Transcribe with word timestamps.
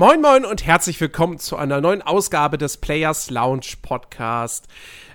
Moin 0.00 0.22
Moin 0.22 0.46
und 0.46 0.64
herzlich 0.64 0.98
willkommen 0.98 1.38
zu 1.38 1.56
einer 1.56 1.82
neuen 1.82 2.00
Ausgabe 2.00 2.56
des 2.56 2.78
Players 2.78 3.28
Lounge 3.28 3.74
Podcast. 3.82 4.66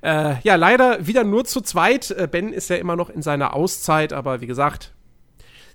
Äh, 0.03 0.35
ja, 0.43 0.57
leider 0.57 1.07
wieder 1.07 1.23
nur 1.23 1.43
zu 1.43 1.61
zweit. 1.61 2.11
Äh, 2.11 2.27
ben 2.31 2.53
ist 2.53 2.69
ja 2.69 2.75
immer 2.75 2.95
noch 2.95 3.09
in 3.09 3.23
seiner 3.23 3.55
Auszeit, 3.55 4.13
aber 4.13 4.41
wie 4.41 4.45
gesagt, 4.45 4.93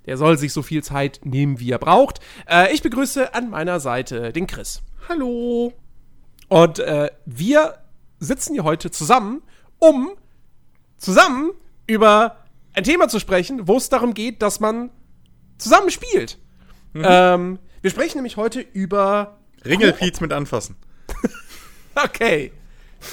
der 0.05 0.15
soll 0.15 0.37
sich 0.37 0.53
so 0.53 0.61
viel 0.61 0.81
Zeit 0.81 1.19
nehmen, 1.25 1.59
wie 1.59 1.71
er 1.71 1.77
braucht. 1.77 2.21
Äh, 2.49 2.73
ich 2.73 2.83
begrüße 2.83 3.33
an 3.33 3.49
meiner 3.49 3.81
Seite 3.81 4.31
den 4.31 4.47
Chris. 4.47 4.81
Hallo. 5.09 5.73
Und 6.47 6.79
äh, 6.79 7.11
wir 7.25 7.79
sitzen 8.19 8.53
hier 8.53 8.63
heute 8.63 8.91
zusammen, 8.91 9.41
um 9.77 10.11
zusammen 10.95 11.51
über 11.85 12.37
ein 12.71 12.85
Thema 12.85 13.09
zu 13.09 13.19
sprechen, 13.19 13.67
wo 13.67 13.75
es 13.75 13.89
darum 13.89 14.13
geht, 14.13 14.41
dass 14.41 14.61
man 14.61 14.89
zusammen 15.57 15.89
spielt. 15.89 16.37
Mhm. 16.93 17.03
Ähm, 17.05 17.59
wir 17.81 17.89
sprechen 17.91 18.17
nämlich 18.17 18.37
heute 18.37 18.61
über 18.61 19.37
Ringelpiez 19.65 20.21
mit 20.21 20.33
anfassen. 20.33 20.75
okay. 21.95 22.51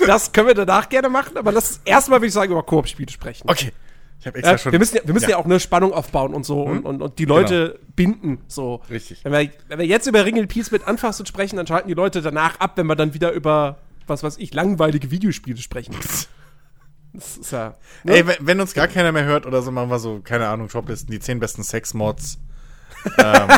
Das 0.06 0.32
können 0.32 0.48
wir 0.48 0.54
danach 0.54 0.88
gerne 0.88 1.08
machen, 1.08 1.36
aber 1.36 1.52
lass 1.52 1.68
uns 1.70 1.80
erstmal, 1.84 2.20
würde 2.20 2.28
ich 2.28 2.34
sagen, 2.34 2.52
über 2.52 2.62
Koop-Spiele 2.62 3.10
sprechen. 3.10 3.48
Okay. 3.48 3.72
Ich 4.20 4.26
habe 4.26 4.38
extra 4.38 4.54
äh, 4.54 4.58
schon. 4.58 4.72
Wir 4.72 4.78
müssen, 4.78 4.96
ja, 4.96 5.02
wir 5.04 5.14
müssen 5.14 5.30
ja. 5.30 5.30
ja. 5.30 5.36
auch 5.36 5.44
eine 5.44 5.60
Spannung 5.60 5.92
aufbauen 5.92 6.34
und 6.34 6.44
so 6.44 6.66
hm? 6.66 6.78
und, 6.78 6.84
und, 6.84 7.02
und, 7.02 7.18
die 7.18 7.24
Leute 7.24 7.78
genau. 7.78 7.92
binden. 7.94 8.38
So. 8.48 8.82
Richtig. 8.90 9.24
Wenn 9.24 9.32
wir, 9.32 9.50
wenn 9.68 9.78
wir 9.78 9.86
jetzt 9.86 10.06
über 10.06 10.24
Ringelpiez 10.24 10.70
mit 10.70 10.86
anfassen 10.86 11.24
sprechen, 11.24 11.56
dann 11.56 11.66
schalten 11.66 11.88
die 11.88 11.94
Leute 11.94 12.20
danach 12.20 12.58
ab, 12.60 12.72
wenn 12.76 12.86
wir 12.86 12.96
dann 12.96 13.14
wieder 13.14 13.32
über, 13.32 13.78
was 14.06 14.22
weiß 14.22 14.36
ich, 14.38 14.52
langweilige 14.52 15.10
Videospiele 15.10 15.58
sprechen. 15.58 15.94
Das 17.14 17.38
ist 17.38 17.52
ja. 17.52 17.74
Ne? 18.04 18.12
Ey, 18.12 18.26
wenn, 18.26 18.36
wenn, 18.40 18.60
uns 18.60 18.74
gar 18.74 18.86
keiner 18.86 19.12
mehr 19.12 19.24
hört 19.24 19.46
oder 19.46 19.62
so, 19.62 19.70
machen 19.70 19.88
wir 19.88 19.98
so, 19.98 20.20
keine 20.22 20.46
Ahnung, 20.46 20.68
Shoplisten, 20.68 21.10
die 21.10 21.18
10 21.18 21.40
besten 21.40 21.62
Sex-Mods. 21.62 22.38
ähm, 23.18 23.48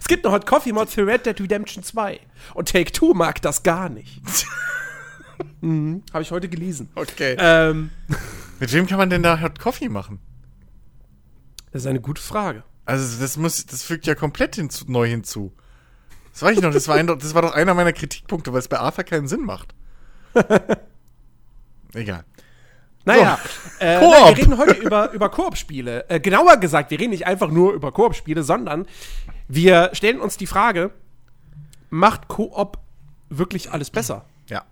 es 0.00 0.08
gibt 0.08 0.24
noch 0.24 0.32
Hot 0.32 0.46
Coffee 0.46 0.72
Mod 0.72 0.90
für 0.90 1.06
Red 1.06 1.26
Dead 1.26 1.40
Redemption 1.40 1.82
2. 1.82 2.20
Und 2.54 2.68
Take 2.68 2.92
Two 2.92 3.14
mag 3.14 3.40
das 3.42 3.62
gar 3.62 3.88
nicht. 3.88 4.20
mhm, 5.60 6.02
Habe 6.12 6.22
ich 6.22 6.30
heute 6.30 6.48
gelesen. 6.48 6.90
Okay. 6.94 7.36
Ähm, 7.38 7.90
Mit 8.58 8.72
wem 8.72 8.86
kann 8.86 8.98
man 8.98 9.10
denn 9.10 9.22
da 9.22 9.40
Hot 9.40 9.58
Coffee 9.58 9.88
machen? 9.88 10.20
Das 11.72 11.82
ist 11.82 11.86
eine 11.86 12.00
gute 12.00 12.20
Frage. 12.20 12.64
Also, 12.84 13.20
das 13.20 13.36
muss, 13.36 13.66
das 13.66 13.82
fügt 13.82 14.06
ja 14.06 14.14
komplett 14.14 14.56
hinzu, 14.56 14.84
neu 14.88 15.06
hinzu. 15.06 15.52
Das 16.32 16.42
weiß 16.42 16.56
ich 16.56 16.62
noch, 16.62 16.72
das 16.72 16.88
war, 16.88 16.96
ein, 16.96 17.06
das 17.06 17.34
war 17.34 17.42
doch 17.42 17.52
einer 17.52 17.74
meiner 17.74 17.92
Kritikpunkte, 17.92 18.52
weil 18.52 18.60
es 18.60 18.68
bei 18.68 18.78
Arthur 18.78 19.04
keinen 19.04 19.28
Sinn 19.28 19.42
macht. 19.42 19.74
Egal. 21.94 22.24
Naja, 23.04 23.38
so. 23.78 23.84
äh, 23.84 24.00
nein, 24.00 24.10
wir 24.10 24.36
reden 24.36 24.58
heute 24.58 24.74
über, 24.74 25.10
über 25.12 25.28
Koop-Spiele. 25.28 26.08
Äh, 26.08 26.20
genauer 26.20 26.58
gesagt, 26.58 26.90
wir 26.90 26.98
reden 26.98 27.10
nicht 27.10 27.26
einfach 27.26 27.50
nur 27.50 27.72
über 27.72 27.92
Koop-Spiele, 27.92 28.42
sondern 28.42 28.86
wir 29.48 29.90
stellen 29.92 30.20
uns 30.20 30.36
die 30.36 30.46
Frage, 30.46 30.90
macht 31.88 32.28
Koop 32.28 32.78
wirklich 33.28 33.72
alles 33.72 33.90
besser? 33.90 34.24
Ja. 34.48 34.64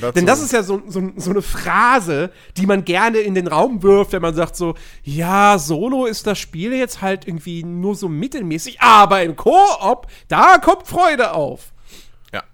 Dazu. 0.00 0.12
Denn 0.12 0.26
das 0.26 0.40
ist 0.40 0.52
ja 0.52 0.62
so, 0.62 0.82
so, 0.86 1.10
so, 1.16 1.30
eine 1.30 1.42
Phrase, 1.42 2.30
die 2.56 2.66
man 2.66 2.84
gerne 2.84 3.18
in 3.18 3.34
den 3.34 3.48
Raum 3.48 3.82
wirft, 3.82 4.12
wenn 4.12 4.22
man 4.22 4.34
sagt 4.34 4.54
so, 4.54 4.74
ja, 5.02 5.58
Solo 5.58 6.06
ist 6.06 6.26
das 6.26 6.38
Spiel 6.38 6.72
jetzt 6.72 7.02
halt 7.02 7.26
irgendwie 7.26 7.64
nur 7.64 7.96
so 7.96 8.08
mittelmäßig, 8.08 8.80
aber 8.80 9.22
im 9.22 9.34
Koop, 9.36 10.06
da 10.28 10.58
kommt 10.58 10.86
Freude 10.86 11.32
auf. 11.32 11.72
Ja. 12.32 12.44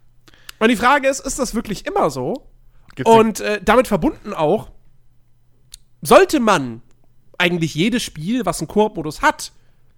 Und 0.58 0.68
die 0.68 0.76
Frage 0.76 1.08
ist, 1.08 1.20
ist 1.20 1.38
das 1.38 1.54
wirklich 1.54 1.84
immer 1.84 2.08
so? 2.10 2.48
Gibt's 2.94 3.10
Und 3.10 3.40
äh, 3.40 3.60
damit 3.62 3.88
verbunden 3.88 4.32
auch, 4.32 4.70
sollte 6.02 6.40
man 6.40 6.82
eigentlich 7.38 7.74
jedes 7.74 8.02
Spiel, 8.02 8.46
was 8.46 8.60
einen 8.60 8.68
Koop-Modus 8.68 9.22
hat, 9.22 9.52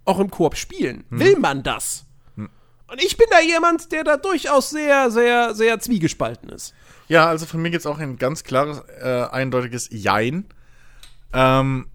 auch 0.05 0.19
im 0.19 0.29
Koop 0.29 0.55
spielen? 0.55 1.03
Hm. 1.09 1.19
Will 1.19 1.39
man 1.39 1.63
das? 1.63 2.05
Hm. 2.35 2.49
Und 2.87 3.03
ich 3.03 3.17
bin 3.17 3.27
da 3.29 3.39
jemand, 3.39 3.91
der 3.91 4.03
da 4.03 4.17
durchaus 4.17 4.69
sehr, 4.69 5.11
sehr, 5.11 5.55
sehr 5.55 5.79
zwiegespalten 5.79 6.49
ist. 6.49 6.73
Ja, 7.07 7.27
also 7.27 7.45
von 7.45 7.61
mir 7.61 7.71
gibt 7.71 7.81
es 7.81 7.85
auch 7.87 7.99
ein 7.99 8.17
ganz 8.17 8.43
klares, 8.43 8.81
äh, 9.01 9.25
eindeutiges 9.31 9.89
Jein. 9.91 10.45
Ähm, 11.33 11.87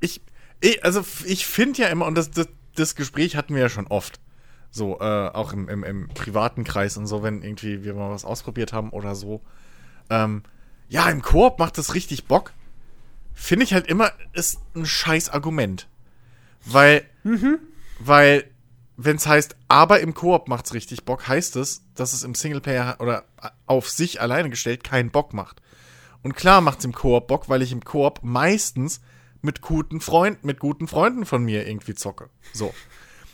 ich, 0.00 0.22
ich, 0.60 0.84
also 0.84 1.04
ich 1.24 1.46
finde 1.46 1.82
ja 1.82 1.88
immer, 1.88 2.06
und 2.06 2.16
das, 2.16 2.30
das, 2.30 2.48
das 2.74 2.94
Gespräch 2.94 3.36
hatten 3.36 3.54
wir 3.54 3.62
ja 3.62 3.68
schon 3.68 3.86
oft. 3.86 4.20
So, 4.70 4.98
äh, 5.00 5.28
auch 5.28 5.52
im, 5.52 5.68
im, 5.68 5.82
im, 5.82 6.08
privaten 6.08 6.64
Kreis 6.64 6.96
und 6.96 7.06
so, 7.06 7.22
wenn 7.22 7.42
irgendwie 7.42 7.84
wir 7.84 7.94
mal 7.94 8.10
was 8.10 8.24
ausprobiert 8.24 8.72
haben 8.72 8.90
oder 8.90 9.14
so. 9.14 9.40
Ähm, 10.10 10.42
ja, 10.88 11.08
im 11.08 11.22
Koop 11.22 11.58
macht 11.58 11.78
das 11.78 11.94
richtig 11.94 12.26
Bock 12.26 12.52
finde 13.38 13.64
ich 13.64 13.72
halt 13.72 13.86
immer, 13.86 14.12
ist 14.32 14.58
ein 14.74 14.84
scheiß 14.84 15.30
Argument. 15.30 15.88
Weil, 16.64 17.04
mhm. 17.22 17.60
weil, 18.00 18.50
wenn 18.96 19.16
es 19.16 19.26
heißt, 19.26 19.56
aber 19.68 20.00
im 20.00 20.12
Koop 20.12 20.48
macht's 20.48 20.74
richtig 20.74 21.04
Bock, 21.04 21.28
heißt 21.28 21.56
es, 21.56 21.82
dass 21.94 22.12
es 22.12 22.24
im 22.24 22.34
Singleplayer 22.34 22.96
oder 22.98 23.24
auf 23.66 23.88
sich 23.88 24.20
alleine 24.20 24.50
gestellt 24.50 24.82
keinen 24.82 25.10
Bock 25.10 25.32
macht. 25.32 25.62
Und 26.22 26.34
klar 26.34 26.60
macht's 26.60 26.84
im 26.84 26.92
Koop 26.92 27.28
Bock, 27.28 27.48
weil 27.48 27.62
ich 27.62 27.70
im 27.70 27.84
Koop 27.84 28.20
meistens 28.22 29.00
mit 29.40 29.62
guten 29.62 30.00
Freunden, 30.00 30.44
mit 30.44 30.58
guten 30.58 30.88
Freunden 30.88 31.24
von 31.24 31.44
mir 31.44 31.66
irgendwie 31.66 31.94
zocke. 31.94 32.28
So. 32.52 32.74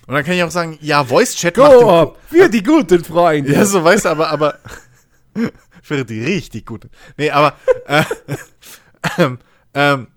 Und 0.06 0.14
dann 0.14 0.22
kann 0.22 0.34
ich 0.34 0.43
auch 0.43 0.50
sagen, 0.50 0.78
ja, 0.82 1.03
Voice 1.03 1.34
Chat 1.34 1.56
macht 1.56 1.78
Koop 1.78 2.19
für 2.28 2.50
die 2.50 2.62
guten 2.62 3.03
Freunde. 3.03 3.54
Ja, 3.54 3.64
so 3.64 3.82
weißt 3.82 4.04
du, 4.04 4.10
aber 4.10 4.28
aber 4.28 4.59
für 5.82 6.04
die 6.04 6.22
richtig 6.22 6.66
guten. 6.66 6.91
Nee, 7.16 7.31
aber 7.31 7.56
äh, 7.87 8.04
ähm, 9.75 10.09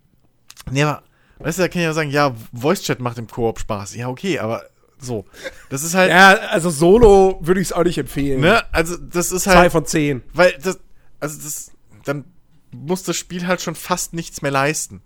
nee, 0.71 0.83
aber, 0.83 1.03
weißt 1.39 1.57
du, 1.57 1.63
da 1.63 1.67
kann 1.67 1.81
ich 1.81 1.85
ja 1.85 1.93
sagen, 1.93 2.11
ja, 2.11 2.35
Voice 2.53 2.83
Chat 2.83 2.99
macht 2.99 3.17
im 3.17 3.27
Koop 3.27 3.59
Spaß. 3.59 3.95
Ja, 3.95 4.09
okay, 4.09 4.39
aber 4.39 4.63
so. 4.99 5.25
Das 5.69 5.83
ist 5.83 5.93
halt. 5.93 6.09
Ja, 6.09 6.33
also 6.49 6.69
Solo 6.69 7.39
würde 7.41 7.61
ich 7.61 7.67
es 7.67 7.73
auch 7.73 7.83
nicht 7.83 7.97
empfehlen. 7.97 8.41
Ne? 8.41 8.63
Also, 8.71 8.97
das 8.97 9.31
ist 9.31 9.47
halt. 9.47 9.57
Zwei 9.57 9.69
von 9.69 9.85
zehn. 9.85 10.23
Weil 10.33 10.57
das, 10.61 10.79
also 11.19 11.41
das, 11.41 11.71
dann 12.05 12.25
muss 12.71 13.03
das 13.03 13.17
Spiel 13.17 13.47
halt 13.47 13.61
schon 13.61 13.75
fast 13.75 14.13
nichts 14.13 14.41
mehr 14.41 14.51
leisten. 14.51 15.01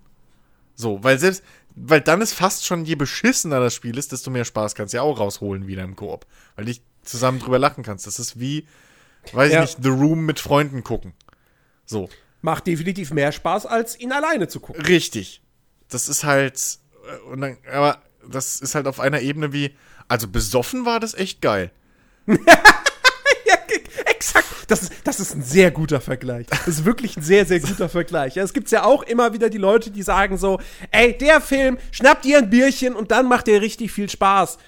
So, 0.74 1.02
weil 1.04 1.18
selbst, 1.18 1.42
weil 1.74 2.00
dann 2.00 2.20
ist 2.20 2.32
fast 2.32 2.66
schon, 2.66 2.84
je 2.84 2.94
beschissener 2.94 3.60
das 3.60 3.74
Spiel 3.74 3.98
ist, 3.98 4.12
desto 4.12 4.30
mehr 4.30 4.44
Spaß 4.44 4.74
kannst 4.74 4.94
du 4.94 4.98
ja 4.98 5.02
auch 5.02 5.18
rausholen 5.18 5.66
wieder 5.66 5.82
im 5.82 5.96
Koop. 5.96 6.26
Weil 6.56 6.66
dich 6.66 6.82
zusammen 7.02 7.38
drüber 7.38 7.58
lachen 7.58 7.84
kannst. 7.84 8.06
Das 8.06 8.18
ist 8.18 8.40
wie, 8.40 8.66
weiß 9.32 9.52
ja. 9.52 9.62
ich 9.62 9.76
nicht, 9.76 9.82
The 9.82 9.90
Room 9.90 10.24
mit 10.24 10.40
Freunden 10.40 10.82
gucken. 10.82 11.14
So 11.84 12.08
macht 12.42 12.66
definitiv 12.66 13.12
mehr 13.12 13.32
Spaß, 13.32 13.66
als 13.66 13.98
ihn 13.98 14.12
alleine 14.12 14.48
zu 14.48 14.60
gucken. 14.60 14.84
Richtig. 14.84 15.42
Das 15.88 16.08
ist 16.08 16.24
halt, 16.24 16.78
äh, 17.06 17.30
und 17.30 17.40
dann, 17.40 17.56
aber 17.72 18.02
das 18.28 18.60
ist 18.60 18.74
halt 18.74 18.86
auf 18.86 19.00
einer 19.00 19.20
Ebene 19.20 19.52
wie, 19.52 19.74
also 20.08 20.28
besoffen 20.28 20.84
war 20.84 21.00
das 21.00 21.14
echt 21.14 21.40
geil. 21.40 21.70
ja, 22.26 22.36
exakt. 24.06 24.46
Das 24.68 24.82
ist, 24.82 24.92
das 25.04 25.20
ist 25.20 25.34
ein 25.34 25.42
sehr 25.42 25.70
guter 25.70 26.00
Vergleich. 26.00 26.46
Das 26.46 26.68
ist 26.68 26.84
wirklich 26.84 27.16
ein 27.16 27.22
sehr, 27.22 27.46
sehr 27.46 27.60
guter 27.60 27.88
Vergleich. 27.88 28.34
Ja, 28.36 28.42
es 28.42 28.52
gibt 28.52 28.70
ja 28.70 28.84
auch 28.84 29.02
immer 29.02 29.32
wieder 29.32 29.50
die 29.50 29.58
Leute, 29.58 29.90
die 29.90 30.02
sagen 30.02 30.36
so, 30.36 30.60
ey, 30.90 31.16
der 31.16 31.40
Film, 31.40 31.78
schnappt 31.90 32.24
dir 32.24 32.38
ein 32.38 32.50
Bierchen 32.50 32.94
und 32.94 33.10
dann 33.10 33.28
macht 33.28 33.46
der 33.46 33.60
richtig 33.60 33.92
viel 33.92 34.08
Spaß. 34.08 34.58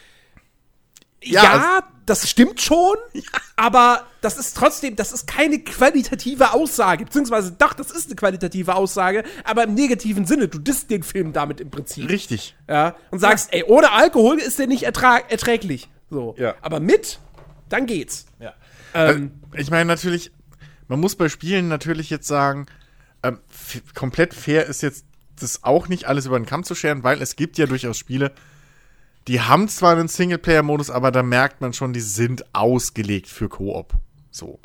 Ja, 1.24 1.42
ja 1.42 1.52
also, 1.52 1.86
das 2.06 2.28
stimmt 2.28 2.60
schon, 2.60 2.96
ja. 3.12 3.22
aber 3.56 4.06
das 4.20 4.38
ist 4.38 4.56
trotzdem, 4.56 4.96
das 4.96 5.12
ist 5.12 5.26
keine 5.26 5.58
qualitative 5.58 6.52
Aussage. 6.52 7.04
Beziehungsweise, 7.04 7.52
doch, 7.52 7.72
das 7.72 7.90
ist 7.90 8.06
eine 8.06 8.16
qualitative 8.16 8.74
Aussage, 8.74 9.24
aber 9.44 9.64
im 9.64 9.74
negativen 9.74 10.26
Sinne. 10.26 10.48
Du 10.48 10.58
disst 10.58 10.90
den 10.90 11.02
Film 11.02 11.32
damit 11.32 11.60
im 11.60 11.70
Prinzip. 11.70 12.08
Richtig. 12.08 12.56
Ja. 12.68 12.96
Und 13.10 13.20
sagst, 13.20 13.52
ey, 13.52 13.64
ohne 13.64 13.92
Alkohol 13.92 14.38
ist 14.38 14.58
der 14.58 14.66
nicht 14.66 14.84
erträglich. 14.84 15.88
So. 16.10 16.34
Ja. 16.38 16.54
Aber 16.60 16.80
mit, 16.80 17.18
dann 17.68 17.86
geht's. 17.86 18.26
Ja. 18.38 18.54
Ähm, 18.94 19.32
also, 19.50 19.62
ich 19.62 19.70
meine, 19.70 19.86
natürlich, 19.86 20.30
man 20.88 21.00
muss 21.00 21.16
bei 21.16 21.28
Spielen 21.28 21.68
natürlich 21.68 22.10
jetzt 22.10 22.26
sagen, 22.26 22.66
ähm, 23.22 23.38
komplett 23.94 24.34
fair 24.34 24.66
ist 24.66 24.82
jetzt 24.82 25.06
das 25.40 25.64
auch 25.64 25.88
nicht 25.88 26.04
alles 26.04 26.26
über 26.26 26.38
den 26.38 26.46
Kamm 26.46 26.64
zu 26.64 26.74
scheren, 26.74 27.02
weil 27.02 27.20
es 27.20 27.36
gibt 27.36 27.58
ja 27.58 27.66
durchaus 27.66 27.98
Spiele, 27.98 28.32
die 29.28 29.40
haben 29.40 29.68
zwar 29.68 29.92
einen 29.92 30.08
Singleplayer-Modus, 30.08 30.90
aber 30.90 31.10
da 31.10 31.22
merkt 31.22 31.60
man 31.60 31.72
schon, 31.72 31.92
die 31.92 32.00
sind 32.00 32.44
ausgelegt 32.54 33.28
für 33.28 33.48
Koop. 33.48 33.94
So. 34.30 34.60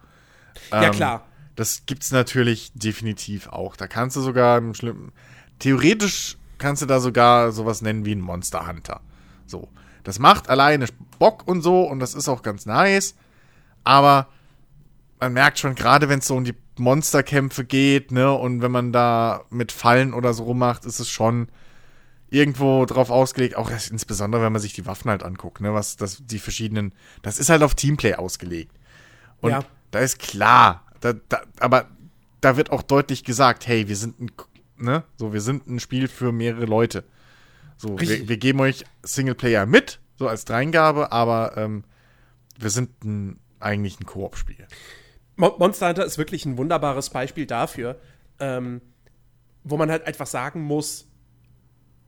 Ja, 0.71 0.83
ähm, 0.83 0.91
klar. 0.91 1.25
Das 1.55 1.85
gibt's 1.85 2.11
natürlich 2.11 2.71
definitiv 2.73 3.47
auch. 3.47 3.75
Da 3.75 3.87
kannst 3.87 4.15
du 4.15 4.21
sogar 4.21 4.57
im 4.57 4.73
schlimmen. 4.73 5.11
Theoretisch 5.59 6.37
kannst 6.57 6.81
du 6.81 6.85
da 6.85 6.99
sogar 6.99 7.51
sowas 7.51 7.81
nennen 7.81 8.05
wie 8.05 8.15
ein 8.15 8.21
Monster 8.21 8.67
Hunter. 8.67 9.01
So. 9.45 9.67
Das 10.03 10.19
macht 10.19 10.49
alleine 10.49 10.85
Bock 11.19 11.47
und 11.47 11.61
so 11.61 11.83
und 11.83 11.99
das 11.99 12.13
ist 12.13 12.29
auch 12.29 12.41
ganz 12.41 12.65
nice. 12.65 13.15
Aber 13.83 14.27
man 15.19 15.33
merkt 15.33 15.59
schon, 15.59 15.75
gerade 15.75 16.09
wenn 16.09 16.19
es 16.19 16.27
so 16.27 16.35
um 16.35 16.45
die 16.45 16.55
Monsterkämpfe 16.77 17.65
geht, 17.65 18.11
ne, 18.11 18.31
und 18.31 18.61
wenn 18.61 18.71
man 18.71 18.93
da 18.93 19.43
mit 19.49 19.71
Fallen 19.71 20.13
oder 20.13 20.33
so 20.33 20.43
rummacht, 20.43 20.85
ist 20.85 20.99
es 20.99 21.09
schon 21.09 21.49
irgendwo 22.29 22.85
drauf 22.85 23.09
ausgelegt, 23.09 23.55
auch 23.55 23.69
insbesondere 23.69 24.43
wenn 24.43 24.51
man 24.51 24.61
sich 24.61 24.73
die 24.73 24.85
Waffen 24.85 25.09
halt 25.09 25.23
anguckt, 25.23 25.61
ne, 25.61 25.73
was 25.73 25.95
das 25.95 26.25
die 26.25 26.39
verschiedenen, 26.39 26.93
das 27.21 27.39
ist 27.39 27.49
halt 27.49 27.63
auf 27.63 27.75
Teamplay 27.75 28.15
ausgelegt. 28.15 28.75
Und 29.41 29.51
ja. 29.51 29.63
da 29.91 29.99
ist 29.99 30.19
klar, 30.19 30.85
da, 31.01 31.13
da, 31.13 31.41
aber 31.59 31.87
da 32.41 32.57
wird 32.57 32.71
auch 32.71 32.83
deutlich 32.83 33.23
gesagt, 33.23 33.67
hey, 33.67 33.87
wir 33.87 33.95
sind 33.95 34.19
ein, 34.19 34.31
ne, 34.77 35.03
so 35.17 35.33
wir 35.33 35.41
sind 35.41 35.67
ein 35.67 35.79
Spiel 35.79 36.07
für 36.07 36.31
mehrere 36.31 36.65
Leute. 36.65 37.03
So, 37.77 37.99
wir, 37.99 38.27
wir, 38.27 38.37
geben 38.37 38.59
euch 38.59 38.83
Singleplayer 39.03 39.65
mit, 39.65 39.99
so 40.17 40.27
als 40.27 40.43
Dreingabe, 40.43 41.13
aber 41.13 41.55
ähm, 41.55 41.85
wir 42.59 42.69
sind 42.69 43.03
ein, 43.05 43.39
eigentlich 43.61 43.99
ein 44.01 44.05
Koop-Spiel. 44.05 44.67
Monster 45.37 45.87
Hunter 45.87 46.05
ist 46.05 46.17
wirklich 46.17 46.45
ein 46.45 46.57
wunderbares 46.57 47.09
Beispiel 47.09 47.45
dafür, 47.45 47.97
ähm, 48.39 48.81
wo 49.63 49.77
man 49.77 49.89
halt 49.89 50.05
einfach 50.05 50.27
sagen 50.27 50.61
muss, 50.61 51.08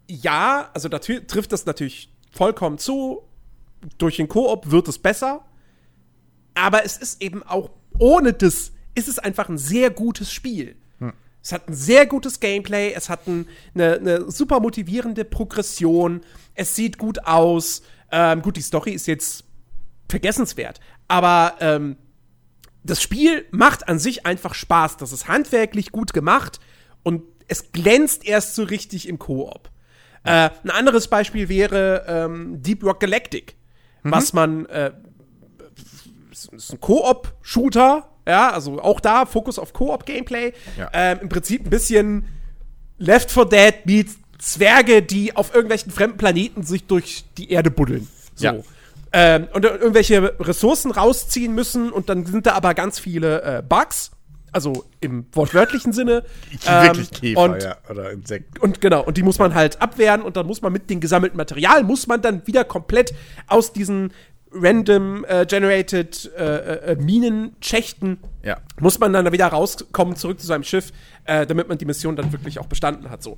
ja, 0.07 0.69
also 0.74 0.89
da 0.89 1.00
trifft 1.00 1.51
das 1.51 1.65
natürlich 1.65 2.12
vollkommen 2.31 2.77
zu. 2.77 3.24
Durch 3.98 4.18
den 4.18 4.27
Koop 4.27 4.69
wird 4.71 4.88
es 4.88 5.00
besser. 5.00 5.45
Aber 6.53 6.83
es 6.86 6.98
ist 6.98 7.21
eben 7.21 7.44
auch 7.44 7.69
ohne 7.98 8.33
das, 8.33 8.71
ist 8.95 9.07
es 9.07 9.19
einfach 9.19 9.50
ein 9.50 9.57
sehr 9.57 9.89
gutes 9.89 10.31
Spiel. 10.31 10.75
Hm. 11.00 11.13
Es 11.42 11.51
hat 11.51 11.69
ein 11.69 11.74
sehr 11.74 12.06
gutes 12.06 12.39
Gameplay, 12.39 12.94
es 12.94 13.09
hat 13.09 13.27
ein, 13.27 13.48
eine, 13.74 13.94
eine, 13.95 14.31
super 14.31 14.59
motivierende 14.59 15.25
Progression, 15.25 16.21
es 16.56 16.75
sieht 16.75 16.97
gut 16.97 17.25
aus. 17.25 17.81
Ähm, 18.12 18.42
gut, 18.42 18.57
die 18.57 18.62
Story 18.62 18.92
ist 18.92 19.07
jetzt 19.07 19.45
vergessenswert, 20.09 20.81
aber 21.07 21.56
ähm, 21.62 21.95
das 22.83 23.01
Spiel 23.01 23.45
macht 23.51 23.88
an 23.88 24.00
sich 24.00 24.25
einfach 24.25 24.54
Spaß. 24.54 24.97
Das 24.97 25.13
ist 25.13 25.27
handwerklich 25.27 25.92
gut 25.92 26.13
gemacht 26.13 26.59
und 27.04 27.24
es 27.47 27.71
glänzt 27.71 28.25
erst 28.25 28.56
so 28.56 28.63
richtig 28.63 29.07
im 29.07 29.19
Koop. 29.19 29.70
Äh, 30.23 30.50
ein 30.63 30.69
anderes 30.69 31.07
Beispiel 31.07 31.50
wäre 31.50 32.06
ähm, 32.07 32.62
Deep 32.62 32.83
Rock 32.83 33.00
Galactic, 33.00 33.56
mhm. 34.03 34.12
was 34.12 34.33
man 34.33 34.65
äh, 34.68 34.91
ist 36.51 36.73
ein 36.73 36.79
Koop-Shooter, 36.79 38.07
ja, 38.27 38.51
also 38.51 38.81
auch 38.81 39.00
da 39.00 39.25
Fokus 39.25 39.57
auf 39.59 39.73
Koop-Gameplay. 39.73 40.53
Ja. 40.77 40.89
Ähm, 40.94 41.19
Im 41.23 41.29
Prinzip 41.29 41.65
ein 41.65 41.69
bisschen 41.69 42.27
Left 42.97 43.31
4 43.31 43.45
Dead 43.45 43.73
meets 43.85 44.18
Zwerge, 44.38 45.01
die 45.01 45.35
auf 45.35 45.53
irgendwelchen 45.53 45.91
fremden 45.91 46.18
Planeten 46.18 46.63
sich 46.63 46.85
durch 46.85 47.25
die 47.38 47.51
Erde 47.51 47.71
buddeln. 47.71 48.07
So. 48.35 48.45
Ja. 48.45 48.56
Ähm, 49.13 49.47
und 49.53 49.65
irgendwelche 49.65 50.35
Ressourcen 50.39 50.91
rausziehen 50.91 51.53
müssen 51.53 51.91
und 51.91 52.09
dann 52.09 52.25
sind 52.25 52.45
da 52.45 52.53
aber 52.53 52.73
ganz 52.73 52.97
viele 52.97 53.41
äh, 53.44 53.63
Bugs. 53.68 54.12
Also 54.51 54.86
im 55.00 55.25
wortwörtlichen 55.31 55.94
Sinne. 55.94 56.24
Ähm, 56.68 56.83
Wirklich 56.83 57.12
Käfer, 57.12 57.39
und, 57.39 57.63
ja, 57.63 57.77
oder 57.89 58.12
Insekten. 58.12 58.59
Und 58.59 58.81
genau, 58.81 59.03
und 59.03 59.18
die 59.18 59.24
muss 59.24 59.39
man 59.39 59.53
halt 59.53 59.81
abwehren 59.81 60.21
und 60.21 60.36
dann 60.36 60.45
muss 60.45 60.62
man 60.62 60.74
mit 60.74 60.89
dem 60.89 61.00
gesammelten 61.00 61.38
Material, 61.38 61.83
muss 61.83 62.07
man 62.07 62.21
dann 62.21 62.45
wieder 62.48 62.63
komplett 62.63 63.13
aus 63.48 63.71
diesen 63.71 64.12
random 64.53 65.25
äh, 65.25 65.45
generated 65.45 66.30
äh, 66.38 66.92
äh, 66.92 66.95
Minenschächten, 66.95 68.18
ja. 68.44 68.57
muss 68.80 69.00
man 69.00 69.13
dann 69.13 69.31
wieder 69.31 69.48
rauskommen, 69.48 70.18
zurück 70.18 70.39
zu 70.42 70.48
seinem 70.48 70.63
Schiff, 70.63 70.92
äh, 71.24 71.45
damit 71.45 71.69
man 71.69 71.77
die 71.77 71.86
Mission 71.86 72.18
dann 72.18 72.33
wirklich 72.33 72.59
auch 72.59 72.65
bestanden 72.65 73.09
hat. 73.09 73.24
So 73.24 73.38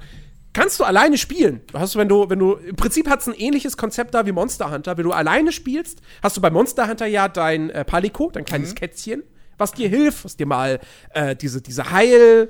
kannst 0.54 0.80
du 0.80 0.84
alleine 0.84 1.18
spielen. 1.18 1.62
Du 1.72 1.80
hast, 1.80 1.96
wenn 1.96 2.08
du, 2.08 2.30
wenn 2.30 2.40
du, 2.40 2.54
im 2.54 2.76
Prinzip 2.76 3.10
hat 3.10 3.22
es 3.22 3.28
ein 3.28 3.34
ähnliches 3.34 3.76
Konzept 3.76 4.14
da 4.14 4.26
wie 4.26 4.32
Monster 4.32 4.72
Hunter. 4.72 4.98
Wenn 4.98 5.04
du 5.04 5.12
alleine 5.12 5.52
spielst, 5.52 6.02
hast 6.22 6.38
du 6.38 6.42
bei 6.42 6.50
Monster 6.50 6.88
Hunter 6.88 7.08
ja 7.08 7.28
dein 7.28 7.70
äh, 7.72 7.84
Palico, 7.84 8.30
dein 8.32 8.46
kleines 8.46 8.72
mhm. 8.72 8.76
Kätzchen, 8.76 9.24
was 9.58 9.72
dir 9.74 9.90
hilft, 9.90 10.26
was 10.26 10.38
dir 10.38 10.46
mal 10.46 10.80
äh, 11.14 11.36
diese, 11.36 11.62
diese 11.62 11.92
Heil- 11.92 12.50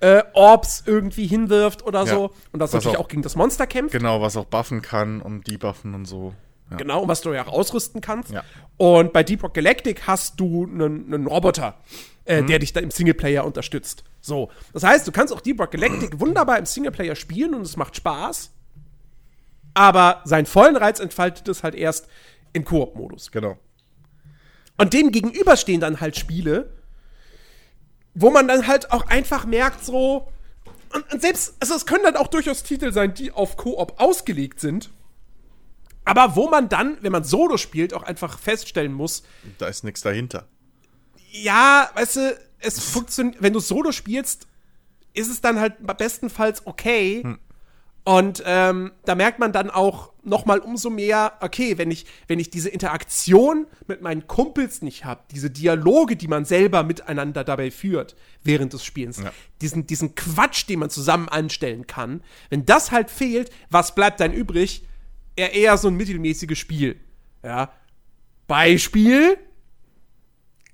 äh, 0.00 0.22
Orbs 0.34 0.82
irgendwie 0.86 1.26
hinwirft 1.26 1.82
oder 1.86 2.00
ja. 2.00 2.06
so. 2.06 2.30
Und 2.52 2.60
das 2.60 2.72
natürlich 2.72 2.98
auch, 2.98 3.04
auch, 3.04 3.08
gegen 3.08 3.22
das 3.22 3.36
Monster 3.36 3.66
kämpft. 3.66 3.92
Genau, 3.92 4.20
was 4.20 4.36
auch 4.36 4.44
buffen 4.44 4.82
kann 4.82 5.22
und 5.22 5.46
debuffen 5.48 5.94
und 5.94 6.04
so. 6.04 6.34
Ja. 6.70 6.76
Genau, 6.76 7.02
und 7.02 7.08
was 7.08 7.20
du 7.22 7.32
ja 7.32 7.46
auch 7.46 7.52
ausrüsten 7.52 8.00
kannst. 8.00 8.30
Ja. 8.30 8.42
Und 8.76 9.12
bei 9.12 9.22
Deep 9.22 9.42
Rock 9.42 9.54
Galactic 9.54 10.06
hast 10.06 10.40
du 10.40 10.64
einen 10.64 11.26
Roboter, 11.26 11.78
äh, 12.24 12.42
mhm. 12.42 12.48
der 12.48 12.58
dich 12.58 12.72
da 12.72 12.80
im 12.80 12.90
Singleplayer 12.90 13.44
unterstützt. 13.44 14.04
So. 14.20 14.50
Das 14.72 14.82
heißt, 14.82 15.06
du 15.06 15.12
kannst 15.12 15.32
auch 15.32 15.40
Deep 15.40 15.60
Rock 15.60 15.70
Galactic 15.70 16.18
wunderbar 16.20 16.58
im 16.58 16.66
Singleplayer 16.66 17.14
spielen 17.14 17.54
und 17.54 17.62
es 17.62 17.76
macht 17.76 17.96
Spaß. 17.96 18.50
Aber 19.74 20.20
seinen 20.24 20.46
vollen 20.46 20.76
Reiz 20.76 21.00
entfaltet 21.00 21.48
es 21.48 21.62
halt 21.62 21.74
erst 21.74 22.08
im 22.52 22.64
Koop-Modus. 22.64 23.30
Genau. 23.30 23.58
Und 24.76 24.92
dem 24.92 25.12
gegenüber 25.12 25.56
stehen 25.56 25.80
dann 25.80 26.00
halt 26.00 26.16
Spiele, 26.16 26.70
wo 28.14 28.30
man 28.30 28.48
dann 28.48 28.66
halt 28.66 28.90
auch 28.92 29.06
einfach 29.06 29.44
merkt, 29.46 29.84
so. 29.84 30.28
Und, 30.92 31.12
und 31.12 31.20
selbst, 31.20 31.54
also 31.60 31.74
es 31.74 31.86
können 31.86 32.04
dann 32.04 32.16
auch 32.16 32.28
durchaus 32.28 32.62
Titel 32.62 32.92
sein, 32.92 33.14
die 33.14 33.32
auf 33.32 33.56
Koop 33.56 34.00
ausgelegt 34.00 34.60
sind. 34.60 34.90
Aber 36.04 36.36
wo 36.36 36.48
man 36.48 36.68
dann, 36.68 36.98
wenn 37.00 37.12
man 37.12 37.24
Solo 37.24 37.56
spielt, 37.56 37.94
auch 37.94 38.02
einfach 38.02 38.38
feststellen 38.38 38.92
muss. 38.92 39.22
Da 39.58 39.68
ist 39.68 39.84
nichts 39.84 40.02
dahinter. 40.02 40.46
Ja, 41.30 41.90
weißt 41.94 42.16
du, 42.16 42.38
es 42.60 42.78
funktioniert, 42.78 43.42
wenn 43.42 43.52
du 43.52 43.60
Solo 43.60 43.90
spielst, 43.90 44.46
ist 45.14 45.30
es 45.30 45.40
dann 45.40 45.60
halt 45.60 45.74
bestenfalls 45.96 46.66
okay. 46.66 47.22
Hm. 47.22 47.38
Und 48.04 48.42
ähm, 48.44 48.92
da 49.06 49.14
merkt 49.14 49.38
man 49.38 49.52
dann 49.52 49.70
auch 49.70 50.12
noch 50.22 50.44
mal 50.44 50.58
umso 50.58 50.90
mehr, 50.90 51.38
okay, 51.40 51.78
wenn 51.78 51.90
ich, 51.90 52.04
wenn 52.28 52.38
ich 52.38 52.50
diese 52.50 52.68
Interaktion 52.68 53.66
mit 53.86 54.02
meinen 54.02 54.26
Kumpels 54.26 54.82
nicht 54.82 55.06
habe, 55.06 55.22
diese 55.30 55.50
Dialoge, 55.50 56.14
die 56.14 56.28
man 56.28 56.44
selber 56.44 56.82
miteinander 56.82 57.44
dabei 57.44 57.70
führt 57.70 58.14
während 58.42 58.74
des 58.74 58.84
Spielens, 58.84 59.22
ja. 59.22 59.32
diesen, 59.62 59.86
diesen 59.86 60.14
Quatsch, 60.14 60.68
den 60.68 60.80
man 60.80 60.90
zusammen 60.90 61.30
anstellen 61.30 61.86
kann, 61.86 62.22
wenn 62.50 62.66
das 62.66 62.92
halt 62.92 63.10
fehlt, 63.10 63.50
was 63.70 63.94
bleibt 63.94 64.20
dann 64.20 64.34
übrig? 64.34 64.86
Eher, 65.34 65.54
eher 65.54 65.78
so 65.78 65.88
ein 65.88 65.94
mittelmäßiges 65.94 66.58
Spiel. 66.58 67.00
Ja. 67.42 67.72
Beispiel 68.46 69.38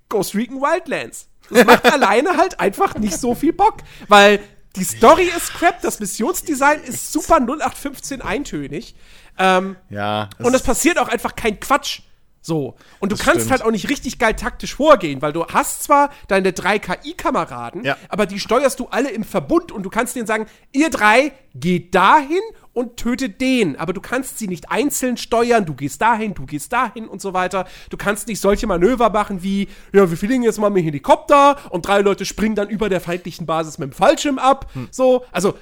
Ghost 0.09 0.35
Recon 0.35 0.61
Wildlands. 0.61 1.29
Das 1.49 1.65
macht 1.65 1.85
alleine 1.93 2.37
halt 2.37 2.59
einfach 2.59 2.97
nicht 2.97 3.17
so 3.17 3.35
viel 3.37 3.53
Bock, 3.53 3.79
weil 4.09 4.41
die 4.76 4.84
Story 4.84 5.31
ist 5.37 5.52
crap, 5.55 5.81
das 5.82 6.00
Missionsdesign 6.00 6.82
ist 6.84 7.12
super 7.12 7.40
0815 7.40 8.22
eintönig. 8.22 8.94
Ähm, 9.38 9.76
ja. 9.88 10.28
Und 10.38 10.55
es 10.55 10.62
passiert 10.62 10.99
auch 10.99 11.08
einfach 11.08 11.34
kein 11.34 11.58
Quatsch. 11.58 12.02
So. 12.43 12.76
Und 13.00 13.12
du 13.12 13.17
kannst 13.17 13.40
stimmt. 13.40 13.50
halt 13.50 13.62
auch 13.62 13.70
nicht 13.70 13.88
richtig 13.90 14.19
geil 14.19 14.34
taktisch 14.34 14.75
vorgehen, 14.75 15.20
weil 15.20 15.32
du 15.32 15.46
hast 15.46 15.82
zwar 15.82 16.11
deine 16.28 16.52
drei 16.52 16.78
KI-Kameraden, 16.78 17.84
ja. 17.84 17.96
aber 18.08 18.26
die 18.26 18.40
steuerst 18.40 18.81
du 18.81 18.87
alle 18.87 19.11
im 19.11 19.25
Verbund 19.25 19.72
und 19.72 19.82
du 19.82 19.90
kannst 19.90 20.17
denen 20.17 20.26
sagen, 20.26 20.46
ihr 20.72 20.88
drei 20.88 21.32
geht 21.55 21.94
dahin 21.94 22.40
und 22.81 22.97
tötet 22.97 23.41
den. 23.43 23.77
Aber 23.77 23.93
du 23.93 24.01
kannst 24.01 24.39
sie 24.39 24.49
nicht 24.49 24.70
einzeln 24.70 25.19
steuern. 25.19 25.67
Du 25.67 25.75
gehst 25.75 26.01
dahin, 26.01 26.32
du 26.32 26.46
gehst 26.46 26.72
dahin 26.72 27.06
und 27.06 27.20
so 27.20 27.34
weiter. 27.34 27.67
Du 27.91 27.99
kannst 27.99 28.27
nicht 28.27 28.41
solche 28.41 28.67
Manöver 28.67 29.10
machen 29.10 29.43
wie, 29.43 29.69
ja, 29.93 30.08
wir 30.08 30.17
fliegen 30.17 30.43
jetzt 30.43 30.58
mal 30.58 30.70
mit 30.70 30.82
dem 30.82 30.87
Helikopter 30.87 31.58
und 31.69 31.87
drei 31.87 32.01
Leute 32.01 32.25
springen 32.25 32.55
dann 32.55 32.70
über 32.70 32.89
der 32.89 33.03
feindlichen 33.03 33.44
Basis 33.44 33.77
mit 33.79 33.91
dem 33.91 33.93
Fallschirm 33.93 34.39
ab. 34.39 34.70
Hm. 34.72 34.89
So, 34.91 35.25
also, 35.31 35.58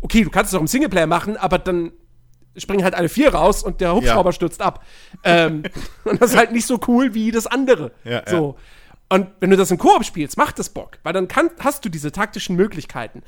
okay, 0.00 0.22
du 0.22 0.30
kannst 0.30 0.52
es 0.52 0.56
auch 0.56 0.60
im 0.60 0.68
Singleplayer 0.68 1.08
machen, 1.08 1.36
aber 1.36 1.58
dann 1.58 1.90
springen 2.56 2.84
halt 2.84 2.94
alle 2.94 3.08
vier 3.08 3.34
raus 3.34 3.64
und 3.64 3.80
der 3.80 3.94
Hubschrauber 3.94 4.30
ja. 4.30 4.32
stürzt 4.32 4.62
ab. 4.62 4.84
ähm, 5.24 5.64
und 6.04 6.22
das 6.22 6.30
ist 6.30 6.36
halt 6.36 6.52
nicht 6.52 6.66
so 6.66 6.78
cool 6.86 7.14
wie 7.14 7.32
das 7.32 7.48
andere. 7.48 7.90
Ja, 8.04 8.22
so. 8.26 8.56
Ja. 8.56 9.16
Und 9.16 9.28
wenn 9.40 9.50
du 9.50 9.56
das 9.56 9.70
im 9.70 9.78
Koop 9.78 10.04
spielst, 10.04 10.36
macht 10.36 10.58
das 10.58 10.70
Bock, 10.70 10.98
weil 11.02 11.12
dann 11.12 11.28
kann, 11.28 11.50
hast 11.60 11.84
du 11.84 11.88
diese 11.88 12.12
taktischen 12.12 12.56
Möglichkeiten. 12.56 13.22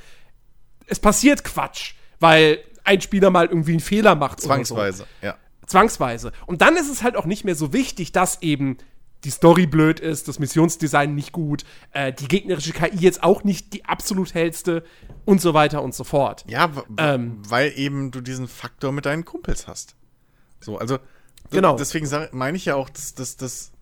Es 0.87 1.01
passiert 1.01 1.45
Quatsch, 1.45 1.95
weil 2.21 2.61
ein 2.87 3.01
Spieler 3.01 3.31
mal 3.31 3.47
irgendwie 3.47 3.73
einen 3.73 3.81
Fehler 3.81 4.15
macht. 4.15 4.41
Zwangsweise, 4.41 5.05
so. 5.21 5.27
ja. 5.27 5.37
Zwangsweise. 5.67 6.33
Und 6.47 6.63
dann 6.63 6.77
ist 6.77 6.91
es 6.91 7.03
halt 7.03 7.17
auch 7.17 7.27
nicht 7.27 7.45
mehr 7.45 7.57
so 7.57 7.73
wichtig, 7.73 8.13
dass 8.13 8.41
eben 8.43 8.79
die 9.25 9.31
Story 9.31 9.67
blöd 9.67 9.99
ist, 9.99 10.29
das 10.29 10.39
Missionsdesign 10.39 11.15
nicht 11.15 11.33
gut, 11.33 11.65
äh, 11.93 12.13
die 12.13 12.29
gegnerische 12.29 12.73
KI 12.73 12.97
jetzt 12.99 13.23
auch 13.23 13.43
nicht 13.43 13.73
die 13.73 13.85
absolut 13.85 14.35
hellste 14.35 14.85
und 15.25 15.41
so 15.41 15.55
weiter 15.55 15.83
und 15.83 15.95
so 15.95 16.05
fort. 16.05 16.45
Ja, 16.47 16.71
ähm, 16.99 17.39
weil 17.49 17.73
eben 17.77 18.13
du 18.13 18.21
diesen 18.21 18.47
Faktor 18.47 18.93
mit 18.93 19.07
deinen 19.07 19.25
Kumpels 19.25 19.67
hast. 19.67 19.97
So, 20.61 20.79
also 20.79 20.99
genau. 21.51 21.77
deswegen 21.77 22.09
meine 22.33 22.57
ich 22.57 22.67
ja 22.67 22.77
auch, 22.77 22.89
dass 22.89 23.15
das, 23.15 23.73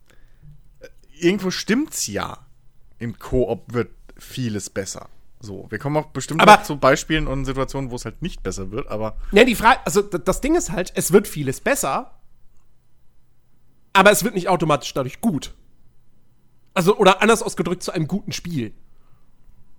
äh, 0.80 0.88
irgendwo 1.18 1.50
stimmt's 1.50 2.06
ja. 2.06 2.46
Im 2.98 3.18
Koop 3.18 3.74
wird 3.74 3.90
vieles 4.16 4.70
besser. 4.70 5.08
So, 5.44 5.66
wir 5.68 5.78
kommen 5.78 5.96
auch 5.96 6.06
bestimmt 6.06 6.40
aber, 6.40 6.62
zu 6.62 6.76
Beispielen 6.76 7.26
und 7.26 7.44
Situationen, 7.44 7.90
wo 7.90 7.96
es 7.96 8.04
halt 8.04 8.22
nicht 8.22 8.42
besser 8.42 8.70
wird, 8.70 8.88
aber. 8.88 9.16
Ja, 9.32 9.44
die 9.44 9.54
Frage, 9.54 9.80
also 9.84 10.00
das 10.02 10.40
Ding 10.40 10.56
ist 10.56 10.72
halt, 10.72 10.92
es 10.96 11.12
wird 11.12 11.28
vieles 11.28 11.60
besser, 11.60 12.12
aber 13.92 14.10
es 14.10 14.24
wird 14.24 14.34
nicht 14.34 14.48
automatisch 14.48 14.92
dadurch 14.94 15.20
gut. 15.20 15.54
Also, 16.72 16.96
oder 16.96 17.22
anders 17.22 17.42
ausgedrückt, 17.42 17.82
zu 17.82 17.92
einem 17.92 18.08
guten 18.08 18.32
Spiel. 18.32 18.72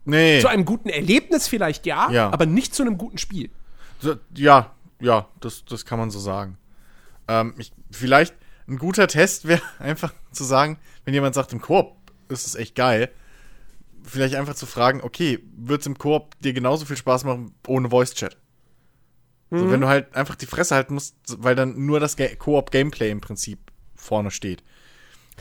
Nee. 0.06 0.40
Zu 0.40 0.48
einem 0.48 0.66
guten 0.66 0.90
Erlebnis 0.90 1.48
vielleicht 1.48 1.86
ja, 1.88 2.10
ja. 2.12 2.30
aber 2.32 2.46
nicht 2.46 2.76
zu 2.76 2.84
einem 2.84 2.98
guten 2.98 3.18
Spiel. 3.18 3.50
Ja, 4.36 4.72
ja, 5.00 5.28
das, 5.40 5.66
das 5.66 5.84
kann 5.84 5.98
man 5.98 6.12
so 6.12 6.20
sagen. 6.20 6.58
Ähm, 7.28 7.56
ich, 7.58 7.74
vielleicht 7.90 8.36
ein 8.68 8.78
guter 8.78 9.08
Test 9.08 9.48
wäre 9.48 9.62
einfach 9.80 10.14
zu 10.32 10.44
sagen, 10.44 10.78
wenn 11.04 11.14
jemand 11.14 11.34
sagt, 11.34 11.54
im 11.54 11.62
Koop 11.62 11.96
ist 12.30 12.46
es 12.46 12.56
echt 12.56 12.76
geil, 12.76 13.12
vielleicht 14.08 14.36
einfach 14.36 14.56
zu 14.56 14.66
fragen, 14.66 15.02
okay, 15.02 15.40
wird 15.56 15.82
es 15.82 15.88
im 15.88 15.98
Koop 15.98 16.40
dir 16.42 16.54
genauso 16.54 16.86
viel 16.86 16.98
Spaß 16.98 17.24
machen 17.24 17.56
ohne 17.68 17.90
Voice-Chat? 17.90 18.38
Mhm. 19.50 19.60
So, 19.60 19.72
wenn 19.72 19.82
du 19.82 19.88
halt 19.88 20.16
einfach 20.16 20.36
die 20.36 20.46
Fresse 20.46 20.76
halten 20.76 20.94
musst, 20.94 21.16
weil 21.38 21.56
dann 21.56 21.86
nur 21.86 22.00
das 22.00 22.16
Koop-Gameplay 22.18 23.12
im 23.12 23.22
Prinzip 23.22 23.60
vorne 23.96 24.32
steht. 24.32 24.64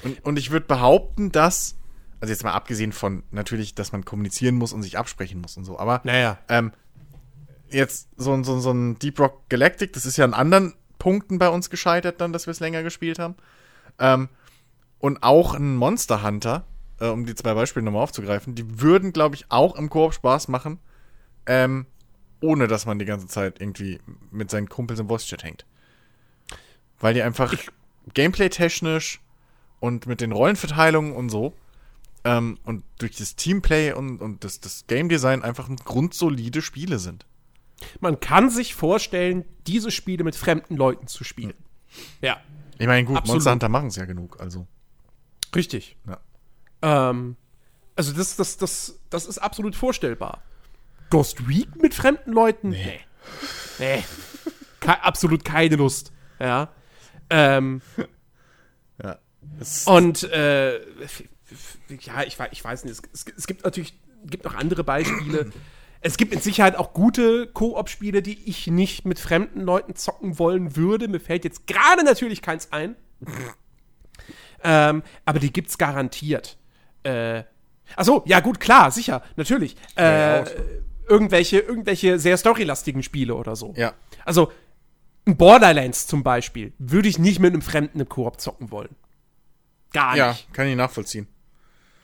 Und, 0.02 0.24
und 0.24 0.38
ich 0.38 0.50
würde 0.50 0.66
behaupten, 0.66 1.30
dass, 1.30 1.76
also 2.20 2.32
jetzt 2.32 2.44
mal 2.44 2.52
abgesehen 2.52 2.92
von 2.92 3.22
natürlich, 3.30 3.74
dass 3.74 3.92
man 3.92 4.04
kommunizieren 4.04 4.56
muss 4.56 4.72
und 4.72 4.82
sich 4.82 4.98
absprechen 4.98 5.40
muss 5.40 5.56
und 5.56 5.64
so, 5.64 5.78
aber 5.78 6.00
naja. 6.04 6.38
ähm, 6.48 6.72
jetzt 7.70 8.08
so, 8.16 8.42
so, 8.42 8.58
so 8.60 8.72
ein 8.72 8.98
Deep 8.98 9.18
Rock 9.20 9.48
Galactic, 9.48 9.92
das 9.92 10.06
ist 10.06 10.16
ja 10.16 10.24
ein 10.24 10.34
anderen 10.34 10.74
Punkten 10.98 11.38
bei 11.38 11.48
uns 11.48 11.70
gescheitert, 11.70 12.20
dann, 12.20 12.32
dass 12.32 12.46
wir 12.46 12.52
es 12.52 12.60
länger 12.60 12.82
gespielt 12.82 13.18
haben. 13.18 13.36
Ähm, 13.98 14.28
und 14.98 15.22
auch 15.22 15.54
ein 15.54 15.76
Monster 15.76 16.22
Hunter, 16.22 16.64
äh, 17.04 17.10
um 17.10 17.26
die 17.26 17.34
zwei 17.34 17.54
Beispiele 17.54 17.84
nochmal 17.84 18.02
aufzugreifen, 18.02 18.54
die 18.54 18.80
würden, 18.80 19.12
glaube 19.12 19.34
ich, 19.34 19.46
auch 19.50 19.76
im 19.76 19.90
Koop 19.90 20.14
Spaß 20.14 20.48
machen, 20.48 20.78
ähm, 21.46 21.86
ohne 22.40 22.68
dass 22.68 22.86
man 22.86 22.98
die 22.98 23.04
ganze 23.04 23.26
Zeit 23.26 23.60
irgendwie 23.60 24.00
mit 24.30 24.50
seinen 24.50 24.68
Kumpels 24.68 25.00
im 25.00 25.08
Voice-Chat 25.08 25.44
hängt. 25.44 25.66
Weil 26.98 27.14
die 27.14 27.22
einfach 27.22 27.54
gameplay-technisch 28.12 29.20
und 29.80 30.06
mit 30.06 30.20
den 30.20 30.32
Rollenverteilungen 30.32 31.14
und 31.14 31.28
so 31.28 31.54
ähm, 32.24 32.58
und 32.64 32.84
durch 32.98 33.16
das 33.16 33.36
Teamplay 33.36 33.92
und, 33.92 34.20
und 34.20 34.44
das, 34.44 34.60
das 34.60 34.86
Game 34.86 35.08
Design 35.08 35.42
einfach 35.42 35.68
grundsolide 35.84 36.62
Spiele 36.62 36.98
sind. 36.98 37.26
Man 38.00 38.20
kann 38.20 38.50
sich 38.50 38.74
vorstellen, 38.74 39.44
diese 39.66 39.90
Spiele 39.90 40.24
mit 40.24 40.36
fremden 40.36 40.76
Leuten 40.76 41.06
zu 41.06 41.24
spielen. 41.24 41.54
Ja. 42.22 42.40
Ich 42.78 42.86
meine, 42.86 43.04
gut, 43.04 43.16
Absolut. 43.16 43.36
Monster 43.36 43.52
Hunter 43.52 43.68
machen 43.68 43.88
es 43.88 43.96
ja 43.96 44.04
genug, 44.04 44.40
also. 44.40 44.66
Richtig. 45.54 45.96
Ja. 46.08 46.18
Ähm, 46.84 47.36
also 47.96 48.12
das, 48.12 48.36
das, 48.36 48.58
das, 48.58 48.98
das 49.10 49.26
ist 49.26 49.38
absolut 49.38 49.74
vorstellbar. 49.74 50.42
Ghost 51.10 51.48
Week 51.48 51.74
mit 51.80 51.94
fremden 51.94 52.32
Leuten? 52.32 52.70
Nee. 52.70 53.00
Nee. 53.78 54.04
Ke 54.80 55.02
absolut 55.02 55.44
keine 55.44 55.76
Lust. 55.76 56.12
Ja. 56.38 56.68
Ähm, 57.30 57.80
Ja. 59.02 59.18
Und 59.86 60.22
äh, 60.24 60.76
ja, 62.00 62.22
ich, 62.26 62.38
ich 62.50 62.64
weiß 62.64 62.84
nicht. 62.84 63.00
Es, 63.12 63.24
es, 63.36 63.46
gibt 63.46 63.64
natürlich 63.64 63.94
gibt 64.24 64.44
noch 64.44 64.54
andere 64.54 64.84
Beispiele. 64.84 65.52
Es 66.00 66.16
gibt 66.16 66.34
mit 66.34 66.42
Sicherheit 66.42 66.76
auch 66.76 66.92
gute 66.92 67.46
Koop-Spiele, 67.46 68.22
die 68.22 68.48
ich 68.48 68.66
nicht 68.66 69.04
mit 69.04 69.18
fremden 69.18 69.60
Leuten 69.60 69.94
zocken 69.96 70.38
wollen 70.38 70.76
würde. 70.76 71.08
Mir 71.08 71.20
fällt 71.20 71.44
jetzt 71.44 71.66
gerade 71.66 72.04
natürlich 72.04 72.42
keins 72.42 72.72
ein. 72.72 72.96
ähm, 74.64 75.02
aber 75.24 75.38
die 75.38 75.52
gibt's 75.52 75.78
garantiert. 75.78 76.58
Äh, 77.04 77.44
achso, 77.96 78.22
ja 78.26 78.40
gut, 78.40 78.58
klar, 78.60 78.90
sicher, 78.90 79.22
natürlich. 79.36 79.76
Ja, 79.96 80.40
Äh, 80.40 80.44
irgendwelche, 81.08 81.58
irgendwelche 81.60 82.18
sehr 82.18 82.36
storylastigen 82.36 83.02
Spiele 83.02 83.34
oder 83.34 83.56
so. 83.56 83.74
ja. 83.76 83.92
Also, 84.24 84.50
ein 85.26 85.36
Borderlands 85.36 86.06
zum 86.06 86.22
Beispiel 86.22 86.72
würde 86.78 87.08
ich 87.08 87.18
nicht 87.18 87.38
mit 87.40 87.52
einem 87.52 87.62
Fremden 87.62 88.00
im 88.00 88.08
Koop 88.08 88.40
zocken 88.40 88.70
wollen. 88.70 88.94
Gar 89.92 90.16
Ja, 90.16 90.28
nicht. 90.30 90.52
kann 90.52 90.66
ich 90.66 90.76
nachvollziehen. 90.76 91.28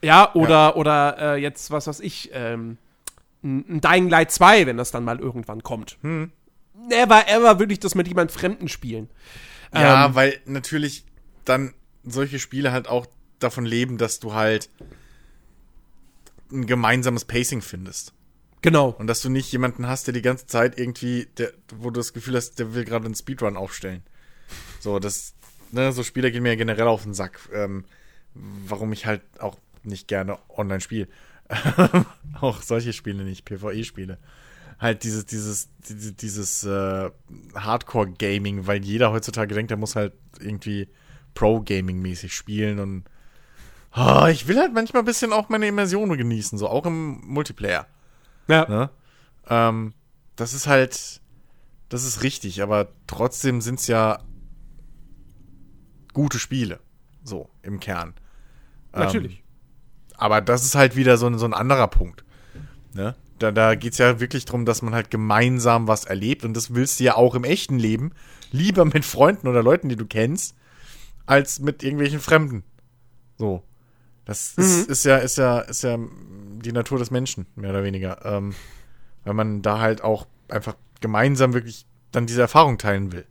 Ja, 0.02 0.34
oder, 0.34 0.76
oder 0.76 1.18
äh, 1.18 1.36
jetzt, 1.40 1.70
was 1.70 1.86
weiß 1.86 2.00
ich, 2.00 2.30
ähm, 2.32 2.78
ein 3.42 3.64
ein 3.68 3.80
Dying 3.80 4.08
Light 4.10 4.30
2, 4.30 4.66
wenn 4.66 4.76
das 4.76 4.90
dann 4.90 5.04
mal 5.04 5.18
irgendwann 5.18 5.62
kommt. 5.62 5.98
Hm. 6.02 6.30
Never 6.74 7.28
ever 7.28 7.58
würde 7.58 7.72
ich 7.74 7.80
das 7.80 7.94
mit 7.94 8.06
jemand 8.08 8.32
Fremden 8.32 8.68
spielen. 8.68 9.08
Ja, 9.74 10.06
Ähm, 10.06 10.14
weil 10.14 10.38
natürlich 10.46 11.04
dann 11.44 11.74
solche 12.04 12.38
Spiele 12.38 12.72
halt 12.72 12.88
auch 12.88 13.06
davon 13.42 13.64
leben, 13.64 13.98
dass 13.98 14.20
du 14.20 14.34
halt 14.34 14.70
ein 16.52 16.66
gemeinsames 16.66 17.24
Pacing 17.24 17.62
findest. 17.62 18.12
Genau. 18.62 18.90
Und 18.98 19.06
dass 19.06 19.22
du 19.22 19.30
nicht 19.30 19.50
jemanden 19.52 19.86
hast, 19.86 20.06
der 20.06 20.14
die 20.14 20.22
ganze 20.22 20.46
Zeit 20.46 20.78
irgendwie, 20.78 21.28
der, 21.38 21.52
wo 21.76 21.90
du 21.90 22.00
das 22.00 22.12
Gefühl 22.12 22.36
hast, 22.36 22.58
der 22.58 22.74
will 22.74 22.84
gerade 22.84 23.06
einen 23.06 23.14
Speedrun 23.14 23.56
aufstellen. 23.56 24.02
So, 24.80 24.98
das, 24.98 25.34
ne, 25.72 25.92
so 25.92 26.02
Spieler 26.02 26.30
gehen 26.30 26.42
mir 26.42 26.50
ja 26.50 26.56
generell 26.56 26.88
auf 26.88 27.04
den 27.04 27.14
Sack. 27.14 27.40
Ähm, 27.52 27.84
warum 28.34 28.92
ich 28.92 29.06
halt 29.06 29.22
auch 29.38 29.56
nicht 29.82 30.08
gerne 30.08 30.38
online 30.48 30.80
spiele. 30.80 31.08
auch 32.40 32.62
solche 32.62 32.92
Spiele 32.92 33.24
nicht, 33.24 33.44
PvE-Spiele. 33.44 34.18
Halt 34.78 35.04
dieses, 35.04 35.26
dieses, 35.26 35.68
dieses, 35.88 36.16
dieses 36.16 36.64
äh, 36.64 37.10
Hardcore-Gaming, 37.54 38.66
weil 38.66 38.84
jeder 38.84 39.10
heutzutage 39.10 39.54
denkt, 39.54 39.70
er 39.70 39.76
muss 39.76 39.96
halt 39.96 40.12
irgendwie 40.38 40.88
Pro-Gaming-mäßig 41.34 42.34
spielen 42.34 42.78
und 42.78 43.04
Ah, 43.92 44.28
ich 44.30 44.46
will 44.46 44.58
halt 44.58 44.72
manchmal 44.72 45.02
ein 45.02 45.06
bisschen 45.06 45.32
auch 45.32 45.48
meine 45.48 45.66
Immersion 45.66 46.16
genießen, 46.16 46.58
so 46.58 46.68
auch 46.68 46.86
im 46.86 47.20
Multiplayer. 47.26 47.86
Ja. 48.48 48.68
Ne? 48.68 48.90
Ähm, 49.48 49.94
das 50.36 50.54
ist 50.54 50.66
halt, 50.68 51.20
das 51.88 52.04
ist 52.04 52.22
richtig, 52.22 52.62
aber 52.62 52.88
trotzdem 53.06 53.60
sind 53.60 53.80
es 53.80 53.86
ja 53.88 54.20
gute 56.12 56.38
Spiele, 56.38 56.80
so 57.24 57.50
im 57.62 57.80
Kern. 57.80 58.14
Natürlich. 58.92 59.38
Ähm, 59.38 60.14
aber 60.16 60.40
das 60.40 60.64
ist 60.64 60.74
halt 60.74 60.96
wieder 60.96 61.16
so, 61.16 61.26
ein- 61.26 61.38
so 61.38 61.46
ein 61.46 61.54
anderer 61.54 61.88
Punkt. 61.88 62.24
Ne? 62.94 63.14
Da, 63.38 63.50
da 63.52 63.74
geht 63.74 63.92
es 63.92 63.98
ja 63.98 64.20
wirklich 64.20 64.44
darum, 64.44 64.66
dass 64.66 64.82
man 64.82 64.94
halt 64.94 65.10
gemeinsam 65.10 65.88
was 65.88 66.04
erlebt 66.04 66.44
und 66.44 66.54
das 66.54 66.74
willst 66.74 67.00
du 67.00 67.04
ja 67.04 67.14
auch 67.16 67.34
im 67.34 67.44
echten 67.44 67.78
Leben 67.78 68.12
lieber 68.52 68.84
mit 68.84 69.04
Freunden 69.04 69.48
oder 69.48 69.62
Leuten, 69.62 69.88
die 69.88 69.96
du 69.96 70.06
kennst, 70.06 70.54
als 71.26 71.58
mit 71.60 71.82
irgendwelchen 71.82 72.20
Fremden. 72.20 72.64
So. 73.38 73.62
Das 74.30 74.52
ist, 74.52 74.88
ist 74.88 75.04
ja, 75.04 75.16
ist 75.16 75.38
ja, 75.38 75.58
ist 75.58 75.82
ja 75.82 75.98
die 75.98 76.70
Natur 76.70 77.00
des 77.00 77.10
Menschen, 77.10 77.46
mehr 77.56 77.70
oder 77.70 77.82
weniger. 77.82 78.24
Ähm, 78.24 78.54
weil 79.24 79.34
man 79.34 79.60
da 79.60 79.80
halt 79.80 80.04
auch 80.04 80.28
einfach 80.48 80.76
gemeinsam 81.00 81.52
wirklich 81.52 81.84
dann 82.12 82.26
diese 82.26 82.40
Erfahrung 82.40 82.78
teilen 82.78 83.10
will. 83.10 83.26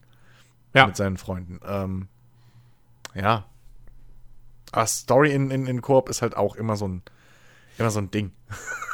Ja. 0.74 0.88
Mit 0.88 0.98
seinen 0.98 1.15
Freunden. 1.15 1.62
Ähm, 1.65 2.10
ja. 3.15 3.46
Aber 4.74 4.88
Story 4.88 5.32
in, 5.32 5.51
in, 5.51 5.68
in 5.68 5.82
Koop 5.82 6.10
ist 6.10 6.22
halt 6.22 6.36
auch 6.36 6.58
immer 6.58 6.75
so 6.75 6.89
ein, 6.89 7.01
immer 7.77 7.91
so 7.91 8.00
ein 8.00 8.12
Ding. 8.12 8.34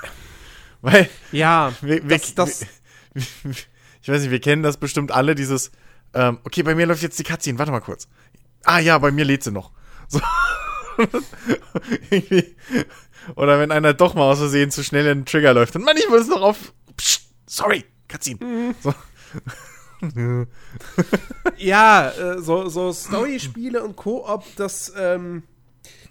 weil, 0.81 1.09
Ja, 1.31 1.73
wir, 1.81 2.07
wir, 2.07 2.19
das, 2.19 2.35
das, 2.35 2.67
wir, 3.13 3.55
ich 4.03 4.09
weiß 4.09 4.21
nicht, 4.21 4.29
wir 4.29 4.41
kennen 4.41 4.61
das 4.61 4.77
bestimmt 4.77 5.11
alle, 5.11 5.33
dieses, 5.33 5.71
ähm, 6.13 6.37
okay, 6.43 6.61
bei 6.61 6.75
mir 6.75 6.85
läuft 6.85 7.01
jetzt 7.01 7.17
die 7.17 7.23
Cutscene, 7.23 7.57
warte 7.57 7.71
mal 7.71 7.79
kurz. 7.79 8.07
Ah 8.63 8.77
ja, 8.77 8.95
bei 8.99 9.09
mir 9.09 9.25
lädt 9.25 9.43
sie 9.43 9.51
noch. 9.51 9.71
So. 10.07 10.21
Oder 13.35 13.59
wenn 13.59 13.71
einer 13.71 13.93
doch 13.93 14.13
mal 14.13 14.31
aus 14.31 14.39
Versehen 14.39 14.71
zu 14.71 14.83
schnell 14.83 15.05
in 15.07 15.19
den 15.19 15.25
Trigger 15.25 15.53
läuft 15.53 15.75
und 15.75 15.83
Mann, 15.83 15.97
ich 15.97 16.07
muss 16.09 16.27
noch 16.27 16.41
auf. 16.41 16.73
Psst, 16.95 17.29
sorry, 17.47 17.83
Cutscene. 18.07 18.75
So. 18.81 18.93
ja, 21.57 22.09
äh, 22.09 22.41
so, 22.41 22.69
so 22.69 22.91
Story-Spiele 22.91 23.83
und 23.83 23.95
Koop, 23.95 24.43
das, 24.55 24.93
ähm, 24.97 25.43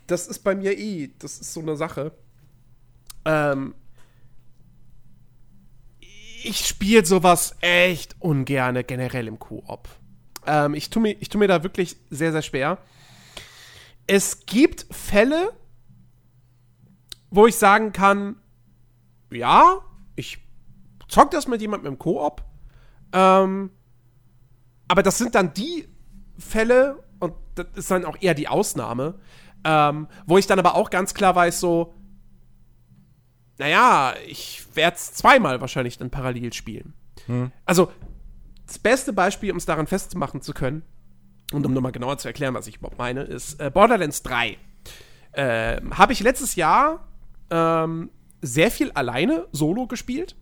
das 0.07 0.27
ist 0.27 0.41
bei 0.41 0.55
mir 0.55 0.77
eh, 0.77 1.11
das 1.19 1.39
ist 1.39 1.53
so 1.53 1.61
eine 1.61 1.77
Sache. 1.77 2.13
Ähm, 3.25 3.75
ich 6.45 6.67
spiele 6.67 7.05
sowas 7.07 7.57
echt 7.61 8.17
ungerne 8.19 8.85
generell 8.85 9.29
im 9.29 9.39
Koop. 9.39 9.89
Ähm, 10.47 10.75
ich 10.75 10.91
tue 10.91 11.03
mir, 11.03 11.17
ich 11.21 11.29
tu 11.29 11.39
mir 11.39 11.49
da 11.49 11.63
wirklich 11.63 11.97
sehr, 12.11 12.33
sehr 12.33 12.43
schwer. 12.43 12.79
Es 14.07 14.47
gibt 14.47 14.87
Fälle, 14.91 15.53
wo 17.31 17.47
ich 17.47 17.57
sagen 17.57 17.93
kann, 17.93 18.37
ja, 19.31 19.79
ich 20.15 20.39
zock 21.09 21.31
das 21.31 21.49
mit 21.49 21.61
jemandem 21.61 21.95
im 21.95 21.99
Koop. 21.99 22.45
Ähm, 23.13 23.71
aber 24.89 25.03
das 25.03 25.19
sind 25.19 25.35
dann 25.35 25.55
die 25.55 25.89
Fälle, 26.39 27.03
und 27.21 27.35
das 27.55 27.67
ist 27.75 27.91
dann 27.91 28.05
auch 28.05 28.17
eher 28.21 28.35
die 28.35 28.49
Ausnahme, 28.49 29.19
ähm, 29.65 30.09
wo 30.27 30.39
ich 30.39 30.47
dann 30.47 30.59
aber 30.59 30.75
auch 30.75 30.91
ganz 30.91 31.15
klar 31.15 31.35
weiß, 31.35 31.59
so, 31.61 31.95
naja, 33.59 34.15
ich 34.27 34.67
werde 34.75 34.97
es 34.97 35.15
zweimal 35.15 35.61
wahrscheinlich 35.61 35.97
dann 35.97 36.11
parallel 36.11 36.53
spielen. 36.53 36.93
Also, 37.65 37.91
das 38.67 38.79
beste 38.79 39.13
Beispiel, 39.13 39.51
um 39.53 39.57
es 39.57 39.67
daran 39.67 39.87
festmachen 39.87 40.43
zu 40.43 40.53
können, 40.53 40.83
und 41.53 41.67
um 41.67 41.73
nochmal 41.73 41.93
genauer 41.93 42.19
zu 42.19 42.29
erklären, 42.29 42.55
was 42.55 42.67
ich 42.67 42.77
überhaupt 42.77 42.99
meine, 42.99 43.23
ist 43.23 43.61
äh, 43.61 43.71
Borderlands 43.71 44.23
3. 44.23 44.57
Ähm, 45.35 45.99
Habe 45.99 46.13
ich 46.13 46.21
letztes 46.21 46.57
Jahr 46.57 47.07
ähm, 47.51 48.11
sehr 48.41 48.71
viel 48.71 48.91
alleine 48.93 49.47
solo 49.53 49.87
gespielt. 49.87 50.37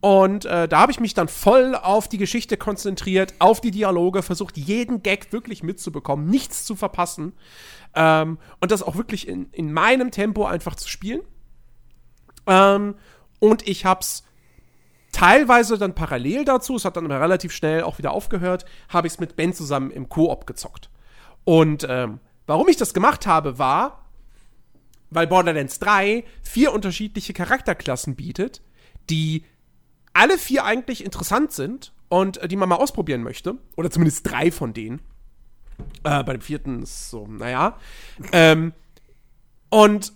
Und 0.00 0.44
äh, 0.44 0.68
da 0.68 0.80
habe 0.80 0.92
ich 0.92 1.00
mich 1.00 1.14
dann 1.14 1.28
voll 1.28 1.74
auf 1.74 2.08
die 2.08 2.18
Geschichte 2.18 2.58
konzentriert, 2.58 3.32
auf 3.38 3.62
die 3.62 3.70
Dialoge, 3.70 4.22
versucht, 4.22 4.58
jeden 4.58 5.02
Gag 5.02 5.32
wirklich 5.32 5.62
mitzubekommen, 5.62 6.26
nichts 6.26 6.66
zu 6.66 6.76
verpassen. 6.76 7.32
Ähm, 7.94 8.38
und 8.60 8.70
das 8.70 8.82
auch 8.82 8.96
wirklich 8.96 9.26
in, 9.26 9.48
in 9.52 9.72
meinem 9.72 10.10
Tempo 10.10 10.44
einfach 10.44 10.74
zu 10.74 10.90
spielen. 10.90 11.22
Ähm, 12.46 12.96
und 13.38 13.66
ich 13.66 13.86
hab's 13.86 14.24
teilweise 15.14 15.78
dann 15.78 15.94
parallel 15.94 16.44
dazu, 16.44 16.74
es 16.74 16.84
hat 16.84 16.96
dann 16.96 17.10
relativ 17.10 17.52
schnell 17.52 17.84
auch 17.84 17.98
wieder 17.98 18.10
aufgehört, 18.10 18.64
habe 18.88 19.06
ich 19.06 19.14
es 19.14 19.20
mit 19.20 19.36
Ben 19.36 19.54
zusammen 19.54 19.90
im 19.90 20.08
Koop 20.08 20.46
gezockt. 20.46 20.90
Und 21.44 21.86
ähm, 21.88 22.18
warum 22.46 22.68
ich 22.68 22.76
das 22.76 22.92
gemacht 22.92 23.26
habe, 23.26 23.58
war, 23.58 24.10
weil 25.10 25.28
Borderlands 25.28 25.78
3 25.78 26.24
vier 26.42 26.72
unterschiedliche 26.72 27.32
Charakterklassen 27.32 28.16
bietet, 28.16 28.60
die 29.08 29.44
alle 30.12 30.36
vier 30.36 30.64
eigentlich 30.64 31.04
interessant 31.04 31.52
sind 31.52 31.92
und 32.08 32.38
äh, 32.38 32.48
die 32.48 32.56
man 32.56 32.68
mal 32.68 32.76
ausprobieren 32.76 33.22
möchte. 33.22 33.56
Oder 33.76 33.90
zumindest 33.90 34.28
drei 34.28 34.50
von 34.50 34.74
denen. 34.74 35.00
Äh, 36.02 36.24
bei 36.24 36.32
dem 36.32 36.40
vierten 36.40 36.82
ist 36.82 37.10
so, 37.10 37.26
naja. 37.26 37.78
Ähm, 38.32 38.72
und 39.70 40.12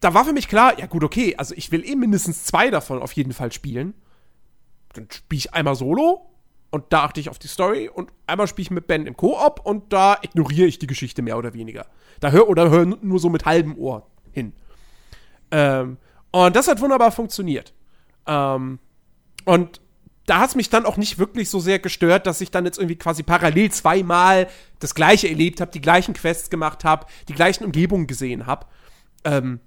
da 0.00 0.14
war 0.14 0.24
für 0.24 0.32
mich 0.32 0.48
klar, 0.48 0.78
ja 0.78 0.86
gut, 0.86 1.04
okay, 1.04 1.36
also 1.36 1.54
ich 1.56 1.70
will 1.70 1.84
eh 1.84 1.94
mindestens 1.94 2.44
zwei 2.44 2.70
davon 2.70 3.00
auf 3.00 3.12
jeden 3.12 3.32
Fall 3.32 3.52
spielen. 3.52 3.94
Dann 4.96 5.08
spiele 5.10 5.38
ich 5.38 5.54
einmal 5.54 5.74
solo 5.74 6.26
und 6.70 6.84
da 6.90 7.04
achte 7.04 7.20
ich 7.20 7.28
auf 7.28 7.38
die 7.38 7.48
Story 7.48 7.88
und 7.88 8.10
einmal 8.26 8.46
spiele 8.48 8.64
ich 8.64 8.70
mit 8.70 8.86
Ben 8.86 9.06
im 9.06 9.16
Koop 9.16 9.60
und 9.64 9.92
da 9.92 10.18
ignoriere 10.22 10.66
ich 10.66 10.78
die 10.78 10.86
Geschichte 10.86 11.22
mehr 11.22 11.38
oder 11.38 11.54
weniger. 11.54 11.86
Da 12.20 12.30
hör 12.30 12.48
oder 12.48 12.70
höre 12.70 12.86
nur 12.86 13.18
so 13.18 13.28
mit 13.28 13.44
halbem 13.44 13.78
Ohr 13.78 14.06
hin. 14.32 14.52
Ähm, 15.50 15.98
und 16.32 16.56
das 16.56 16.68
hat 16.68 16.80
wunderbar 16.80 17.12
funktioniert. 17.12 17.72
Ähm, 18.26 18.78
und 19.44 19.80
da 20.26 20.40
hat 20.40 20.50
es 20.50 20.54
mich 20.56 20.68
dann 20.70 20.86
auch 20.86 20.96
nicht 20.96 21.18
wirklich 21.18 21.48
so 21.48 21.60
sehr 21.60 21.78
gestört, 21.78 22.26
dass 22.26 22.40
ich 22.40 22.50
dann 22.50 22.64
jetzt 22.64 22.78
irgendwie 22.78 22.96
quasi 22.96 23.22
parallel 23.22 23.70
zweimal 23.70 24.48
das 24.80 24.94
Gleiche 24.94 25.28
erlebt 25.28 25.60
habe, 25.60 25.70
die 25.70 25.80
gleichen 25.80 26.14
Quests 26.14 26.50
gemacht 26.50 26.84
habe, 26.84 27.06
die 27.28 27.34
gleichen 27.34 27.64
Umgebungen 27.64 28.08
gesehen 28.08 28.46
habe. 28.46 28.66
Ähm, 29.24 29.60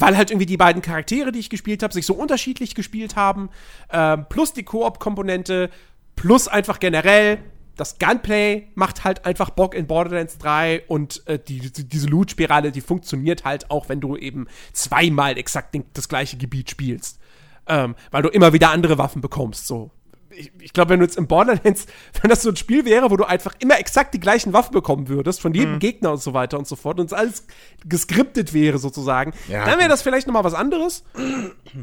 weil 0.00 0.16
halt 0.16 0.30
irgendwie 0.30 0.46
die 0.46 0.56
beiden 0.56 0.82
Charaktere, 0.82 1.30
die 1.30 1.38
ich 1.38 1.50
gespielt 1.50 1.82
habe, 1.82 1.94
sich 1.94 2.06
so 2.06 2.14
unterschiedlich 2.14 2.74
gespielt 2.74 3.16
haben, 3.16 3.50
ähm, 3.92 4.26
plus 4.28 4.52
die 4.52 4.64
Koop-Komponente, 4.64 5.70
plus 6.16 6.48
einfach 6.48 6.80
generell 6.80 7.38
das 7.76 7.98
Gunplay 7.98 8.68
macht 8.74 9.04
halt 9.04 9.24
einfach 9.24 9.48
Bock 9.50 9.74
in 9.74 9.86
Borderlands 9.86 10.36
3 10.36 10.82
und 10.86 11.26
äh, 11.26 11.38
die, 11.38 11.72
die, 11.72 11.88
diese 11.88 12.08
Loot-Spirale, 12.08 12.72
die 12.72 12.82
funktioniert 12.82 13.44
halt 13.44 13.70
auch, 13.70 13.88
wenn 13.88 14.00
du 14.00 14.16
eben 14.16 14.48
zweimal 14.74 15.38
exakt 15.38 15.74
das 15.94 16.08
gleiche 16.08 16.36
Gebiet 16.36 16.70
spielst. 16.70 17.18
Ähm, 17.66 17.94
weil 18.10 18.22
du 18.22 18.28
immer 18.28 18.52
wieder 18.52 18.70
andere 18.70 18.98
Waffen 18.98 19.22
bekommst, 19.22 19.66
so. 19.66 19.90
Ich, 20.30 20.52
ich 20.60 20.72
glaube, 20.72 20.90
wenn 20.90 21.00
du 21.00 21.06
jetzt 21.06 21.18
im 21.18 21.26
Borderlands, 21.26 21.86
wenn 22.22 22.30
das 22.30 22.42
so 22.42 22.50
ein 22.50 22.56
Spiel 22.56 22.84
wäre, 22.84 23.10
wo 23.10 23.16
du 23.16 23.24
einfach 23.24 23.54
immer 23.58 23.78
exakt 23.78 24.14
die 24.14 24.20
gleichen 24.20 24.52
Waffen 24.52 24.72
bekommen 24.72 25.08
würdest, 25.08 25.40
von 25.40 25.54
jedem 25.54 25.74
mhm. 25.74 25.78
Gegner 25.80 26.12
und 26.12 26.22
so 26.22 26.34
weiter 26.34 26.58
und 26.58 26.66
so 26.66 26.76
fort, 26.76 27.00
und 27.00 27.06
es 27.06 27.12
alles 27.12 27.46
geskriptet 27.84 28.52
wäre 28.54 28.78
sozusagen, 28.78 29.32
ja, 29.48 29.64
dann 29.64 29.78
wäre 29.78 29.88
das 29.88 30.02
vielleicht 30.02 30.26
noch 30.26 30.34
mal 30.34 30.44
was 30.44 30.54
anderes. 30.54 31.04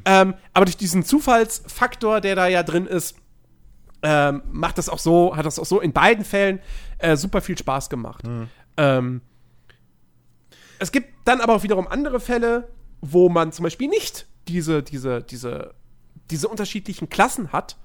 ähm, 0.05 0.33
aber 0.53 0.65
durch 0.65 0.77
diesen 0.77 1.03
Zufallsfaktor, 1.03 2.21
der 2.21 2.35
da 2.35 2.47
ja 2.47 2.63
drin 2.63 2.85
ist, 2.85 3.15
ähm, 4.03 4.43
macht 4.51 4.77
das 4.77 4.89
auch 4.89 4.99
so, 4.99 5.35
hat 5.35 5.45
das 5.45 5.59
auch 5.59 5.65
so 5.65 5.79
in 5.81 5.91
beiden 5.91 6.23
Fällen 6.23 6.59
äh, 6.99 7.17
super 7.17 7.41
viel 7.41 7.57
Spaß 7.57 7.89
gemacht. 7.89 8.25
Mhm. 8.25 8.47
Ähm, 8.77 9.21
es 10.79 10.91
gibt 10.91 11.09
dann 11.25 11.41
aber 11.41 11.55
auch 11.55 11.63
wiederum 11.63 11.87
andere 11.87 12.19
Fälle, 12.19 12.69
wo 13.01 13.29
man 13.29 13.51
zum 13.51 13.63
Beispiel 13.63 13.87
nicht 13.87 14.27
diese, 14.47 14.83
diese, 14.83 15.23
diese, 15.23 15.73
diese 16.29 16.47
unterschiedlichen 16.47 17.09
Klassen 17.09 17.51
hat. 17.51 17.77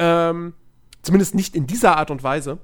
Ähm, 0.00 0.54
zumindest 1.02 1.34
nicht 1.34 1.54
in 1.54 1.66
dieser 1.66 1.98
Art 1.98 2.10
und 2.10 2.22
Weise. 2.22 2.58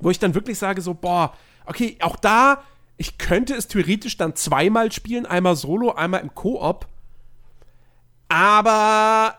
Wo 0.00 0.10
ich 0.10 0.18
dann 0.18 0.34
wirklich 0.34 0.58
sage, 0.58 0.82
so, 0.82 0.92
boah, 0.92 1.32
okay, 1.64 1.96
auch 2.00 2.16
da, 2.16 2.64
ich 2.96 3.16
könnte 3.16 3.54
es 3.54 3.68
theoretisch 3.68 4.16
dann 4.16 4.34
zweimal 4.34 4.90
spielen, 4.90 5.24
einmal 5.24 5.54
solo, 5.54 5.92
einmal 5.92 6.20
im 6.20 6.34
Koop. 6.34 6.88
Aber 8.28 9.36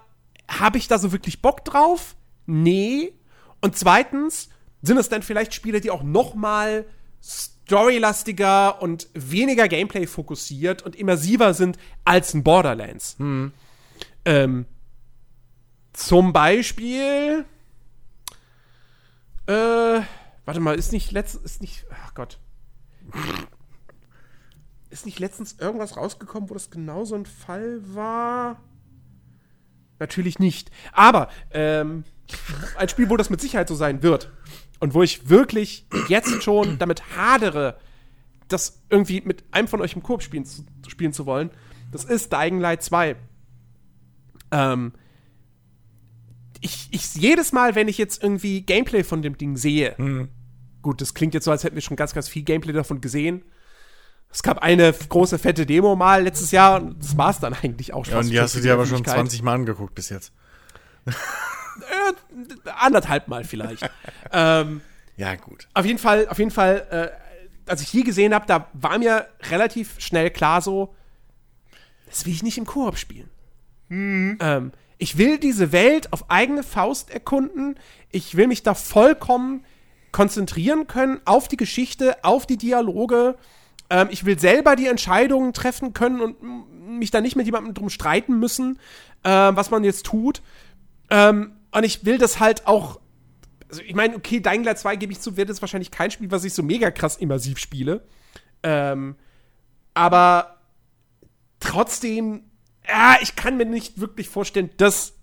habe 0.48 0.77
ich 0.77 0.88
da 0.88 0.98
so 0.98 1.12
wirklich 1.12 1.41
Bock 1.41 1.65
drauf? 1.65 2.15
Nee. 2.45 3.13
Und 3.60 3.77
zweitens, 3.77 4.50
sind 4.81 4.98
es 4.98 5.10
dann 5.10 5.24
vielleicht 5.24 5.53
Spiele, 5.53 5.81
die 5.81 5.91
auch 5.91 6.03
noch 6.03 6.36
mal 6.36 6.86
storylastiger 7.22 8.81
und 8.81 9.10
weniger 9.13 9.67
Gameplay 9.67 10.07
fokussiert 10.07 10.81
und 10.81 10.95
immersiver 10.95 11.53
sind 11.53 11.77
als 12.05 12.33
ein 12.33 12.43
Borderlands. 12.43 13.15
Hm. 13.17 13.51
Ähm, 14.25 14.65
zum 15.93 16.33
Beispiel. 16.33 17.45
Äh, 19.45 20.01
warte 20.45 20.60
mal, 20.60 20.75
ist 20.75 20.91
nicht 20.91 21.12
letztens, 21.12 21.43
ist 21.43 21.62
nicht, 21.62 21.86
ach 21.91 22.13
Gott. 22.13 22.39
Ist 24.89 25.06
nicht 25.06 25.19
letztens 25.19 25.53
irgendwas 25.60 25.97
rausgekommen, 25.97 26.49
wo 26.49 26.53
das 26.53 26.69
genau 26.69 27.06
so 27.06 27.15
ein 27.15 27.25
Fall 27.25 27.82
war? 27.95 28.62
Natürlich 29.99 30.39
nicht. 30.39 30.71
Aber, 30.91 31.29
ähm, 31.51 32.03
ein 32.77 32.89
Spiel, 32.89 33.10
wo 33.10 33.17
das 33.17 33.29
mit 33.29 33.41
Sicherheit 33.41 33.67
so 33.67 33.75
sein 33.75 34.03
wird. 34.03 34.32
Und 34.79 34.93
wo 34.93 35.03
ich 35.03 35.29
wirklich 35.29 35.88
jetzt 36.10 36.43
schon 36.43 36.77
damit 36.77 37.15
hadere, 37.15 37.77
das 38.47 38.82
irgendwie 38.89 39.21
mit 39.21 39.43
einem 39.51 39.67
von 39.67 39.82
euch 39.82 39.95
im 39.95 40.03
Koop 40.03 40.21
spielen, 40.21 40.45
spielen 40.88 41.13
zu 41.13 41.25
wollen, 41.25 41.51
das 41.91 42.03
ist 42.03 42.34
Dying 42.34 42.60
Light 42.60 42.84
2. 42.84 43.15
Ähm, 44.51 44.93
ich, 46.63 46.88
ich, 46.91 47.13
jedes 47.15 47.52
Mal, 47.52 47.76
wenn 47.76 47.88
ich 47.88 47.97
jetzt 47.97 48.23
irgendwie 48.23 48.62
Gameplay 48.62 49.04
von 49.04 49.21
dem 49.21 49.38
Ding 49.38 49.58
sehe, 49.58 49.95
mhm. 49.97 50.30
gut, 50.82 51.02
das 51.02 51.13
klingt 51.13 51.34
jetzt 51.34 51.43
so, 51.43 51.52
als 51.52 51.63
hätten 51.63 51.76
wir 51.76 51.82
schon 51.82 51.97
ganz, 51.97 52.13
ganz 52.13 52.30
viel 52.30 52.43
Gameplay 52.43 52.73
davon 52.73 53.02
gesehen. 53.02 53.43
Es 54.32 54.41
gab 54.41 54.60
eine 54.60 54.93
große, 54.93 55.38
fette 55.38 55.65
Demo 55.65 55.95
mal 55.95 56.23
letztes 56.23 56.52
Jahr 56.52 56.82
und 56.82 56.99
das 56.99 57.17
war 57.17 57.30
es 57.30 57.39
dann 57.39 57.54
eigentlich 57.54 57.93
auch 57.93 58.06
schon. 58.06 58.13
Ja, 58.13 58.19
und 58.21 58.30
die 58.30 58.39
hast 58.39 58.56
du 58.56 58.62
dir 58.62 58.73
aber 58.73 58.86
schon 58.86 59.04
20 59.04 59.43
Mal 59.43 59.56
angeguckt 59.56 59.93
bis 59.93 60.10
jetzt. 60.10 60.32
äh, 61.06 61.12
anderthalb 62.80 63.28
Mal 63.28 63.43
vielleicht. 63.43 63.88
ähm, 64.32 64.82
ja, 65.17 65.36
gut. 65.36 65.67
Auf 65.73 65.86
jeden 65.86 65.99
Fall, 65.99 66.28
auf 66.30 66.39
jeden 66.39 66.49
Fall, 66.49 66.88
äh, 66.89 67.69
als 67.69 67.82
ich 67.82 67.91
die 67.91 68.04
gesehen 68.04 68.34
habe, 68.34 68.47
da 68.47 68.67
war 68.73 68.97
mir 68.97 69.28
relativ 69.49 69.99
schnell 69.99 70.32
klar 70.32 70.62
so, 70.62 70.95
das 72.08 72.26
will 72.26 72.34
ich 72.34 72.41
nicht 72.41 72.58
im 72.58 72.65
Koop 72.65 72.97
spielen. 72.97 73.30
Mhm. 73.89 74.38
Ähm, 74.39 74.71
ich 75.03 75.17
will 75.17 75.37
diese 75.37 75.73
Welt 75.73 76.13
auf 76.13 76.31
eigene 76.31 76.63
Faust 76.63 77.09
erkunden. 77.09 77.75
Ich 78.09 78.37
will 78.37 78.47
mich 78.47 78.63
da 78.63 78.73
vollkommen 78.73 79.65
konzentrieren 80.13 80.87
können 80.87 81.19
auf 81.25 81.49
die 81.49 81.57
Geschichte, 81.57 82.23
auf 82.23 82.45
die 82.45 82.55
Dialoge. 82.55 83.35
Ähm, 83.89 84.07
ich 84.11 84.23
will 84.23 84.39
selber 84.39 84.77
die 84.77 84.87
Entscheidungen 84.87 85.51
treffen 85.51 85.91
können 85.91 86.21
und 86.21 86.97
mich 86.97 87.11
da 87.11 87.19
nicht 87.19 87.35
mit 87.35 87.45
jemandem 87.45 87.73
drum 87.73 87.89
streiten 87.89 88.39
müssen, 88.39 88.79
äh, 89.23 89.29
was 89.29 89.71
man 89.71 89.83
jetzt 89.83 90.05
tut. 90.05 90.41
Ähm, 91.09 91.51
und 91.71 91.83
ich 91.83 92.05
will 92.05 92.17
das 92.17 92.39
halt 92.39 92.65
auch. 92.65 93.01
Also, 93.67 93.81
ich 93.81 93.95
meine, 93.95 94.15
okay, 94.15 94.39
Dying 94.39 94.63
Light 94.63 94.79
2 94.79 94.95
gebe 94.95 95.11
ich 95.11 95.19
zu, 95.19 95.35
wird 95.35 95.49
jetzt 95.49 95.59
wahrscheinlich 95.59 95.91
kein 95.91 96.11
Spiel, 96.11 96.31
was 96.31 96.45
ich 96.45 96.53
so 96.53 96.63
mega 96.63 96.91
krass 96.91 97.17
immersiv 97.17 97.57
spiele. 97.57 98.07
Ähm, 98.63 99.17
aber 99.95 100.61
trotzdem, 101.59 102.45
ja, 102.88 103.17
ich 103.22 103.36
kann 103.36 103.58
mir 103.58 103.65
nicht 103.65 104.00
wirklich 104.00 104.30
vorstellen, 104.30 104.69
dass 104.78 105.13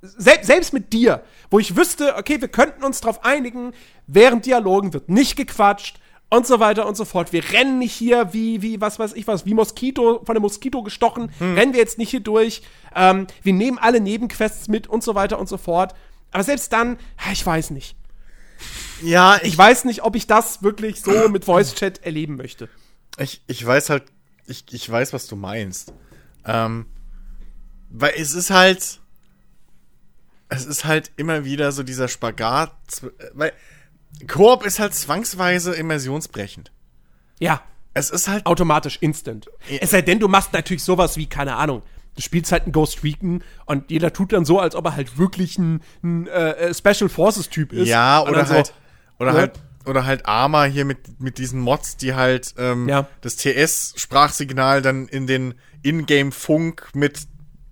selbst, 0.00 0.46
selbst 0.46 0.72
mit 0.72 0.92
dir, 0.92 1.22
wo 1.50 1.58
ich 1.58 1.76
wüsste, 1.76 2.16
okay, 2.16 2.40
wir 2.40 2.48
könnten 2.48 2.84
uns 2.84 3.00
darauf 3.00 3.24
einigen, 3.24 3.72
während 4.06 4.46
Dialogen 4.46 4.92
wird 4.92 5.08
nicht 5.08 5.36
gequatscht, 5.36 5.98
und 6.30 6.46
so 6.46 6.60
weiter 6.60 6.86
und 6.86 6.96
so 6.96 7.04
fort. 7.04 7.32
Wir 7.32 7.42
rennen 7.52 7.78
nicht 7.78 7.92
hier 7.92 8.32
wie, 8.32 8.62
wie, 8.62 8.80
was 8.80 8.98
weiß 8.98 9.14
ich 9.14 9.26
was, 9.26 9.46
wie 9.46 9.54
Moskito, 9.54 10.22
von 10.24 10.36
einem 10.36 10.42
Moskito 10.42 10.82
gestochen, 10.82 11.32
hm. 11.38 11.54
rennen 11.54 11.72
wir 11.72 11.80
jetzt 11.80 11.98
nicht 11.98 12.10
hier 12.10 12.20
durch. 12.20 12.62
Ähm, 12.94 13.26
wir 13.42 13.52
nehmen 13.52 13.78
alle 13.78 14.00
Nebenquests 14.00 14.68
mit 14.68 14.86
und 14.86 15.02
so 15.02 15.14
weiter 15.14 15.38
und 15.38 15.48
so 15.48 15.56
fort. 15.56 15.94
Aber 16.30 16.44
selbst 16.44 16.72
dann, 16.72 16.98
ich 17.32 17.44
weiß 17.44 17.70
nicht. 17.70 17.96
Ja, 19.02 19.36
ich, 19.36 19.52
ich 19.52 19.58
weiß 19.58 19.84
nicht, 19.84 20.02
ob 20.02 20.16
ich 20.16 20.26
das 20.26 20.62
wirklich 20.62 21.00
so 21.00 21.28
mit 21.30 21.44
Voice 21.44 21.74
Chat 21.74 22.04
erleben 22.04 22.36
möchte. 22.36 22.68
Ich, 23.16 23.42
ich 23.46 23.64
weiß 23.64 23.90
halt, 23.90 24.04
ich, 24.46 24.64
ich 24.70 24.88
weiß, 24.88 25.12
was 25.12 25.26
du 25.26 25.36
meinst. 25.36 25.92
Ähm, 26.44 26.86
weil 27.90 28.12
es 28.16 28.34
ist 28.34 28.50
halt, 28.50 29.00
es 30.48 30.66
ist 30.66 30.84
halt 30.84 31.12
immer 31.16 31.44
wieder 31.44 31.72
so 31.72 31.82
dieser 31.82 32.08
Spagat, 32.08 32.72
weil 33.34 33.52
Koop 34.26 34.64
ist 34.64 34.78
halt 34.78 34.94
zwangsweise 34.94 35.74
immersionsbrechend. 35.74 36.72
Ja. 37.38 37.62
Es 37.94 38.10
ist 38.10 38.28
halt. 38.28 38.46
Automatisch 38.46 38.98
instant. 39.00 39.50
Ja. 39.68 39.78
Es 39.80 39.90
sei 39.90 40.02
denn, 40.02 40.20
du 40.20 40.28
machst 40.28 40.52
natürlich 40.52 40.84
sowas 40.84 41.16
wie, 41.16 41.26
keine 41.26 41.56
Ahnung, 41.56 41.82
du 42.14 42.22
spielst 42.22 42.52
halt 42.52 42.64
einen 42.64 42.72
Ghost 42.72 43.02
Recon 43.02 43.42
und 43.64 43.90
jeder 43.90 44.12
tut 44.12 44.32
dann 44.32 44.44
so, 44.44 44.60
als 44.60 44.74
ob 44.74 44.86
er 44.86 44.96
halt 44.96 45.18
wirklich 45.18 45.58
ein, 45.58 45.82
ein 46.02 46.26
äh, 46.26 46.72
Special 46.74 47.08
Forces 47.08 47.48
Typ 47.48 47.72
ist. 47.72 47.88
Ja, 47.88 48.22
oder 48.22 48.48
halt, 48.48 48.66
so, 48.66 48.72
oder 49.18 49.32
ne? 49.32 49.38
halt, 49.38 49.60
oder 49.86 50.04
halt 50.04 50.26
Arma 50.26 50.64
hier 50.64 50.84
mit, 50.84 51.20
mit 51.20 51.38
diesen 51.38 51.60
Mods, 51.60 51.96
die 51.96 52.14
halt 52.14 52.54
ähm, 52.58 52.88
ja. 52.88 53.06
das 53.20 53.36
TS-Sprachsignal 53.36 54.82
dann 54.82 55.08
in 55.08 55.26
den 55.26 55.54
Ingame-Funk 55.82 56.90
mit 56.94 57.26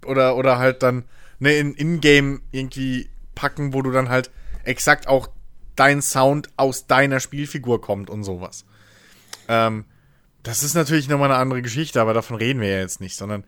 oder, 0.06 0.36
oder 0.36 0.58
halt 0.58 0.82
dann 0.82 1.04
ne, 1.38 1.56
in 1.56 1.74
Ingame 1.74 2.40
irgendwie 2.50 3.10
packen, 3.34 3.72
wo 3.72 3.82
du 3.82 3.90
dann 3.90 4.08
halt 4.08 4.30
exakt 4.64 5.08
auch 5.08 5.28
dein 5.76 6.02
Sound 6.02 6.48
aus 6.56 6.86
deiner 6.86 7.20
Spielfigur 7.20 7.80
kommt 7.80 8.10
und 8.10 8.24
sowas. 8.24 8.64
Ähm, 9.48 9.84
das 10.42 10.62
ist 10.62 10.74
natürlich 10.74 11.08
nochmal 11.08 11.30
eine 11.30 11.40
andere 11.40 11.62
Geschichte, 11.62 12.00
aber 12.00 12.14
davon 12.14 12.36
reden 12.36 12.60
wir 12.60 12.68
ja 12.68 12.78
jetzt 12.78 13.00
nicht, 13.00 13.16
sondern 13.16 13.44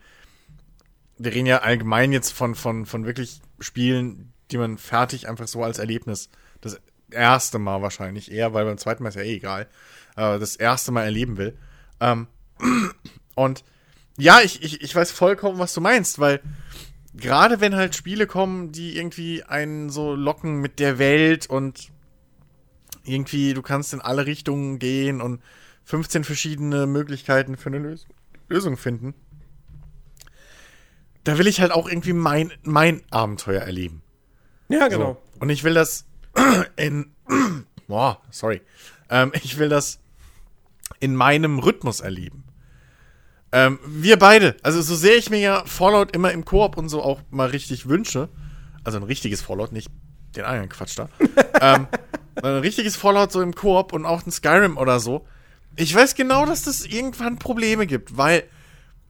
wir 1.16 1.32
reden 1.32 1.46
ja 1.46 1.58
allgemein 1.58 2.12
jetzt 2.12 2.32
von, 2.32 2.54
von, 2.54 2.86
von 2.86 3.06
wirklich 3.06 3.40
Spielen, 3.60 4.32
die 4.50 4.58
man 4.58 4.78
fertig 4.78 5.28
einfach 5.28 5.48
so 5.48 5.64
als 5.64 5.78
Erlebnis, 5.78 6.28
das 6.60 6.80
erste 7.10 7.58
Mal 7.58 7.82
wahrscheinlich 7.82 8.30
eher, 8.30 8.52
weil 8.54 8.64
beim 8.64 8.78
zweiten 8.78 9.02
Mal 9.02 9.08
ist 9.10 9.14
ja 9.14 9.22
eh 9.22 9.36
egal, 9.36 9.66
aber 10.14 10.38
das 10.38 10.56
erste 10.56 10.92
Mal 10.92 11.04
erleben 11.04 11.36
will. 11.36 11.56
Ähm, 12.00 12.28
und 13.34 13.64
ja, 14.18 14.40
ich, 14.40 14.62
ich, 14.62 14.82
ich 14.82 14.94
weiß 14.94 15.12
vollkommen, 15.12 15.58
was 15.58 15.72
du 15.72 15.80
meinst, 15.80 16.18
weil 16.18 16.40
gerade 17.14 17.60
wenn 17.60 17.76
halt 17.76 17.94
Spiele 17.94 18.26
kommen, 18.26 18.72
die 18.72 18.96
irgendwie 18.96 19.44
einen 19.44 19.90
so 19.90 20.14
locken 20.14 20.60
mit 20.60 20.78
der 20.80 20.98
Welt 20.98 21.48
und 21.48 21.90
irgendwie, 23.04 23.54
du 23.54 23.62
kannst 23.62 23.94
in 23.94 24.00
alle 24.00 24.26
Richtungen 24.26 24.78
gehen 24.78 25.20
und 25.20 25.40
15 25.84 26.24
verschiedene 26.24 26.86
Möglichkeiten 26.86 27.56
für 27.56 27.70
eine 27.70 27.78
Lös 27.78 28.06
Lösung 28.48 28.76
finden. 28.76 29.14
Da 31.24 31.36
will 31.36 31.46
ich 31.46 31.60
halt 31.60 31.72
auch 31.72 31.88
irgendwie 31.88 32.14
mein, 32.14 32.52
mein 32.62 33.02
Abenteuer 33.10 33.60
erleben. 33.60 34.02
Ja, 34.68 34.88
genau. 34.88 35.22
Und 35.38 35.50
ich 35.50 35.64
will 35.64 35.74
das 35.74 36.06
in. 36.76 37.12
Boah, 37.88 38.22
sorry. 38.30 38.62
Ähm, 39.10 39.32
ich 39.42 39.58
will 39.58 39.68
das 39.68 40.00
in 41.00 41.14
meinem 41.14 41.58
Rhythmus 41.58 42.00
erleben. 42.00 42.44
Ähm, 43.50 43.78
wir 43.86 44.18
beide, 44.18 44.56
also 44.62 44.82
so 44.82 44.94
sehr 44.94 45.16
ich 45.16 45.30
mir 45.30 45.40
ja 45.40 45.62
Fallout 45.64 46.14
immer 46.14 46.32
im 46.32 46.44
Koop 46.44 46.76
und 46.76 46.88
so 46.88 47.02
auch 47.02 47.20
mal 47.30 47.48
richtig 47.48 47.88
wünsche, 47.88 48.28
also 48.84 48.98
ein 48.98 49.04
richtiges 49.04 49.40
Fallout, 49.40 49.72
nicht 49.72 49.90
den 50.36 50.44
anderen 50.44 50.68
Quatsch 50.68 50.98
da, 50.98 51.08
ähm, 51.60 51.86
ein 52.36 52.58
richtiges 52.58 52.96
Fallout 52.96 53.32
so 53.32 53.40
im 53.40 53.54
Koop 53.54 53.92
und 53.94 54.04
auch 54.04 54.26
ein 54.26 54.30
Skyrim 54.30 54.76
oder 54.76 55.00
so, 55.00 55.26
ich 55.76 55.94
weiß 55.94 56.14
genau, 56.14 56.44
dass 56.44 56.62
das 56.62 56.84
irgendwann 56.84 57.38
Probleme 57.38 57.86
gibt, 57.86 58.16
weil 58.16 58.44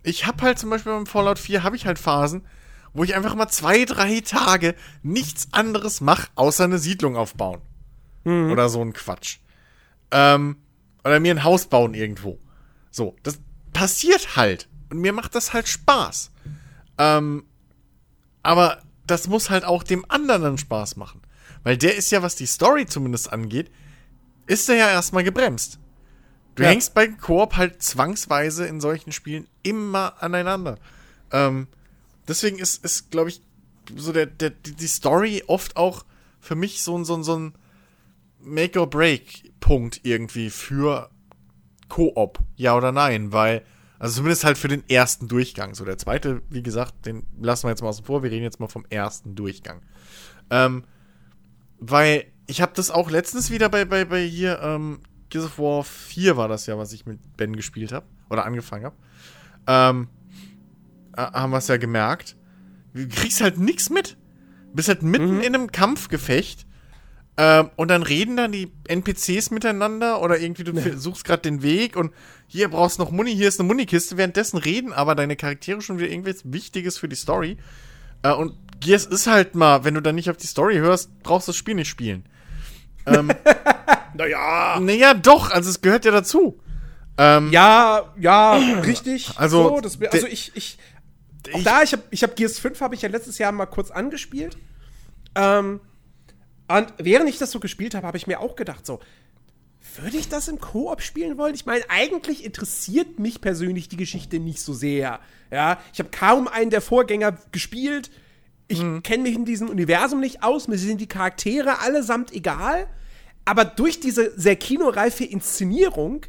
ich 0.03 0.27
habe 0.27 0.43
halt 0.43 0.59
zum 0.59 0.71
Beispiel 0.71 0.93
beim 0.93 1.07
Fallout 1.07 1.39
4 1.39 1.63
habe 1.63 1.77
ich 1.77 1.87
halt 1.87 1.99
Phasen, 1.99 2.45
wo 2.93 3.05
ich 3.05 3.15
einfach 3.15 3.35
mal 3.35 3.49
zwei, 3.49 3.85
drei 3.85 4.21
Tage 4.21 4.75
nichts 5.03 5.49
anderes 5.53 6.01
mache, 6.01 6.29
außer 6.35 6.65
eine 6.65 6.79
Siedlung 6.79 7.17
aufbauen. 7.17 7.61
Mhm. 8.25 8.51
Oder 8.51 8.69
so 8.69 8.81
ein 8.81 8.93
Quatsch. 8.93 9.39
Ähm, 10.11 10.57
oder 11.05 11.21
mir 11.21 11.35
ein 11.35 11.45
Haus 11.45 11.67
bauen 11.67 11.95
irgendwo. 11.95 12.39
So, 12.91 13.17
das 13.23 13.41
passiert 13.79 14.35
halt. 14.35 14.69
Und 14.91 14.99
mir 14.99 15.13
macht 15.13 15.37
das 15.37 15.53
halt 15.53 15.69
Spaß. 15.69 16.33
Ähm, 16.99 17.45
aber 18.43 18.83
das 19.07 19.29
muss 19.29 19.51
halt 19.51 19.65
auch 19.65 19.85
dem 19.85 20.05
anderen 20.09 20.59
Spaß 20.59 20.97
machen. 20.97 21.23
Weil 21.63 21.77
der 21.77 21.95
ist 21.95 22.11
ja, 22.11 22.21
was 22.21 22.35
die 22.35 22.47
Story 22.47 22.87
zumindest 22.87 23.33
angeht, 23.33 23.71
ist 24.49 24.69
der 24.69 24.77
ja 24.77 24.91
erstmal 24.91 25.23
gebremst. 25.23 25.79
Du 26.57 26.65
ja. 26.65 26.71
hängst 26.71 26.93
bei 26.93 27.07
Koop 27.07 27.57
halt 27.57 27.81
zwangsweise 27.81 28.67
in 28.67 28.81
solchen 28.81 29.13
Spielen 29.13 29.47
immer 29.63 30.21
aneinander. 30.21 30.79
Ähm, 31.31 31.69
deswegen 32.27 32.59
ist, 32.59 32.85
ist 32.85 33.13
glaube 33.13 33.29
ich, 33.29 33.43
so 33.95 34.13
der, 34.13 34.27
der, 34.27 34.51
die 34.51 34.89
Story 34.89 35.45
oft 35.47 35.77
auch 35.77 36.05
für 36.41 36.57
mich 36.57 36.83
so, 36.83 37.05
so, 37.05 37.23
so 37.23 37.37
ein 37.37 37.55
Make-or-Break-Punkt 38.41 40.01
irgendwie 40.03 40.51
für 40.51 41.11
Koop, 41.89 42.41
ja 42.57 42.77
oder 42.77 42.93
nein, 42.93 43.33
weil, 43.33 43.63
also 43.99 44.17
zumindest 44.17 44.45
halt 44.45 44.59
für 44.59 44.69
den 44.69 44.89
ersten 44.89 45.29
Durchgang. 45.29 45.75
So, 45.75 45.85
der 45.85 45.99
zweite, 45.99 46.43
wie 46.51 46.63
gesagt, 46.63 47.07
den 47.07 47.27
lassen 47.41 47.65
wir 47.65 47.71
jetzt 47.71 47.83
mal 47.83 47.89
außen 47.89 48.05
vor, 48.05 48.23
wir 48.23 48.31
reden 48.31 48.45
jetzt 48.45 48.61
mal 48.61 48.69
vom 48.69 48.85
ersten 48.91 49.35
Durchgang. 49.35 49.81
Ähm, 50.51 50.85
weil 51.79 52.27
ich 52.47 52.61
habe 52.61 52.73
das 52.75 52.91
auch 52.91 53.11
letztens 53.11 53.51
wieder 53.51 53.69
bei, 53.69 53.85
bei, 53.85 54.05
bei 54.05 54.23
hier 54.27 54.61
ähm, 54.63 55.01
Gears 55.29 55.47
of 55.47 55.59
War 55.59 55.85
4 55.85 56.37
war 56.37 56.49
das 56.49 56.67
ja, 56.67 56.79
was 56.79 56.93
ich 56.93 57.07
mit 57.07 57.37
Ben 57.37 57.55
gespielt 57.55 57.93
habe. 57.93 58.07
Oder 58.31 58.45
angefangen 58.45 58.85
habe. 58.85 58.97
Ähm, 59.67 60.09
äh, 61.17 61.23
haben 61.23 61.51
wir 61.51 61.59
es 61.59 61.69
ja 61.69 61.77
gemerkt. 61.77 62.37
Du 62.95 63.07
kriegst 63.09 63.41
halt 63.41 63.59
nichts 63.59 63.91
mit. 63.91 64.17
Bist 64.73 64.89
halt 64.89 65.03
mitten 65.03 65.37
mhm. 65.37 65.41
in 65.41 65.55
einem 65.55 65.73
Kampfgefecht. 65.73 66.67
Ähm, 67.41 67.71
und 67.77 67.89
dann 67.89 68.03
reden 68.03 68.37
dann 68.37 68.51
die 68.51 68.73
NPCs 68.89 69.53
miteinander 69.53 70.21
oder 70.21 70.41
irgendwie 70.41 70.65
du 70.65 70.73
ja. 70.73 70.97
suchst 70.97 71.25
gerade 71.25 71.43
den 71.43 71.63
Weg 71.63 71.95
und 71.97 72.13
hier 72.49 72.69
brauchst 72.69 72.99
noch 72.99 73.13
Muni, 73.13 73.33
hier 73.33 73.47
ist 73.47 73.61
eine 73.61 73.69
Munikiste. 73.69 74.17
Währenddessen 74.17 74.59
reden 74.59 74.93
aber 74.93 75.15
deine 75.15 75.37
Charaktere 75.37 75.81
schon 75.81 75.99
wieder 76.01 76.11
irgendwas 76.11 76.41
Wichtiges 76.43 76.99
für 76.99 77.09
die 77.09 77.15
Story. 77.15 77.57
Äh, 78.25 78.33
und 78.33 78.55
Gears 78.81 79.07
ist 79.07 79.29
halt 79.29 79.55
mal, 79.55 79.85
wenn 79.85 79.95
du 79.95 80.03
dann 80.03 80.17
nicht 80.17 80.29
auf 80.31 80.37
die 80.37 80.49
Story 80.49 80.79
hörst, 80.79 81.23
brauchst 81.23 81.47
du 81.47 81.51
das 81.51 81.57
Spiel 81.57 81.77
nicht 81.77 81.89
spielen. 81.89 82.25
Ähm, 83.07 83.31
naja. 84.15 84.81
Naja, 84.81 85.15
doch, 85.15 85.53
also 85.53 85.71
es 85.71 85.81
gehört 85.81 86.05
ja 86.05 86.11
dazu. 86.11 86.61
Ähm, 87.19 87.53
ja, 87.53 88.13
ja, 88.19 88.55
richtig. 88.85 89.31
Also, 89.37 89.69
so, 89.69 89.81
das, 89.81 90.01
also 90.11 90.27
ich, 90.27 90.51
ich, 90.57 90.79
auch 91.53 91.59
ich, 91.59 91.65
da, 91.65 91.83
ich 91.85 91.93
habe 91.93 92.03
ich 92.11 92.25
hab 92.25 92.35
Gears 92.35 92.59
5 92.59 92.81
habe 92.81 92.97
ich 92.97 93.03
ja 93.03 93.09
letztes 93.09 93.39
Jahr 93.39 93.53
mal 93.53 93.67
kurz 93.67 93.93
angespielt. 93.93 94.59
Ähm, 95.37 95.79
und 96.69 96.93
während 96.99 97.29
ich 97.29 97.39
das 97.39 97.51
so 97.51 97.61
gespielt 97.61 97.95
habe, 97.95 98.07
habe 98.07 98.17
ich 98.17 98.27
mir 98.27 98.41
auch 98.41 98.57
gedacht, 98.57 98.87
so, 98.87 99.01
würde 99.97 100.17
ich 100.17 100.29
das 100.29 100.49
im 100.49 100.61
Koop 100.61 101.03
spielen 101.03 101.39
wollen? 101.39 101.55
Ich 101.55 101.67
meine, 101.67 101.85
eigentlich 101.89 102.45
interessiert 102.45 103.19
mich 103.19 103.41
persönlich 103.41 103.89
die 103.89 103.97
Geschichte 103.97 104.39
nicht 104.39 104.61
so 104.61 104.73
sehr. 104.73 105.21
Ja, 105.51 105.81
ich 105.93 105.99
habe 105.99 106.11
kaum 106.11 106.47
einen 106.47 106.71
der 106.71 106.81
Vorgänger 106.81 107.39
gespielt. 107.53 108.11
Ich 108.69 108.83
mhm. 108.83 109.03
kenne 109.03 109.23
mich 109.23 109.35
in 109.35 109.45
diesem 109.45 109.69
Universum 109.69 110.21
nicht 110.21 110.43
aus. 110.43 110.69
Mir 110.69 110.79
sind 110.79 111.01
die 111.01 111.09
Charaktere 111.09 111.81
allesamt 111.81 112.33
egal. 112.33 112.87
Aber 113.45 113.65
durch 113.65 113.99
diese 113.99 114.39
sehr 114.39 114.57
kinoreife 114.57 115.25
Inszenierung 115.25 116.27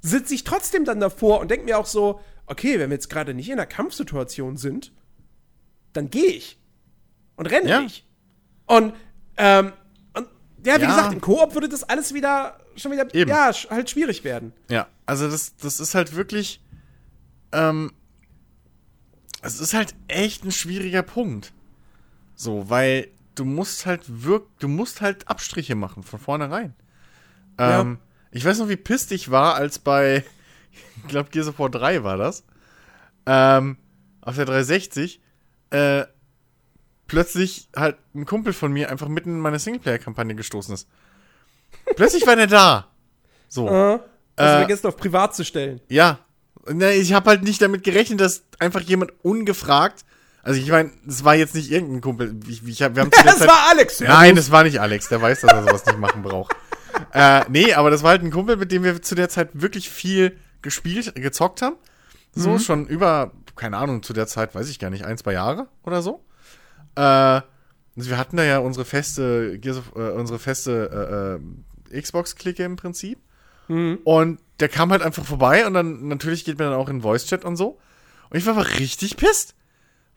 sitze 0.00 0.34
ich 0.34 0.44
trotzdem 0.44 0.84
dann 0.84 1.00
davor 1.00 1.40
und 1.40 1.50
denke 1.50 1.66
mir 1.66 1.78
auch 1.78 1.86
so, 1.86 2.20
okay, 2.46 2.78
wenn 2.78 2.90
wir 2.90 2.94
jetzt 2.94 3.10
gerade 3.10 3.34
nicht 3.34 3.48
in 3.48 3.54
einer 3.54 3.66
Kampfsituation 3.66 4.56
sind, 4.56 4.92
dann 5.92 6.08
gehe 6.08 6.26
ich 6.26 6.58
und 7.36 7.46
renne 7.46 7.68
ja. 7.68 7.80
nicht. 7.82 8.06
Und, 8.66 8.94
ähm, 9.36 9.72
und 10.14 10.28
ja, 10.64 10.76
wie 10.78 10.82
ja. 10.82 10.88
gesagt, 10.88 11.12
im 11.12 11.20
Koop 11.20 11.54
würde 11.54 11.68
das 11.68 11.84
alles 11.84 12.14
wieder 12.14 12.58
schon 12.76 12.92
wieder 12.92 13.12
Eben. 13.14 13.30
ja 13.30 13.52
halt 13.70 13.90
schwierig 13.90 14.24
werden. 14.24 14.52
Ja, 14.68 14.86
also 15.06 15.30
das, 15.30 15.56
das 15.56 15.80
ist 15.80 15.94
halt 15.94 16.14
wirklich, 16.14 16.60
ähm, 17.52 17.92
es 19.42 19.60
ist 19.60 19.74
halt 19.74 19.94
echt 20.08 20.44
ein 20.44 20.52
schwieriger 20.52 21.02
Punkt. 21.02 21.52
So, 22.34 22.68
weil 22.68 23.08
du 23.34 23.44
musst 23.44 23.86
halt 23.86 24.02
wirk, 24.06 24.46
du 24.58 24.68
musst 24.68 25.00
halt 25.00 25.28
Abstriche 25.28 25.74
machen 25.74 26.02
von 26.02 26.18
vornherein. 26.18 26.74
Ähm, 27.58 27.98
ja. 28.00 28.28
Ich 28.32 28.44
weiß 28.44 28.58
noch, 28.58 28.68
wie 28.68 28.76
pisst 28.76 29.12
ich 29.12 29.30
war, 29.30 29.54
als 29.54 29.78
bei, 29.78 30.24
ich 31.02 31.08
glaube, 31.08 31.30
Gears 31.30 31.48
of 31.48 31.58
War 31.58 31.70
3 31.70 32.02
war 32.02 32.16
das, 32.18 32.44
ähm, 33.24 33.78
auf 34.20 34.36
der 34.36 34.44
360, 34.44 35.20
äh, 35.70 36.04
plötzlich 37.06 37.68
halt 37.74 37.96
ein 38.14 38.26
Kumpel 38.26 38.52
von 38.52 38.72
mir 38.72 38.90
einfach 38.90 39.08
mitten 39.08 39.30
in 39.30 39.40
meine 39.40 39.58
Singleplayer-Kampagne 39.58 40.34
gestoßen 40.34 40.74
ist. 40.74 40.88
Plötzlich 41.96 42.26
war 42.26 42.36
der 42.36 42.46
da. 42.46 42.88
So. 43.48 43.68
Uh, 43.68 44.00
also 44.36 44.54
äh, 44.54 44.58
vergessen 44.58 44.86
auf 44.86 44.96
privat 44.96 45.34
zu 45.34 45.44
stellen. 45.44 45.80
Ja. 45.88 46.18
Ich 46.94 47.12
habe 47.12 47.30
halt 47.30 47.44
nicht 47.44 47.62
damit 47.62 47.84
gerechnet, 47.84 48.20
dass 48.20 48.42
einfach 48.58 48.80
jemand 48.80 49.12
ungefragt 49.22 50.04
also 50.46 50.60
ich 50.60 50.70
meine, 50.70 50.92
es 51.08 51.24
war 51.24 51.34
jetzt 51.34 51.56
nicht 51.56 51.72
irgendein 51.72 52.00
Kumpel. 52.00 52.38
Ich, 52.46 52.64
ich 52.64 52.78
wir 52.78 52.86
haben 52.86 53.10
das 53.24 53.38
Zeit, 53.38 53.48
war 53.48 53.68
Alex. 53.68 53.98
Nein, 53.98 54.36
es 54.36 54.52
war 54.52 54.62
nicht 54.62 54.80
Alex. 54.80 55.08
Der 55.08 55.20
weiß, 55.20 55.40
dass 55.40 55.52
er 55.52 55.62
sowas 55.64 55.84
nicht 55.84 55.98
machen 55.98 56.22
braucht. 56.22 56.54
Äh, 57.12 57.42
nee, 57.48 57.74
aber 57.74 57.90
das 57.90 58.04
war 58.04 58.10
halt 58.10 58.22
ein 58.22 58.30
Kumpel, 58.30 58.56
mit 58.56 58.70
dem 58.70 58.84
wir 58.84 59.02
zu 59.02 59.16
der 59.16 59.28
Zeit 59.28 59.50
wirklich 59.54 59.90
viel 59.90 60.38
gespielt, 60.62 61.16
gezockt 61.16 61.62
haben. 61.62 61.74
So 62.32 62.50
mhm. 62.50 62.58
schon 62.60 62.86
über, 62.86 63.32
keine 63.56 63.76
Ahnung, 63.76 64.04
zu 64.04 64.12
der 64.12 64.28
Zeit, 64.28 64.54
weiß 64.54 64.68
ich 64.68 64.78
gar 64.78 64.88
nicht, 64.90 65.04
ein, 65.04 65.18
zwei 65.18 65.32
Jahre 65.32 65.66
oder 65.82 66.00
so. 66.00 66.24
Äh, 66.96 67.40
wir 67.96 68.18
hatten 68.18 68.36
da 68.36 68.44
ja 68.44 68.58
unsere 68.58 68.84
feste, 68.84 69.58
äh, 69.62 70.10
unsere 70.10 70.38
feste 70.38 71.40
äh, 71.92 71.96
äh, 71.96 72.00
Xbox-Clique 72.00 72.62
im 72.62 72.76
Prinzip. 72.76 73.18
Mhm. 73.68 73.98
Und 74.04 74.40
der 74.60 74.68
kam 74.68 74.90
halt 74.90 75.02
einfach 75.02 75.24
vorbei 75.24 75.66
und 75.66 75.74
dann 75.74 76.08
natürlich 76.08 76.44
geht 76.44 76.58
man 76.58 76.70
dann 76.70 76.78
auch 76.78 76.88
in 76.88 77.02
Voice-Chat 77.02 77.44
und 77.44 77.56
so. 77.56 77.78
Und 78.30 78.38
ich 78.38 78.46
war 78.46 78.56
aber 78.56 78.78
richtig 78.78 79.16
pisst. 79.16 79.54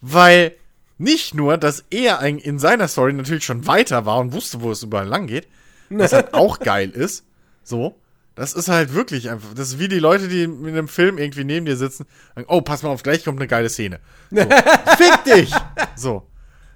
Weil 0.01 0.55
nicht 0.97 1.33
nur, 1.33 1.57
dass 1.57 1.85
er 1.89 2.21
in 2.21 2.59
seiner 2.59 2.87
Story 2.87 3.13
natürlich 3.13 3.45
schon 3.45 3.67
weiter 3.67 4.05
war 4.05 4.19
und 4.19 4.33
wusste, 4.33 4.61
wo 4.61 4.71
es 4.71 4.83
überall 4.83 5.07
lang 5.07 5.27
geht, 5.27 5.47
was 5.89 6.13
halt 6.13 6.33
auch 6.33 6.59
geil 6.59 6.89
ist. 6.89 7.25
So. 7.63 7.95
Das 8.35 8.53
ist 8.53 8.69
halt 8.69 8.93
wirklich 8.93 9.29
einfach. 9.29 9.53
Das 9.53 9.67
ist 9.67 9.79
wie 9.79 9.89
die 9.89 9.99
Leute, 9.99 10.29
die 10.29 10.43
in 10.43 10.65
einem 10.65 10.87
Film 10.87 11.17
irgendwie 11.17 11.43
neben 11.43 11.65
dir 11.65 11.75
sitzen. 11.75 12.05
Sagen, 12.35 12.47
oh, 12.49 12.61
pass 12.61 12.83
mal 12.83 12.89
auf, 12.89 13.03
gleich 13.03 13.25
kommt 13.25 13.39
eine 13.39 13.47
geile 13.47 13.69
Szene. 13.69 13.99
So. 14.31 14.37
Fick 14.97 15.23
dich! 15.25 15.53
So. 15.95 16.25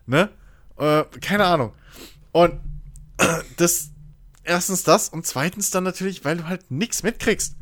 Ne? 0.06 0.30
Äh, 0.78 1.04
keine 1.22 1.46
Ahnung. 1.46 1.74
Und 2.32 2.60
das. 3.58 3.90
Erstens 4.46 4.84
das 4.84 5.08
und 5.08 5.26
zweitens 5.26 5.72
dann 5.72 5.86
natürlich, 5.86 6.26
weil 6.26 6.36
du 6.36 6.48
halt 6.50 6.70
nichts 6.70 7.02
mitkriegst. 7.02 7.56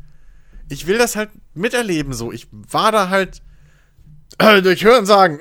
Ich 0.68 0.88
will 0.88 0.98
das 0.98 1.14
halt 1.14 1.30
miterleben 1.54 2.12
so. 2.12 2.32
Ich 2.32 2.48
war 2.50 2.90
da 2.90 3.08
halt 3.08 3.40
äh, 4.38 4.62
durch 4.62 4.84
Hören 4.84 5.06
sagen. 5.06 5.38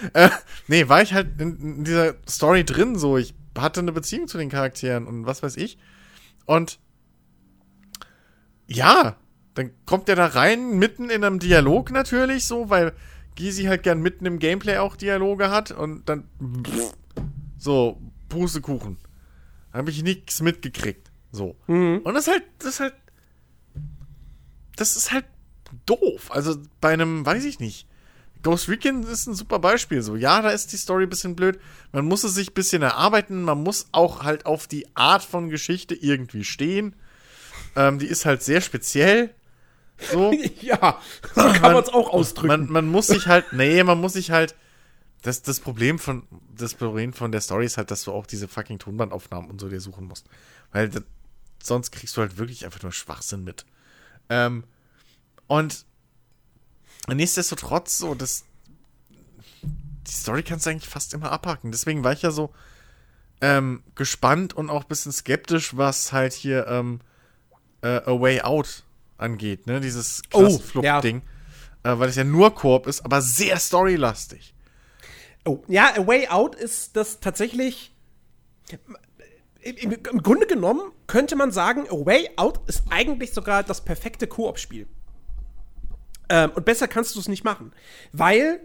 äh, 0.14 0.30
nee, 0.66 0.88
war 0.88 1.02
ich 1.02 1.12
halt 1.12 1.40
in, 1.40 1.58
in, 1.58 1.84
dieser 1.84 2.14
Story 2.26 2.64
drin, 2.64 2.98
so. 2.98 3.18
Ich 3.18 3.34
hatte 3.56 3.80
eine 3.80 3.92
Beziehung 3.92 4.28
zu 4.28 4.38
den 4.38 4.48
Charakteren 4.48 5.06
und 5.06 5.26
was 5.26 5.42
weiß 5.42 5.58
ich. 5.58 5.78
Und 6.46 6.78
ja, 8.66 9.16
dann 9.54 9.72
kommt 9.86 10.08
der 10.08 10.16
da 10.16 10.26
rein, 10.26 10.78
mitten 10.78 11.10
in 11.10 11.24
einem 11.24 11.38
Dialog 11.38 11.90
natürlich, 11.90 12.46
so, 12.46 12.70
weil 12.70 12.92
Gysi 13.38 13.64
halt 13.64 13.84
gern 13.84 14.00
mitten 14.00 14.26
im 14.26 14.40
Gameplay 14.40 14.78
auch 14.78 14.96
Dialoge 14.96 15.48
hat 15.50 15.70
und 15.70 16.08
dann 16.08 16.24
pff, 16.66 16.92
so, 17.56 18.00
Pustekuchen. 18.28 18.98
Da 19.72 19.78
habe 19.78 19.90
ich 19.90 20.02
nichts 20.02 20.42
mitgekriegt. 20.42 21.10
So. 21.30 21.56
Mhm. 21.68 22.00
Und 22.02 22.14
das 22.14 22.26
ist 22.26 22.32
halt, 22.32 22.42
das 22.58 22.68
ist 22.68 22.80
halt, 22.80 22.94
das 24.74 24.96
ist 24.96 25.12
halt 25.12 25.24
doof. 25.86 26.32
Also 26.32 26.56
bei 26.80 26.92
einem, 26.92 27.24
weiß 27.24 27.44
ich 27.44 27.60
nicht, 27.60 27.86
Ghost 28.42 28.68
Recon 28.68 29.04
ist 29.04 29.28
ein 29.28 29.34
super 29.34 29.60
Beispiel. 29.60 30.02
So, 30.02 30.16
ja, 30.16 30.42
da 30.42 30.50
ist 30.50 30.72
die 30.72 30.76
Story 30.76 31.04
ein 31.04 31.08
bisschen 31.08 31.36
blöd. 31.36 31.60
Man 31.92 32.06
muss 32.06 32.24
es 32.24 32.34
sich 32.34 32.50
ein 32.50 32.54
bisschen 32.54 32.82
erarbeiten. 32.82 33.42
Man 33.42 33.62
muss 33.62 33.86
auch 33.92 34.24
halt 34.24 34.46
auf 34.46 34.66
die 34.66 34.86
Art 34.96 35.22
von 35.22 35.48
Geschichte 35.48 35.94
irgendwie 35.94 36.42
stehen. 36.42 36.96
Ähm, 37.76 38.00
die 38.00 38.06
ist 38.06 38.24
halt 38.24 38.42
sehr 38.42 38.60
speziell. 38.60 39.32
So. 40.10 40.32
ja, 40.60 41.00
so 41.34 41.42
kann 41.52 41.72
man 41.72 41.82
es 41.82 41.88
auch 41.88 42.10
ausdrücken. 42.10 42.48
Man, 42.48 42.70
man 42.70 42.86
muss 42.86 43.08
sich 43.08 43.26
halt, 43.26 43.52
nee, 43.52 43.82
man 43.82 44.00
muss 44.00 44.12
sich 44.14 44.30
halt 44.30 44.54
das, 45.22 45.42
das 45.42 45.60
Problem 45.60 45.98
von 45.98 46.22
das 46.54 46.74
Problem 46.74 47.12
von 47.12 47.32
der 47.32 47.40
Story 47.40 47.66
ist 47.66 47.76
halt, 47.76 47.90
dass 47.90 48.04
du 48.04 48.12
auch 48.12 48.26
diese 48.26 48.48
fucking 48.48 48.78
Tonbandaufnahmen 48.78 49.50
und 49.50 49.60
so 49.60 49.68
dir 49.68 49.80
suchen 49.80 50.06
musst. 50.06 50.26
Weil 50.72 50.88
das, 50.88 51.02
sonst 51.62 51.90
kriegst 51.90 52.16
du 52.16 52.20
halt 52.20 52.36
wirklich 52.36 52.64
einfach 52.64 52.82
nur 52.82 52.92
Schwachsinn 52.92 53.44
mit. 53.44 53.64
Ähm, 54.28 54.64
und 55.46 55.84
nichtsdestotrotz, 57.08 57.98
so, 57.98 58.14
das. 58.14 58.44
Die 59.62 60.14
Story 60.14 60.42
kannst 60.42 60.64
du 60.64 60.70
eigentlich 60.70 60.88
fast 60.88 61.12
immer 61.12 61.30
abhaken. 61.30 61.70
Deswegen 61.70 62.02
war 62.02 62.12
ich 62.12 62.22
ja 62.22 62.30
so 62.30 62.54
ähm, 63.42 63.82
gespannt 63.94 64.54
und 64.54 64.70
auch 64.70 64.82
ein 64.82 64.88
bisschen 64.88 65.12
skeptisch, 65.12 65.76
was 65.76 66.12
halt 66.12 66.32
hier 66.32 66.66
ähm, 66.66 67.00
äh, 67.82 68.00
A 68.06 68.18
Way 68.18 68.40
Out 68.40 68.84
angeht, 69.18 69.66
ne? 69.66 69.80
Dieses 69.80 70.22
Oh, 70.32 70.40
Klassenflucht-Ding. 70.40 71.22
Äh, 71.82 71.98
weil 71.98 72.08
es 72.08 72.16
ja 72.16 72.24
nur 72.24 72.54
Koop 72.54 72.86
ist, 72.86 73.04
aber 73.04 73.20
sehr 73.22 73.58
storylastig. 73.58 74.54
Oh, 75.44 75.62
ja, 75.68 75.94
A 75.96 76.06
Way 76.06 76.28
Out 76.28 76.54
ist 76.56 76.96
das 76.96 77.20
tatsächlich. 77.20 77.94
Im, 79.60 79.92
Im 79.92 80.22
Grunde 80.22 80.46
genommen 80.46 80.92
könnte 81.06 81.36
man 81.36 81.52
sagen, 81.52 81.86
A 81.88 82.06
Way 82.06 82.30
Out 82.36 82.60
ist 82.68 82.84
eigentlich 82.90 83.32
sogar 83.32 83.62
das 83.62 83.84
perfekte 83.84 84.26
Koop-Spiel. 84.26 84.86
Ähm, 86.28 86.50
und 86.54 86.64
besser 86.64 86.88
kannst 86.88 87.14
du 87.16 87.20
es 87.20 87.28
nicht 87.28 87.44
machen. 87.44 87.72
Weil, 88.12 88.60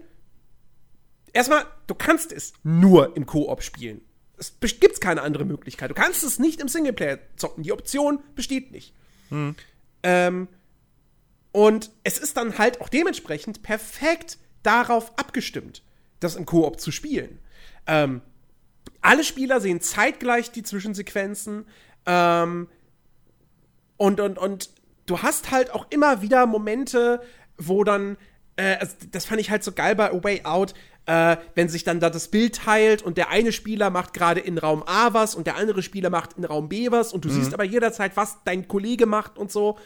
erstmal, 1.32 1.64
du 1.86 1.94
kannst 1.94 2.32
es 2.32 2.52
nur 2.62 3.16
im 3.16 3.26
Koop 3.26 3.62
spielen. 3.62 4.02
Es 4.36 4.52
gibt 4.80 5.00
keine 5.00 5.22
andere 5.22 5.44
Möglichkeit. 5.44 5.90
Du 5.90 5.94
kannst 5.94 6.24
es 6.24 6.38
nicht 6.38 6.60
im 6.60 6.68
Singleplayer 6.68 7.18
zocken. 7.36 7.62
Die 7.62 7.72
Option 7.72 8.18
besteht 8.34 8.72
nicht. 8.72 8.92
Ähm, 10.04 10.46
und 11.50 11.90
es 12.04 12.18
ist 12.18 12.36
dann 12.36 12.58
halt 12.58 12.80
auch 12.80 12.88
dementsprechend 12.88 13.62
perfekt 13.62 14.38
darauf 14.62 15.18
abgestimmt, 15.18 15.82
das 16.20 16.36
im 16.36 16.46
Koop 16.46 16.80
zu 16.80 16.92
spielen. 16.92 17.40
Ähm, 17.86 18.20
alle 19.00 19.24
Spieler 19.24 19.60
sehen 19.60 19.80
zeitgleich 19.80 20.50
die 20.50 20.62
Zwischensequenzen. 20.62 21.66
Ähm, 22.06 22.68
und, 23.96 24.20
und, 24.20 24.38
und 24.38 24.70
du 25.06 25.22
hast 25.22 25.50
halt 25.50 25.72
auch 25.72 25.86
immer 25.90 26.22
wieder 26.22 26.46
Momente, 26.46 27.22
wo 27.56 27.84
dann, 27.84 28.16
äh, 28.56 28.76
also 28.76 28.96
das 29.10 29.24
fand 29.24 29.40
ich 29.40 29.50
halt 29.50 29.64
so 29.64 29.72
geil 29.72 29.94
bei 29.94 30.10
A 30.10 30.24
Way 30.24 30.44
Out, 30.44 30.74
äh, 31.06 31.36
wenn 31.54 31.68
sich 31.68 31.84
dann 31.84 32.00
da 32.00 32.08
das 32.10 32.28
Bild 32.28 32.56
teilt 32.56 33.02
und 33.02 33.18
der 33.18 33.28
eine 33.30 33.52
Spieler 33.52 33.90
macht 33.90 34.14
gerade 34.14 34.40
in 34.40 34.56
Raum 34.58 34.82
A 34.86 35.12
was 35.12 35.34
und 35.34 35.46
der 35.46 35.56
andere 35.56 35.82
Spieler 35.82 36.10
macht 36.10 36.34
in 36.34 36.44
Raum 36.44 36.68
B 36.68 36.90
was 36.90 37.12
und 37.12 37.24
du 37.24 37.28
siehst 37.28 37.52
aber 37.52 37.64
jederzeit, 37.64 38.16
was 38.16 38.38
dein 38.44 38.68
Kollege 38.68 39.06
macht 39.06 39.36
und 39.36 39.52
so. 39.52 39.78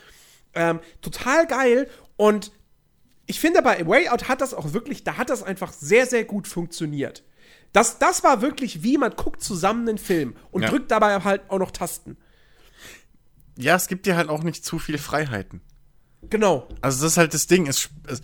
Ähm, 0.54 0.81
total 1.02 1.46
geil 1.46 1.88
und 2.16 2.52
ich 3.26 3.40
finde 3.40 3.62
bei 3.62 3.87
Way 3.87 4.09
Out 4.09 4.28
hat 4.28 4.40
das 4.40 4.54
auch 4.54 4.72
wirklich, 4.72 5.04
da 5.04 5.16
hat 5.16 5.28
das 5.28 5.42
einfach 5.42 5.72
sehr, 5.72 6.07
sehr 6.07 6.24
gut 6.24 6.48
funktioniert. 6.48 7.24
Das, 7.72 7.98
das 7.98 8.24
war 8.24 8.40
wirklich 8.40 8.83
wie 8.83 8.96
man 8.96 9.12
guckt 9.14 9.42
zusammen 9.42 9.88
einen 9.88 9.98
Film 9.98 10.37
und 10.50 10.62
Ja. 10.62 10.70
drückt 10.70 10.90
dabei 10.90 11.20
halt 11.22 11.42
auch 11.48 11.59
noch 11.59 11.70
Tasten. 11.70 12.16
Ja, 13.57 13.74
es 13.74 13.88
gibt 13.88 14.07
dir 14.07 14.16
halt 14.16 14.28
auch 14.28 14.42
nicht 14.44 14.64
zu 14.64 14.78
viele 14.78 14.98
Freiheiten. 14.98 15.61
Genau. 16.31 16.68
Also 16.81 17.02
das 17.02 17.12
ist 17.12 17.18
halt 17.18 17.35
das 17.35 17.46
Ding. 17.48 17.66
Es, 17.66 17.88
es, 18.07 18.22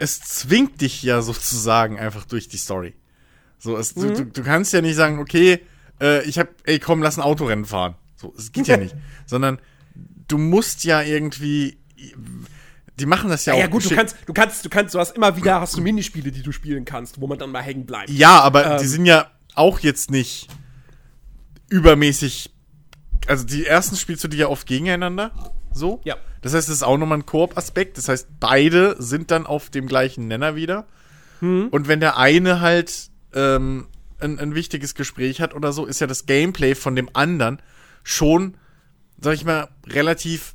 es 0.00 0.20
zwingt 0.20 0.80
dich 0.80 1.02
ja 1.02 1.20
sozusagen 1.22 1.98
einfach 1.98 2.24
durch 2.24 2.48
die 2.48 2.56
Story. 2.56 2.94
So, 3.58 3.76
es, 3.76 3.92
du, 3.94 4.10
du, 4.12 4.24
du 4.24 4.42
kannst 4.42 4.72
ja 4.72 4.80
nicht 4.80 4.96
sagen, 4.96 5.18
okay, 5.18 5.60
äh, 6.00 6.24
ich 6.24 6.38
hab, 6.38 6.48
ey, 6.64 6.78
komm, 6.78 7.02
lass 7.02 7.18
ein 7.18 7.22
Autorennen 7.22 7.66
fahren. 7.66 7.94
So, 8.16 8.34
es 8.36 8.50
geht 8.50 8.66
ja 8.66 8.76
nicht. 8.78 8.94
Sondern 9.26 9.58
du 10.26 10.38
musst 10.38 10.84
ja 10.84 11.02
irgendwie. 11.02 11.78
Die 12.98 13.06
machen 13.06 13.28
das 13.28 13.44
ja, 13.44 13.52
Ja, 13.52 13.58
auch. 13.58 13.62
ja 13.62 13.66
gut, 13.68 13.84
du 13.90 13.94
kannst, 13.94 14.16
du 14.26 14.32
kannst, 14.32 14.64
du 14.64 14.68
kannst, 14.70 14.94
du 14.94 14.98
hast 14.98 15.14
immer 15.16 15.36
wieder, 15.36 15.60
hast 15.60 15.76
du 15.76 15.82
Minispiele, 15.82 16.30
die 16.32 16.42
du 16.42 16.52
spielen 16.52 16.84
kannst, 16.86 17.20
wo 17.20 17.26
man 17.26 17.38
dann 17.38 17.50
mal 17.50 17.62
hängen 17.62 17.84
bleibt. 17.84 18.08
Ja, 18.10 18.40
aber 18.40 18.78
die 18.78 18.84
Ähm. 18.84 18.88
sind 18.90 19.06
ja 19.06 19.30
auch 19.54 19.80
jetzt 19.80 20.10
nicht 20.10 20.48
übermäßig. 21.68 22.50
Also 23.26 23.44
die 23.44 23.66
ersten 23.66 23.96
spielst 23.96 24.24
du 24.24 24.28
die 24.28 24.38
ja 24.38 24.48
oft 24.48 24.66
gegeneinander. 24.66 25.32
So. 25.72 26.00
Ja. 26.04 26.16
Das 26.42 26.54
heißt, 26.54 26.68
das 26.68 26.76
ist 26.76 26.82
auch 26.82 26.96
nochmal 26.98 27.18
ein 27.18 27.26
Koop-Aspekt. 27.26 27.98
Das 27.98 28.08
heißt, 28.08 28.28
beide 28.40 28.96
sind 28.98 29.30
dann 29.30 29.46
auf 29.46 29.70
dem 29.70 29.86
gleichen 29.86 30.26
Nenner 30.28 30.54
wieder. 30.54 30.86
Und 31.70 31.88
wenn 31.88 32.00
der 32.00 32.16
eine 32.18 32.60
halt 32.60 33.10
ähm, 33.34 33.86
ein, 34.18 34.38
ein 34.38 34.54
wichtiges 34.54 34.94
Gespräch 34.94 35.40
hat 35.40 35.54
oder 35.54 35.72
so, 35.72 35.86
ist 35.86 36.00
ja 36.00 36.06
das 36.06 36.26
Gameplay 36.26 36.74
von 36.74 36.94
dem 36.96 37.08
anderen 37.14 37.60
schon, 38.02 38.56
sag 39.20 39.34
ich 39.34 39.44
mal, 39.44 39.68
relativ 39.86 40.54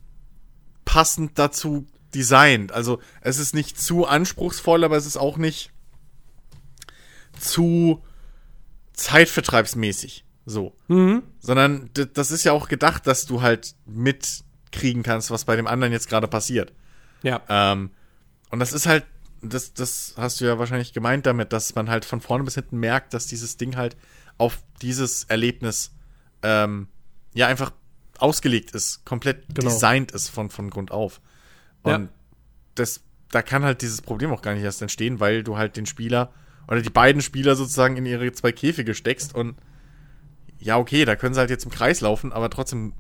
passend 0.86 1.38
dazu 1.40 1.88
designt. 2.14 2.72
Also 2.72 3.00
es 3.22 3.40
ist 3.40 3.54
nicht 3.54 3.80
zu 3.80 4.06
anspruchsvoll, 4.06 4.84
aber 4.84 4.96
es 4.98 5.06
ist 5.06 5.18
auch 5.18 5.38
nicht 5.38 5.72
zu 7.40 8.04
zeitvertreibsmäßig. 8.94 10.24
So. 10.46 10.76
Sondern 11.40 11.90
d- 11.98 12.08
das 12.14 12.32
ist 12.32 12.44
ja 12.44 12.52
auch 12.52 12.68
gedacht, 12.68 13.08
dass 13.08 13.26
du 13.26 13.42
halt 13.42 13.76
mitkriegen 14.76 15.04
kannst, 15.04 15.32
was 15.32 15.46
bei 15.46 15.56
dem 15.56 15.68
anderen 15.68 15.94
jetzt 15.94 16.10
gerade 16.10 16.28
passiert. 16.28 16.74
Ja. 17.24 17.42
Ähm, 17.50 17.92
und 18.52 18.60
das 18.60 18.74
ist 18.74 18.86
halt, 18.86 19.06
das, 19.42 19.74
das 19.74 20.16
hast 20.18 20.42
du 20.42 20.46
ja 20.46 20.58
wahrscheinlich 20.60 20.94
gemeint 20.94 21.26
damit, 21.26 21.54
dass 21.54 21.76
man 21.76 21.90
halt 21.90 22.06
von 22.06 22.22
vorne 22.22 22.44
bis 22.44 22.56
hinten 22.56 22.78
merkt, 22.80 23.14
dass 23.14 23.28
dieses 23.28 23.58
Ding 23.58 23.76
halt 23.76 23.96
auf 24.38 24.60
dieses 24.82 25.26
Erlebnis 25.26 25.92
ähm, 26.44 26.88
ja 27.34 27.48
einfach 27.48 27.72
ausgelegt 28.18 28.72
ist, 28.72 29.06
komplett 29.06 29.46
Genau. 29.54 29.70
designt 29.70 30.12
ist 30.12 30.30
von, 30.30 30.50
von 30.50 30.70
Grund 30.70 30.92
auf. 30.92 31.22
Und 31.84 31.92
Ja. 31.92 32.08
das, 32.76 33.02
da 33.32 33.42
kann 33.42 33.64
halt 33.64 33.82
dieses 33.82 34.02
Problem 34.02 34.32
auch 34.32 34.42
gar 34.42 34.54
nicht 34.54 34.64
erst 34.64 34.82
entstehen, 34.82 35.20
weil 35.20 35.44
du 35.44 35.58
halt 35.58 35.76
den 35.78 35.86
Spieler 35.86 36.32
oder 36.68 36.82
die 36.82 36.90
beiden 36.90 37.22
Spieler 37.22 37.56
sozusagen 37.56 37.98
in 37.98 38.06
ihre 38.06 38.32
zwei 38.32 38.52
Käfige 38.52 38.96
steckst 38.96 39.36
und 39.36 39.56
ja, 40.58 40.78
okay, 40.78 41.06
da 41.06 41.16
können 41.16 41.34
sie 41.36 41.40
halt 41.40 41.50
jetzt 41.52 41.66
im 41.66 41.72
Kreis 41.72 42.02
laufen, 42.02 42.32
aber 42.34 42.50
trotzdem, 42.50 42.94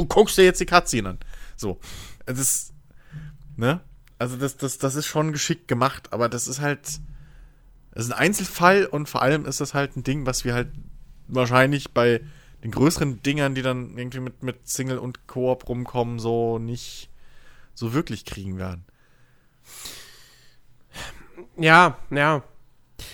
du 0.00 0.06
guckst 0.06 0.38
dir 0.38 0.44
jetzt 0.44 0.60
die 0.60 0.66
Cutscene 0.66 1.10
an. 1.10 1.18
So. 1.56 1.78
Das 2.26 2.38
ist, 2.38 2.72
ne? 3.56 3.80
Also 4.18 4.36
das, 4.36 4.56
das, 4.56 4.78
das 4.78 4.94
ist 4.94 5.06
schon 5.06 5.32
geschickt 5.32 5.68
gemacht, 5.68 6.12
aber 6.12 6.28
das 6.28 6.46
ist 6.46 6.60
halt, 6.60 7.00
das 7.92 8.04
ist 8.04 8.12
ein 8.12 8.18
Einzelfall 8.18 8.86
und 8.86 9.08
vor 9.08 9.22
allem 9.22 9.46
ist 9.46 9.60
das 9.60 9.74
halt 9.74 9.96
ein 9.96 10.04
Ding, 10.04 10.26
was 10.26 10.44
wir 10.44 10.54
halt 10.54 10.68
wahrscheinlich 11.28 11.92
bei 11.92 12.20
den 12.62 12.70
größeren 12.70 13.22
Dingern, 13.22 13.54
die 13.54 13.62
dann 13.62 13.96
irgendwie 13.96 14.20
mit, 14.20 14.42
mit 14.42 14.68
Single 14.68 14.98
und 14.98 15.26
Koop 15.26 15.68
rumkommen, 15.68 16.18
so 16.18 16.58
nicht 16.58 17.08
so 17.74 17.94
wirklich 17.94 18.24
kriegen 18.24 18.58
werden. 18.58 18.84
Ja, 21.56 21.96
ja. 22.10 22.42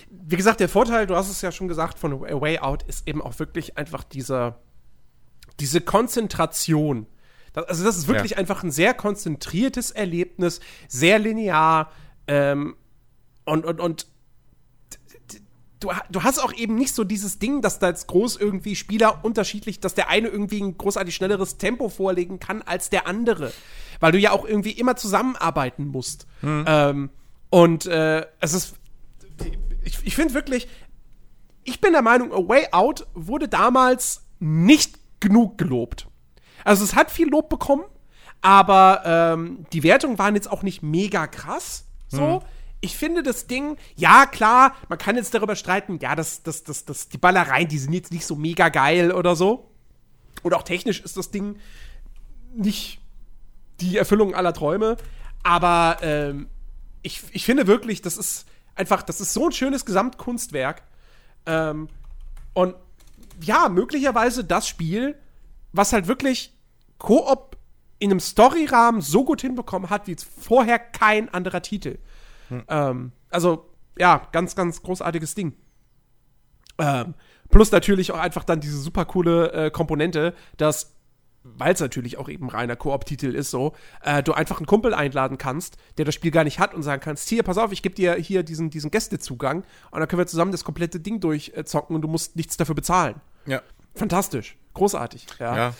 Wie 0.09 0.35
gesagt, 0.35 0.59
der 0.59 0.67
Vorteil, 0.67 1.07
du 1.07 1.15
hast 1.15 1.29
es 1.29 1.41
ja 1.41 1.51
schon 1.51 1.69
gesagt, 1.69 1.97
von 1.97 2.13
A 2.25 2.41
Way 2.41 2.59
Out 2.59 2.83
ist 2.83 3.07
eben 3.07 3.21
auch 3.21 3.39
wirklich 3.39 3.77
einfach 3.77 4.03
dieser, 4.03 4.59
diese 5.59 5.81
Konzentration. 5.81 7.07
Das, 7.53 7.65
also, 7.65 7.83
das 7.83 7.97
ist 7.97 8.07
wirklich 8.07 8.31
Ja. 8.31 8.37
einfach 8.37 8.63
ein 8.63 8.71
sehr 8.71 8.93
konzentriertes 8.93 9.91
Erlebnis, 9.91 10.59
sehr 10.87 11.19
linear 11.19 11.91
ähm, 12.27 12.75
und, 13.45 13.65
und, 13.65 13.79
und 13.79 14.07
du, 15.79 15.89
du 16.09 16.23
hast 16.23 16.39
auch 16.39 16.53
eben 16.53 16.75
nicht 16.75 16.93
so 16.93 17.03
dieses 17.03 17.39
Ding, 17.39 17.61
dass 17.61 17.79
da 17.79 17.89
jetzt 17.89 18.07
groß 18.07 18.37
irgendwie 18.37 18.75
Spieler 18.75 19.23
unterschiedlich, 19.23 19.79
dass 19.79 19.93
der 19.93 20.09
eine 20.09 20.27
irgendwie 20.27 20.61
ein 20.61 20.77
großartig 20.77 21.15
schnelleres 21.15 21.57
Tempo 21.57 21.89
vorlegen 21.89 22.39
kann 22.39 22.61
als 22.61 22.89
der 22.89 23.07
andere. 23.07 23.53
Weil 23.99 24.11
du 24.11 24.19
ja 24.19 24.31
auch 24.31 24.45
irgendwie 24.45 24.71
immer 24.71 24.95
zusammenarbeiten 24.95 25.87
musst. 25.87 26.27
Ähm, 26.43 27.09
und 27.49 27.85
äh, 27.87 28.25
es 28.39 28.53
ist. 28.53 28.75
Ich, 29.83 29.97
ich 30.03 30.15
finde 30.15 30.33
wirklich, 30.33 30.67
ich 31.63 31.79
bin 31.81 31.93
der 31.93 32.01
Meinung, 32.01 32.31
A 32.33 32.47
Way 32.47 32.67
Out 32.71 33.07
wurde 33.13 33.47
damals 33.47 34.23
nicht 34.39 34.99
genug 35.19 35.57
gelobt. 35.57 36.07
Also 36.63 36.83
es 36.83 36.95
hat 36.95 37.11
viel 37.11 37.29
Lob 37.29 37.49
bekommen, 37.49 37.83
aber 38.41 39.01
ähm, 39.05 39.65
die 39.73 39.83
Wertungen 39.83 40.17
waren 40.19 40.35
jetzt 40.35 40.51
auch 40.51 40.63
nicht 40.63 40.83
mega 40.83 41.27
krass. 41.27 41.85
So. 42.07 42.43
Ich 42.79 42.95
finde 42.95 43.23
das 43.23 43.47
Ding, 43.47 43.77
ja 43.95 44.25
klar, 44.25 44.75
man 44.87 44.97
kann 44.97 45.15
jetzt 45.15 45.33
darüber 45.33 45.55
streiten, 45.55 45.97
ja, 45.99 46.15
das, 46.15 46.43
das, 46.43 46.63
das, 46.63 46.85
das, 46.85 47.09
die 47.09 47.17
Ballereien, 47.17 47.67
die 47.67 47.79
sind 47.79 47.93
jetzt 47.93 48.11
nicht 48.11 48.25
so 48.25 48.35
mega 48.35 48.69
geil 48.69 49.11
oder 49.11 49.35
so. 49.35 49.71
Oder 50.43 50.57
auch 50.57 50.63
technisch 50.63 51.01
ist 51.01 51.17
das 51.17 51.31
Ding 51.31 51.57
nicht 52.53 53.01
die 53.79 53.97
Erfüllung 53.97 54.35
aller 54.35 54.53
Träume. 54.53 54.97
Aber 55.43 55.97
ähm, 56.01 56.49
ich, 57.01 57.23
ich 57.31 57.45
finde 57.45 57.67
wirklich, 57.67 58.01
das 58.01 58.17
ist 58.17 58.45
einfach, 58.75 59.01
das 59.01 59.21
ist 59.21 59.33
so 59.33 59.47
ein 59.47 59.51
schönes 59.51 59.85
Gesamtkunstwerk. 59.85 60.83
Ähm, 61.45 61.89
und 62.53 62.75
ja, 63.41 63.69
möglicherweise 63.69 64.43
das 64.43 64.67
Spiel, 64.67 65.15
was 65.71 65.93
halt 65.93 66.07
wirklich 66.07 66.57
Koop 66.97 67.57
in 67.99 68.11
einem 68.11 68.19
Storyrahmen 68.19 69.01
so 69.01 69.23
gut 69.23 69.41
hinbekommen 69.41 69.89
hat, 69.89 70.07
wie 70.07 70.13
es 70.13 70.23
vorher 70.23 70.79
kein 70.79 71.29
anderer 71.33 71.61
Titel. 71.61 71.97
Ähm, 72.67 73.11
also, 73.29 73.69
ja, 73.97 74.27
ganz, 74.31 74.55
ganz 74.55 74.81
großartiges 74.81 75.35
Ding. 75.35 75.53
Ähm, 76.77 77.15
plus 77.49 77.71
natürlich 77.71 78.11
auch 78.11 78.19
einfach 78.19 78.43
dann 78.43 78.59
diese 78.59 78.77
super 78.77 79.05
coole 79.05 79.51
äh, 79.51 79.71
Komponente, 79.71 80.33
dass 80.57 80.96
weil 81.57 81.73
es 81.73 81.79
natürlich 81.79 82.17
auch 82.17 82.29
eben 82.29 82.49
reiner 82.49 82.75
Koop-Titel 82.75 83.27
ist, 83.35 83.51
so, 83.51 83.73
äh, 84.03 84.21
du 84.23 84.33
einfach 84.33 84.57
einen 84.57 84.65
Kumpel 84.65 84.93
einladen 84.93 85.37
kannst, 85.37 85.77
der 85.97 86.05
das 86.05 86.15
Spiel 86.15 86.31
gar 86.31 86.43
nicht 86.43 86.59
hat 86.59 86.73
und 86.73 86.83
sagen 86.83 87.01
kannst, 87.01 87.29
hier, 87.29 87.43
pass 87.43 87.57
auf, 87.57 87.71
ich 87.71 87.81
gebe 87.81 87.95
dir 87.95 88.15
hier 88.15 88.43
diesen, 88.43 88.69
diesen 88.69 88.91
Gästezugang 88.91 89.63
und 89.91 89.99
dann 89.99 90.07
können 90.07 90.19
wir 90.19 90.27
zusammen 90.27 90.51
das 90.51 90.63
komplette 90.63 90.99
Ding 90.99 91.19
durchzocken 91.19 91.95
und 91.95 92.01
du 92.01 92.07
musst 92.07 92.35
nichts 92.35 92.57
dafür 92.57 92.75
bezahlen. 92.75 93.15
Ja. 93.45 93.61
Fantastisch. 93.95 94.57
Großartig. 94.73 95.25
Ja. 95.39 95.55
Ja. 95.55 95.73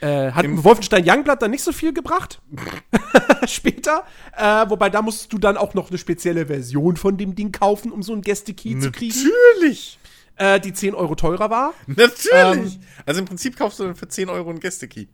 Äh, 0.00 0.32
hat 0.32 0.44
Im- 0.44 0.62
Wolfenstein 0.62 1.04
Youngblood 1.08 1.40
dann 1.40 1.50
nicht 1.50 1.62
so 1.62 1.72
viel 1.72 1.94
gebracht. 1.94 2.42
Später. 3.46 4.04
Äh, 4.36 4.68
wobei 4.68 4.90
da 4.90 5.00
musst 5.02 5.32
du 5.32 5.38
dann 5.38 5.56
auch 5.56 5.72
noch 5.74 5.88
eine 5.88 5.98
spezielle 5.98 6.46
Version 6.46 6.96
von 6.96 7.16
dem 7.16 7.34
Ding 7.34 7.52
kaufen, 7.52 7.92
um 7.92 8.02
so 8.02 8.12
einen 8.12 8.22
Gäste-Key 8.22 8.78
zu 8.78 8.92
kriegen, 8.92 9.14
Natürlich. 9.54 9.98
Äh, 10.36 10.60
die 10.60 10.72
10 10.72 10.94
Euro 10.94 11.14
teurer 11.14 11.50
war. 11.50 11.74
Natürlich. 11.86 12.76
Ähm, 12.76 12.80
also 13.04 13.20
im 13.20 13.26
Prinzip 13.26 13.56
kaufst 13.56 13.78
du 13.78 13.84
dann 13.84 13.96
für 13.96 14.08
10 14.08 14.28
Euro 14.28 14.50
einen 14.50 14.60
Gästekey. 14.60 15.08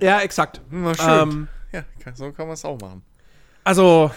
Ja, 0.00 0.20
exakt. 0.20 0.60
Na 0.70 0.94
schön. 0.94 1.08
Ähm, 1.08 1.48
ja, 1.72 1.84
so 2.14 2.30
kann 2.32 2.46
man 2.46 2.54
es 2.54 2.64
auch 2.64 2.78
machen. 2.80 3.02
Also, 3.64 4.10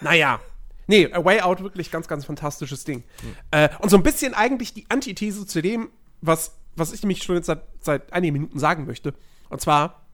naja. 0.00 0.40
Nee, 0.86 1.12
A 1.12 1.24
Way 1.24 1.40
Out 1.42 1.62
wirklich 1.62 1.90
ganz, 1.90 2.08
ganz 2.08 2.24
fantastisches 2.24 2.84
Ding. 2.84 3.04
Äh, 3.52 3.68
und 3.78 3.90
so 3.90 3.96
ein 3.96 4.02
bisschen 4.02 4.34
eigentlich 4.34 4.74
die 4.74 4.86
Antithese 4.88 5.46
zu 5.46 5.62
dem, 5.62 5.88
was, 6.20 6.56
was 6.74 6.92
ich 6.92 7.02
nämlich 7.02 7.22
schon 7.22 7.36
jetzt 7.36 7.46
seit, 7.46 7.62
seit 7.80 8.12
einigen 8.12 8.32
Minuten 8.32 8.58
sagen 8.58 8.86
möchte. 8.86 9.14
Und 9.50 9.60
zwar, 9.60 10.06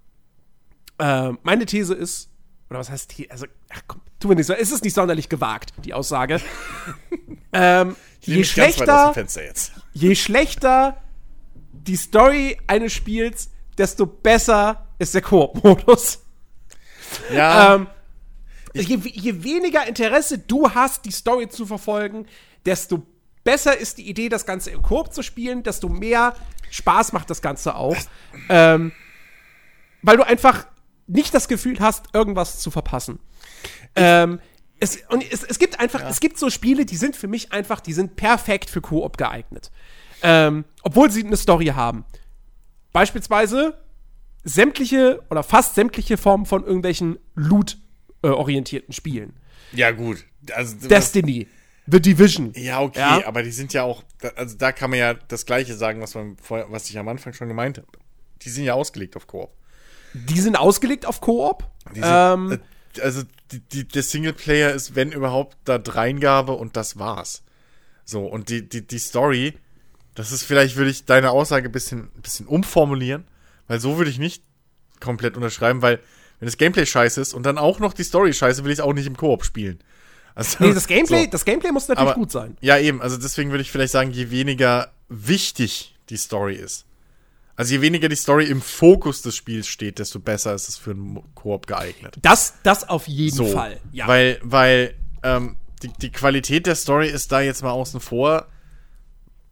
äh, 0.98 1.32
meine 1.42 1.64
These 1.64 1.94
ist, 1.94 2.30
oder 2.68 2.78
was 2.78 2.90
heißt 2.90 3.12
hier, 3.12 3.30
also, 3.30 3.46
ach 3.70 3.82
komm, 3.86 4.02
tu 4.20 4.28
mir 4.28 4.34
nicht 4.34 4.46
so, 4.46 4.52
es 4.52 4.70
ist 4.70 4.84
nicht 4.84 4.94
sonderlich 4.94 5.28
gewagt, 5.28 5.72
die 5.84 5.94
Aussage. 5.94 6.40
ähm, 7.52 7.96
je 8.26 8.44
schlechter, 8.44 9.14
je 9.92 10.14
schlechter 10.14 10.96
die 11.72 11.96
Story 11.96 12.58
eines 12.66 12.92
Spiels, 12.92 13.50
desto 13.78 14.06
besser 14.06 14.86
ist 14.98 15.14
der 15.14 15.22
Koop-Modus. 15.22 16.20
Ja, 17.32 17.74
Ähm, 17.74 17.86
je, 18.74 18.98
je 19.04 19.42
weniger 19.44 19.86
Interesse 19.86 20.38
du 20.38 20.70
hast, 20.70 21.04
die 21.04 21.12
Story 21.12 21.48
zu 21.48 21.66
verfolgen, 21.66 22.26
desto 22.64 23.06
besser 23.44 23.76
ist 23.78 23.98
die 23.98 24.08
Idee, 24.08 24.28
das 24.28 24.44
Ganze 24.44 24.70
im 24.70 24.82
Koop 24.82 25.14
zu 25.14 25.22
spielen, 25.22 25.62
desto 25.62 25.88
mehr 25.88 26.34
Spaß 26.70 27.12
macht 27.12 27.30
das 27.30 27.42
Ganze 27.42 27.76
auch. 27.76 27.96
ähm, 28.48 28.92
weil 30.02 30.16
du 30.16 30.26
einfach 30.26 30.66
nicht 31.06 31.32
das 31.34 31.46
Gefühl 31.48 31.78
hast, 31.80 32.06
irgendwas 32.12 32.58
zu 32.58 32.70
verpassen. 32.70 33.20
Ähm, 33.94 34.40
es, 34.80 34.98
und 35.08 35.24
es, 35.32 35.42
es 35.42 35.58
gibt 35.58 35.80
einfach, 35.80 36.02
es 36.08 36.20
gibt 36.20 36.38
so 36.38 36.50
Spiele, 36.50 36.84
die 36.84 36.96
sind 36.96 37.16
für 37.16 37.28
mich 37.28 37.52
einfach, 37.52 37.80
die 37.80 37.92
sind 37.92 38.16
perfekt 38.16 38.68
für 38.70 38.80
Koop 38.80 39.16
geeignet. 39.16 39.70
Ähm, 40.22 40.64
obwohl 40.82 41.10
sie 41.10 41.24
eine 41.24 41.36
Story 41.36 41.66
haben. 41.66 42.04
Beispielsweise 42.92 43.78
sämtliche 44.44 45.22
oder 45.30 45.42
fast 45.42 45.74
sämtliche 45.74 46.16
Formen 46.16 46.46
von 46.46 46.64
irgendwelchen 46.64 47.18
Loot-orientierten 47.34 48.92
Spielen. 48.92 49.34
ja 49.72 49.90
gut. 49.90 50.24
Also, 50.52 50.76
Destiny, 50.88 51.48
The 51.88 52.00
Division. 52.00 52.52
ja, 52.54 52.80
okay, 52.80 53.00
Ja. 53.00 53.26
aber 53.26 53.42
die 53.42 53.50
sind 53.50 53.72
ja 53.72 53.82
auch, 53.82 54.04
also 54.36 54.56
da 54.56 54.70
kann 54.70 54.90
man 54.90 54.98
ja 55.00 55.14
das 55.14 55.44
Gleiche 55.44 55.74
sagen, 55.74 56.00
was, 56.00 56.14
man 56.14 56.36
vorher, 56.40 56.70
was 56.70 56.88
ich 56.88 56.98
am 56.98 57.08
Anfang 57.08 57.32
schon 57.32 57.48
gemeint 57.48 57.78
habe. 57.78 57.88
Die 58.42 58.48
sind 58.50 58.64
ja 58.64 58.74
ausgelegt 58.74 59.16
auf 59.16 59.26
Koop. 59.26 59.50
Die 60.14 60.40
sind 60.40 60.56
ausgelegt 60.56 61.04
auf 61.04 61.20
Koop. 61.20 61.64
Die 61.90 62.00
sind, 62.00 62.04
Ähm, 62.08 62.52
äh, 62.52 62.58
also 63.00 63.22
die, 63.52 63.60
die, 63.60 63.86
der 63.86 64.02
Singleplayer 64.02 64.72
ist, 64.72 64.94
wenn 64.94 65.12
überhaupt, 65.12 65.56
da 65.64 65.78
Dreingabe 65.78 66.52
und 66.52 66.76
das 66.76 66.98
war's. 66.98 67.42
So, 68.04 68.24
und 68.26 68.48
die, 68.48 68.68
die, 68.68 68.86
die 68.86 68.98
Story, 68.98 69.54
das 70.14 70.32
ist 70.32 70.42
vielleicht, 70.44 70.76
würde 70.76 70.90
ich 70.90 71.04
deine 71.04 71.30
Aussage 71.30 71.68
ein 71.68 71.72
bisschen, 71.72 72.10
ein 72.16 72.22
bisschen 72.22 72.46
umformulieren, 72.46 73.24
weil 73.68 73.80
so 73.80 73.98
würde 73.98 74.10
ich 74.10 74.18
nicht 74.18 74.42
komplett 75.00 75.36
unterschreiben, 75.36 75.82
weil 75.82 76.00
wenn 76.38 76.46
das 76.46 76.56
Gameplay 76.56 76.86
scheiße 76.86 77.20
ist 77.20 77.34
und 77.34 77.44
dann 77.44 77.58
auch 77.58 77.80
noch 77.80 77.92
die 77.92 78.04
Story 78.04 78.32
scheiße, 78.32 78.64
will 78.64 78.70
ich 78.72 78.78
es 78.78 78.84
auch 78.84 78.92
nicht 78.92 79.06
im 79.06 79.16
Koop 79.16 79.44
spielen. 79.44 79.78
Also, 80.34 80.64
nee, 80.64 80.74
das 80.74 80.86
Gameplay, 80.86 81.24
so. 81.24 81.30
das 81.30 81.44
Gameplay 81.44 81.72
muss 81.72 81.88
natürlich 81.88 82.10
Aber- 82.10 82.18
gut 82.18 82.30
sein. 82.30 82.56
Ja, 82.60 82.78
eben. 82.78 83.00
Also 83.02 83.16
deswegen 83.16 83.50
würde 83.50 83.62
ich 83.62 83.70
vielleicht 83.70 83.92
sagen, 83.92 84.10
je 84.12 84.30
weniger 84.30 84.92
wichtig 85.08 85.94
die 86.10 86.16
Story 86.16 86.56
ist. 86.56 86.85
Also 87.56 87.72
je 87.74 87.80
weniger 87.80 88.08
die 88.08 88.16
Story 88.16 88.44
im 88.46 88.60
Fokus 88.60 89.22
des 89.22 89.34
Spiels 89.34 89.66
steht, 89.66 89.98
desto 89.98 90.20
besser 90.20 90.54
ist 90.54 90.68
es 90.68 90.76
für 90.76 90.90
einen 90.90 91.22
Koop 91.34 91.66
geeignet. 91.66 92.16
Das, 92.20 92.54
das 92.62 92.86
auf 92.88 93.08
jeden 93.08 93.34
So. 93.34 93.46
Fall. 93.46 93.80
Ja. 93.92 94.06
Weil, 94.06 94.38
weil 94.42 94.94
ähm, 95.22 95.56
die, 95.82 95.88
die 95.88 96.10
Qualität 96.12 96.66
der 96.66 96.74
Story 96.74 97.08
ist 97.08 97.32
da 97.32 97.40
jetzt 97.40 97.62
mal 97.62 97.70
außen 97.70 98.00
vor, 98.00 98.46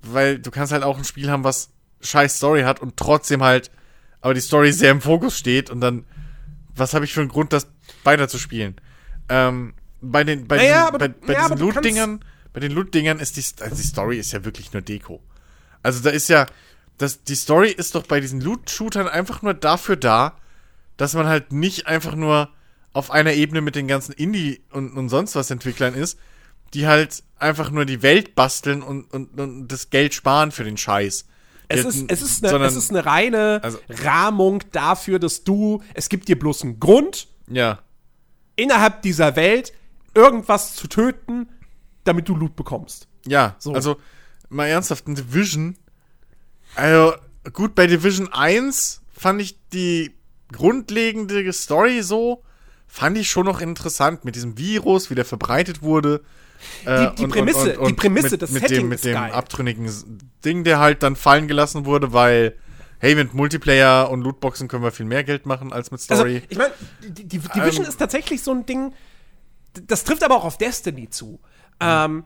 weil 0.03 0.38
du 0.38 0.51
kannst 0.51 0.73
halt 0.73 0.83
auch 0.83 0.99
ein 0.99 1.05
Spiel 1.05 1.31
haben, 1.31 1.45
was 1.45 1.71
scheiß 2.03 2.37
Story 2.37 2.62
hat 2.62 2.81
und 2.81 2.99
trotzdem 2.99 3.43
halt, 3.43 3.71
aber 4.21 4.35
die 4.35 4.40
Story 4.40 4.73
sehr 4.73 4.90
im 4.90 5.01
Fokus 5.01 5.38
steht 5.38 5.71
und 5.71 5.81
dann, 5.81 6.05
was 6.77 6.93
habe 6.93 7.07
ich 7.07 7.14
für 7.14 7.21
einen 7.21 7.31
Grund, 7.31 7.55
das 7.55 7.69
weiterzuspielen? 8.05 8.77
Ähm, 9.31 9.73
bei 10.03 10.25
den, 10.25 10.47
bei 10.47 10.57
Naja, 10.57 10.73
diesen, 10.73 10.88
aber 10.88 10.99
bei, 10.99 11.09
bei 11.09 11.33
ja, 11.33 11.49
diesen 11.49 11.59
Loot-Dingern, 11.59 12.25
bei 12.53 12.61
den 12.61 12.73
Loot-Dingern 12.73 13.19
ist 13.19 13.37
die, 13.38 13.62
also 13.62 13.75
die 13.77 13.83
Story 13.83 14.19
ist 14.19 14.33
ja 14.33 14.45
wirklich 14.45 14.75
nur 14.75 14.83
Deko. 14.83 15.23
Also 15.83 16.03
da 16.03 16.11
ist 16.11 16.29
ja, 16.29 16.47
das, 16.98 17.24
die 17.24 17.35
Story 17.35 17.70
ist 17.70 17.94
doch 17.94 18.07
bei 18.07 18.20
diesen 18.20 18.40
Loot-Shootern 18.40 19.09
einfach 19.09 19.42
nur 19.42 19.54
dafür 19.54 19.96
da, 19.96 20.37
dass 20.96 21.14
man 21.14 21.26
halt 21.26 21.52
nicht 21.52 21.87
einfach 21.87 22.14
nur 22.14 22.50
auf 22.92 23.11
einer 23.11 23.33
Ebene 23.33 23.61
mit 23.61 23.74
den 23.74 23.88
ganzen 23.88 24.12
Indie 24.12 24.62
und, 24.70 24.96
und 24.96 25.09
sonst 25.09 25.35
was 25.35 25.50
Entwicklern 25.50 25.94
ist, 25.94 26.18
die 26.72 26.87
halt 26.87 27.22
einfach 27.37 27.70
nur 27.70 27.85
die 27.85 28.02
Welt 28.02 28.35
basteln 28.37 28.83
und, 28.83 29.12
und, 29.12 29.38
und 29.40 29.68
das 29.68 29.90
Geld 29.90 30.14
sparen 30.14 30.52
für 30.52 30.62
den 30.64 30.76
Scheiß. 30.76 31.26
es, 31.68 31.83
Die- 31.83 31.88
ist, 31.88 32.04
es, 32.11 32.22
ist 32.22 32.42
eine, 32.44 32.50
sondern- 32.50 32.68
es 32.70 32.76
ist 32.76 32.90
eine 32.90 33.04
reine 33.04 33.61
Also- 33.62 33.78
Rahmung 33.88 34.62
dafür, 34.70 35.18
dass 35.18 35.42
du, 35.44 35.83
es 35.94 36.09
gibt 36.09 36.28
dir 36.28 36.38
bloß 36.38 36.62
einen 36.62 36.78
Grund, 36.80 37.26
Ja, 37.48 37.80
innerhalb 38.57 39.02
dieser 39.02 39.35
Welt 39.37 39.72
irgendwas 40.14 40.74
zu 40.74 40.87
töten, 40.87 41.48
damit 42.04 42.28
du 42.28 42.37
Loot 42.37 42.54
bekommst. 42.54 43.09
ja. 43.26 43.57
So. 43.59 43.72
Also, 43.74 43.96
mal 44.48 44.66
ernsthaft, 44.66 45.09
ein 45.09 45.16
Division. 45.16 45.76
Also, 46.76 47.14
gut, 47.52 47.74
bei 47.74 47.87
Division 47.87 48.32
1 48.32 49.02
fand 49.16 49.40
ich 49.40 49.58
die 49.72 50.14
grundlegende 50.52 51.52
Story 51.52 52.02
so, 52.02 52.42
fand 52.87 53.18
ich 53.18 53.28
schon 53.30 53.46
noch 53.46 53.60
interessant 53.60 54.24
mit 54.24 54.34
diesem 54.37 54.56
Virus, 54.58 55.10
wie 55.10 55.14
der 55.14 55.24
verbreitet 55.24 55.82
wurde. 55.82 56.22
Äh, 56.84 57.10
Die- 57.10 57.16
die 57.16 57.26
Prämisse- 57.26 57.76
die 57.87 57.92
Prämisse, 57.92 58.30
mit, 58.32 58.42
das 58.42 58.50
mit 58.50 58.62
Setting 58.62 58.78
dem, 58.80 58.88
mit 58.88 59.04
dem 59.04 59.14
geil. 59.14 59.32
abtrünnigen 59.32 59.90
Ding, 60.44 60.64
der 60.64 60.78
halt 60.78 61.02
dann 61.02 61.16
fallen 61.16 61.48
gelassen 61.48 61.84
wurde, 61.84 62.12
weil, 62.12 62.56
hey, 62.98 63.14
mit 63.14 63.34
Multiplayer 63.34 64.10
und 64.10 64.22
Lootboxen 64.22 64.68
können 64.68 64.82
wir 64.82 64.92
viel 64.92 65.06
mehr 65.06 65.24
Geld 65.24 65.44
machen 65.46 65.72
als 65.72 65.90
mit 65.90 66.00
Also, 66.08 66.22
Story. 66.22 66.42
ich 66.48 66.56
meine, 66.56 66.72
die, 67.02 67.24
die 67.24 67.38
Division 67.38 67.84
Ähm, 67.84 67.88
ist 67.90 67.98
tatsächlich 67.98 68.42
so 68.42 68.52
ein 68.52 68.64
Ding, 68.64 68.92
das 69.87 70.04
trifft 70.04 70.22
aber 70.22 70.37
auch 70.37 70.44
auf 70.44 70.56
Destiny 70.56 71.10
zu. 71.10 71.40
Ähm, 71.80 72.24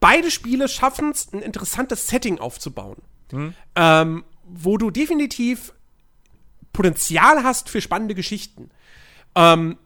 beide 0.00 0.30
Spiele 0.30 0.68
schaffen 0.68 1.10
es, 1.10 1.32
ein 1.32 1.40
interessantes 1.42 2.06
Setting 2.06 2.38
aufzubauen. 2.38 2.96
Ähm, 3.74 4.24
wo 4.44 4.78
du 4.78 4.90
definitiv 4.90 5.72
Potenzial 6.72 7.42
hast 7.42 7.68
für 7.68 7.80
spannende 7.80 8.14
Geschichten. 8.14 8.70
Ähm, 9.34 9.78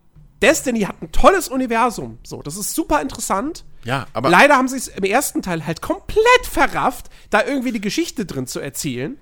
Destiny 0.42 0.80
hat 0.80 1.00
ein 1.00 1.12
tolles 1.12 1.48
Universum. 1.48 2.18
So, 2.24 2.42
das 2.42 2.56
ist 2.56 2.74
super 2.74 3.00
interessant. 3.00 3.64
ja, 3.84 4.06
aber 4.12 4.28
Leider 4.28 4.56
haben 4.56 4.68
sie 4.68 4.76
es 4.76 4.88
im 4.88 5.04
ersten 5.04 5.40
Teil 5.40 5.64
halt 5.64 5.80
komplett 5.80 6.46
verrafft, 6.50 7.10
da 7.30 7.44
irgendwie 7.44 7.72
die 7.72 7.80
Geschichte 7.80 8.26
drin 8.26 8.46
zu 8.46 8.60
erzählen. 8.60 9.16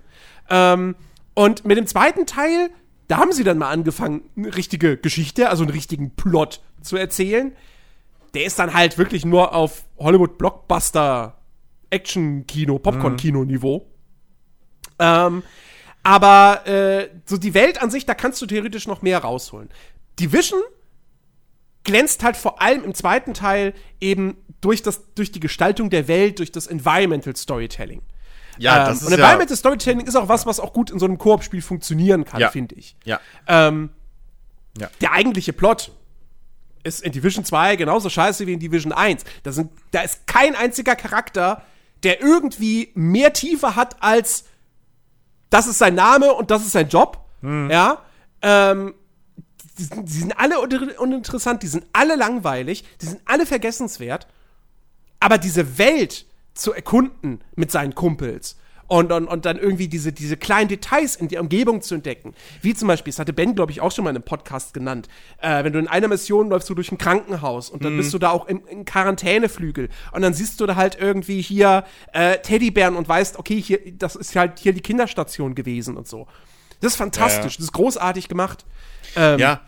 Ähm, 0.49 0.95
und 1.33 1.63
mit 1.63 1.77
dem 1.77 1.87
zweiten 1.87 2.25
Teil, 2.25 2.71
da 3.07 3.17
haben 3.17 3.31
sie 3.31 3.43
dann 3.43 3.57
mal 3.57 3.69
angefangen, 3.69 4.23
eine 4.35 4.55
richtige 4.55 4.97
Geschichte, 4.97 5.49
also 5.49 5.63
einen 5.63 5.71
richtigen 5.71 6.11
Plot 6.15 6.61
zu 6.81 6.97
erzählen. 6.97 7.55
Der 8.33 8.45
ist 8.45 8.57
dann 8.59 8.73
halt 8.73 8.97
wirklich 8.97 9.25
nur 9.25 9.53
auf 9.53 9.83
Hollywood-Blockbuster, 9.99 11.37
Action-Kino, 11.89 12.79
Popcorn-Kino-Niveau. 12.79 13.85
Ähm, 15.01 15.43
aber 16.03 16.65
äh, 16.67 17.09
so 17.25 17.37
die 17.37 17.53
Welt 17.53 17.81
an 17.81 17.91
sich, 17.91 18.05
da 18.05 18.13
kannst 18.13 18.41
du 18.41 18.45
theoretisch 18.45 18.87
noch 18.87 19.01
mehr 19.01 19.19
rausholen. 19.19 19.69
Division 20.19 20.61
glänzt 21.83 22.23
halt 22.23 22.37
vor 22.37 22.61
allem 22.61 22.83
im 22.83 22.93
zweiten 22.93 23.33
Teil 23.33 23.73
eben 23.99 24.37
durch, 24.61 24.81
das, 24.83 25.01
durch 25.15 25.31
die 25.31 25.39
Gestaltung 25.39 25.89
der 25.89 26.07
Welt, 26.07 26.39
durch 26.39 26.51
das 26.51 26.67
Environmental 26.67 27.35
Storytelling. 27.35 28.01
ja, 28.57 28.81
ähm, 28.81 28.85
das 28.87 28.97
ist 29.01 29.03
und 29.07 29.11
ja, 29.11 29.17
Environmental 29.17 29.57
Storytelling 29.57 30.05
ist 30.07 30.15
auch 30.15 30.27
was, 30.29 30.45
was 30.45 30.59
auch 30.59 30.73
gut 30.73 30.91
in 30.91 30.99
so 30.99 31.05
einem 31.05 31.17
Koop-Spiel 31.17 31.61
funktionieren 31.61 32.25
kann, 32.25 32.39
Ja. 32.39 32.49
finde 32.51 32.75
ich. 32.75 32.95
ja, 33.03 33.19
Ähm, 33.47 33.89
Ja. 34.79 34.89
Der 35.01 35.11
eigentliche 35.11 35.51
Plot 35.53 35.91
ist 36.83 37.01
in 37.03 37.11
Division 37.11 37.43
2 37.43 37.75
genauso 37.75 38.09
scheiße 38.09 38.47
wie 38.47 38.53
in 38.53 38.59
Division 38.59 38.93
1. 38.93 39.23
Da, 39.43 39.51
sind, 39.51 39.71
da 39.91 40.01
ist 40.01 40.25
kein 40.27 40.55
einziger 40.55 40.95
Charakter, 40.95 41.63
der 42.03 42.21
irgendwie 42.21 42.91
mehr 42.95 43.33
Tiefe 43.33 43.75
hat 43.75 44.01
als 44.01 44.45
das 45.51 45.67
ist 45.67 45.77
sein 45.77 45.93
Name 45.93 46.33
und 46.33 46.49
das 46.49 46.63
ist 46.63 46.71
sein 46.71 46.87
Job. 46.89 47.19
Ja. 47.69 48.01
Ähm, 48.41 48.95
die, 49.77 49.83
sind- 49.83 50.07
die 50.09 50.13
sind 50.13 50.39
alle 50.39 50.59
un- 50.59 50.91
uninteressant, 50.97 51.61
die 51.63 51.67
sind 51.67 51.85
alle 51.93 52.15
langweilig, 52.15 52.83
die 53.01 53.05
sind 53.05 53.21
alle 53.25 53.45
vergessenswert. 53.45 54.27
Aber 55.19 55.37
diese 55.37 55.77
Welt 55.77 56.25
zu 56.55 56.73
erkunden 56.73 57.41
mit 57.55 57.71
seinen 57.71 57.93
Kumpels 57.95 58.57
und, 58.91 59.09
und, 59.13 59.25
und 59.25 59.45
dann 59.45 59.57
irgendwie 59.57 59.87
diese, 59.87 60.11
diese 60.11 60.35
kleinen 60.35 60.67
Details 60.67 61.15
in 61.15 61.29
der 61.29 61.39
Umgebung 61.39 61.81
zu 61.81 61.95
entdecken. 61.95 62.33
Wie 62.61 62.73
zum 62.73 62.89
Beispiel, 62.89 63.11
das 63.13 63.19
hatte 63.19 63.31
Ben, 63.31 63.55
glaube 63.55 63.71
ich, 63.71 63.79
auch 63.79 63.89
schon 63.89 64.03
mal 64.03 64.09
in 64.09 64.17
einem 64.17 64.25
Podcast 64.25 64.73
genannt. 64.73 65.07
Äh, 65.37 65.63
wenn 65.63 65.71
du 65.71 65.79
in 65.79 65.87
einer 65.87 66.09
Mission 66.09 66.49
läufst 66.49 66.69
du 66.69 66.75
durch 66.75 66.91
ein 66.91 66.97
Krankenhaus 66.97 67.69
und 67.69 67.85
dann 67.85 67.93
mhm. 67.93 67.99
bist 67.99 68.13
du 68.13 68.17
da 68.17 68.31
auch 68.31 68.47
im, 68.47 68.67
im 68.67 68.83
Quarantäneflügel 68.83 69.87
und 70.11 70.21
dann 70.21 70.33
siehst 70.33 70.59
du 70.59 70.65
da 70.65 70.75
halt 70.75 70.97
irgendwie 70.99 71.41
hier 71.41 71.85
äh, 72.11 72.39
Teddybären 72.39 72.97
und 72.97 73.07
weißt, 73.07 73.39
okay, 73.39 73.61
hier, 73.61 73.79
das 73.93 74.17
ist 74.17 74.35
halt 74.35 74.59
hier 74.59 74.73
die 74.73 74.81
Kinderstation 74.81 75.55
gewesen 75.55 75.95
und 75.95 76.09
so. 76.09 76.27
Das 76.81 76.91
ist 76.91 76.97
fantastisch, 76.97 77.37
ja, 77.37 77.43
ja. 77.43 77.55
das 77.55 77.63
ist 77.63 77.71
großartig 77.71 78.27
gemacht. 78.27 78.65
Ähm, 79.15 79.39
ja. 79.39 79.61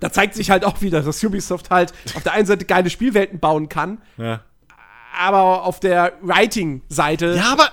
Da 0.00 0.10
zeigt 0.10 0.34
sich 0.34 0.50
halt 0.50 0.64
auch 0.64 0.80
wieder, 0.80 1.02
dass 1.02 1.22
Ubisoft 1.22 1.70
halt 1.70 1.94
auf 2.16 2.24
der 2.24 2.32
einen 2.32 2.46
Seite 2.46 2.64
geile 2.64 2.90
Spielwelten 2.90 3.38
bauen 3.38 3.68
kann, 3.68 4.02
ja. 4.16 4.40
aber 5.16 5.62
auf 5.62 5.78
der 5.78 6.14
Writing-Seite. 6.20 7.36
Ja, 7.36 7.52
aber 7.52 7.70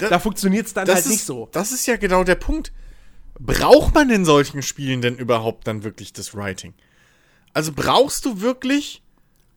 da, 0.00 0.08
da 0.08 0.18
funktioniert 0.18 0.66
es 0.66 0.74
dann 0.74 0.88
halt 0.88 0.98
ist, 0.98 1.08
nicht 1.08 1.24
so. 1.24 1.48
Das 1.52 1.72
ist 1.72 1.86
ja 1.86 1.96
genau 1.96 2.24
der 2.24 2.34
Punkt. 2.34 2.72
Braucht 3.38 3.94
man 3.94 4.10
in 4.10 4.24
solchen 4.24 4.62
Spielen 4.62 5.00
denn 5.00 5.16
überhaupt 5.16 5.66
dann 5.66 5.82
wirklich 5.82 6.12
das 6.12 6.34
Writing? 6.34 6.74
Also 7.52 7.72
brauchst 7.72 8.24
du 8.24 8.40
wirklich 8.40 9.02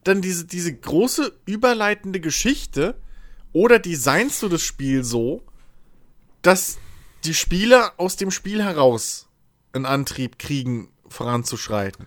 dann 0.04 0.22
diese, 0.22 0.44
diese 0.44 0.74
große 0.74 1.32
überleitende 1.46 2.20
Geschichte 2.20 2.96
oder 3.52 3.78
designst 3.78 4.42
du 4.42 4.48
das 4.48 4.62
Spiel 4.62 5.04
so, 5.04 5.42
dass 6.42 6.78
die 7.24 7.34
Spieler 7.34 7.92
aus 7.96 8.16
dem 8.16 8.30
Spiel 8.30 8.62
heraus 8.62 9.28
einen 9.72 9.86
Antrieb 9.86 10.38
kriegen, 10.38 10.88
voranzuschreiten 11.08 12.06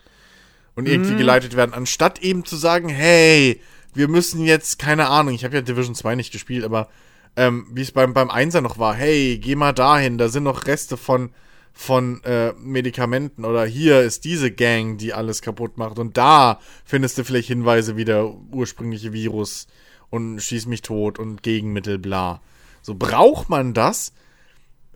und 0.75 0.87
irgendwie 0.87 1.13
mm. 1.13 1.17
geleitet 1.17 1.55
werden, 1.55 1.73
anstatt 1.73 2.19
eben 2.19 2.45
zu 2.45 2.55
sagen, 2.55 2.89
hey, 2.89 3.61
wir 3.93 4.07
müssen 4.07 4.43
jetzt, 4.43 4.77
keine 4.77 5.07
Ahnung, 5.07 5.33
ich 5.33 5.43
habe 5.43 5.55
ja 5.55 5.61
Division 5.61 5.95
2 5.95 6.15
nicht 6.15 6.31
gespielt, 6.31 6.63
aber 6.63 6.89
ähm, 7.37 7.67
wie 7.71 7.83
es 7.83 7.91
beim, 7.91 8.13
beim 8.13 8.31
Einser 8.31 8.61
noch 8.61 8.79
war, 8.79 8.95
hey, 8.95 9.37
geh 9.37 9.55
mal 9.55 9.71
dahin, 9.71 10.17
da 10.17 10.27
sind 10.27 10.43
noch 10.43 10.65
Reste 10.65 10.97
von, 10.97 11.29
von 11.71 12.23
äh, 12.23 12.51
Medikamenten 12.53 13.45
oder 13.45 13.63
hier 13.63 14.01
ist 14.01 14.25
diese 14.25 14.51
Gang, 14.51 14.97
die 14.97 15.13
alles 15.13 15.43
kaputt 15.43 15.77
macht 15.77 15.99
und 15.99 16.17
da 16.17 16.59
findest 16.83 17.17
du 17.17 17.23
vielleicht 17.23 17.47
Hinweise 17.47 17.95
wie 17.95 18.05
der 18.05 18.33
ursprüngliche 18.51 19.13
Virus 19.13 19.67
und 20.09 20.39
schieß 20.39 20.65
mich 20.65 20.81
tot 20.81 21.19
und 21.19 21.43
Gegenmittel, 21.43 21.99
bla. 21.99 22.41
So, 22.81 22.95
braucht 22.95 23.49
man 23.49 23.73
das? 23.73 24.13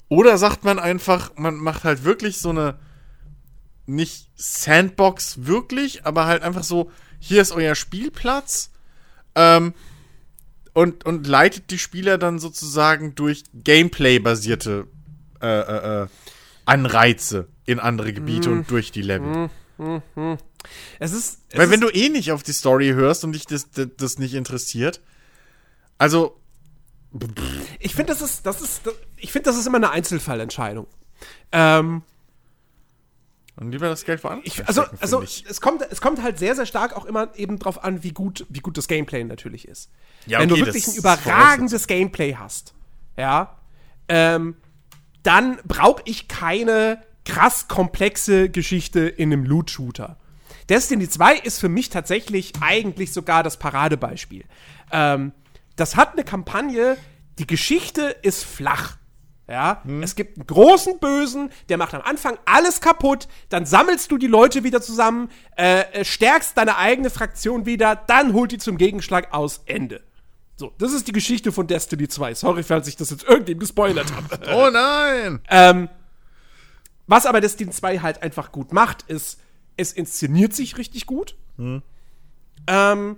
Oder 0.10 0.38
sagt 0.38 0.64
man 0.64 0.80
einfach, 0.80 1.32
man 1.36 1.56
macht 1.56 1.84
halt 1.84 2.04
wirklich 2.06 2.39
so 2.39 2.50
eine, 2.50 2.80
nicht 3.86 4.30
Sandbox 4.36 5.46
wirklich, 5.46 6.06
aber 6.06 6.26
halt 6.26 6.42
einfach 6.42 6.64
so, 6.64 6.89
hier 7.20 7.42
ist 7.42 7.52
euer 7.52 7.76
Spielplatz, 7.76 8.72
ähm, 9.36 9.74
und, 10.74 11.05
und 11.05 11.28
leitet 11.28 11.72
die 11.72 11.80
Spieler 11.80 12.17
dann 12.17 12.39
sozusagen 12.39 13.15
durch 13.15 13.43
Gameplay-basierte 13.53 14.88
äh, 15.41 15.47
äh, 15.47 16.03
äh 16.03 16.07
Anreize 16.65 17.47
in 17.65 17.80
andere 17.80 18.13
Gebiete 18.13 18.49
mm. 18.49 18.51
und 18.53 18.72
durch 18.72 18.91
die 18.91 19.01
Level. 19.01 19.49
Mm, 19.78 20.01
mm, 20.15 20.38
es 20.99 21.11
ist. 21.11 21.39
Es 21.49 21.57
Weil, 21.57 21.72
wenn 21.72 21.82
du 21.82 21.89
eh 21.89 22.09
nicht 22.09 22.32
auf 22.32 22.43
die 22.43 22.53
Story 22.53 22.89
hörst 22.89 23.24
und 23.24 23.34
dich 23.34 23.47
das, 23.47 23.72
das, 23.72 23.88
das 23.97 24.19
nicht 24.19 24.36
interessiert, 24.36 25.01
also. 25.97 26.38
Ich 27.80 27.93
finde, 27.93 28.13
das 28.13 28.22
ist, 28.22 28.45
das 28.45 28.61
ist, 28.61 28.84
ich 29.17 29.34
finde, 29.34 29.49
das 29.49 29.57
ist 29.57 29.67
immer 29.67 29.78
eine 29.78 29.89
Einzelfallentscheidung. 29.89 30.88
Ähm, 31.51 32.03
und 33.62 33.72
lieber 33.72 33.88
das 33.89 34.05
Geld 34.05 34.24
woanders. 34.24 34.45
Ich, 34.45 34.68
also, 34.68 34.84
also 34.99 35.22
es 35.22 35.62
kommt, 35.62 35.84
es 35.88 36.01
kommt 36.01 36.24
halt 36.24 36.39
sehr, 36.39 36.55
sehr 36.55 36.66
stark 36.66 36.97
auch 36.97 37.05
immer 37.05 37.30
eben 37.36 37.59
drauf 37.59 37.84
an, 37.84 38.03
wie 38.03 38.12
gut, 38.12 38.47
wie 38.49 38.59
gut 38.59 38.76
das 38.76 38.88
Gameplay 38.88 39.24
natürlich 39.24 39.68
ist. 39.68 39.91
Ja, 40.26 40.39
Wenn 40.39 40.51
okay, 40.51 40.62
du 40.62 40.66
wirklich 40.66 40.88
ein 40.88 40.95
überragendes 40.95 41.86
Gameplay 41.86 42.36
hast, 42.36 42.74
ja, 43.18 43.59
ähm, 44.07 44.55
dann 45.22 45.59
brauche 45.64 46.01
ich 46.05 46.28
keine 46.28 47.03
krass 47.24 47.68
komplexe 47.68 48.49
Geschichte 48.49 49.01
in 49.01 49.32
einem 49.32 49.45
Loot-Shooter. 49.45 50.18
Destiny 50.68 51.07
2 51.07 51.36
ist 51.36 51.59
für 51.59 51.70
mich 51.70 51.89
tatsächlich 51.89 52.53
eigentlich 52.62 53.14
sogar 53.14 53.43
das 53.43 53.57
Paradebeispiel. 53.57 54.43
Ähm, 54.91 55.34
das 55.76 55.95
hat 55.95 56.14
eine 56.14 56.24
Kampagne, 56.24 56.97
die 57.38 57.45
Geschichte 57.45 58.16
ist 58.24 58.43
flach. 58.43 58.97
Ja, 59.48 59.82
hm. 59.84 60.02
es 60.02 60.16
gibt 60.16 60.38
einen 60.38 60.48
großen 60.48 61.00
Bösen, 61.00 61.52
der 61.68 61.78
macht 61.78 61.94
am 61.94 62.02
Anfang 62.02 62.38
alles 62.46 62.80
kaputt, 62.80 63.28
dann 63.50 63.66
sammelst 63.66 64.10
du 64.12 64.18
die 64.18 64.28
Leute 64.28 64.64
wieder 64.64 64.82
zusammen, 64.82 65.30
äh, 65.58 65.82
äh, 65.92 66.06
stärkst 66.06 66.58
deine 66.58 66.78
eigene 66.78 67.10
Fraktion 67.10 67.66
wieder, 67.66 67.96
dann 67.96 68.34
holt 68.34 68.52
die 68.52 68.60
zum 68.60 68.78
Gegenschlag 68.78 69.34
aus, 69.34 69.62
Ende. 69.66 70.02
So, 70.56 70.72
das 70.78 70.94
ist 70.94 71.08
die 71.08 71.12
Geschichte 71.12 71.52
von 71.52 71.68
Destiny 71.68 72.08
2. 72.08 72.36
Sorry, 72.36 72.64
falls 72.64 72.88
ich 72.88 72.96
das 72.96 73.10
jetzt 73.10 73.24
irgendwem 73.24 73.60
gespoilert 73.60 74.14
habe. 74.14 74.39
oh 74.54 74.70
nein! 74.70 75.42
ähm, 75.50 75.89
was 77.08 77.26
aber 77.26 77.42
Destiny 77.42 77.72
2 77.72 78.00
halt 78.00 78.24
einfach 78.24 78.52
gut 78.52 78.72
macht, 78.72 79.04
ist, 79.04 79.39
es 79.76 79.92
inszeniert 79.92 80.54
sich 80.54 80.78
richtig 80.78 81.08
gut. 81.08 81.36
Hm. 81.58 81.82
Ähm, 82.68 83.18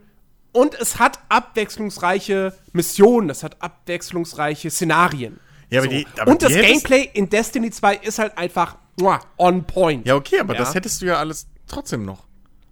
und 0.52 0.76
es 0.76 1.00
hat 1.00 1.20
abwechslungsreiche 1.30 2.56
Missionen, 2.72 3.30
es 3.30 3.44
hat 3.44 3.62
abwechslungsreiche 3.62 4.72
Szenarien. 4.72 5.40
Ja, 5.74 5.80
aber 5.80 5.90
so. 5.90 5.98
die, 5.98 6.08
aber 6.20 6.32
und 6.32 6.44
das 6.44 6.54
Gameplay 6.54 7.10
in 7.14 7.30
Destiny 7.30 7.72
2 7.72 7.96
ist 7.96 8.20
halt 8.20 8.38
einfach 8.38 8.78
on 9.38 9.66
point. 9.66 10.06
Ja, 10.06 10.16
okay, 10.16 10.40
aber 10.40 10.54
ja. 10.54 10.60
das 10.60 10.76
hättest 10.76 11.02
du 11.02 11.08
ja 11.08 11.18
alles 11.18 11.48
trotzdem 11.66 12.06
noch. 12.06 12.28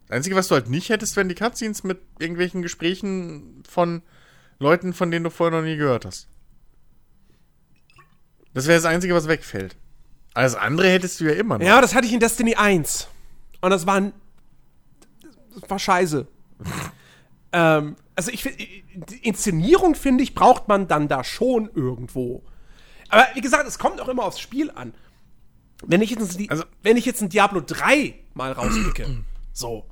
Das 0.08 0.18
Einzige, 0.18 0.36
was 0.36 0.50
du 0.50 0.54
halt 0.54 0.70
nicht 0.70 0.90
hättest, 0.90 1.16
wären 1.16 1.28
die 1.28 1.34
Cutscenes 1.34 1.84
mit 1.84 2.00
irgendwelchen 2.20 2.62
Gesprächen 2.62 3.64
von 3.68 4.04
Leuten, 4.60 4.94
von 4.94 5.10
denen 5.10 5.24
du 5.24 5.32
vorher 5.32 5.60
noch 5.60 5.66
nie 5.66 5.78
gehört 5.78 6.06
hast. 6.06 6.28
Das 8.54 8.68
wäre 8.68 8.78
das 8.78 8.86
Einzige, 8.86 9.16
was 9.16 9.28
wegfällt. 9.28 9.76
Alles 10.36 10.54
andere 10.54 10.88
hättest 10.90 11.20
du 11.20 11.24
ja 11.24 11.32
immer 11.32 11.58
noch. 11.58 11.66
Ja, 11.66 11.82
das 11.82 11.96
hatte 11.96 12.06
ich 12.06 12.14
in 12.14 12.20
Destiny 12.20 12.54
1. 12.54 13.08
Und 13.62 13.72
das 13.72 13.88
war 13.88 13.96
ein, 13.96 14.14
das 15.60 15.68
war 15.68 15.80
scheiße. 15.80 16.28
ähm, 17.52 17.96
also 18.16 18.30
ich 18.30 18.44
finde, 18.44 18.64
Inszenierung, 19.24 19.96
finde 19.96 20.24
ich, 20.24 20.36
braucht 20.36 20.68
man 20.68 20.88
dann 20.88 21.08
da 21.08 21.24
schon 21.24 21.68
irgendwo. 21.74 22.44
Aber 23.12 23.28
wie 23.36 23.42
gesagt, 23.42 23.68
es 23.68 23.78
kommt 23.78 24.02
auch 24.02 24.08
immer 24.08 24.24
aufs 24.24 24.40
Spiel 24.40 24.72
an. 24.72 24.94
Wenn 25.84 26.02
ich 26.02 26.10
jetzt, 26.12 26.40
also, 26.50 26.64
wenn 26.82 26.98
ich 26.98 27.06
jetzt 27.06 27.22
ein 27.22 27.30
Diablo 27.30 27.62
3 27.62 28.16
mal 28.34 28.52
rauspicke, 28.52 29.24
so, 29.54 29.86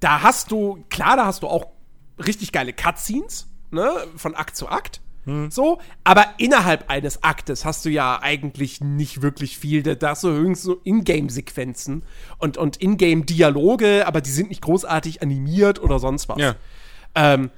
da 0.00 0.22
hast 0.22 0.50
du, 0.50 0.84
klar, 0.90 1.16
da 1.16 1.26
hast 1.26 1.42
du 1.42 1.48
auch 1.48 1.66
richtig 2.18 2.52
geile 2.52 2.72
Cutscenes, 2.72 3.48
ne, 3.70 3.92
von 4.16 4.34
Akt 4.34 4.56
zu 4.56 4.68
Akt. 4.68 5.00
Hm. 5.24 5.50
So, 5.50 5.80
aber 6.02 6.26
innerhalb 6.38 6.88
eines 6.90 7.22
Aktes 7.22 7.64
hast 7.64 7.84
du 7.84 7.90
ja 7.90 8.20
eigentlich 8.22 8.80
nicht 8.80 9.20
wirklich 9.20 9.58
viel. 9.58 9.82
Da 9.82 10.10
hast 10.10 10.24
du 10.24 10.28
höchstens 10.28 10.62
so 10.62 10.80
Ingame-Sequenzen 10.82 12.04
und, 12.38 12.56
und 12.56 12.80
Ingame-Dialoge, 12.80 14.06
aber 14.06 14.22
die 14.22 14.30
sind 14.30 14.48
nicht 14.48 14.62
großartig 14.62 15.22
animiert 15.22 15.80
oder 15.82 15.98
sonst 15.98 16.28
was. 16.28 16.38
Ja. 16.38 16.56
Ähm, 17.14 17.46
äh, 17.46 17.48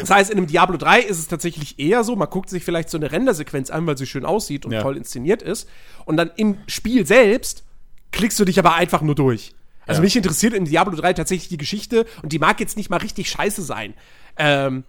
das 0.00 0.10
heißt, 0.10 0.30
in 0.30 0.36
einem 0.36 0.46
Diablo 0.46 0.76
3 0.76 1.00
ist 1.00 1.18
es 1.18 1.26
tatsächlich 1.26 1.78
eher 1.78 2.04
so, 2.04 2.14
man 2.14 2.28
guckt 2.28 2.50
sich 2.50 2.62
vielleicht 2.62 2.90
so 2.90 2.98
eine 2.98 3.10
Rendersequenz 3.10 3.70
an, 3.70 3.86
weil 3.86 3.96
sie 3.96 4.06
schön 4.06 4.26
aussieht 4.26 4.66
und 4.66 4.72
ja. 4.72 4.82
toll 4.82 4.98
inszeniert 4.98 5.40
ist. 5.40 5.68
Und 6.04 6.18
dann 6.18 6.30
im 6.36 6.58
Spiel 6.66 7.06
selbst 7.06 7.64
klickst 8.12 8.38
du 8.38 8.44
dich 8.44 8.58
aber 8.58 8.74
einfach 8.74 9.00
nur 9.00 9.14
durch. 9.14 9.54
Also 9.86 10.00
ja. 10.00 10.04
mich 10.04 10.16
interessiert 10.16 10.52
in 10.52 10.66
Diablo 10.66 10.94
3 10.96 11.14
tatsächlich 11.14 11.48
die 11.48 11.56
Geschichte 11.56 12.04
und 12.22 12.32
die 12.32 12.38
mag 12.38 12.60
jetzt 12.60 12.76
nicht 12.76 12.90
mal 12.90 12.98
richtig 12.98 13.30
scheiße 13.30 13.62
sein. 13.62 13.94
Ähm, 14.36 14.84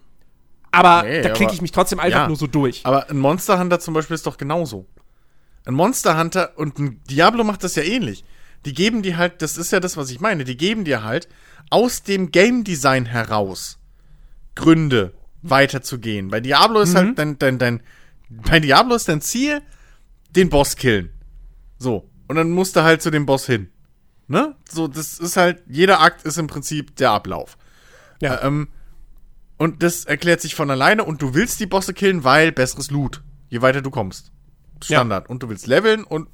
aber 0.70 1.04
nee, 1.04 1.22
da 1.22 1.30
klicke 1.30 1.54
ich 1.54 1.62
mich 1.62 1.72
trotzdem 1.72 1.98
einfach 1.98 2.20
ja, 2.20 2.28
nur 2.28 2.36
so 2.36 2.46
durch. 2.46 2.82
Aber 2.84 3.08
ein 3.08 3.18
Monster 3.18 3.58
Hunter 3.58 3.80
zum 3.80 3.94
Beispiel 3.94 4.14
ist 4.14 4.26
doch 4.26 4.36
genauso. 4.36 4.86
Ein 5.64 5.74
Monster 5.74 6.18
Hunter 6.18 6.52
und 6.56 6.78
ein 6.78 7.00
Diablo 7.08 7.44
macht 7.44 7.64
das 7.64 7.76
ja 7.76 7.82
ähnlich. 7.82 8.24
Die 8.66 8.74
geben 8.74 9.02
dir 9.02 9.16
halt, 9.16 9.40
das 9.40 9.56
ist 9.56 9.72
ja 9.72 9.80
das, 9.80 9.96
was 9.96 10.10
ich 10.10 10.20
meine, 10.20 10.44
die 10.44 10.56
geben 10.56 10.84
dir 10.84 11.02
halt 11.02 11.28
aus 11.70 12.02
dem 12.02 12.30
Game 12.30 12.62
Design 12.62 13.06
heraus 13.06 13.78
Gründe 14.54 15.14
weiterzugehen. 15.42 16.28
Bei 16.28 16.40
Diablo 16.40 16.80
ist 16.80 16.94
halt 16.94 17.04
mhm. 17.04 17.08
halt 17.08 17.18
dein, 17.18 17.38
dein, 17.38 17.58
dein, 17.58 17.82
bei 18.28 18.60
Diablo 18.60 18.94
ist 18.94 19.08
dein 19.08 19.20
Ziel, 19.20 19.62
den 20.30 20.48
Boss 20.48 20.76
killen. 20.76 21.10
So. 21.78 22.08
Und 22.28 22.36
dann 22.36 22.50
musst 22.50 22.76
du 22.76 22.82
halt 22.82 23.02
zu 23.02 23.10
dem 23.10 23.26
Boss 23.26 23.46
hin. 23.46 23.68
Ne? 24.28 24.54
So, 24.70 24.88
das 24.88 25.18
ist 25.18 25.36
halt, 25.36 25.62
jeder 25.66 26.00
Akt 26.00 26.24
ist 26.24 26.38
im 26.38 26.46
Prinzip 26.46 26.96
der 26.96 27.10
Ablauf. 27.10 27.58
Ja. 28.20 28.42
Ähm, 28.42 28.68
und 29.58 29.82
das 29.82 30.04
erklärt 30.04 30.40
sich 30.40 30.54
von 30.54 30.70
alleine 30.70 31.04
und 31.04 31.22
du 31.22 31.34
willst 31.34 31.60
die 31.60 31.66
Bosse 31.66 31.92
killen, 31.92 32.24
weil 32.24 32.52
besseres 32.52 32.90
Loot. 32.90 33.22
Je 33.48 33.60
weiter 33.62 33.82
du 33.82 33.90
kommst. 33.90 34.32
Standard. 34.82 35.24
Ja. 35.24 35.30
Und 35.30 35.42
du 35.42 35.48
willst 35.48 35.66
leveln 35.66 36.04
und 36.04 36.28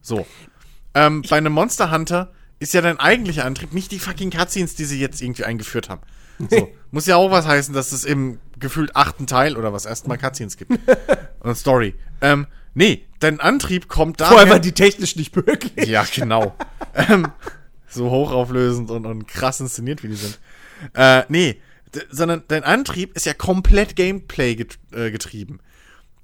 so. 0.00 0.26
Ähm, 0.94 1.22
bei 1.28 1.36
einem 1.36 1.52
Monster 1.52 1.90
Hunter 1.90 2.32
ist 2.60 2.74
ja 2.74 2.80
dein 2.80 2.98
eigentlicher 2.98 3.44
Antrieb 3.44 3.72
nicht 3.72 3.90
die 3.92 3.98
fucking 3.98 4.30
Cutscenes, 4.30 4.74
die 4.74 4.84
sie 4.84 5.00
jetzt 5.00 5.20
irgendwie 5.20 5.44
eingeführt 5.44 5.88
haben. 5.88 6.02
So. 6.38 6.68
Muss 6.90 7.06
ja 7.06 7.16
auch 7.16 7.30
was 7.30 7.46
heißen, 7.46 7.74
dass 7.74 7.92
es 7.92 8.04
im 8.04 8.40
gefühlt 8.58 8.96
achten 8.96 9.26
Teil 9.26 9.56
oder 9.56 9.72
was 9.72 9.84
erstmal 9.84 10.18
Cutscenes 10.18 10.56
gibt. 10.56 10.72
Und 11.40 11.54
Story. 11.56 11.94
Ähm, 12.20 12.46
nee, 12.74 13.06
dein 13.20 13.40
Antrieb 13.40 13.88
kommt 13.88 14.20
da. 14.20 14.28
Vorher 14.28 14.48
war 14.48 14.58
die 14.60 14.72
technisch 14.72 15.16
nicht 15.16 15.36
möglich. 15.36 15.86
Ja, 15.86 16.04
genau. 16.14 16.54
ähm, 16.94 17.28
so 17.88 18.10
hochauflösend 18.10 18.90
und, 18.90 19.06
und 19.06 19.26
krass 19.26 19.60
inszeniert, 19.60 20.02
wie 20.02 20.08
die 20.08 20.14
sind. 20.14 20.38
Äh, 20.94 21.22
nee, 21.28 21.60
sondern 22.10 22.42
dein 22.48 22.64
Antrieb 22.64 23.16
ist 23.16 23.26
ja 23.26 23.34
komplett 23.34 23.96
Gameplay 23.96 24.54
get 24.56 24.78
äh, 24.92 25.10
getrieben. 25.10 25.60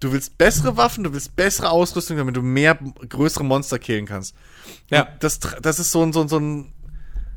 Du 0.01 0.13
willst 0.13 0.37
bessere 0.37 0.77
Waffen, 0.77 1.05
du 1.05 1.13
willst 1.13 1.37
bessere 1.37 1.71
Ausrüstung, 1.71 2.19
damit 2.19 2.37
du 2.37 2.43
mehr 2.43 2.79
größere 3.09 3.45
Monster 3.45 3.79
killen 3.79 4.07
kannst. 4.07 4.35
Ja. 4.91 5.09
Das, 5.21 5.39
das 5.39 5.79
ist 5.79 5.93
so 5.93 6.03
ein, 6.03 6.13
so 6.13 6.21
ein, 6.21 6.29
so 6.29 6.39
ein, 6.39 6.73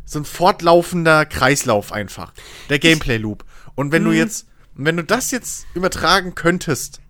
so 0.07 0.19
ein 0.19 0.25
fortlaufender 0.25 1.25
Kreislauf 1.25 1.91
einfach. 1.91 2.33
Der 2.69 2.79
Gameplay-Loop. 2.79 3.43
Und 3.75 3.91
wenn 3.91 4.05
du 4.05 4.11
jetzt, 4.11 4.47
wenn 4.73 4.97
du 4.97 5.03
das 5.03 5.31
jetzt 5.31 5.67
übertragen 5.75 6.33
könntest, 6.33 7.01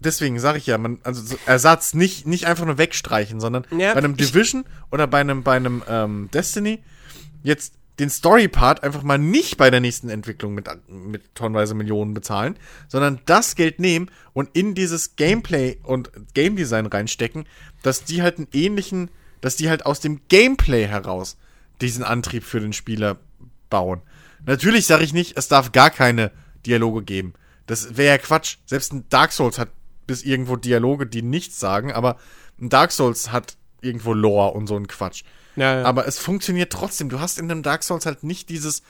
deswegen 0.00 0.38
sage 0.40 0.58
ich 0.58 0.66
ja, 0.66 0.76
man, 0.78 0.98
also 1.04 1.22
so 1.22 1.38
Ersatz 1.46 1.94
nicht, 1.94 2.26
nicht 2.26 2.46
einfach 2.46 2.66
nur 2.66 2.76
wegstreichen, 2.76 3.40
sondern 3.40 3.66
Ja, 3.70 3.94
bei 3.94 3.98
einem 4.00 4.16
Division 4.16 4.64
oder 4.90 5.06
bei 5.06 5.20
einem, 5.20 5.44
bei 5.44 5.56
einem 5.56 5.82
ähm, 5.88 6.28
Destiny 6.34 6.82
jetzt 7.44 7.74
den 8.00 8.10
Story-Part 8.10 8.82
einfach 8.82 9.04
mal 9.04 9.16
nicht 9.16 9.56
bei 9.56 9.70
der 9.70 9.80
nächsten 9.80 10.10
Entwicklung 10.10 10.54
mit, 10.54 10.68
mit 10.88 11.34
tonnenweise 11.36 11.74
Millionen 11.74 12.14
bezahlen, 12.14 12.58
sondern 12.88 13.20
das 13.26 13.54
Geld 13.54 13.78
nehmen 13.78 14.10
und 14.32 14.50
in 14.54 14.74
dieses 14.74 15.14
Gameplay 15.14 15.78
und 15.84 16.10
Game 16.34 16.56
Design 16.56 16.86
reinstecken, 16.86 17.46
dass 17.82 18.04
die 18.04 18.22
halt 18.22 18.38
einen 18.38 18.48
ähnlichen, 18.52 19.08
dass 19.40 19.54
die 19.54 19.70
halt 19.70 19.86
aus 19.86 20.00
dem 20.00 20.20
Gameplay 20.28 20.86
heraus 20.86 21.38
diesen 21.80 22.04
Antrieb 22.04 22.44
für 22.44 22.60
den 22.60 22.72
Spieler 22.72 23.18
bauen. 23.70 24.02
Natürlich 24.44 24.86
sage 24.86 25.04
ich 25.04 25.12
nicht, 25.12 25.36
es 25.36 25.48
darf 25.48 25.72
gar 25.72 25.90
keine 25.90 26.30
Dialoge 26.64 27.02
geben. 27.02 27.34
Das 27.66 27.96
wäre 27.96 28.16
ja 28.16 28.18
Quatsch. 28.18 28.58
Selbst 28.66 28.92
ein 28.92 29.04
Dark 29.08 29.32
Souls 29.32 29.58
hat 29.58 29.70
bis 30.06 30.22
irgendwo 30.22 30.56
Dialoge, 30.56 31.06
die 31.06 31.22
nichts 31.22 31.58
sagen, 31.58 31.92
aber 31.92 32.16
ein 32.60 32.68
Dark 32.68 32.92
Souls 32.92 33.32
hat 33.32 33.56
irgendwo 33.80 34.14
Lore 34.14 34.52
und 34.52 34.66
so 34.66 34.76
ein 34.76 34.86
Quatsch. 34.86 35.24
Ja, 35.56 35.80
ja. 35.80 35.84
Aber 35.84 36.06
es 36.06 36.18
funktioniert 36.18 36.72
trotzdem. 36.72 37.08
Du 37.08 37.20
hast 37.20 37.38
in 37.38 37.50
einem 37.50 37.62
Dark 37.62 37.82
Souls 37.82 38.06
halt 38.06 38.22
nicht 38.22 38.48
dieses. 38.48 38.82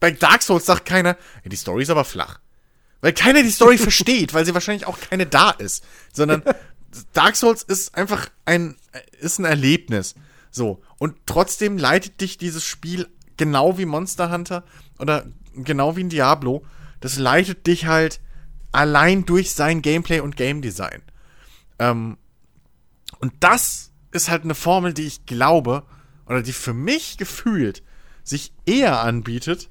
Bei 0.00 0.10
Dark 0.10 0.42
Souls 0.42 0.66
sagt 0.66 0.84
keiner, 0.84 1.16
die 1.44 1.56
Story 1.56 1.82
ist 1.82 1.90
aber 1.90 2.04
flach. 2.04 2.40
Weil 3.00 3.12
keiner 3.12 3.42
die 3.42 3.50
Story 3.50 3.78
versteht, 3.78 4.34
weil 4.34 4.44
sie 4.44 4.54
wahrscheinlich 4.54 4.86
auch 4.86 4.98
keine 4.98 5.26
da 5.26 5.50
ist. 5.50 5.84
Sondern 6.12 6.42
Dark 7.12 7.36
Souls 7.36 7.62
ist 7.62 7.94
einfach 7.94 8.28
ein, 8.44 8.76
ist 9.20 9.38
ein 9.38 9.44
Erlebnis. 9.44 10.14
So. 10.50 10.82
Und 10.98 11.16
trotzdem 11.26 11.78
leitet 11.78 12.20
dich 12.20 12.38
dieses 12.38 12.64
Spiel 12.64 13.08
genau 13.36 13.78
wie 13.78 13.86
Monster 13.86 14.30
Hunter 14.30 14.64
oder 14.98 15.26
genau 15.54 15.96
wie 15.96 16.04
ein 16.04 16.08
Diablo. 16.08 16.64
Das 17.00 17.18
leitet 17.18 17.66
dich 17.66 17.86
halt 17.86 18.20
allein 18.72 19.24
durch 19.24 19.52
sein 19.52 19.82
Gameplay 19.82 20.20
und 20.20 20.36
Game 20.36 20.62
Design. 20.62 21.02
Ähm, 21.78 22.18
und 23.20 23.32
das 23.40 23.92
ist 24.12 24.30
halt 24.30 24.44
eine 24.44 24.54
Formel, 24.54 24.94
die 24.94 25.06
ich 25.06 25.26
glaube, 25.26 25.84
oder 26.26 26.42
die 26.42 26.52
für 26.52 26.74
mich 26.74 27.16
gefühlt 27.16 27.82
sich 28.22 28.52
eher 28.66 29.00
anbietet, 29.00 29.70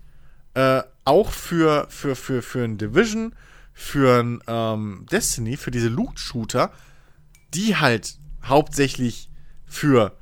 äh, 0.55 0.81
auch 1.05 1.31
für, 1.31 1.87
für, 1.89 2.15
für, 2.15 2.41
für 2.41 2.63
ein 2.63 2.77
Division, 2.77 3.35
für 3.73 4.23
ein 4.23 4.41
ähm, 4.47 5.05
Destiny, 5.11 5.55
für 5.55 5.71
diese 5.71 5.89
Loot-Shooter, 5.89 6.71
die 7.53 7.75
halt 7.75 8.17
hauptsächlich 8.43 9.29
für 9.65 10.17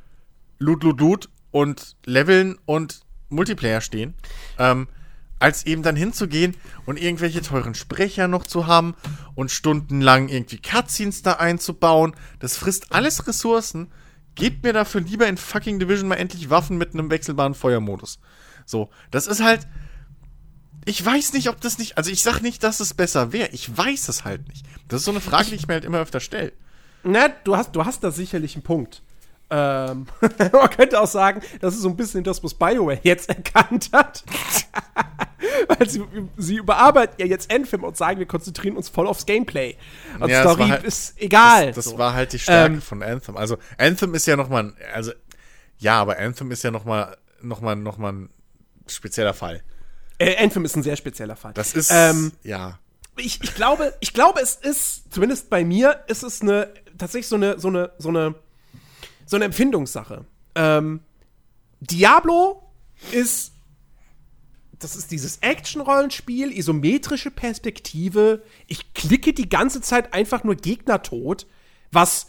Loot, 0.59 0.83
Loot, 0.83 0.99
Loot 0.99 1.29
und 1.51 1.95
Leveln 2.05 2.57
und 2.65 3.01
Multiplayer 3.29 3.81
stehen, 3.81 4.13
ähm, 4.57 4.87
als 5.39 5.65
eben 5.65 5.83
dann 5.83 5.95
hinzugehen 5.95 6.55
und 6.85 7.01
irgendwelche 7.01 7.41
teuren 7.41 7.75
Sprecher 7.75 8.27
noch 8.27 8.45
zu 8.45 8.67
haben 8.67 8.95
und 9.35 9.51
stundenlang 9.51 10.29
irgendwie 10.29 10.61
Cutscenes 10.61 11.21
da 11.21 11.33
einzubauen. 11.33 12.15
Das 12.39 12.57
frisst 12.57 12.93
alles 12.93 13.27
Ressourcen. 13.27 13.91
Gebt 14.35 14.63
mir 14.63 14.73
dafür 14.73 15.01
lieber 15.01 15.27
in 15.27 15.37
fucking 15.37 15.79
Division 15.79 16.09
mal 16.09 16.15
endlich 16.15 16.49
Waffen 16.49 16.77
mit 16.77 16.93
einem 16.93 17.09
wechselbaren 17.09 17.53
Feuermodus. 17.53 18.19
So, 18.65 18.89
das 19.11 19.27
ist 19.27 19.43
halt. 19.43 19.67
Ich 20.87 21.03
weiß 21.03 21.33
nicht, 21.33 21.49
ob 21.49 21.61
das 21.61 21.79
nicht. 21.79 21.97
Also, 21.97 22.11
ich 22.11 22.21
sag 22.21 22.41
nicht, 22.41 22.63
dass 22.63 22.79
es 22.79 22.93
besser 22.93 23.31
wäre. 23.31 23.49
Ich 23.53 23.75
weiß 23.75 24.07
es 24.07 24.23
halt 24.23 24.47
nicht. 24.49 24.65
Das 24.87 24.99
ist 24.99 25.05
so 25.05 25.11
eine 25.11 25.21
Frage, 25.21 25.49
die 25.49 25.55
ich 25.55 25.67
mir 25.67 25.75
halt 25.75 25.85
immer 25.85 25.99
öfter 25.99 26.19
stelle. 26.19 26.53
Na, 27.03 27.29
du 27.29 27.55
hast, 27.55 27.75
du 27.75 27.85
hast 27.85 28.03
da 28.03 28.11
sicherlich 28.11 28.55
einen 28.55 28.63
Punkt. 28.63 29.01
Ähm, 29.57 30.07
man 30.51 30.69
könnte 30.69 30.99
auch 30.99 31.07
sagen, 31.07 31.41
das 31.61 31.75
ist 31.75 31.81
so 31.81 31.87
ein 31.89 31.95
bisschen 31.95 32.23
das, 32.23 32.43
was 32.43 32.53
BioWare 32.53 32.99
jetzt 33.03 33.29
erkannt 33.29 33.89
hat. 33.93 34.23
Weil 35.67 35.89
sie, 35.89 36.03
sie 36.37 36.55
überarbeiten 36.55 37.15
ja 37.19 37.25
jetzt 37.25 37.53
Anthem 37.53 37.83
und 37.83 37.95
sagen, 37.95 38.19
wir 38.19 38.25
konzentrieren 38.25 38.75
uns 38.75 38.89
voll 38.89 39.07
aufs 39.07 39.25
Gameplay. 39.25 39.77
Und 40.19 40.29
Ja, 40.29 40.41
Story 40.41 40.67
halt- 40.69 40.83
ist 40.83 41.13
egal. 41.21 41.67
Das, 41.67 41.75
das 41.75 41.85
so. 41.85 41.97
war 41.97 42.13
halt 42.13 42.33
die 42.33 42.39
Stärke 42.39 42.75
Ähm, 42.75 42.81
von 42.81 43.01
Anthem. 43.03 43.37
Also 43.37 43.57
Anthem 43.77 44.13
ist 44.15 44.25
ja 44.25 44.35
nochmal, 44.35 44.73
also 44.93 45.11
ja, 45.77 45.99
aber 46.01 46.17
Anthem 46.17 46.51
ist 46.51 46.63
ja 46.63 46.71
nochmal, 46.71 47.15
nochmal, 47.41 47.75
nochmal 47.75 48.13
ein 48.13 48.29
spezieller 48.87 49.33
Fall. 49.33 49.63
äh, 50.17 50.35
Anthem 50.43 50.65
ist 50.65 50.75
ein 50.75 50.83
sehr 50.83 50.95
spezieller 50.95 51.35
Fall. 51.35 51.53
Das 51.53 51.73
ist, 51.73 51.91
Ähm, 51.93 52.31
ja, 52.43 52.79
ich, 53.17 53.41
ich 53.43 53.55
glaube, 53.55 53.93
ich 54.01 54.13
glaube, 54.13 54.41
es 54.41 54.55
ist, 54.55 55.13
zumindest 55.13 55.49
bei 55.49 55.63
mir, 55.63 56.01
ist 56.07 56.23
es 56.23 56.41
eine, 56.41 56.73
tatsächlich 56.97 57.27
so 57.27 57.35
eine, 57.37 57.59
so 57.59 57.67
eine, 57.69 57.91
so 57.97 58.09
eine, 58.09 58.35
so 59.25 59.35
eine 59.35 59.45
Empfindungssache. 59.45 60.25
Ähm, 60.55 61.01
Diablo 61.79 62.63
ist, 63.11 63.53
das 64.79 64.95
ist 64.95 65.11
dieses 65.11 65.37
Action-Rollenspiel, 65.37 66.57
isometrische 66.57 67.31
Perspektive. 67.31 68.43
Ich 68.67 68.93
klicke 68.93 69.33
die 69.33 69.49
ganze 69.49 69.81
Zeit 69.81 70.13
einfach 70.13 70.43
nur 70.43 70.55
Gegner 70.55 71.01
tot, 71.01 71.47
was 71.91 72.27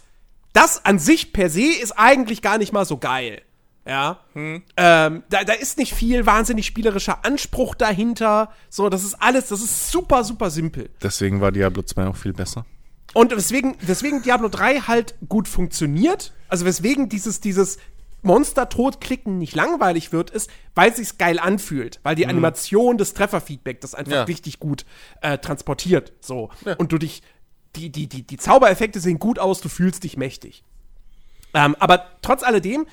das 0.53 0.85
an 0.85 0.99
sich 0.99 1.33
per 1.33 1.51
se 1.51 1.67
ist 1.67 1.93
eigentlich 1.93 2.41
gar 2.43 2.59
nicht 2.59 2.73
mal 2.73 2.87
so 2.87 2.97
geil. 2.97 3.43
Ja. 3.87 4.19
Ähm, 4.35 5.23
da, 5.29 5.45
da 5.45 5.53
ist 5.53 5.79
nicht 5.79 5.95
viel 5.95 6.27
wahnsinnig 6.27 6.67
spielerischer 6.67 7.25
Anspruch 7.25 7.77
dahinter. 7.77 8.51
So, 8.69 8.89
das 8.89 9.05
ist 9.05 9.15
alles, 9.15 9.49
das 9.49 9.61
ist 9.61 9.93
super, 9.93 10.25
super 10.25 10.51
simpel. 10.51 10.91
deswegen 11.03 11.41
war 11.41 11.53
Diablo 11.53 11.83
2 11.83 12.09
auch 12.09 12.17
viel 12.17 12.33
besser. 12.33 12.67
Und 13.17 13.35
weswegen, 13.35 13.77
weswegen 13.81 14.21
Diablo 14.23 14.49
3 14.49 14.81
halt 14.81 15.15
gut 15.27 15.49
funktioniert, 15.49 16.35
also 16.49 16.67
weswegen 16.67 17.09
dieses, 17.09 17.41
dieses 17.41 17.79
Monster 18.21 18.69
totklicken 18.69 19.39
nicht 19.39 19.55
langweilig 19.55 20.13
wird, 20.13 20.29
ist, 20.31 20.51
weil 20.75 20.91
es 20.91 20.97
sich 20.97 21.17
geil 21.17 21.39
anfühlt, 21.39 21.99
weil 22.03 22.15
die 22.15 22.27
Animation 22.27 22.99
des 22.99 23.15
Trefferfeedback 23.15 23.81
das 23.81 23.95
einfach 23.95 24.13
Ja. 24.13 24.23
richtig 24.25 24.59
gut 24.59 24.85
äh, 25.23 25.39
transportiert. 25.39 26.13
So. 26.21 26.51
Und 26.77 26.93
du 26.93 26.99
dich, 26.99 27.23
die, 27.75 27.89
die, 27.91 28.07
die, 28.07 28.23
die 28.23 28.37
Zaubereffekte 28.37 29.01
sehen 29.01 29.19
gut 29.19 29.39
aus, 29.39 29.63
du 29.63 29.71
fühlst 29.71 30.05
dich 30.05 30.19
mächtig. 30.19 30.63
Ähm, 31.55 31.75
aber 31.79 32.05
trotz 32.21 32.43
alledem, 32.43 32.87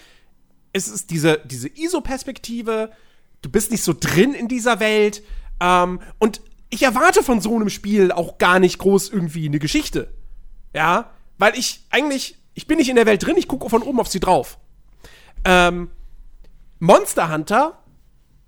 es 0.72 0.88
ist 0.88 1.10
diese, 1.12 1.42
diese 1.44 1.68
ISO-Perspektive, 1.68 2.92
du 3.42 3.50
bist 3.50 3.72
nicht 3.72 3.84
so 3.84 3.94
drin 4.00 4.34
in 4.34 4.48
dieser 4.48 4.80
Welt. 4.80 5.22
Ähm, 5.60 6.00
und 6.20 6.42
ich 6.74 6.84
erwarte 6.84 7.22
von 7.22 7.40
so 7.40 7.56
einem 7.56 7.70
Spiel 7.70 8.12
auch 8.12 8.40
gar 8.40 8.60
nicht 8.60 8.80
groß 8.80 9.10
irgendwie 9.10 9.46
eine 9.46 9.60
Geschichte. 9.60 10.12
Ja, 10.74 11.12
weil 11.38 11.58
ich 11.58 11.86
eigentlich, 11.92 12.38
ich 12.56 12.66
bin 12.66 12.78
nicht 12.78 12.90
in 12.90 12.96
der 12.96 13.06
Welt 13.06 13.24
drin, 13.24 13.38
ich 13.38 13.48
gucke 13.48 13.70
von 13.70 13.84
oben 13.84 14.00
auf 14.00 14.08
sie 14.08 14.20
drauf. 14.20 14.58
Ähm, 15.46 15.92
Monster 16.80 17.32
Hunter, 17.32 17.78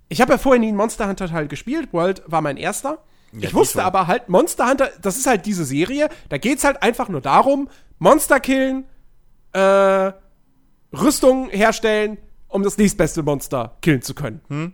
ich 0.08 0.20
habe 0.20 0.32
ja 0.32 0.38
vorher 0.38 0.60
nie 0.60 0.68
einen 0.68 0.76
Monster 0.76 1.08
Hunter 1.08 1.28
Teil 1.28 1.46
gespielt, 1.46 1.92
World 1.92 2.22
war 2.26 2.40
mein 2.40 2.56
erster. 2.56 2.98
Ja, 3.32 3.48
ich 3.48 3.54
wusste 3.54 3.78
schon. 3.78 3.86
aber 3.86 4.08
halt, 4.08 4.28
Monster 4.28 4.68
Hunter, 4.68 4.90
das 5.00 5.16
ist 5.16 5.26
halt 5.26 5.46
diese 5.46 5.64
Serie, 5.64 6.08
da 6.28 6.38
geht's 6.38 6.64
halt 6.64 6.82
einfach 6.82 7.08
nur 7.08 7.20
darum, 7.20 7.68
Monster 7.98 8.40
killen, 8.40 8.86
äh, 9.52 10.12
Rüstung 10.92 11.48
herstellen, 11.50 12.18
um 12.48 12.64
das 12.64 12.76
nächstbeste 12.76 13.22
Monster 13.22 13.76
killen 13.82 14.02
zu 14.02 14.14
können. 14.14 14.40
Hm? 14.48 14.72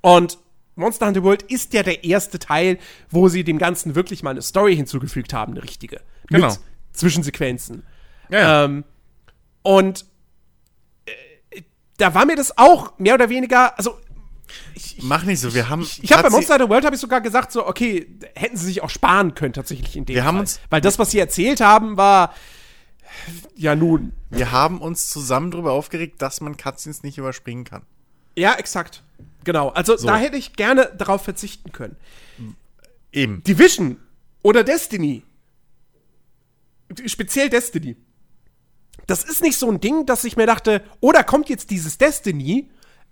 Und 0.00 0.38
Monster 0.76 1.06
Hunter 1.06 1.22
World 1.24 1.42
ist 1.42 1.72
ja 1.72 1.82
der 1.82 2.04
erste 2.04 2.38
Teil, 2.38 2.78
wo 3.10 3.28
sie 3.28 3.42
dem 3.44 3.58
Ganzen 3.58 3.94
wirklich 3.94 4.22
mal 4.22 4.30
eine 4.30 4.42
Story 4.42 4.76
hinzugefügt 4.76 5.32
haben, 5.32 5.52
eine 5.52 5.62
richtige. 5.62 6.00
Genau. 6.28 6.48
Mit 6.48 6.58
Zwischensequenzen. 6.92 7.82
Ja, 8.30 8.38
ja. 8.38 8.64
Ähm, 8.64 8.84
und 9.62 10.04
äh, 11.06 11.62
da 11.96 12.14
war 12.14 12.26
mir 12.26 12.36
das 12.36 12.56
auch 12.58 12.98
mehr 12.98 13.14
oder 13.14 13.28
weniger, 13.28 13.76
also 13.78 13.98
ich, 14.74 14.98
Mach 15.02 15.24
nicht 15.24 15.40
so, 15.40 15.54
wir 15.54 15.68
haben. 15.68 15.82
ich, 15.82 16.04
ich 16.04 16.12
habe 16.12 16.22
bei 16.24 16.30
Monster 16.30 16.54
Hunter 16.54 16.68
World 16.68 16.84
habe 16.84 16.94
ich 16.94 17.00
sogar 17.00 17.20
gesagt 17.20 17.50
so, 17.52 17.66
okay, 17.66 18.06
hätten 18.34 18.56
sie 18.56 18.66
sich 18.66 18.82
auch 18.82 18.90
sparen 18.90 19.34
können 19.34 19.52
tatsächlich 19.54 19.96
in 19.96 20.04
dem 20.04 20.14
Wir 20.14 20.24
haben 20.24 20.36
Fall. 20.36 20.42
uns- 20.42 20.60
weil 20.70 20.80
das, 20.80 20.98
was 20.98 21.10
sie 21.10 21.18
erzählt 21.18 21.60
haben, 21.60 21.96
war 21.96 22.32
ja 23.56 23.74
nun. 23.74 24.12
Wir 24.30 24.52
haben 24.52 24.80
uns 24.80 25.08
zusammen 25.08 25.50
darüber 25.50 25.72
aufgeregt, 25.72 26.20
dass 26.22 26.40
man 26.40 26.56
Cutscenes 26.56 27.02
nicht 27.02 27.18
überspringen 27.18 27.64
kann. 27.64 27.82
Ja, 28.36 28.54
exakt. 28.54 29.02
Genau. 29.46 29.68
Also 29.68 29.96
So. 29.96 30.08
da 30.08 30.16
hätte 30.16 30.36
ich 30.36 30.54
gerne 30.54 30.92
darauf 30.98 31.22
verzichten 31.22 31.70
können. 31.70 31.96
Eben. 33.12 33.44
Division 33.44 33.98
oder 34.42 34.64
Destiny. 34.64 35.22
Speziell 37.06 37.48
Destiny. 37.48 37.96
Das 39.06 39.22
ist 39.22 39.42
nicht 39.42 39.56
so 39.56 39.70
ein 39.70 39.80
Ding, 39.80 40.04
dass 40.04 40.24
ich 40.24 40.36
mir 40.36 40.46
dachte, 40.46 40.82
oh, 41.00 41.12
da 41.12 41.22
kommt 41.22 41.48
jetzt 41.48 41.70
dieses 41.70 41.96
Destiny. 41.96 42.68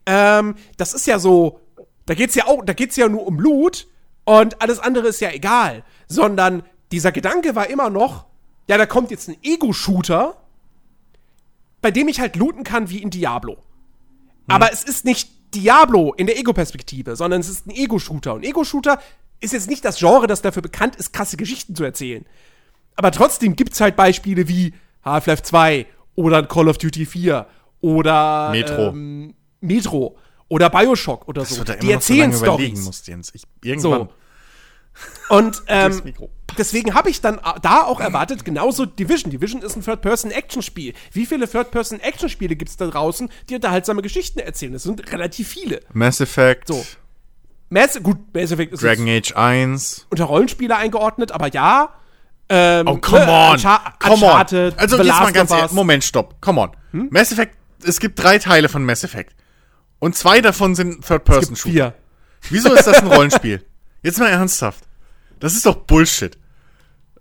Ähm, 0.06 0.56
das 0.76 0.92
ist 0.92 1.06
ja 1.06 1.20
so, 1.20 1.60
da 2.04 2.14
geht's 2.14 2.34
ja 2.34 2.46
auch, 2.48 2.64
da 2.64 2.72
geht's 2.72 2.96
ja 2.96 3.08
nur 3.08 3.24
um 3.28 3.38
Loot 3.38 3.86
und 4.24 4.60
alles 4.60 4.80
andere 4.80 5.06
ist 5.06 5.20
ja 5.20 5.30
egal. 5.30 5.84
Sondern 6.08 6.64
dieser 6.90 7.12
Gedanke 7.12 7.54
war 7.54 7.70
immer 7.70 7.90
noch, 7.90 8.26
ja, 8.68 8.76
da 8.76 8.86
kommt 8.86 9.12
jetzt 9.12 9.28
ein 9.28 9.36
Ego-Shooter, 9.40 10.36
bei 11.80 11.92
dem 11.92 12.08
ich 12.08 12.18
halt 12.18 12.34
looten 12.34 12.64
kann 12.64 12.90
wie 12.90 13.00
in 13.00 13.10
Diablo. 13.10 13.62
Aber 14.48 14.72
es 14.72 14.82
ist 14.82 15.04
nicht 15.04 15.30
Diablo 15.54 16.12
in 16.14 16.26
der 16.26 16.38
Ego-Perspektive, 16.38 17.16
sondern 17.16 17.40
es 17.40 17.48
ist 17.48 17.66
ein 17.66 17.70
Ego-Shooter. 17.70 18.34
Und 18.34 18.44
Ego-Shooter 18.44 18.98
ist 19.40 19.52
jetzt 19.52 19.68
nicht 19.68 19.84
das 19.84 19.98
Genre, 19.98 20.26
das 20.26 20.42
dafür 20.42 20.62
bekannt 20.62 20.96
ist, 20.96 21.12
krasse 21.12 21.36
Geschichten 21.36 21.74
zu 21.74 21.84
erzählen. 21.84 22.24
Aber 22.96 23.10
trotzdem 23.10 23.56
gibt's 23.56 23.80
halt 23.80 23.96
Beispiele 23.96 24.48
wie 24.48 24.74
Half-Life 25.04 25.42
2 25.42 25.86
oder 26.14 26.42
Call 26.44 26.68
of 26.68 26.78
Duty 26.78 27.06
4 27.06 27.46
oder 27.80 28.50
Metro. 28.50 28.88
Ähm, 28.88 29.34
Metro 29.60 30.16
oder 30.48 30.70
Bioshock 30.70 31.26
oder 31.28 31.42
Dass 31.42 31.50
so. 31.50 31.64
da 31.64 31.72
immer 31.74 31.80
Die 31.80 31.86
so 31.86 31.92
erzählen 31.92 32.32
überlegen 32.32 32.76
Stories. 32.76 32.84
musst, 32.84 33.08
Jens. 33.08 33.30
Ich, 33.34 33.42
irgendwann. 33.62 34.08
So. 35.28 35.36
Und 35.36 35.62
ähm. 35.68 36.02
Deswegen 36.58 36.94
habe 36.94 37.10
ich 37.10 37.20
dann 37.20 37.38
a- 37.38 37.58
da 37.60 37.82
auch 37.84 38.00
erwartet, 38.00 38.44
genauso 38.44 38.86
Division. 38.86 39.30
Division 39.30 39.62
ist 39.62 39.76
ein 39.76 39.82
Third-Person-Action-Spiel. 39.84 40.94
Wie 41.12 41.26
viele 41.26 41.48
Third-Person-Action-Spiele 41.48 42.56
gibt 42.56 42.70
es 42.70 42.76
da 42.76 42.86
draußen, 42.86 43.28
die 43.48 43.54
unterhaltsame 43.56 44.02
Geschichten 44.02 44.38
erzählen? 44.40 44.72
Das 44.72 44.82
sind 44.84 45.12
relativ 45.12 45.48
viele. 45.48 45.80
Mass 45.92 46.20
Effect, 46.20 46.68
So. 46.68 46.84
Mass, 47.70 47.98
gut, 48.02 48.18
Mass 48.34 48.50
Effect 48.52 48.72
ist 48.74 48.82
Dragon 48.82 49.08
Age 49.08 49.32
1. 49.34 50.06
unter 50.10 50.24
Rollenspiele 50.24 50.76
eingeordnet, 50.76 51.32
aber 51.32 51.48
ja. 51.52 51.94
Ähm, 52.48 52.86
Oh, 52.86 52.96
come 52.98 53.24
ne, 53.24 53.32
on. 53.32 53.52
Unchar 53.52 53.94
come 53.98 54.14
on. 54.16 54.22
Uncharted, 54.22 54.78
Also 54.78 54.96
The 54.98 55.04
jetzt 55.04 55.18
mal 55.20 55.32
ganz 55.32 55.50
ehrlich. 55.50 55.72
Moment, 55.72 56.04
stopp. 56.04 56.40
Come 56.42 56.60
on. 56.60 56.70
Hm? 56.92 57.08
Mass 57.10 57.32
Effect, 57.32 57.56
es 57.82 57.98
gibt 58.00 58.22
drei 58.22 58.38
Teile 58.38 58.68
von 58.68 58.84
Mass 58.84 59.02
Effect. 59.02 59.34
Und 59.98 60.14
zwei 60.14 60.40
davon 60.42 60.74
sind 60.74 61.04
Third-Person-Shooter. 61.06 61.94
Wieso 62.50 62.72
ist 62.74 62.86
das 62.86 62.98
ein 63.02 63.06
Rollenspiel? 63.08 63.64
Jetzt 64.02 64.18
mal 64.18 64.28
ernsthaft. 64.28 64.84
Das 65.40 65.54
ist 65.54 65.64
doch 65.64 65.76
Bullshit. 65.76 66.36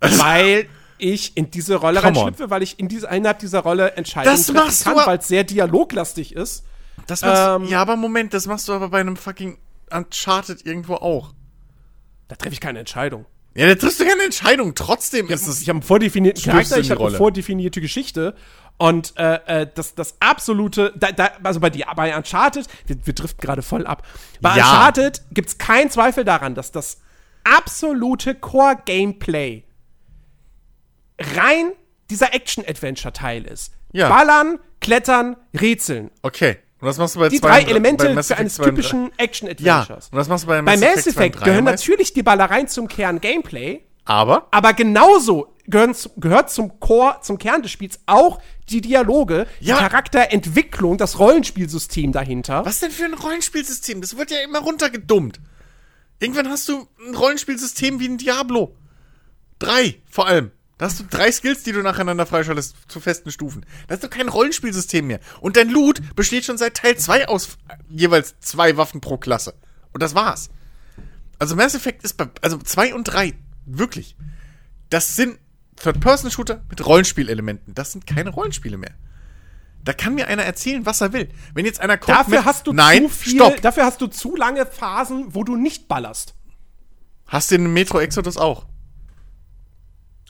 weil 0.00 0.66
ich 0.98 1.36
in 1.36 1.50
diese 1.50 1.76
Rolle 1.76 2.00
Come 2.00 2.10
on. 2.18 2.24
reinschlüpfe, 2.24 2.50
weil 2.50 2.62
ich 2.62 2.78
in 2.78 2.88
diese, 2.88 3.08
innerhalb 3.08 3.38
dieser 3.40 3.60
Rolle 3.60 3.92
Entscheidungen 3.92 4.36
Das 4.36 4.52
machst 4.52 4.84
kann, 4.84 4.96
weil 4.96 5.18
es 5.18 5.28
sehr 5.28 5.44
dialoglastig 5.44 6.34
ist. 6.34 6.64
Das 7.06 7.22
machst, 7.22 7.42
Ähm. 7.62 7.64
ja, 7.68 7.80
aber 7.82 7.96
Moment, 7.96 8.32
das 8.32 8.46
machst 8.46 8.68
du 8.68 8.72
aber 8.72 8.88
bei 8.90 9.00
einem 9.00 9.16
fucking 9.16 9.58
Uncharted 9.90 10.64
irgendwo 10.64 10.94
auch. 10.94 11.34
Da 12.28 12.36
treffe 12.36 12.54
ich 12.54 12.60
keine 12.60 12.78
Entscheidung. 12.78 13.26
Ja, 13.54 13.66
da 13.68 13.74
triffst 13.74 14.00
du 14.00 14.04
keine 14.06 14.22
Entscheidung. 14.24 14.74
Trotzdem 14.74 15.28
ist 15.28 15.46
es. 15.46 15.60
Ich 15.60 15.68
habe 15.68 15.76
einen 15.76 15.82
vordefinierten 15.82 16.42
Charakter, 16.42 16.78
ich 16.78 16.90
habe 16.90 17.06
eine 17.06 17.16
vordefinierte 17.16 17.80
Geschichte. 17.80 18.34
Und 18.78 19.12
äh, 19.16 19.34
äh, 19.62 19.66
das, 19.72 19.94
das 19.94 20.16
absolute, 20.18 20.92
da, 20.96 21.12
da, 21.12 21.30
also 21.44 21.60
bei, 21.60 21.70
die, 21.70 21.84
bei 21.94 22.16
Uncharted, 22.16 22.66
wir, 22.86 22.96
wir 23.06 23.14
driften 23.14 23.40
gerade 23.40 23.62
voll 23.62 23.86
ab. 23.86 24.04
Bei 24.40 24.56
Ja. 24.56 24.64
Uncharted 24.70 25.22
gibt 25.32 25.48
es 25.50 25.58
keinen 25.58 25.90
Zweifel 25.90 26.24
daran, 26.24 26.56
dass 26.56 26.72
das 26.72 26.98
absolute 27.44 28.34
Core-Gameplay 28.34 29.62
rein 31.18 31.72
dieser 32.10 32.34
Action-Adventure-Teil 32.34 33.44
ist. 33.44 33.72
Ja. 33.92 34.08
Ballern, 34.08 34.58
klettern, 34.80 35.36
rätseln. 35.58 36.10
Okay. 36.22 36.58
Und 36.80 36.88
was 36.88 36.98
machst 36.98 37.14
du 37.14 37.20
bei 37.20 37.28
Die 37.30 37.40
zwei 37.40 37.62
drei 37.62 37.70
Elemente 37.70 38.12
Mass 38.12 38.26
für 38.28 38.36
eines 38.36 38.56
2 38.56 38.62
und 38.62 38.66
drei? 38.66 38.70
typischen 38.76 39.02
Ja. 39.06 39.10
Action-Adventures. 39.18 40.08
Und 40.10 40.18
was 40.18 40.28
machst 40.28 40.44
du 40.44 40.48
bei 40.48 40.60
Bei 40.62 40.76
Mass, 40.76 40.80
Mass 40.80 41.06
Effect 41.06 41.06
2 41.06 41.08
und 41.08 41.16
Effect 41.16 41.40
3 41.40 41.44
gehören 41.46 41.64
natürlich 41.64 42.12
die 42.12 42.22
Ballereien 42.22 42.68
zum 42.68 42.88
Kern-Gameplay. 42.88 43.80
Aber 44.04 44.48
Aber 44.50 44.74
genauso 44.74 45.54
gehören, 45.66 45.96
gehört 46.18 46.50
zum 46.50 46.78
Core, 46.78 47.16
zum 47.22 47.38
Kern 47.38 47.62
des 47.62 47.70
Spiels 47.70 48.00
auch 48.04 48.38
die 48.68 48.82
Dialoge, 48.82 49.46
Ja. 49.60 49.76
die 49.76 49.82
Charakterentwicklung, 49.84 50.98
das 50.98 51.18
Rollenspielsystem 51.18 52.12
dahinter. 52.12 52.66
Was 52.66 52.80
denn 52.80 52.90
für 52.90 53.04
ein 53.06 53.14
Rollenspielsystem? 53.14 54.02
Das 54.02 54.18
wird 54.18 54.30
ja 54.30 54.40
immer 54.44 54.58
runtergedummt. 54.58 55.40
Irgendwann 56.20 56.50
hast 56.50 56.68
du 56.68 56.86
ein 57.08 57.14
Rollenspielsystem 57.14 57.98
wie 57.98 58.08
ein 58.08 58.18
Diablo. 58.18 58.76
Drei, 59.58 60.02
vor 60.10 60.26
allem. 60.26 60.50
Da 60.84 60.90
hast 60.90 61.00
du 61.00 61.04
drei 61.08 61.32
Skills, 61.32 61.62
die 61.62 61.72
du 61.72 61.80
nacheinander 61.80 62.26
freischaltest 62.26 62.76
zu 62.88 63.00
festen 63.00 63.30
Stufen. 63.30 63.64
Das 63.88 63.96
ist 63.96 64.04
doch 64.04 64.10
kein 64.10 64.28
Rollenspielsystem 64.28 65.06
mehr. 65.06 65.18
Und 65.40 65.56
dein 65.56 65.70
Loot 65.70 66.14
besteht 66.14 66.44
schon 66.44 66.58
seit 66.58 66.76
Teil 66.76 66.94
2 66.98 67.26
aus 67.28 67.56
äh, 67.68 67.76
jeweils 67.88 68.38
zwei 68.40 68.76
Waffen 68.76 69.00
pro 69.00 69.16
Klasse. 69.16 69.54
Und 69.94 70.02
das 70.02 70.14
war's. 70.14 70.50
Also 71.38 71.56
Mass 71.56 71.74
Effect 71.74 72.04
ist 72.04 72.18
bei, 72.18 72.28
also 72.42 72.58
2 72.58 72.94
und 72.94 73.04
3, 73.04 73.32
wirklich. 73.64 74.14
Das 74.90 75.16
sind 75.16 75.38
Third-Person-Shooter 75.76 76.62
mit 76.68 76.84
Rollenspielelementen. 76.84 77.72
Das 77.72 77.92
sind 77.92 78.06
keine 78.06 78.28
Rollenspiele 78.28 78.76
mehr. 78.76 78.92
Da 79.84 79.94
kann 79.94 80.14
mir 80.14 80.28
einer 80.28 80.42
erzählen, 80.42 80.84
was 80.84 81.00
er 81.00 81.14
will. 81.14 81.30
Wenn 81.54 81.64
jetzt 81.64 81.80
einer 81.80 81.96
kommt 81.96 82.18
Dafür 82.18 82.40
mit, 82.40 82.44
hast 82.44 82.66
du 82.66 82.74
Nein, 82.74 83.04
zu 83.04 83.08
viel, 83.08 83.36
stopp. 83.36 83.62
dafür 83.62 83.86
hast 83.86 84.02
du 84.02 84.06
zu 84.06 84.36
lange 84.36 84.66
Phasen, 84.66 85.34
wo 85.34 85.44
du 85.44 85.56
nicht 85.56 85.88
ballerst. 85.88 86.34
Hast 87.26 87.50
du 87.50 87.54
in 87.54 87.72
Metro 87.72 88.00
Exodus 88.00 88.36
auch? 88.36 88.66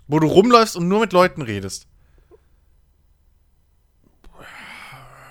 Wo 0.07 0.21
du 0.21 0.27
rumläufst 0.27 0.77
und 0.77 0.89
nur 0.89 1.01
mit 1.01 1.13
Leuten 1.13 1.43
redest. 1.43 1.87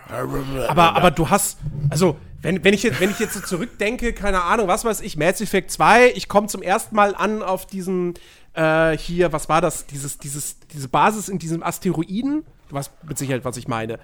Aber, 0.09 0.95
aber 0.95 1.11
du 1.11 1.29
hast, 1.29 1.57
also, 1.89 2.17
wenn, 2.41 2.63
wenn, 2.63 2.73
ich 2.73 2.83
jetzt, 2.83 2.99
wenn 2.99 3.09
ich 3.09 3.19
jetzt 3.19 3.33
so 3.33 3.39
zurückdenke, 3.39 4.13
keine 4.13 4.43
Ahnung, 4.43 4.67
was 4.67 4.85
weiß 4.85 5.01
ich, 5.01 5.17
Mass 5.17 5.41
Effect 5.41 5.71
2, 5.71 6.11
ich 6.15 6.27
komme 6.27 6.47
zum 6.47 6.61
ersten 6.61 6.95
Mal 6.95 7.15
an 7.15 7.41
auf 7.41 7.65
diesem, 7.65 8.13
äh, 8.53 8.97
hier, 8.97 9.31
was 9.33 9.49
war 9.49 9.61
das, 9.61 9.87
dieses, 9.87 10.19
dieses, 10.19 10.59
diese 10.67 10.87
Basis 10.87 11.29
in 11.29 11.39
diesem 11.39 11.63
Asteroiden, 11.63 12.45
du 12.69 12.75
weißt 12.75 12.91
mit 13.07 13.17
Sicherheit, 13.17 13.45
was 13.45 13.57
ich 13.57 13.67
meine, 13.67 13.97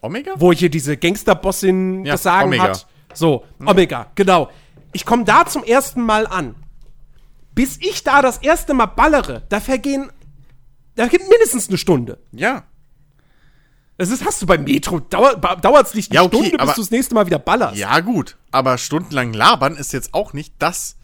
Omega? 0.00 0.32
wo 0.36 0.52
hier 0.52 0.70
diese 0.70 0.96
Gangsterbossin 0.96 2.04
Ja, 2.04 2.12
das 2.12 2.22
Sagen 2.22 2.48
Omega. 2.48 2.64
hat. 2.64 2.86
So, 3.14 3.44
Omega, 3.64 4.06
genau. 4.14 4.50
Ich 4.92 5.04
komme 5.04 5.24
da 5.24 5.44
zum 5.46 5.62
ersten 5.62 6.02
Mal 6.02 6.26
an. 6.26 6.54
Bis 7.58 7.76
ich 7.80 8.04
da 8.04 8.22
das 8.22 8.38
erste 8.38 8.72
Mal 8.72 8.86
ballere, 8.86 9.42
da 9.48 9.58
vergehen, 9.58 10.12
da 10.94 11.08
gibt 11.08 11.28
mindestens 11.28 11.68
eine 11.68 11.76
Stunde. 11.76 12.18
Ja. 12.30 12.62
Das 13.96 14.10
ist, 14.10 14.24
hast 14.24 14.40
du 14.40 14.46
beim 14.46 14.62
Metro, 14.62 15.00
dauert 15.00 15.86
es 15.88 15.94
nicht 15.94 16.12
eine 16.12 16.20
Ja, 16.20 16.22
okay, 16.22 16.36
Stunde, 16.36 16.64
bis 16.64 16.74
du 16.76 16.82
das 16.82 16.92
nächste 16.92 17.16
Mal 17.16 17.26
wieder 17.26 17.40
ballerst. 17.40 17.76
Ja, 17.76 17.98
gut. 17.98 18.36
Aber 18.52 18.78
stundenlang 18.78 19.32
labern 19.32 19.74
ist 19.74 19.92
jetzt 19.92 20.14
auch 20.14 20.34
nicht 20.34 20.54
das 20.60 20.94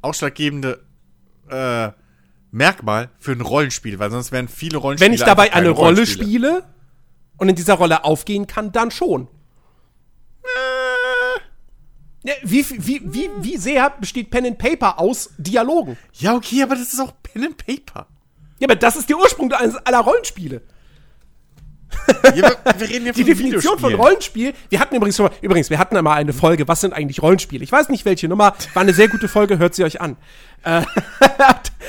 ausschlaggebende 0.00 0.82
äh, 1.50 1.90
Merkmal 2.50 3.10
für 3.18 3.32
ein 3.32 3.42
Rollenspiel, 3.42 3.98
weil 3.98 4.10
sonst 4.10 4.32
wären 4.32 4.48
viele 4.48 4.78
Rollenspiele. 4.78 5.06
Wenn 5.06 5.14
ich 5.14 5.22
dabei 5.22 5.52
eine 5.52 5.68
Rolle 5.68 6.06
spiele 6.06 6.64
und 7.36 7.50
in 7.50 7.56
dieser 7.56 7.74
Rolle 7.74 8.04
aufgehen 8.04 8.46
kann, 8.46 8.72
dann 8.72 8.90
schon. 8.90 9.28
Äh, 10.44 10.89
wie, 12.42 12.64
wie, 12.70 13.00
wie, 13.04 13.30
wie 13.40 13.56
sehr 13.56 13.90
besteht 13.90 14.30
Pen 14.30 14.46
and 14.46 14.58
Paper 14.58 14.98
aus 14.98 15.30
Dialogen? 15.38 15.96
Ja, 16.14 16.34
okay, 16.34 16.62
aber 16.62 16.74
das 16.74 16.92
ist 16.92 17.00
auch 17.00 17.12
Pen 17.22 17.44
and 17.44 17.56
Paper. 17.56 18.06
Ja, 18.58 18.66
aber 18.66 18.76
das 18.76 18.96
ist 18.96 19.08
der 19.08 19.16
Ursprung 19.16 19.50
eines- 19.52 19.76
aller 19.86 20.00
Rollenspiele. 20.00 20.60
Ja, 22.36 22.52
wir, 22.78 22.88
reden 22.88 23.04
hier 23.04 23.12
Die 23.12 23.24
Definition 23.24 23.78
von. 23.78 23.94
Rollenspiel, 23.94 24.52
wir 24.68 24.78
hatten 24.78 24.94
übrigens 24.94 25.20
übrigens, 25.40 25.70
wir 25.70 25.78
hatten 25.78 25.96
einmal 25.96 26.18
eine 26.18 26.32
Folge, 26.32 26.68
was 26.68 26.80
sind 26.82 26.92
eigentlich 26.92 27.20
Rollenspiele? 27.20 27.64
Ich 27.64 27.72
weiß 27.72 27.88
nicht 27.88 28.04
welche 28.04 28.28
Nummer, 28.28 28.54
war 28.74 28.82
eine 28.82 28.92
sehr 28.92 29.08
gute 29.08 29.26
Folge, 29.26 29.58
hört 29.58 29.74
sie 29.74 29.82
euch 29.82 30.00
an. 30.00 30.16
Da 30.62 30.84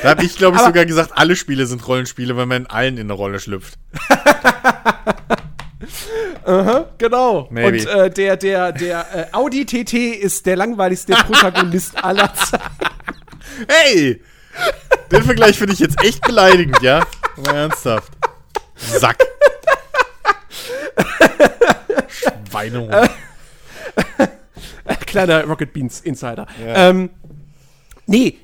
habe 0.03 0.23
ich, 0.23 0.37
glaube 0.37 0.57
ich, 0.57 0.63
sogar 0.63 0.85
gesagt, 0.85 1.11
alle 1.15 1.35
Spiele 1.35 1.67
sind 1.67 1.85
Rollenspiele, 1.87 2.35
weil 2.35 2.45
man 2.47 2.63
in 2.63 2.67
allen 2.67 2.95
in 2.97 3.01
eine 3.07 3.13
Rolle 3.13 3.39
schlüpft. 3.39 3.77
Genau. 6.97 7.47
Maybe. 7.49 7.67
Und 7.67 7.87
äh, 7.87 8.09
der, 8.09 8.37
der, 8.37 8.71
der 8.71 9.29
äh, 9.31 9.35
Audi 9.35 9.65
TT 9.65 9.93
ist 9.93 10.45
der 10.45 10.55
langweiligste 10.55 11.13
Protagonist 11.13 11.95
aller 12.03 12.33
Zeiten. 12.33 12.63
Hey! 13.67 14.21
Den 15.11 15.23
Vergleich 15.23 15.57
finde 15.57 15.73
ich 15.73 15.79
jetzt 15.79 16.01
echt 16.03 16.21
beleidigend, 16.21 16.81
ja? 16.81 17.05
Mal 17.37 17.55
ernsthaft. 17.55 18.11
Sack. 18.75 19.17
Schweinehund. 22.49 22.93
Kleiner 25.05 25.43
Rocket 25.45 25.73
Beans 25.73 26.01
Insider. 26.01 26.47
Ähm, 26.59 27.09
nee. 28.05 28.37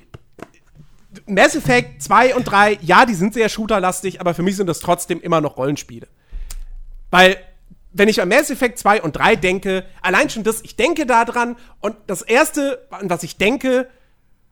Mass 1.26 1.54
Effect 1.54 2.02
2 2.02 2.34
und 2.34 2.44
3, 2.44 2.78
ja, 2.82 3.04
die 3.04 3.14
sind 3.14 3.34
sehr 3.34 3.48
shooterlastig, 3.48 4.20
aber 4.20 4.34
für 4.34 4.42
mich 4.42 4.56
sind 4.56 4.66
das 4.66 4.80
trotzdem 4.80 5.20
immer 5.20 5.40
noch 5.40 5.56
Rollenspiele. 5.56 6.08
Weil, 7.10 7.36
wenn 7.92 8.08
ich 8.08 8.20
an 8.20 8.28
Mass 8.28 8.50
Effect 8.50 8.78
2 8.78 9.02
und 9.02 9.16
3 9.16 9.36
denke, 9.36 9.84
allein 10.02 10.30
schon 10.30 10.44
das, 10.44 10.62
ich 10.62 10.76
denke 10.76 11.06
da 11.06 11.24
dran 11.24 11.56
und 11.80 11.96
das 12.06 12.22
erste, 12.22 12.86
an 12.90 13.08
was 13.10 13.22
ich 13.22 13.36
denke, 13.36 13.88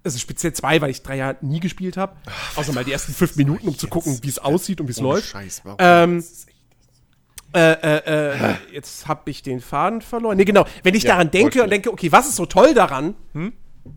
ist 0.04 0.20
speziell 0.20 0.52
2, 0.52 0.80
weil 0.80 0.90
ich 0.90 1.02
3 1.02 1.16
ja 1.16 1.34
nie 1.40 1.61
gespielt 1.61 1.96
habe. 1.96 2.16
Außer 2.54 2.72
mal 2.72 2.84
die 2.84 2.92
ersten 2.92 3.12
5 3.12 3.36
Minuten, 3.36 3.68
um 3.68 3.78
zu 3.78 3.88
gucken, 3.88 4.18
wie 4.22 4.28
es 4.28 4.38
aussieht 4.38 4.80
und 4.80 4.86
wie 4.86 4.92
es 4.92 5.00
läuft. 5.00 5.28
Scheiß, 5.28 5.62
warum? 5.64 5.76
Ähm, 5.80 6.24
äh, 7.54 7.72
äh, 7.72 8.50
äh, 8.50 8.54
jetzt 8.72 9.09
habe 9.09 9.30
ich 9.30 9.42
den 9.42 9.61
Faden 9.61 10.02
verloren. 10.02 10.36
Nee, 10.36 10.44
genau. 10.44 10.66
Wenn 10.82 10.94
ich 10.94 11.04
Ja, 11.04 11.12
daran 11.12 11.30
denke 11.30 11.62
und 11.62 11.70
denke, 11.70 11.90
okay, 11.90 12.12
was 12.12 12.28
ist 12.28 12.36
so 12.36 12.46
toll 12.46 12.74
daran, 12.74 13.14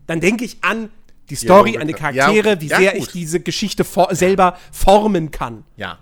dann 0.06 0.20
denke 0.20 0.44
ich 0.44 0.58
an 0.62 0.90
die 1.28 1.36
Story, 1.36 1.72
Dialoge, 1.72 1.80
an 1.80 1.86
die 1.86 1.92
ja, 1.92 1.98
Charaktere, 1.98 2.50
okay. 2.52 2.60
wie 2.60 2.66
Ja, 2.68 2.76
sehr 2.78 2.92
gut. 2.92 3.00
ich 3.00 3.08
diese 3.08 3.40
Geschichte 3.40 3.84
for 3.84 4.14
selber 4.14 4.56
formen 4.72 5.30
kann. 5.30 5.64
Ja. 5.76 5.98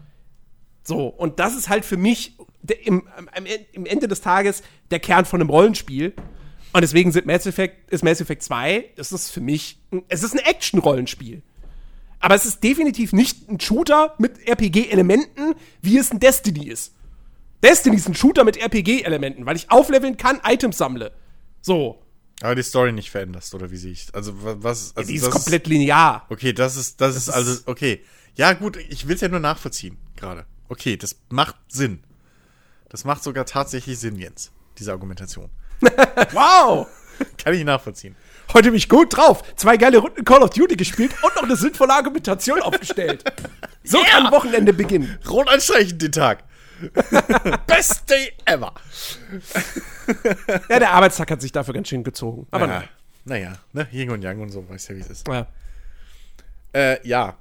So, 0.88 1.06
und 1.08 1.38
das 1.38 1.54
ist 1.56 1.68
halt 1.68 1.84
für 1.84 1.96
mich 1.96 2.36
der, 2.62 2.84
im, 2.86 3.06
im 3.72 3.86
Ende 3.86 4.08
des 4.08 4.20
Tages 4.20 4.62
der 4.90 5.00
Kern 5.00 5.24
von 5.26 5.40
einem 5.40 5.50
Rollenspiel. 5.50 6.14
Und 6.72 6.80
deswegen 6.82 7.12
sind 7.12 7.26
Mass 7.26 7.46
Effect, 7.46 7.90
ist 7.90 8.02
Mass 8.04 8.20
Effect 8.20 8.42
2, 8.42 8.90
das 8.96 9.12
ist 9.12 9.30
für 9.30 9.40
mich, 9.40 9.78
es 10.08 10.22
ist 10.22 10.32
ein 10.34 10.38
Action-Rollenspiel. 10.38 11.42
Aber 12.20 12.34
es 12.34 12.44
ist 12.46 12.62
definitiv 12.64 13.12
nicht 13.12 13.48
ein 13.48 13.60
Shooter 13.60 14.14
mit 14.18 14.46
RPG-Elementen, 14.46 15.54
wie 15.82 15.98
es 15.98 16.10
ein 16.10 16.20
Destiny 16.20 16.66
ist. 16.68 16.92
Destiny 17.62 17.96
ist 17.96 18.08
ein 18.08 18.14
Shooter 18.14 18.44
mit 18.44 18.56
RPG-Elementen, 18.56 19.46
weil 19.46 19.56
ich 19.56 19.70
aufleveln 19.70 20.16
kann, 20.16 20.40
Items 20.44 20.78
sammle. 20.78 21.12
So. 21.60 22.02
Aber 22.40 22.54
die 22.54 22.62
Story 22.62 22.92
nicht 22.92 23.10
veränderst, 23.10 23.54
oder 23.54 23.70
wie 23.70 23.76
sehe 23.76 23.92
ich? 23.92 24.08
Also, 24.14 24.42
wa- 24.44 24.56
was. 24.58 24.96
Also 24.96 25.08
die 25.08 25.16
ist 25.16 25.26
das 25.26 25.34
komplett 25.34 25.66
linear. 25.66 26.24
Okay, 26.28 26.52
das 26.52 26.76
ist, 26.76 27.00
das, 27.00 27.16
ist 27.16 27.28
ist- 27.28 27.34
also, 27.34 27.60
okay. 27.66 28.00
Ja, 28.36 28.52
gut, 28.52 28.76
ich 28.88 29.08
will 29.08 29.16
es 29.16 29.20
ja 29.20 29.28
nur 29.28 29.40
nachvollziehen, 29.40 29.96
gerade. 30.16 30.44
Okay, 30.68 30.96
das 30.96 31.16
macht 31.28 31.56
Sinn. 31.68 32.02
Das 32.88 33.04
macht 33.04 33.22
sogar 33.22 33.44
tatsächlich 33.46 33.98
Sinn, 33.98 34.16
Jens, 34.16 34.50
diese 34.78 34.92
Argumentation. 34.92 35.50
Wow! 36.32 36.86
Kann 37.36 37.54
ich 37.54 37.64
nachvollziehen. 37.64 38.14
Heute 38.52 38.68
bin 38.68 38.76
ich 38.76 38.88
gut 38.88 39.16
drauf. 39.16 39.42
Zwei 39.56 39.76
geile 39.76 39.98
Runden 39.98 40.24
Call 40.24 40.42
of 40.42 40.50
Duty 40.50 40.76
gespielt 40.76 41.12
und 41.22 41.34
noch 41.36 41.42
eine 41.42 41.56
sinnvolle 41.56 41.92
Argumentation 41.92 42.60
aufgestellt. 42.62 43.24
So 43.84 43.98
Yeah! 43.98 44.08
kann 44.08 44.32
Wochenende 44.32 44.72
beginnen. 44.72 45.18
Rot 45.28 45.48
anstreichen 45.48 45.98
den 45.98 46.12
Tag. 46.12 46.44
Best 47.66 48.08
day 48.08 48.32
ever. 48.44 48.72
Ja, 50.68 50.78
der 50.78 50.90
Arbeitstag 50.92 51.30
hat 51.30 51.40
sich 51.42 51.50
dafür 51.52 51.74
ganz 51.74 51.88
schön 51.88 52.04
gezogen. 52.04 52.46
Aber 52.52 52.66
ja, 52.66 52.72
naja. 52.72 52.88
naja, 53.24 53.52
ne, 53.72 53.88
Yin 53.92 54.10
und 54.10 54.22
Yang 54.22 54.40
und 54.40 54.50
so, 54.50 54.68
weißt 54.68 54.90
ja, 54.90 54.96
wie 54.96 55.00
es 55.00 55.10
ist. 55.10 55.28
Ja. 55.28 55.46
Äh, 56.72 57.06
ja. 57.06 57.36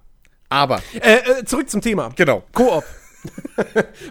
Aber, 0.50 0.82
Äh, 0.94 1.18
äh, 1.40 1.46
zurück 1.46 1.70
zum 1.70 1.82
Thema. 1.82 2.10
genau. 2.16 2.44
Koop. 2.54 2.84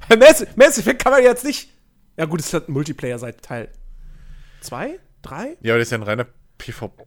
Bei 0.08 0.16
Mass, 0.16 0.46
Mass 0.56 0.78
Effect 0.78 1.02
kann 1.02 1.12
man 1.12 1.22
jetzt 1.22 1.44
nicht. 1.44 1.70
Ja, 2.16 2.24
gut, 2.24 2.40
es 2.40 2.52
hat 2.52 2.68
ein 2.68 2.72
Multiplayer 2.72 3.18
seit 3.18 3.42
Teil 3.42 3.68
2, 4.60 4.98
3. 5.22 5.56
Ja, 5.60 5.72
aber 5.74 5.78
das 5.78 5.88
ist 5.88 5.92
ja 5.92 5.98
ein 5.98 6.02
reiner 6.02 6.26
PvP. 6.58 7.04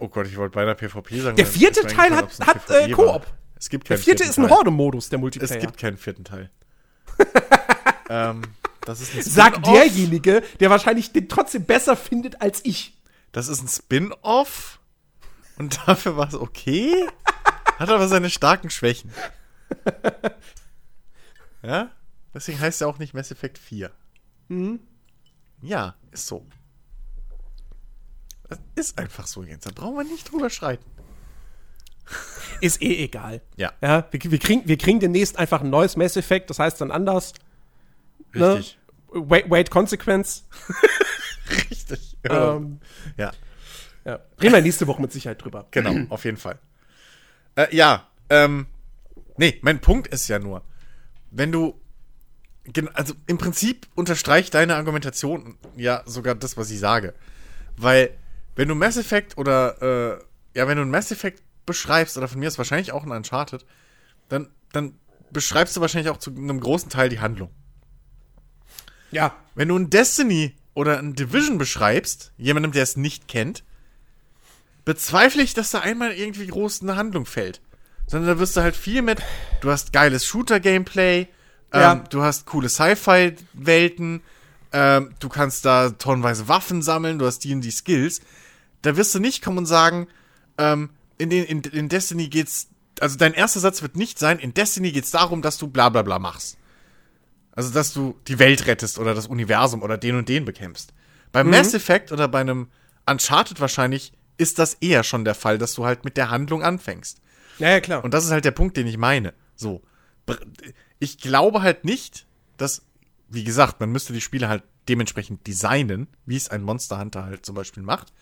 Oh 0.00 0.08
Gott, 0.08 0.26
ich 0.26 0.36
wollte 0.36 0.54
beinahe 0.54 0.74
PvP 0.74 1.20
sagen. 1.20 1.36
Der 1.36 1.46
vierte 1.46 1.86
Teil 1.86 2.14
hat- 2.16 2.38
hat, 2.46 2.70
äh. 2.70 2.90
Koop. 2.90 3.26
Es 3.56 3.68
gibt 3.68 3.88
Der 3.88 3.96
keinen 3.96 4.04
vierte 4.04 4.24
vierten 4.24 4.30
ist 4.42 4.50
ein. 4.50 4.56
Horde-Modus, 4.56 5.10
der 5.10 5.18
Es 5.18 5.20
Multiplayer. 5.20 5.58
gibt 5.60 5.76
keinen 5.76 5.98
vierten 5.98 6.24
Teil. 6.24 6.50
ähm, 8.08 8.42
das 8.86 9.00
ist 9.02 9.14
ein 9.14 9.22
Sagt 9.30 9.66
derjenige, 9.66 10.42
der 10.58 10.70
wahrscheinlich 10.70 11.12
den 11.12 11.28
trotzdem 11.28 11.64
besser 11.64 11.96
findet 11.96 12.40
als 12.40 12.64
ich. 12.64 12.98
Das 13.32 13.48
ist 13.48 13.62
ein 13.62 13.68
Spin-off 13.68 14.80
und 15.58 15.78
dafür 15.86 16.16
war 16.16 16.28
es 16.28 16.34
okay. 16.34 17.06
Hat 17.78 17.90
aber 17.90 18.08
seine 18.08 18.30
starken 18.30 18.70
Schwächen. 18.70 19.12
Ja? 21.62 21.90
Deswegen 22.34 22.60
heißt 22.60 22.80
er 22.80 22.88
auch 22.88 22.98
nicht 22.98 23.14
Mass 23.14 23.30
Effect 23.30 23.58
4. 23.58 23.90
Mhm. 24.48 24.80
Ja, 25.62 25.94
ist 26.10 26.26
so. 26.26 26.46
Das 28.48 28.58
ist 28.74 28.98
einfach 28.98 29.26
so, 29.26 29.42
Jens. 29.42 29.64
Da 29.64 29.70
brauchen 29.74 29.96
wir 29.96 30.04
nicht 30.04 30.30
drüber 30.30 30.50
streiten. 30.50 30.84
Ist 32.60 32.82
eh 32.82 33.04
egal. 33.04 33.40
Ja. 33.56 33.72
Ja, 33.80 34.08
wir, 34.10 34.20
wir, 34.30 34.38
kriegen, 34.38 34.66
wir 34.66 34.76
kriegen 34.76 34.98
demnächst 34.98 35.38
einfach 35.38 35.60
ein 35.60 35.70
neues 35.70 35.96
Mass 35.96 36.16
Effect, 36.16 36.50
das 36.50 36.58
heißt 36.58 36.80
dann 36.80 36.90
anders. 36.90 37.32
Ne? 38.32 38.54
Richtig. 38.54 38.78
Wait, 39.12 39.48
wait, 39.48 39.70
Consequence. 39.70 40.44
Richtig. 41.70 42.16
Ähm, 42.24 42.80
ja. 43.16 43.30
ja. 44.04 44.18
Reden 44.40 44.54
wir 44.54 44.62
nächste 44.62 44.88
Woche 44.88 45.00
mit 45.00 45.12
Sicherheit 45.12 45.42
drüber. 45.42 45.68
Genau, 45.70 46.12
auf 46.12 46.24
jeden 46.24 46.36
Fall. 46.36 46.58
Äh, 47.54 47.74
ja, 47.74 48.08
ähm, 48.28 48.66
nee, 49.40 49.58
mein 49.62 49.80
Punkt 49.80 50.06
ist 50.08 50.28
ja 50.28 50.38
nur, 50.38 50.62
wenn 51.30 51.50
du, 51.50 51.80
also 52.92 53.14
im 53.26 53.38
Prinzip 53.38 53.88
unterstreicht 53.94 54.54
deine 54.54 54.76
Argumentation 54.76 55.56
ja 55.76 56.02
sogar 56.04 56.34
das, 56.34 56.56
was 56.56 56.70
ich 56.70 56.78
sage. 56.78 57.14
Weil, 57.76 58.10
wenn 58.54 58.68
du 58.68 58.74
Mass 58.74 58.98
Effect 58.98 59.38
oder, 59.38 59.80
äh, 59.82 60.58
ja, 60.58 60.68
wenn 60.68 60.76
du 60.76 60.82
ein 60.82 60.90
Mass 60.90 61.10
Effect 61.10 61.42
beschreibst, 61.64 62.18
oder 62.18 62.28
von 62.28 62.38
mir 62.38 62.48
ist 62.48 62.58
wahrscheinlich 62.58 62.92
auch 62.92 63.02
ein 63.02 63.10
Uncharted, 63.10 63.64
dann, 64.28 64.50
dann 64.72 64.98
beschreibst 65.30 65.74
du 65.74 65.80
wahrscheinlich 65.80 66.10
auch 66.10 66.18
zu 66.18 66.30
einem 66.30 66.60
großen 66.60 66.90
Teil 66.90 67.08
die 67.08 67.20
Handlung. 67.20 67.50
Ja. 69.10 69.34
Wenn 69.54 69.68
du 69.68 69.78
ein 69.78 69.88
Destiny 69.88 70.54
oder 70.74 70.98
ein 70.98 71.14
Division 71.14 71.56
beschreibst, 71.56 72.32
jemandem, 72.36 72.72
der 72.72 72.82
es 72.82 72.96
nicht 72.96 73.26
kennt, 73.26 73.64
bezweifle 74.84 75.42
ich, 75.42 75.54
dass 75.54 75.70
da 75.70 75.80
einmal 75.80 76.12
irgendwie 76.12 76.46
groß 76.46 76.82
eine 76.82 76.96
Handlung 76.96 77.24
fällt. 77.24 77.62
Sondern 78.10 78.34
da 78.34 78.38
wirst 78.40 78.56
du 78.56 78.60
halt 78.62 78.74
viel 78.74 79.02
mit, 79.02 79.20
du 79.60 79.70
hast 79.70 79.92
geiles 79.92 80.24
Shooter-Gameplay, 80.26 81.28
Ja. 81.72 81.92
ähm, 81.92 82.02
du 82.10 82.22
hast 82.22 82.44
coole 82.46 82.68
Sci-Fi-Welten, 82.68 84.22
ähm, 84.72 85.14
du 85.20 85.28
kannst 85.28 85.64
da 85.64 85.90
tonnenweise 85.90 86.48
Waffen 86.48 86.82
sammeln, 86.82 87.18
du 87.20 87.26
hast 87.26 87.40
die 87.44 87.52
und 87.54 87.60
die 87.60 87.70
Skills. 87.70 88.20
Da 88.82 88.96
wirst 88.96 89.14
du 89.14 89.20
nicht 89.20 89.42
kommen 89.44 89.58
und 89.58 89.66
sagen, 89.66 90.08
ähm, 90.58 90.90
in, 91.18 91.30
den, 91.30 91.44
in, 91.44 91.60
in 91.62 91.88
Destiny 91.88 92.28
geht's, 92.28 92.68
also 92.98 93.16
dein 93.16 93.34
erster 93.34 93.60
Satz 93.60 93.82
wird 93.82 93.96
nicht 93.96 94.18
sein, 94.18 94.38
in 94.40 94.54
Destiny 94.54 94.90
geht's 94.90 95.10
darum, 95.12 95.42
dass 95.42 95.58
du 95.58 95.68
bla 95.68 95.88
bla 95.88 96.02
bla 96.02 96.18
machst. 96.18 96.56
Also, 97.52 97.70
dass 97.72 97.92
du 97.92 98.16
die 98.26 98.38
Welt 98.38 98.66
rettest 98.66 98.98
oder 98.98 99.12
das 99.14 99.26
Universum 99.26 99.82
oder 99.82 99.98
den 99.98 100.16
und 100.16 100.28
den 100.28 100.44
bekämpfst. 100.44 100.92
Beim 101.32 101.46
Mhm. 101.46 101.52
Mass 101.52 101.74
Effect 101.74 102.10
oder 102.10 102.26
bei 102.28 102.40
einem 102.40 102.68
Uncharted 103.06 103.60
wahrscheinlich 103.60 104.12
ist 104.38 104.58
das 104.58 104.74
eher 104.74 105.02
schon 105.04 105.24
der 105.24 105.34
Fall, 105.34 105.58
dass 105.58 105.74
du 105.74 105.84
halt 105.84 106.04
mit 106.04 106.16
der 106.16 106.30
Handlung 106.30 106.62
anfängst. 106.62 107.20
Ja, 107.60 107.68
ja, 107.68 107.80
klar. 107.80 108.02
Und 108.04 108.14
das 108.14 108.24
ist 108.24 108.30
halt 108.30 108.44
der 108.44 108.50
Punkt, 108.50 108.76
den 108.76 108.86
ich 108.86 108.98
meine. 108.98 109.34
So. 109.54 109.82
Ich 110.98 111.18
glaube 111.18 111.62
halt 111.62 111.84
nicht, 111.84 112.26
dass, 112.56 112.82
wie 113.28 113.44
gesagt, 113.44 113.80
man 113.80 113.92
müsste 113.92 114.12
die 114.12 114.20
Spiele 114.20 114.48
halt 114.48 114.64
dementsprechend 114.88 115.46
designen, 115.46 116.08
wie 116.26 116.36
es 116.36 116.48
ein 116.48 116.62
Monster 116.62 116.98
Hunter 116.98 117.24
halt 117.24 117.46
zum 117.46 117.54
Beispiel 117.54 117.82
macht. 117.82 118.12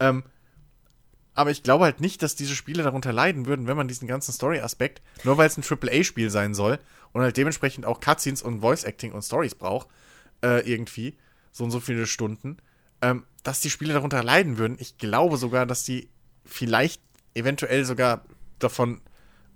Ähm, 0.00 0.24
aber 1.34 1.50
ich 1.50 1.62
glaube 1.62 1.84
halt 1.84 2.00
nicht, 2.00 2.22
dass 2.22 2.34
diese 2.34 2.54
Spiele 2.54 2.82
darunter 2.82 3.12
leiden 3.12 3.46
würden, 3.46 3.66
wenn 3.66 3.76
man 3.76 3.88
diesen 3.88 4.08
ganzen 4.08 4.32
Story-Aspekt, 4.32 5.02
nur 5.24 5.36
weil 5.36 5.48
es 5.48 5.58
ein 5.58 5.64
AAA-Spiel 5.64 6.30
sein 6.30 6.54
soll 6.54 6.78
und 7.12 7.20
halt 7.22 7.36
dementsprechend 7.36 7.84
auch 7.84 8.00
Cutscenes 8.00 8.42
und 8.42 8.60
Voice-Acting 8.60 9.12
und 9.12 9.22
Stories 9.22 9.54
braucht, 9.54 9.88
äh, 10.42 10.60
irgendwie, 10.70 11.18
so 11.52 11.64
und 11.64 11.70
so 11.70 11.80
viele 11.80 12.06
Stunden, 12.06 12.56
ähm, 13.02 13.24
dass 13.42 13.60
die 13.60 13.70
Spiele 13.70 13.92
darunter 13.92 14.22
leiden 14.22 14.56
würden. 14.56 14.78
Ich 14.80 14.96
glaube 14.96 15.36
sogar, 15.36 15.66
dass 15.66 15.82
die 15.84 16.08
vielleicht 16.44 17.02
eventuell 17.34 17.84
sogar 17.84 18.24
davon 18.58 19.00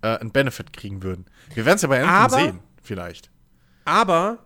äh, 0.02 0.18
einen 0.18 0.30
Benefit 0.32 0.72
kriegen 0.72 1.02
würden. 1.02 1.26
Wir 1.54 1.64
werden 1.64 1.76
es 1.76 1.82
ja 1.82 1.88
bei 1.88 2.00
Anthem 2.02 2.14
Aber- 2.14 2.36
sehen, 2.36 2.58
vielleicht. 2.82 3.30
Aber 3.84 4.38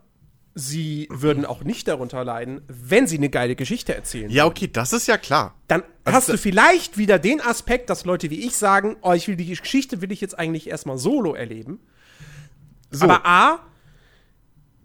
sie 0.54 1.08
würden 1.10 1.44
auch 1.44 1.64
nicht 1.64 1.88
darunter 1.88 2.24
leiden, 2.24 2.62
wenn 2.68 3.06
sie 3.08 3.16
eine 3.16 3.28
geile 3.28 3.56
Geschichte 3.56 3.94
erzählen. 3.94 4.30
Ja, 4.30 4.46
okay, 4.46 4.68
das 4.72 4.92
ist 4.92 5.08
ja 5.08 5.18
klar. 5.18 5.54
Dann 5.66 5.82
Also 6.04 6.16
hast 6.16 6.28
du 6.28 6.38
vielleicht 6.38 6.96
wieder 6.96 7.18
den 7.18 7.40
Aspekt, 7.40 7.90
dass 7.90 8.04
Leute 8.04 8.30
wie 8.30 8.46
ich 8.46 8.56
sagen, 8.56 8.96
oh, 9.02 9.12
ich 9.12 9.26
will 9.26 9.36
die 9.36 9.46
Geschichte 9.46 10.00
will 10.00 10.12
ich 10.12 10.20
jetzt 10.20 10.38
eigentlich 10.38 10.68
erstmal 10.68 10.96
solo 10.98 11.34
erleben. 11.34 11.80
So. 12.90 13.04
Aber 13.06 13.26
A, 13.26 13.58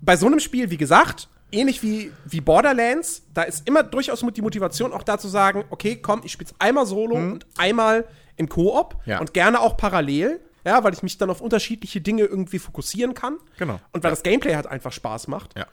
bei 0.02 0.18
so 0.18 0.26
einem 0.26 0.40
Spiel, 0.40 0.72
wie 0.72 0.78
gesagt, 0.78 1.30
ähnlich 1.52 1.84
wie, 1.84 2.12
wie 2.26 2.42
Borderlands, 2.42 3.24
da 3.34 3.44
ist 3.44 3.68
immer 3.68 3.84
durchaus 3.84 4.26
die 4.34 4.42
Motivation 4.42 4.92
auch 4.94 5.04
da 5.04 5.20
zu 5.20 5.28
sagen, 5.28 5.66
okay, 5.70 5.98
komm, 5.98 6.22
ich 6.24 6.32
spiel's 6.32 6.54
einmal 6.58 6.86
solo 6.88 7.16
und 7.16 7.46
einmal 7.58 8.06
im 8.40 8.50
Koop. 8.50 8.96
Ja. 9.06 9.20
und 9.20 9.34
gerne 9.36 9.60
auch 9.60 9.78
parallel, 9.78 10.40
ja, 10.66 10.84
weil 10.84 10.94
ich 10.94 11.04
mich 11.04 11.18
dann 11.20 11.30
auf 11.30 11.42
unterschiedliche 11.42 12.02
Dinge 12.02 12.24
irgendwie 12.24 12.58
fokussieren 12.60 13.14
kann. 13.14 13.38
Genau. 13.60 13.80
Und 13.92 14.04
weil 14.04 14.10
das 14.12 14.24
Gameplay 14.24 14.56
halt 14.56 14.66
einfach 14.68 14.92
Spaß 14.92 15.28
macht. 15.28 15.56
Ja. 15.58 15.68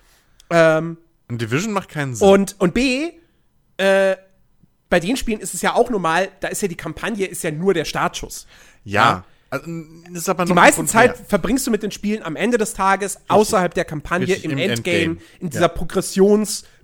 Ähm, 0.51 0.99
Und 1.29 1.41
Division 1.41 1.73
macht 1.73 1.89
keinen 1.89 2.15
Sinn. 2.15 2.29
und, 2.29 2.57
und 2.61 2.75
B, 2.75 3.13
äh, 3.79 4.17
bei 4.89 5.01
den 5.01 5.17
Spielen 5.17 5.41
ist 5.41 5.55
es 5.55 5.63
ja 5.63 5.75
auch 5.75 5.91
normal, 5.91 6.29
da 6.41 6.49
ist 6.49 6.63
ja 6.63 6.69
die 6.69 6.77
Kampagne, 6.77 7.27
ist 7.27 7.43
ja 7.43 7.51
nur 7.51 7.73
der 7.75 7.85
Startschuss. 7.87 8.47
ja. 8.85 9.25
Also, 9.49 9.67
n- 9.67 10.05
ist 10.13 10.29
aber 10.29 10.45
Die 10.45 10.53
meiste 10.53 10.85
Zeit 10.87 11.17
verbringst 11.29 11.65
du 11.69 11.71
mit 11.71 11.85
den 11.85 11.93
Spielen 11.93 12.25
am 12.25 12.35
Ende 12.35 12.59
des 12.59 12.75
Tages 12.75 13.21
außerhalb 13.29 13.73
der 13.75 13.85
Kampagne 13.85 14.27
Richtig, 14.27 14.45
im, 14.45 14.51
im 14.51 14.59
Endgame, 14.59 14.97
Endgame. 14.97 15.21
in 15.39 15.51
dieser 15.51 15.61
Ja. 15.63 15.69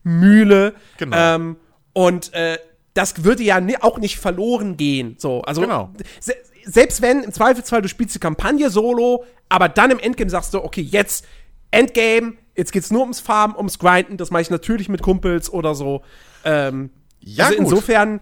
Progressionsmühle. 0.05 0.75
Genau. 0.99 1.17
Ähm, 1.17 1.57
und 1.93 2.33
äh, 2.35 2.59
das 2.95 3.25
würde 3.25 3.43
ja 3.43 3.61
auch 3.81 3.99
nicht 3.99 4.19
verloren 4.19 4.77
gehen. 4.77 5.17
So, 5.19 5.43
also 5.43 5.61
Genau. 5.63 5.91
se 6.21 6.35
selbst 6.65 7.03
wenn 7.03 7.25
im 7.25 7.33
Zweifelsfall 7.33 7.83
du 7.83 7.89
spielst 7.89 8.15
die 8.15 8.21
Kampagne 8.21 8.71
solo, 8.71 9.25
aber 9.49 9.69
dann 9.69 9.91
im 9.91 9.99
Endgame 9.99 10.31
sagst 10.31 10.55
du, 10.55 10.63
okay, 10.63 10.81
jetzt 10.81 11.25
Endgame, 11.73 12.35
jetzt 12.57 12.71
geht's 12.73 12.91
nur 12.93 13.01
ums 13.01 13.19
Farmen, 13.19 13.57
ums 13.57 13.79
Grinden, 13.81 14.17
das 14.17 14.31
mache 14.31 14.43
ich 14.43 14.51
natürlich 14.51 14.89
mit 14.89 15.03
Kumpels 15.03 15.51
oder 15.53 15.75
so. 15.75 16.03
Ähm, 16.45 16.91
Ja, 17.21 17.47
also 17.47 17.57
gut. 17.59 17.65
insofern, 17.67 18.21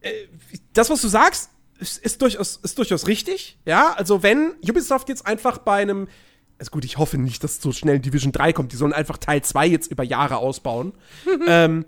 äh, 0.00 0.10
das, 0.72 0.90
was 0.90 1.00
du 1.00 1.08
sagst, 1.08 1.50
ist, 1.78 1.98
ist, 1.98 2.20
durchaus, 2.22 2.56
ist 2.56 2.76
durchaus 2.78 3.06
richtig. 3.06 3.58
Ja, 3.66 3.92
also 3.92 4.22
wenn 4.24 4.52
Ubisoft 4.68 5.08
jetzt 5.08 5.26
einfach 5.26 5.58
bei 5.58 5.80
einem, 5.82 6.08
also 6.58 6.70
gut, 6.72 6.84
ich 6.84 6.98
hoffe 6.98 7.18
nicht, 7.18 7.44
dass 7.44 7.60
so 7.60 7.70
schnell 7.72 8.00
Division 8.00 8.32
3 8.32 8.52
kommt, 8.52 8.72
die 8.72 8.76
sollen 8.76 8.92
einfach 8.92 9.16
Teil 9.18 9.42
2 9.42 9.66
jetzt 9.66 9.90
über 9.90 10.02
Jahre 10.02 10.38
ausbauen. 10.38 10.92
ähm, 11.46 11.84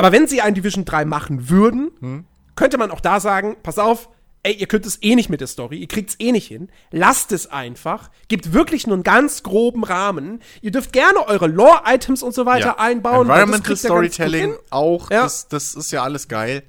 aber 0.00 0.12
wenn 0.12 0.26
sie 0.26 0.40
ein 0.40 0.54
Division 0.54 0.84
3 0.84 1.04
machen 1.04 1.48
würden, 1.50 2.26
könnte 2.56 2.78
man 2.78 2.90
auch 2.90 3.00
da 3.00 3.20
sagen, 3.20 3.56
pass 3.62 3.78
auf, 3.78 4.08
ey, 4.42 4.54
ihr 4.54 4.66
könnt 4.66 4.86
es 4.86 5.02
eh 5.02 5.14
nicht 5.14 5.28
mit 5.28 5.40
der 5.42 5.46
Story, 5.48 5.76
ihr 5.78 5.86
kriegt 5.88 6.10
es 6.10 6.16
eh 6.18 6.32
nicht 6.32 6.48
hin. 6.48 6.70
Lasst 6.90 7.30
es 7.32 7.46
einfach, 7.46 8.10
gebt 8.28 8.54
wirklich 8.54 8.86
nur 8.86 8.94
einen 8.94 9.02
ganz 9.02 9.42
groben 9.42 9.84
Rahmen. 9.84 10.40
Ihr 10.62 10.70
dürft 10.70 10.92
gerne 10.94 11.26
eure 11.28 11.46
Lore-Items 11.46 12.22
und 12.22 12.32
so 12.34 12.46
weiter 12.46 12.80
einbauen. 12.80 13.28
weil 13.28 13.40
das 13.40 13.48
Environmental 13.50 13.76
Storytelling 13.76 14.54
auch, 14.70 15.10
Ja. 15.10 15.22
das, 15.24 15.48
das 15.48 15.74
ist 15.74 15.90
ja 15.90 16.02
alles 16.02 16.28
geil. 16.28 16.62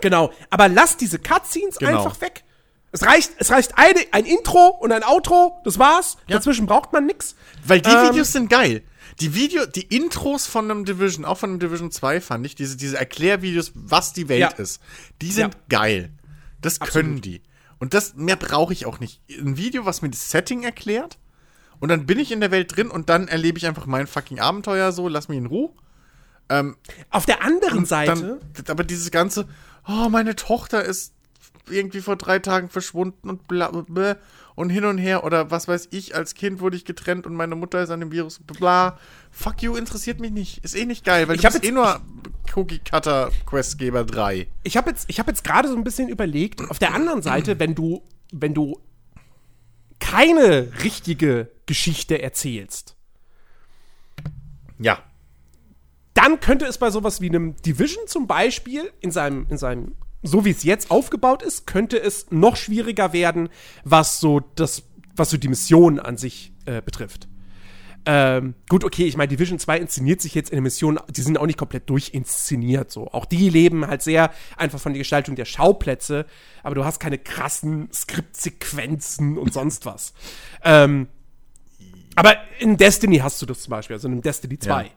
Genau. 0.00 0.30
Aber 0.50 0.68
lasst 0.68 1.00
diese 1.00 1.18
Cutscenes 1.18 1.78
Genau. 1.78 1.98
einfach 2.04 2.20
weg. 2.20 2.44
Es 2.92 3.04
reicht, 3.04 3.32
es 3.38 3.50
reicht 3.50 3.76
eine, 3.76 3.98
ein 4.12 4.24
Intro 4.24 4.68
und 4.68 4.92
ein 4.92 5.02
Outro, 5.04 5.60
das 5.64 5.78
war's. 5.78 6.16
Ja. 6.28 6.36
Dazwischen 6.36 6.66
braucht 6.66 6.92
man 6.92 7.06
nix. 7.06 7.34
Weil 7.66 7.80
die 7.80 7.90
Ähm, 7.90 8.10
Videos 8.10 8.32
sind 8.32 8.48
geil. 8.48 8.82
Die 9.20 9.34
Video, 9.34 9.64
die 9.66 9.82
Intros 9.82 10.46
von 10.46 10.70
einem 10.70 10.84
Division, 10.84 11.24
auch 11.24 11.38
von 11.38 11.50
einem 11.50 11.58
Division 11.58 11.90
2 11.90 12.20
fand 12.20 12.44
ich, 12.44 12.54
diese, 12.54 12.76
diese 12.76 12.98
Erklärvideos, 12.98 13.72
was 13.74 14.12
die 14.12 14.28
Welt 14.28 14.40
Ja. 14.40 14.48
ist, 14.50 14.80
die 15.22 15.32
sind 15.32 15.54
Ja. 15.54 15.60
geil. 15.68 16.10
Das 16.60 16.80
können 16.80 17.20
die. 17.20 17.40
Und 17.78 17.94
das, 17.94 18.14
mehr 18.14 18.36
brauche 18.36 18.72
ich 18.72 18.86
auch 18.86 19.00
nicht. 19.00 19.20
Ein 19.30 19.56
Video, 19.56 19.84
was 19.86 20.02
mir 20.02 20.10
das 20.10 20.30
Setting 20.30 20.62
erklärt, 20.62 21.18
und 21.78 21.90
dann 21.90 22.06
bin 22.06 22.18
ich 22.18 22.32
in 22.32 22.40
der 22.40 22.50
Welt 22.50 22.74
drin 22.74 22.88
und 22.88 23.10
dann 23.10 23.28
erlebe 23.28 23.58
ich 23.58 23.66
einfach 23.66 23.84
mein 23.86 24.06
fucking 24.06 24.40
Abenteuer 24.40 24.92
so, 24.92 25.08
lass 25.08 25.28
mich 25.28 25.36
in 25.38 25.46
Ruhe. 25.46 25.70
Auf 27.10 27.26
der 27.26 27.42
anderen 27.42 27.78
Dann, 27.78 27.86
Seite, 27.86 28.40
aber 28.68 28.84
dieses 28.84 29.10
ganze, 29.10 29.46
oh, 29.86 30.08
meine 30.08 30.36
Tochter 30.36 30.84
ist 30.84 31.12
irgendwie 31.68 32.00
vor 32.00 32.16
drei 32.16 32.38
Tagen 32.38 32.68
verschwunden 32.70 33.28
und 33.28 33.48
bla, 33.48 33.70
bla, 33.70 33.82
bla 33.82 34.16
und 34.56 34.70
hin 34.70 34.84
und 34.84 34.98
her 34.98 35.22
oder 35.22 35.50
was 35.52 35.68
weiß 35.68 35.88
ich, 35.92 36.16
als 36.16 36.34
Kind 36.34 36.60
wurde 36.60 36.76
ich 36.76 36.84
getrennt 36.84 37.26
und 37.26 37.34
meine 37.34 37.54
Mutter 37.54 37.80
ist 37.82 37.90
an 37.90 38.00
dem 38.00 38.10
Virus, 38.10 38.40
bla. 38.40 38.98
Fuck 39.30 39.62
you, 39.62 39.76
interessiert 39.76 40.18
mich 40.18 40.32
nicht. 40.32 40.64
Ist 40.64 40.74
eh 40.74 40.84
nicht 40.86 41.04
geil, 41.04 41.28
weil 41.28 41.36
Ich 41.36 41.42
du 41.42 41.46
hab 41.46 41.52
bist 41.52 41.64
jetzt- 41.64 41.70
eh 41.72 41.74
nur 41.74 42.00
Cookie 42.56 42.78
Cutter 42.80 43.30
Questgeber 43.46 44.04
3. 44.04 44.48
ich 44.64 44.76
habe 44.76 44.90
jetzt, 44.90 45.04
ich 45.08 45.18
habe 45.20 45.30
jetzt 45.30 45.44
gerade 45.44 45.68
so 45.68 45.76
ein 45.76 45.84
bisschen 45.84 46.08
überlegt, 46.08 46.68
auf 46.70 46.78
der 46.80 46.94
anderen 46.94 47.22
Seite, 47.22 47.58
wenn 47.60 47.74
du, 47.76 48.02
wenn 48.32 48.54
du 48.54 48.80
keine 50.00 50.72
richtige 50.82 51.50
Geschichte 51.66 52.20
erzählst, 52.22 52.96
Ja. 54.78 54.98
dann 56.14 56.40
könnte 56.40 56.66
es 56.66 56.78
bei 56.78 56.90
sowas 56.90 57.20
wie 57.20 57.28
einem 57.28 57.56
Division 57.56 58.06
zum 58.06 58.26
Beispiel 58.26 58.90
in 59.00 59.10
seinem, 59.10 59.46
in 59.50 59.58
seinem, 59.58 59.94
so 60.26 60.44
wie 60.44 60.50
es 60.50 60.62
jetzt 60.62 60.90
aufgebaut 60.90 61.42
ist, 61.42 61.66
könnte 61.66 62.00
es 62.00 62.30
noch 62.30 62.56
schwieriger 62.56 63.12
werden, 63.12 63.48
was 63.84 64.20
so 64.20 64.40
das, 64.56 64.82
was 65.14 65.30
so 65.30 65.36
die 65.36 65.48
Mission 65.48 65.98
an 65.98 66.16
sich 66.16 66.52
äh, 66.66 66.82
betrifft. 66.82 67.28
Ähm, 68.08 68.54
gut, 68.68 68.84
okay, 68.84 69.04
ich 69.04 69.16
meine, 69.16 69.28
Division 69.28 69.58
2 69.58 69.78
inszeniert 69.78 70.20
sich 70.20 70.32
jetzt 70.34 70.50
in 70.50 70.58
den 70.58 70.62
Missionen, 70.62 71.00
die 71.10 71.22
sind 71.22 71.38
auch 71.38 71.46
nicht 71.46 71.58
komplett 71.58 71.90
durchinszeniert 71.90 72.88
so. 72.88 73.08
Auch 73.08 73.24
die 73.24 73.50
leben 73.50 73.88
halt 73.88 74.00
sehr 74.00 74.30
einfach 74.56 74.78
von 74.78 74.92
der 74.92 74.98
Gestaltung 74.98 75.34
der 75.34 75.44
Schauplätze, 75.44 76.24
aber 76.62 76.76
du 76.76 76.84
hast 76.84 77.00
keine 77.00 77.18
krassen 77.18 77.88
Skriptsequenzen 77.92 79.36
und 79.36 79.52
sonst 79.52 79.86
was. 79.86 80.14
Ähm, 80.62 81.08
aber 82.14 82.36
in 82.60 82.76
Destiny 82.76 83.18
hast 83.18 83.42
du 83.42 83.46
das 83.46 83.62
zum 83.62 83.72
Beispiel, 83.72 83.94
also 83.94 84.06
in 84.06 84.22
Destiny 84.22 84.58
2. 84.58 84.84
Ja. 84.84 84.90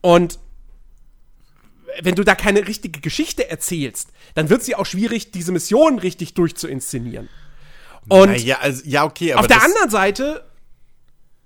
Und 0.00 0.40
wenn 2.02 2.14
du 2.14 2.24
da 2.24 2.34
keine 2.34 2.66
richtige 2.66 3.00
Geschichte 3.00 3.50
erzählst, 3.50 4.10
dann 4.34 4.50
wird 4.50 4.62
sie 4.62 4.74
auch 4.74 4.86
schwierig, 4.86 5.30
diese 5.32 5.52
Mission 5.52 5.98
richtig 5.98 6.34
durchzuinszenieren. 6.34 7.28
Und 8.08 8.38
ja, 8.42 8.58
also, 8.58 8.82
ja, 8.84 9.04
okay, 9.04 9.34
auf 9.34 9.46
der 9.46 9.62
anderen 9.62 9.90
Seite 9.90 10.44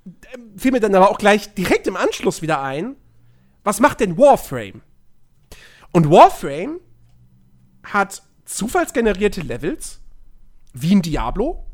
äh, 0.07 0.11
fiel 0.57 0.73
mir 0.73 0.81
dann 0.81 0.95
aber 0.95 1.11
auch 1.11 1.19
gleich 1.19 1.55
direkt 1.55 1.87
im 1.87 1.97
Anschluss 1.97 2.43
wieder 2.43 2.63
ein, 2.63 2.97
was 3.65 3.81
macht 3.81 4.01
denn 4.01 4.17
Warframe? 4.19 4.83
Und 5.93 6.11
Warframe 6.11 6.81
hat 7.83 8.23
zufallsgenerierte 8.45 9.41
Levels, 9.41 10.01
wie 10.73 10.95
ein 10.95 11.03
Diablo, 11.03 11.65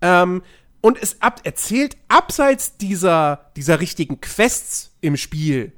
ähm, 0.00 0.42
und 0.80 1.00
es 1.00 1.22
ab 1.22 1.40
erzählt 1.44 1.96
abseits 2.08 2.76
dieser, 2.76 3.52
dieser 3.56 3.80
richtigen 3.80 4.20
Quests 4.20 4.96
im 5.00 5.16
Spiel, 5.16 5.72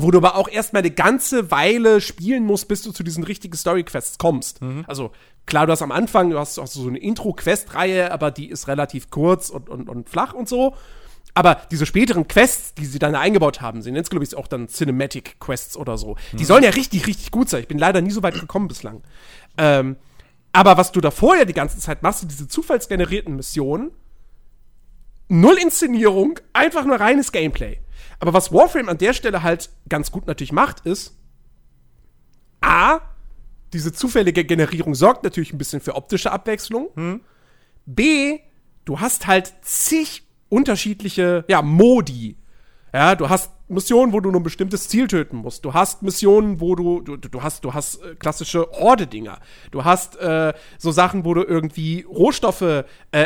wo 0.00 0.12
du 0.12 0.18
aber 0.18 0.36
auch 0.36 0.48
erstmal 0.48 0.82
eine 0.82 0.92
ganze 0.92 1.50
Weile 1.50 2.00
spielen 2.00 2.44
musst, 2.44 2.68
bis 2.68 2.82
du 2.82 2.92
zu 2.92 3.02
diesen 3.02 3.24
richtigen 3.24 3.56
Story-Quests 3.56 4.18
kommst. 4.18 4.60
Also 4.86 5.10
klar, 5.44 5.66
du 5.66 5.72
hast 5.72 5.82
am 5.82 5.90
Anfang, 5.90 6.30
du 6.30 6.38
hast 6.38 6.58
auch 6.58 6.68
so 6.68 6.86
eine 6.86 6.98
Intro-Quest-Reihe, 6.98 8.12
aber 8.12 8.30
die 8.30 8.48
ist 8.48 8.68
relativ 8.68 9.10
kurz 9.10 9.50
und, 9.50 9.68
und, 9.68 9.88
und 9.88 10.08
flach 10.08 10.34
und 10.34 10.48
so. 10.48 10.76
Aber 11.34 11.60
diese 11.70 11.84
späteren 11.84 12.28
Quests, 12.28 12.74
die 12.74 12.86
sie 12.86 13.00
dann 13.00 13.16
eingebaut 13.16 13.60
haben, 13.60 13.82
sind 13.82 13.96
jetzt, 13.96 14.10
glaube 14.10 14.24
ich, 14.24 14.36
auch 14.36 14.46
dann 14.46 14.68
Cinematic 14.68 15.40
Quests 15.40 15.76
oder 15.76 15.98
so. 15.98 16.16
Die 16.32 16.44
sollen 16.44 16.62
ja 16.62 16.70
richtig, 16.70 17.06
richtig 17.08 17.32
gut 17.32 17.48
sein. 17.48 17.62
Ich 17.62 17.68
bin 17.68 17.78
leider 17.78 18.00
nie 18.00 18.10
so 18.10 18.22
weit 18.22 18.38
gekommen 18.38 18.68
bislang. 18.68 19.02
Ähm, 19.56 19.96
aber 20.52 20.76
was 20.76 20.92
du 20.92 21.00
da 21.00 21.10
vorher 21.10 21.44
die 21.44 21.54
ganze 21.54 21.78
Zeit 21.78 22.02
machst, 22.02 22.20
sind 22.20 22.30
diese 22.30 22.46
zufallsgenerierten 22.46 23.34
Missionen, 23.34 23.90
null 25.28 25.58
Inszenierung, 25.60 26.38
einfach 26.52 26.84
nur 26.84 27.00
reines 27.00 27.32
Gameplay. 27.32 27.80
Aber 28.20 28.34
was 28.34 28.52
Warframe 28.52 28.88
an 28.88 28.98
der 28.98 29.12
Stelle 29.12 29.42
halt 29.42 29.70
ganz 29.88 30.10
gut 30.10 30.26
natürlich 30.26 30.52
macht, 30.52 30.80
ist, 30.86 31.16
A, 32.60 33.00
diese 33.72 33.92
zufällige 33.92 34.44
Generierung 34.44 34.94
sorgt 34.94 35.24
natürlich 35.24 35.52
ein 35.52 35.58
bisschen 35.58 35.80
für 35.80 35.94
optische 35.94 36.32
Abwechslung. 36.32 37.20
B, 37.86 38.40
du 38.84 39.00
hast 39.00 39.26
halt 39.26 39.52
zig 39.62 40.24
unterschiedliche, 40.48 41.44
ja, 41.48 41.62
Modi. 41.62 42.36
Ja, 42.92 43.14
du 43.14 43.28
hast 43.28 43.52
Missionen, 43.68 44.14
wo 44.14 44.20
du 44.20 44.30
nur 44.30 44.40
ein 44.40 44.44
bestimmtes 44.44 44.88
Ziel 44.88 45.08
töten 45.08 45.36
musst. 45.36 45.64
Du 45.64 45.74
hast 45.74 46.02
Missionen, 46.02 46.60
wo 46.60 46.74
du, 46.74 47.02
du, 47.02 47.16
du 47.18 47.42
hast, 47.42 47.64
du 47.64 47.74
hast 47.74 48.02
äh, 48.02 48.14
klassische 48.14 48.66
Horde-Dinger. 48.72 49.40
Du 49.70 49.84
hast 49.84 50.16
äh, 50.16 50.54
so 50.78 50.90
Sachen, 50.90 51.26
wo 51.26 51.34
du 51.34 51.42
irgendwie 51.42 52.06
Rohstoffe 52.08 52.62
äh, 52.62 52.84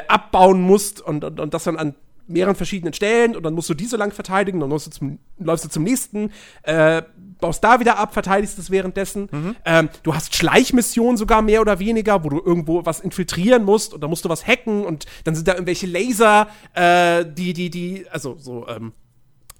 abbauen 0.08 0.60
musst 0.60 1.00
und, 1.00 1.22
und, 1.22 1.38
und 1.38 1.54
das 1.54 1.64
dann 1.64 1.76
an 1.76 1.94
mehreren 2.32 2.56
verschiedenen 2.56 2.92
Stellen 2.92 3.36
und 3.36 3.42
dann 3.42 3.54
musst 3.54 3.68
du 3.70 3.74
die 3.74 3.86
so 3.86 3.96
lang 3.96 4.12
verteidigen, 4.12 4.60
dann 4.60 4.70
läufst 4.70 4.86
du 4.86 4.90
zum, 4.90 5.18
läufst 5.38 5.64
du 5.64 5.68
zum 5.68 5.84
nächsten, 5.84 6.30
äh, 6.62 7.02
baust 7.40 7.62
da 7.62 7.80
wieder 7.80 7.98
ab, 7.98 8.12
verteidigst 8.12 8.58
es 8.58 8.70
währenddessen. 8.70 9.28
Ähm, 9.64 9.88
du 10.02 10.14
hast 10.14 10.34
Schleichmissionen 10.34 11.16
sogar 11.16 11.42
mehr 11.42 11.60
oder 11.60 11.78
weniger, 11.78 12.24
wo 12.24 12.28
du 12.28 12.40
irgendwo 12.44 12.84
was 12.86 13.00
infiltrieren 13.00 13.64
musst 13.64 13.94
und 13.94 14.00
dann 14.02 14.10
musst 14.10 14.24
du 14.24 14.28
was 14.28 14.46
hacken 14.46 14.84
und 14.84 15.06
dann 15.24 15.34
sind 15.34 15.48
da 15.48 15.52
irgendwelche 15.52 15.86
Laser, 15.86 16.48
äh, 16.74 17.24
die, 17.26 17.52
die, 17.52 17.70
die, 17.70 18.06
also 18.10 18.36
so, 18.38 18.66
ähm, 18.68 18.92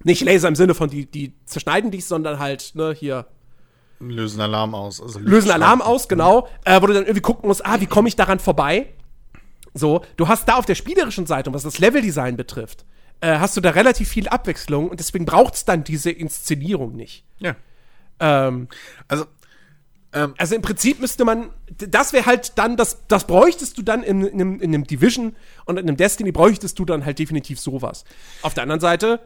nicht 0.03 0.21
Laser 0.23 0.47
im 0.47 0.55
Sinne 0.55 0.73
von 0.73 0.89
die, 0.89 1.05
die 1.05 1.33
zerschneiden 1.45 1.91
dich, 1.91 2.05
sondern 2.05 2.39
halt, 2.39 2.71
ne, 2.75 2.93
hier, 2.97 3.27
lösen 3.99 4.41
Alarm 4.41 4.75
aus. 4.75 5.01
Also 5.01 5.19
lösen 5.19 5.51
Alarm 5.51 5.81
aus, 5.81 6.07
genau, 6.07 6.47
äh, 6.65 6.81
wo 6.81 6.87
du 6.87 6.93
dann 6.93 7.03
irgendwie 7.03 7.21
gucken 7.21 7.47
musst, 7.47 7.65
ah, 7.65 7.79
wie 7.79 7.85
komme 7.85 8.07
ich 8.07 8.15
daran 8.15 8.39
vorbei? 8.39 8.87
So, 9.73 10.03
du 10.17 10.27
hast 10.27 10.47
da 10.47 10.55
auf 10.55 10.65
der 10.65 10.75
spielerischen 10.75 11.25
Seite, 11.25 11.49
und 11.49 11.55
was 11.55 11.63
das 11.63 11.79
Leveldesign 11.79 12.37
betrifft, 12.37 12.85
äh, 13.21 13.39
hast 13.39 13.57
du 13.57 13.61
da 13.61 13.71
relativ 13.71 14.09
viel 14.09 14.27
Abwechslung 14.27 14.89
und 14.89 14.99
deswegen 14.99 15.25
braucht 15.25 15.55
es 15.55 15.65
dann 15.65 15.83
diese 15.83 16.11
Inszenierung 16.11 16.95
nicht. 16.95 17.25
Ja. 17.39 17.55
Ähm, 18.19 18.67
Also, 19.07 19.25
ähm, 20.13 20.35
also 20.37 20.55
im 20.55 20.61
Prinzip 20.61 20.99
müsste 20.99 21.25
man, 21.25 21.49
das 21.77 22.13
wäre 22.13 22.25
halt 22.25 22.57
dann, 22.57 22.77
das, 22.77 22.99
das 23.07 23.25
bräuchtest 23.25 23.77
du 23.77 23.81
dann 23.81 24.03
in, 24.03 24.21
in, 24.21 24.33
einem, 24.33 24.59
in 24.59 24.73
einem 24.73 24.83
Division 24.85 25.35
und 25.65 25.79
in 25.79 25.87
einem 25.87 25.97
Destiny 25.97 26.31
bräuchtest 26.31 26.77
du 26.77 26.85
dann 26.85 27.03
halt 27.05 27.17
definitiv 27.17 27.59
sowas. 27.59 28.03
Auf 28.43 28.53
der 28.53 28.63
anderen 28.63 28.81
Seite, 28.81 29.19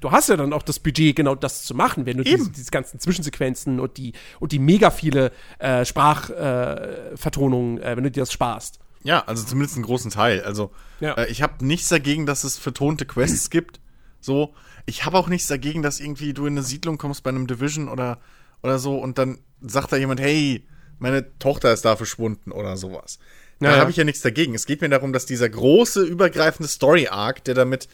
du 0.00 0.10
hast 0.10 0.28
ja 0.28 0.36
dann 0.36 0.52
auch 0.52 0.62
das 0.62 0.78
Budget, 0.78 1.16
genau 1.16 1.34
das 1.34 1.64
zu 1.64 1.74
machen, 1.74 2.06
wenn 2.06 2.16
du 2.16 2.24
diese, 2.24 2.50
diese 2.50 2.70
ganzen 2.70 3.00
Zwischensequenzen 3.00 3.80
und 3.80 3.96
die, 3.96 4.12
und 4.40 4.52
die 4.52 4.58
mega 4.58 4.90
viele 4.90 5.32
äh, 5.58 5.84
Sprachvertonungen, 5.84 7.16
Vertonungen, 7.16 7.82
äh, 7.82 7.96
wenn 7.96 8.04
du 8.04 8.10
dir 8.10 8.20
das 8.20 8.32
sparst. 8.32 8.78
Ja, 9.06 9.22
also 9.26 9.44
zumindest 9.44 9.76
einen 9.76 9.84
großen 9.84 10.10
Teil. 10.10 10.42
Also 10.42 10.72
Ja. 11.00 11.14
äh, 11.14 11.26
ich 11.30 11.40
habe 11.42 11.64
nichts 11.64 11.88
dagegen, 11.88 12.26
dass 12.26 12.44
es 12.44 12.58
vertonte 12.58 13.06
Quests 13.06 13.50
gibt. 13.50 13.80
So, 14.20 14.54
ich 14.86 15.04
habe 15.04 15.16
auch 15.18 15.28
nichts 15.28 15.46
dagegen, 15.48 15.82
dass 15.82 16.00
irgendwie 16.00 16.32
du 16.34 16.46
in 16.46 16.54
eine 16.54 16.62
Siedlung 16.62 16.98
kommst 16.98 17.22
bei 17.22 17.30
einem 17.30 17.46
Division 17.46 17.88
oder 17.88 18.18
oder 18.62 18.78
so 18.78 18.98
und 18.98 19.18
dann 19.18 19.38
sagt 19.60 19.92
da 19.92 19.96
jemand, 19.96 20.18
hey, 20.20 20.66
meine 20.98 21.38
Tochter 21.38 21.72
ist 21.72 21.84
da 21.84 21.94
verschwunden 21.94 22.50
oder 22.52 22.76
sowas. 22.76 23.18
Da 23.60 23.72
Ja, 23.72 23.78
habe 23.78 23.90
ich 23.90 23.96
ja 23.96 24.04
nichts 24.04 24.22
dagegen. 24.22 24.54
Es 24.54 24.66
geht 24.66 24.80
mir 24.80 24.88
darum, 24.88 25.12
dass 25.12 25.26
dieser 25.26 25.48
große 25.48 26.02
übergreifende 26.02 26.68
Story 26.68 27.06
Arc, 27.08 27.44
der 27.44 27.54
damit 27.54 27.86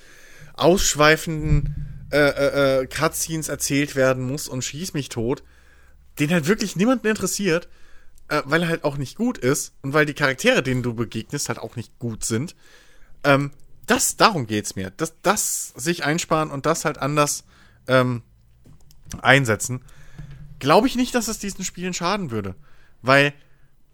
ausschweifenden 0.55 1.75
äh, 2.13 2.19
äh, 2.19 2.81
äh, 2.83 2.87
Cutscenes 2.87 3.49
erzählt 3.49 3.97
werden 3.97 4.25
muss 4.25 4.49
und 4.49 4.63
schieß 4.63 4.95
mich 4.95 5.09
tot, 5.09 5.43
den 6.19 6.31
halt 6.31 6.47
wirklich 6.47 6.77
niemanden 6.77 7.07
interessiert, 7.07 7.69
äh, 8.33 8.43
weil 8.47 8.63
er 8.63 8.69
halt 8.69 8.85
auch 8.85 8.97
nicht 8.97 9.17
gut 9.17 9.37
ist 9.37 9.75
und 9.83 9.93
weil 9.93 10.07
die 10.07 10.15
Charaktere, 10.15 10.63
denen 10.63 10.83
du 10.83 10.95
begegnest, 10.95 11.51
halt 11.51 11.59
auch 11.59 11.77
nicht 11.77 11.99
gut 11.99 12.25
sind. 12.25 12.57
Ähm, 13.25 13.51
das, 13.87 14.17
darum 14.17 14.47
geht's 14.47 14.75
mir. 14.75 14.91
Das, 14.91 15.15
das 15.21 15.75
sich 15.77 16.05
einsparen 16.05 16.51
und 16.51 16.65
das 16.65 16.87
halt 16.87 16.97
anders 16.97 17.45
ähm, 17.89 18.23
einsetzen. 19.21 19.83
Glaube 20.61 20.87
ich 20.87 20.97
nicht, 20.97 21.15
dass 21.15 21.29
es 21.29 21.41
diesen 21.41 21.63
Spielen 21.63 21.93
schaden 21.93 22.31
würde. 22.31 22.55
Weil, 23.03 23.35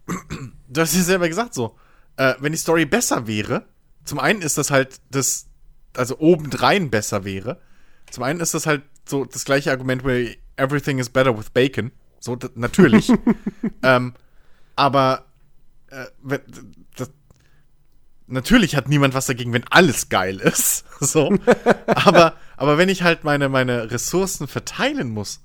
du 0.69 0.81
hast 0.81 0.95
ja 0.95 1.01
selber 1.01 1.27
gesagt 1.27 1.53
so, 1.53 1.77
äh, 2.15 2.35
wenn 2.39 2.53
die 2.53 2.57
Story 2.57 2.85
besser 2.85 3.27
wäre, 3.27 3.65
zum 4.05 4.19
einen 4.19 4.41
ist 4.41 4.57
das 4.57 4.71
halt 4.71 5.01
das, 5.11 5.47
also 5.97 6.17
obendrein 6.19 6.89
besser 6.89 7.25
wäre. 7.25 7.59
Zum 8.09 8.23
einen 8.23 8.39
ist 8.39 8.53
das 8.53 8.65
halt 8.65 8.83
so 9.05 9.25
das 9.25 9.43
gleiche 9.43 9.71
Argument 9.71 10.05
wie 10.05 10.37
everything 10.55 10.97
is 10.97 11.09
better 11.09 11.37
with 11.37 11.49
bacon. 11.49 11.91
So, 12.21 12.37
natürlich. 12.55 13.11
ähm, 13.83 14.13
aber 14.79 15.25
äh, 15.89 16.05
das, 16.95 17.11
natürlich 18.27 18.77
hat 18.77 18.87
niemand 18.87 19.13
was 19.13 19.25
dagegen, 19.25 19.51
wenn 19.51 19.65
alles 19.69 20.09
geil 20.09 20.39
ist. 20.39 20.85
So. 21.01 21.33
aber, 21.85 22.33
aber 22.57 22.77
wenn 22.77 22.89
ich 22.89 23.03
halt 23.03 23.23
meine, 23.23 23.47
meine 23.47 23.89
Ressourcen 23.89 24.49
verteilen 24.49 25.11
muss, 25.11 25.41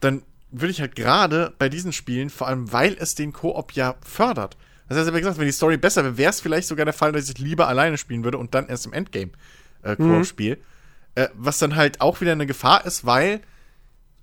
dann 0.00 0.22
würde 0.50 0.70
ich 0.70 0.80
halt 0.80 0.96
gerade 0.96 1.52
bei 1.58 1.68
diesen 1.68 1.92
Spielen, 1.92 2.30
vor 2.30 2.48
allem 2.48 2.72
weil 2.72 2.96
es 2.98 3.14
den 3.14 3.34
Koop 3.34 3.72
ja 3.72 3.96
fördert. 4.02 4.56
Das 4.88 4.96
heißt 4.96 5.08
aber 5.08 5.18
gesagt, 5.18 5.36
wenn 5.36 5.44
die 5.44 5.52
Story 5.52 5.76
besser 5.76 6.04
wäre, 6.04 6.16
wäre 6.16 6.30
es 6.30 6.40
vielleicht 6.40 6.68
sogar 6.68 6.86
der 6.86 6.94
Fall, 6.94 7.12
dass 7.12 7.28
ich 7.28 7.36
lieber 7.36 7.68
alleine 7.68 7.98
spielen 7.98 8.24
würde 8.24 8.38
und 8.38 8.54
dann 8.54 8.66
erst 8.66 8.86
im 8.86 8.94
Endgame 8.94 9.32
äh, 9.82 9.94
Koop 9.96 10.24
spiele. 10.24 10.56
Äh, 11.16 11.28
was 11.34 11.58
dann 11.58 11.76
halt 11.76 12.00
auch 12.00 12.22
wieder 12.22 12.32
eine 12.32 12.46
Gefahr 12.46 12.86
ist, 12.86 13.04
weil 13.04 13.42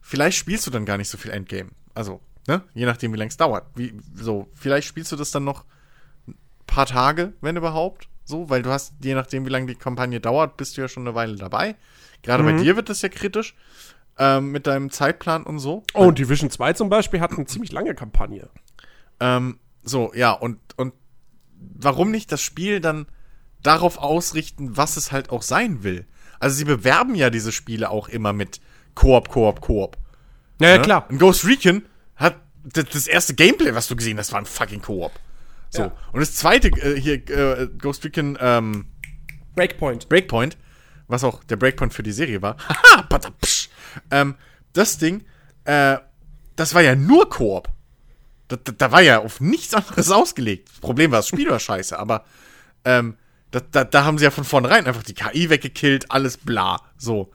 vielleicht 0.02 0.40
spielst 0.40 0.66
du 0.66 0.72
dann 0.72 0.86
gar 0.86 0.98
nicht 0.98 1.10
so 1.10 1.20
viel 1.20 1.30
Endgame. 1.30 1.70
Also, 1.94 2.22
ne? 2.50 2.62
Je 2.74 2.86
nachdem, 2.86 3.14
wie 3.14 3.18
lange 3.18 3.30
es 3.30 3.38
dauert. 3.38 3.66
Wie, 3.76 3.94
so, 4.14 4.50
vielleicht 4.54 4.88
spielst 4.88 5.12
du 5.12 5.16
das 5.16 5.32
dann 5.32 5.46
noch 5.46 5.64
ein 6.28 6.36
paar 6.68 6.86
Tage, 6.86 7.34
wenn 7.42 7.56
überhaupt. 7.56 8.10
So, 8.26 8.50
weil 8.50 8.62
du 8.62 8.70
hast, 8.70 8.94
je 9.02 9.16
nachdem, 9.16 9.46
wie 9.46 9.50
lange 9.50 9.68
die 9.68 9.76
Kampagne 9.76 10.20
dauert, 10.20 10.58
bist 10.58 10.76
du 10.78 10.82
ja 10.82 10.88
schon 10.88 11.08
eine 11.08 11.16
Weile 11.16 11.36
dabei. 11.36 11.76
Gerade 12.22 12.44
bei 12.44 12.52
Mhm. 12.54 12.58
dir 12.62 12.76
wird 12.76 12.90
das 12.90 13.02
ja 13.02 13.10
kritisch. 13.10 13.56
Ähm, 14.18 14.52
mit 14.52 14.68
deinem 14.68 14.92
Zeitplan 14.92 15.44
und 15.44 15.60
so. 15.60 15.84
Oh, 15.94 16.08
und 16.08 16.20
Division 16.20 16.50
2 16.50 16.74
zum 16.74 16.90
Beispiel 16.90 17.22
hat 17.22 17.32
eine 17.32 17.46
ziemlich 17.46 17.72
lange 17.72 17.96
Kampagne. 17.96 18.50
Ähm, 19.22 19.60
so, 19.82 20.12
ja, 20.14 20.34
und, 20.34 20.60
und 20.76 20.94
warum 21.58 22.12
nicht 22.12 22.30
das 22.32 22.42
Spiel 22.42 22.82
dann 22.82 23.06
darauf 23.64 23.98
ausrichten, 23.98 24.76
was 24.76 24.98
es 24.98 25.12
halt 25.14 25.30
auch 25.30 25.42
sein 25.42 25.84
will? 25.84 26.06
Also 26.40 26.58
sie 26.58 26.66
bewerben 26.66 27.16
ja 27.16 27.30
diese 27.30 27.52
Spiele 27.54 27.90
auch 27.90 28.10
immer 28.10 28.34
mit 28.34 28.60
Koop, 28.94 29.30
Koop, 29.30 29.62
Koop. 29.62 29.98
Ja, 30.60 30.68
ja, 30.70 30.76
ne? 30.78 30.82
klar. 30.84 31.06
Und 31.10 31.18
Ghost 31.18 31.46
Recon 31.46 31.84
das, 32.64 32.86
das 32.86 33.08
erste 33.08 33.34
Gameplay, 33.34 33.74
was 33.74 33.88
du 33.88 33.96
gesehen 33.96 34.18
hast, 34.18 34.32
war 34.32 34.40
ein 34.40 34.46
fucking 34.46 34.82
Koop. 34.82 35.12
So. 35.70 35.84
Ja. 35.84 35.92
Und 36.12 36.20
das 36.20 36.36
zweite 36.36 36.70
äh, 36.70 37.00
hier, 37.00 37.16
äh, 37.30 37.68
Ghost 37.78 38.04
Recon 38.04 38.38
ähm, 38.40 38.86
Breakpoint. 39.56 40.10
Breakpoint, 40.10 40.58
was 41.08 41.24
auch 41.24 41.44
der 41.44 41.58
Breakpoint 41.58 41.94
für 41.94 42.04
die 42.04 42.12
Serie 42.12 42.42
war. 42.42 42.58
Haha, 42.68 43.08
ähm, 44.12 44.36
das 44.74 44.98
Ding, 44.98 45.26
äh, 45.66 45.98
das 46.56 46.74
war 46.74 46.82
ja 46.82 46.96
nur 46.96 47.30
Koop. 47.30 47.70
Da, 48.48 48.56
da, 48.56 48.72
da 48.72 48.92
war 48.92 49.02
ja 49.02 49.20
auf 49.20 49.40
nichts 49.40 49.74
anderes 49.74 50.12
ausgelegt. 50.12 50.70
Das 50.70 50.80
Problem 50.80 51.12
war, 51.12 51.20
das 51.20 51.28
Spiel 51.28 51.50
war 51.50 51.60
scheiße, 51.60 51.98
aber 51.98 52.26
ähm, 52.86 53.18
da, 53.52 53.60
da, 53.60 53.84
da 53.84 54.04
haben 54.06 54.18
sie 54.18 54.26
ja 54.26 54.32
von 54.32 54.44
vornherein 54.44 54.86
einfach 54.86 55.04
die 55.04 55.14
KI 55.14 55.50
weggekillt, 55.50 56.12
alles 56.12 56.38
bla. 56.38 56.82
So. 56.98 57.32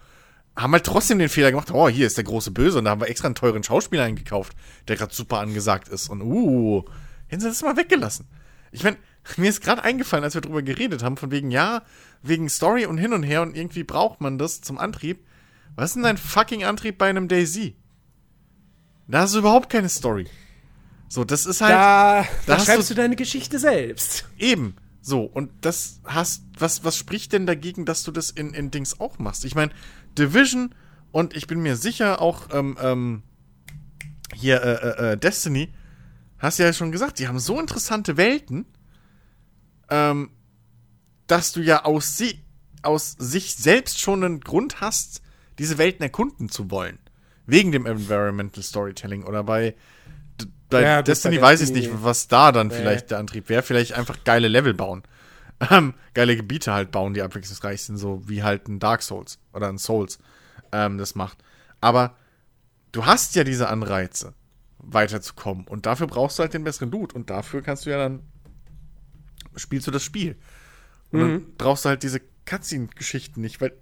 Haben 0.57 0.73
halt 0.73 0.85
trotzdem 0.87 1.19
den 1.19 1.29
Fehler 1.29 1.51
gemacht, 1.51 1.71
oh, 1.73 1.89
hier 1.89 2.07
ist 2.07 2.17
der 2.17 2.25
große 2.25 2.53
Böse 2.53 2.79
und 2.79 2.85
da 2.85 2.93
haben 2.93 3.01
wir 3.01 3.09
extra 3.09 3.27
einen 3.27 3.35
teuren 3.35 3.65
Schauspieler 3.65 4.05
eingekauft, 4.05 4.57
der 4.87 4.97
gerade 4.97 5.13
super 5.15 5.41
angesagt 5.41 5.89
ist. 5.89 6.09
Und 6.09 6.23
uh, 6.23 6.85
hätten 7.27 7.41
sie 7.41 7.49
das 7.49 7.63
mal 7.63 7.77
weggelassen. 7.77 8.27
Ich 8.71 8.85
meine, 8.85 8.97
mir 9.37 9.49
ist 9.51 9.63
gerade 9.63 9.83
eingefallen, 9.83 10.23
als 10.25 10.35
wir 10.35 10.41
drüber 10.43 10.63
geredet 10.63 11.03
haben, 11.03 11.17
von 11.17 11.31
wegen, 11.33 11.51
ja, 11.51 11.83
wegen 12.23 12.49
Story 12.49 12.87
und 12.87 12.99
hin 12.99 13.13
und 13.13 13.25
her 13.25 13.43
und 13.43 13.57
irgendwie 13.57 13.83
braucht 13.85 14.21
man 14.21 14.39
das 14.39 14.61
zum 14.61 14.79
Antrieb. 14.79 15.27
Was 15.75 15.91
ist 15.91 15.95
denn 15.97 16.05
dein 16.05 16.19
fucking 16.19 16.65
Antrieb 16.65 16.99
bei 16.99 17.09
einem 17.09 17.27
Daisy? 17.27 17.77
Da 19.09 19.21
hast 19.21 19.35
du 19.35 19.41
überhaupt 19.41 19.71
keine 19.71 19.89
Story. 19.89 20.29
So, 21.09 21.25
das 21.25 21.47
ist 21.47 21.61
halt. 21.61 21.73
Da, 21.73 22.23
da 22.47 22.57
da 22.57 22.61
schreibst 22.61 22.91
du- 22.91 22.95
du 22.95 23.03
deine 23.03 23.17
Geschichte 23.17 23.59
selbst. 23.59 24.25
Eben. 24.39 24.77
So, 25.03 25.23
und 25.25 25.51
das 25.61 26.01
hast, 26.05 26.45
was, 26.59 26.83
was 26.83 26.97
spricht 26.97 27.35
denn 27.35 27.45
dagegen, 27.45 27.85
dass 27.85 28.05
du 28.05 28.11
das 28.11 28.31
in, 28.31 28.55
in 28.55 28.71
Dings 28.71 29.01
auch 29.01 29.19
machst? 29.19 29.45
Ich 29.45 29.55
meine, 29.55 29.71
Division 30.15 30.75
und 31.13 31.37
ich 31.37 31.47
bin 31.47 31.61
mir 31.61 31.77
sicher 31.77 32.21
auch, 32.21 32.49
ähm, 32.53 32.77
ähm, 32.81 33.23
hier, 34.35 34.63
äh, 34.63 34.73
äh, 35.09 35.13
äh, 35.13 35.17
Destiny, 35.17 35.73
hast 36.39 36.59
du 36.59 36.65
ja 36.65 36.73
schon 36.73 36.93
gesagt, 36.93 37.19
die 37.19 37.29
haben 37.29 37.39
so 37.39 37.61
interessante 37.61 38.17
Welten, 38.17 38.67
ähm, 39.91 40.31
dass 41.27 41.53
du 41.53 41.61
ja 41.61 41.85
aus, 41.85 42.17
sie, 42.17 42.43
aus 42.83 43.13
sich 43.19 43.55
selbst 43.55 44.01
schon 44.01 44.25
einen 44.25 44.41
Grund 44.41 44.81
hast, 44.81 45.23
diese 45.59 45.79
Welten 45.79 46.03
erkunden 46.03 46.49
zu 46.49 46.71
wollen. 46.71 46.99
Wegen 47.47 47.73
dem 47.73 47.87
Environmental 47.87 48.63
Storytelling 48.63 49.23
oder 49.25 49.45
bei, 49.45 49.75
bei 50.71 50.83
Ja, 50.83 51.03
Destiny 51.03 51.41
weiß 51.41 51.61
ich 51.61 51.71
nicht, 51.71 51.91
was 52.03 52.27
da 52.27 52.53
dann 52.53 52.69
Nee. 52.69 52.75
vielleicht 52.75 53.11
der 53.11 53.19
Antrieb 53.19 53.49
wäre. 53.49 53.63
Vielleicht 53.63 53.93
einfach 53.93 54.25
geile 54.25 54.49
Level 54.49 54.75
bauen. 54.75 55.03
Ähm, 55.71 55.95
geile 56.15 56.37
Gebiete 56.37 56.73
halt 56.73 56.91
bauen, 56.91 57.15
die 57.15 57.23
abwechslungsreich 57.23 57.83
sind, 57.83 57.97
so 57.97 58.29
wie 58.29 58.43
halt 58.43 58.69
ein 58.69 58.81
Dark 58.81 59.03
Souls 59.03 59.39
oder 59.53 59.69
ein 59.69 59.79
Souls 59.79 60.19
ähm, 60.73 60.99
das 60.99 61.15
macht. 61.15 61.39
Aber 61.81 62.17
du 62.93 63.07
hast 63.07 63.35
ja 63.37 63.45
diese 63.45 63.69
Anreize, 63.69 64.35
weiterzukommen. 64.79 65.67
Und 65.67 65.87
dafür 65.87 66.07
brauchst 66.07 66.39
du 66.39 66.43
halt 66.43 66.55
den 66.55 66.65
besseren 66.65 66.91
Loot. 66.91 67.13
Und 67.13 67.31
dafür 67.31 67.63
kannst 67.63 67.87
du 67.87 67.91
ja 67.91 67.99
dann 67.99 68.23
spielst 69.57 69.87
du 69.87 69.91
das 69.91 70.03
Spiel. 70.03 70.37
Und 71.11 71.21
dann 71.21 71.55
brauchst 71.57 71.85
du 71.85 71.91
halt 71.91 72.03
diese 72.03 72.21
Cutscene-Geschichten 72.45 73.41
nicht, 73.41 73.61
weil 73.61 73.73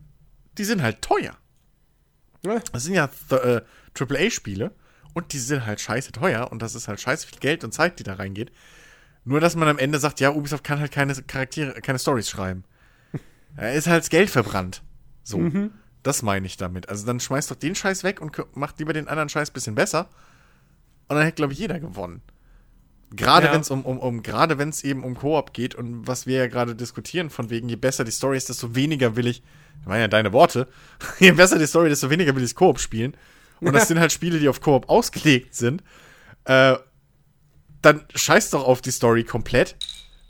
die 0.59 0.65
sind 0.65 0.83
halt 0.83 1.01
teuer. 1.03 1.37
Das 2.73 2.85
sind 2.85 2.95
ja 2.95 3.09
äh, 3.31 3.63
AAA-Spiele 3.99 4.73
und 5.15 5.33
die 5.33 5.39
sind 5.39 5.65
halt 5.65 5.81
scheiße 5.81 6.13
teuer 6.13 6.51
und 6.51 6.61
das 6.61 6.75
ist 6.75 6.89
halt 6.89 7.01
scheiße 7.01 7.27
viel 7.27 7.39
Geld 7.39 7.65
und 7.65 7.73
Zeit, 7.73 7.99
die 7.99 8.03
da 8.03 8.15
reingeht. 8.15 8.53
Nur, 9.25 9.41
dass 9.41 9.55
man 9.57 9.69
am 9.69 9.79
Ende 9.79 9.99
sagt, 9.99 10.21
ja, 10.21 10.31
Ubisoft 10.33 10.65
kann 10.65 10.81
halt 10.81 10.93
keine 10.93 11.15
Charaktere, 11.15 11.81
keine 11.81 11.99
Stories 11.99 12.29
schreiben. 12.29 12.65
Da 13.57 13.69
ist 13.69 13.87
halt 13.87 14.03
das 14.03 14.09
Geld 14.09 14.31
verbrannt. 14.31 14.83
So. 15.23 15.51
Das 16.03 16.23
meine 16.23 16.47
ich 16.47 16.57
damit. 16.57 16.89
Also 16.89 17.05
dann 17.05 17.21
schmeißt 17.21 17.51
doch 17.51 17.57
den 17.57 17.75
Scheiß 17.75 18.03
weg 18.03 18.21
und 18.23 18.33
macht 18.57 18.79
lieber 18.79 18.95
den 18.95 19.09
anderen 19.09 19.29
Scheiß 19.29 19.51
bisschen 19.51 19.75
besser. 19.75 20.09
Und 21.09 21.17
dann 21.17 21.25
hätte, 21.25 21.37
glaube 21.37 21.53
ich, 21.53 21.59
jeder 21.59 21.79
gewonnen. 21.79 22.23
Gerade 23.15 23.49
Ja. 23.49 23.53
wenn 23.53 23.61
es 23.61 23.71
um, 23.71 23.85
um, 23.85 23.99
um, 23.99 24.23
gerade 24.23 24.57
wenn 24.57 24.71
es 24.71 24.83
eben 24.85 25.05
um 25.05 25.15
Koop 25.15 25.53
geht 25.53 25.75
und 25.75 26.07
was 26.07 26.27
wir 26.27 26.39
ja 26.39 26.47
gerade 26.47 26.75
diskutieren, 26.75 27.29
von 27.29 27.51
wegen, 27.51 27.69
je 27.69 27.77
besser 27.77 28.05
die 28.05 28.11
Story 28.11 28.39
ist, 28.39 28.49
desto 28.49 28.75
weniger 28.75 29.17
will 29.17 29.27
ich, 29.27 29.43
das 29.81 29.87
waren 29.87 30.01
ja 30.01 30.09
deine 30.09 30.33
Worte, 30.33 30.67
je 31.19 31.33
besser 31.33 31.59
die 31.59 31.67
Story, 31.67 31.91
desto 31.91 32.09
weniger 32.09 32.35
will 32.35 32.43
ich 32.43 32.55
Koop 32.55 32.81
spielen. 32.81 33.15
Und 33.61 33.75
das 33.75 33.87
sind 33.89 34.01
halt 34.01 34.13
Spiele, 34.13 34.39
die 34.39 34.49
auf 34.49 34.63
Koop 34.63 34.89
ausgelegt 34.89 35.55
sind. 35.55 35.83
Äh, 36.47 36.77
dann 37.83 38.05
scheiß 38.15 38.51
doch 38.51 38.65
auf 38.65 38.81
die 38.81 38.91
Story 38.91 39.25
komplett. 39.25 39.77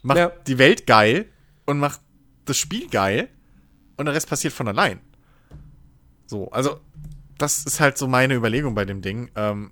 Mach 0.02 0.16
Ja. 0.16 0.28
die 0.46 0.58
Welt 0.58 0.86
geil 0.86 1.26
und 1.66 1.78
mach 1.78 1.98
das 2.44 2.58
Spiel 2.58 2.88
geil 2.88 3.28
und 3.96 4.06
der 4.06 4.14
Rest 4.14 4.28
passiert 4.28 4.52
von 4.52 4.66
allein. 4.68 5.00
So, 6.26 6.50
also, 6.50 6.80
das 7.38 7.64
ist 7.64 7.78
halt 7.80 7.98
so 7.98 8.08
meine 8.08 8.34
Überlegung 8.34 8.74
bei 8.74 8.84
dem 8.84 9.02
Ding. 9.02 9.30
Ähm, 9.36 9.70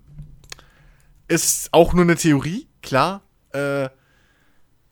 ist 1.29 1.73
auch 1.73 1.93
nur 1.95 2.05
eine 2.05 2.17
Theorie, 2.17 2.69
klar. 2.83 3.23
Äh, 3.53 3.89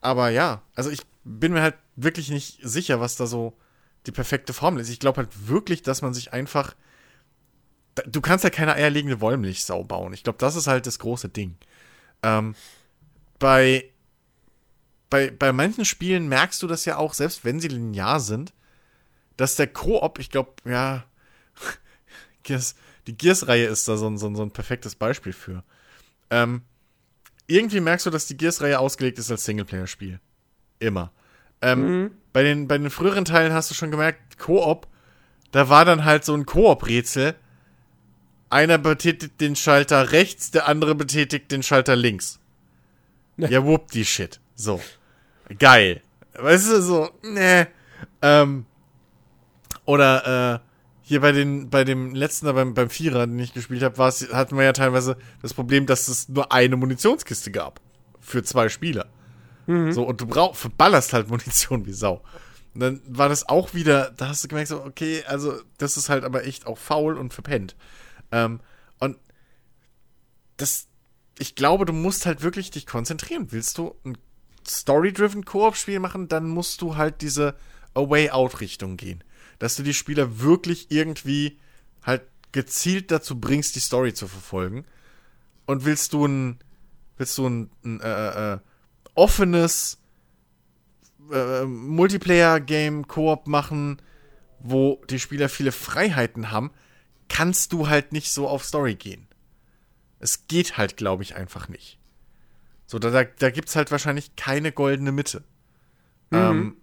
aber 0.01 0.30
ja, 0.30 0.62
also 0.74 0.91
ich 0.91 1.03
bin 1.24 1.53
mir 1.53 1.62
halt 1.62 1.74
wirklich 1.97 2.30
nicht 2.30 2.61
sicher, 2.62 3.01
was 3.01 3.16
da 3.16 3.26
so 3.26 3.57
die 4.07 4.12
perfekte 4.12 4.53
Formel 4.53 4.80
ist. 4.80 4.89
Ich 4.89 5.01
glaube 5.01 5.18
halt 5.18 5.49
wirklich, 5.49 5.82
dass 5.82 6.03
man 6.03 6.14
sich 6.14 6.32
einfach. 6.32 6.74
Du 8.07 8.20
kannst 8.20 8.45
ja 8.45 8.51
keine 8.51 8.74
eierlegende 8.74 9.20
Wollmilchsau 9.20 9.82
bauen. 9.84 10.12
Ich 10.12 10.22
glaube, 10.22 10.39
das 10.39 10.55
ist 10.55 10.68
halt 10.68 10.86
das 10.86 11.01
große 11.01 11.28
Ding. 11.28 11.57
Ähm, 12.22 12.55
bei, 13.39 13.91
bei, 15.11 15.30
bei 15.30 15.53
manchen 15.53 15.84
Spielen 15.84 16.28
merkst 16.28 16.62
du 16.62 16.66
das 16.66 16.84
ja 16.84 16.97
auch, 16.97 17.14
selbst 17.14 17.45
wenn 17.45 17.61
sie 17.61 17.68
linear 17.68 18.20
sind, 18.20 18.53
dass 19.36 19.57
der 19.57 19.68
Koop, 19.68 20.18
ich 20.18 20.30
glaube, 20.30 20.53
ja, 20.64 21.05
Gears, 22.43 22.74
die 23.07 23.16
Gears-Reihe 23.16 23.66
ist 23.66 23.89
da 23.89 23.97
so 23.97 24.09
ein, 24.09 24.18
so, 24.18 24.26
ein, 24.26 24.36
so 24.36 24.43
ein 24.43 24.51
perfektes 24.51 24.95
Beispiel 24.95 25.32
für. 25.32 25.64
Ähm, 26.30 26.62
irgendwie 27.47 27.80
merkst 27.80 28.07
du, 28.07 28.11
dass 28.11 28.26
die 28.26 28.36
Gears-Reihe 28.36 28.78
ausgelegt 28.78 29.18
ist 29.18 29.30
als 29.30 29.45
Singleplayer-Spiel. 29.45 30.20
Immer. 30.80 31.11
Ähm, 31.62 32.12
bei, 32.32 32.43
den, 32.43 32.68
bei 32.68 32.78
den 32.78 32.91
früheren 32.91 33.24
Teilen 33.24 33.53
hast 33.53 33.70
du 33.70 33.74
schon 33.74 33.91
gemerkt, 33.91 34.39
Koop, 34.39 34.86
da 35.51 35.68
war 35.68 35.84
dann 35.84 36.05
halt 36.05 36.24
so 36.24 36.34
ein 36.34 36.47
Koop-Rätsel. 36.47 37.34
Einer 38.51 38.78
betätigt 38.78 39.41
den 39.41 39.57
Schalter 39.57 40.12
rechts, 40.12 40.51
der 40.51 40.68
andere 40.68 40.95
betätigt 40.95 41.51
den 41.51 41.62
Schalter 41.62 41.97
links. 41.97 42.39
Ja, 43.51 43.64
whoop 43.64 43.91
die 43.93 44.05
Shit. 44.05 44.41
So. 44.57 44.80
Geil. 45.59 46.03
Weißt 46.34 46.70
du, 46.70 46.82
so, 46.82 47.11
ne. 47.22 47.68
Ähm, 48.20 48.66
oder, 49.84 50.61
äh, 50.61 50.68
hier 51.03 51.20
bei 51.20 51.32
den, 51.32 51.70
bei 51.70 51.84
dem 51.84 52.14
letzten, 52.14 52.53
beim, 52.53 52.74
beim 52.74 52.91
Vierer, 52.91 53.26
den 53.26 53.39
ich 53.39 53.55
gespielt 53.55 53.82
habe, 53.82 53.97
hatten 54.03 54.57
wir 54.57 54.64
ja 54.64 54.72
teilweise 54.72 55.16
das 55.41 55.55
Problem, 55.55 55.86
dass 55.86 56.09
es 56.09 56.28
nur 56.28 56.53
eine 56.53 56.76
Munitionskiste 56.76 57.51
gab. 57.51 57.80
Für 58.20 58.43
zwei 58.43 58.68
Spieler. 58.68 59.07
So, 59.93 60.03
und 60.03 60.20
du 60.20 60.26
brauch, 60.26 60.57
verballerst 60.57 61.12
halt 61.12 61.28
Munition 61.28 61.84
wie 61.84 61.93
Sau. 61.93 62.22
Und 62.72 62.80
dann 62.80 63.03
war 63.07 63.28
das 63.28 63.49
auch 63.49 63.74
wieder, 63.74 64.12
da 64.16 64.28
hast 64.28 64.43
du 64.43 64.49
gemerkt, 64.49 64.68
so, 64.68 64.82
okay, 64.82 65.22
also, 65.26 65.55
das 65.76 65.97
ist 65.97 66.09
halt 66.09 66.24
aber 66.24 66.45
echt 66.45 66.66
auch 66.66 66.78
faul 66.78 67.18
und 67.18 67.34
verpennt. 67.34 67.76
Ähm, 68.32 68.61
und 68.99 69.18
das, 70.57 70.89
ich 71.39 71.55
glaube, 71.55 71.84
du 71.84 71.93
musst 71.93 72.26
halt 72.26 72.43
wirklich 72.43 72.70
dich 72.70 72.86
konzentrieren. 72.86 73.49
Willst 73.51 73.78
du 73.78 73.95
ein 74.05 74.18
Story-driven 74.66 75.45
Koop-Spiel 75.45 76.01
machen, 76.01 76.28
dann 76.28 76.49
musst 76.49 76.82
du 76.82 76.97
halt 76.97 77.22
diese 77.22 77.55
Away-Out-Richtung 77.95 78.97
gehen. 78.97 79.24
Dass 79.59 79.76
du 79.76 79.82
die 79.82 79.95
Spieler 79.95 80.41
wirklich 80.41 80.91
irgendwie 80.91 81.59
halt 82.03 82.22
gezielt 82.53 83.11
dazu 83.11 83.41
bringst, 83.41 83.76
die 83.76 83.80
Story 83.80 84.14
zu 84.14 84.28
verfolgen. 84.28 84.84
Und 85.66 85.84
willst 85.84 86.12
du 86.12 86.26
ein, 86.26 86.59
willst 87.16 87.36
du 87.39 87.47
ein, 87.47 87.70
ein 87.84 88.01
äh, 88.01 88.55
äh, 88.55 88.59
offenes 89.14 89.99
äh, 91.32 91.64
Multiplayer-Game 91.64 93.07
Koop 93.07 93.47
machen, 93.47 94.01
wo 94.61 95.01
die 95.09 95.18
Spieler 95.18 95.49
viele 95.49 95.72
Freiheiten 95.72 96.51
haben, 96.51 96.70
kannst 97.28 97.72
du 97.72 97.89
halt 97.89 98.12
nicht 98.12 98.32
so 98.32 98.49
auf 98.49 98.64
Story 98.64 98.95
gehen. 98.95 99.28
Es 100.18 100.46
geht 100.46 100.76
halt, 100.76 100.96
glaube 100.96 101.22
ich, 101.22 101.36
einfach 101.36 101.68
nicht. 101.68 101.98
So, 102.86 102.98
da, 102.98 103.24
da, 103.24 103.50
gibt 103.50 103.68
es 103.68 103.76
halt 103.76 103.90
wahrscheinlich 103.90 104.34
keine 104.36 104.72
goldene 104.72 105.12
Mitte. 105.12 105.44
Ähm, 106.32 106.76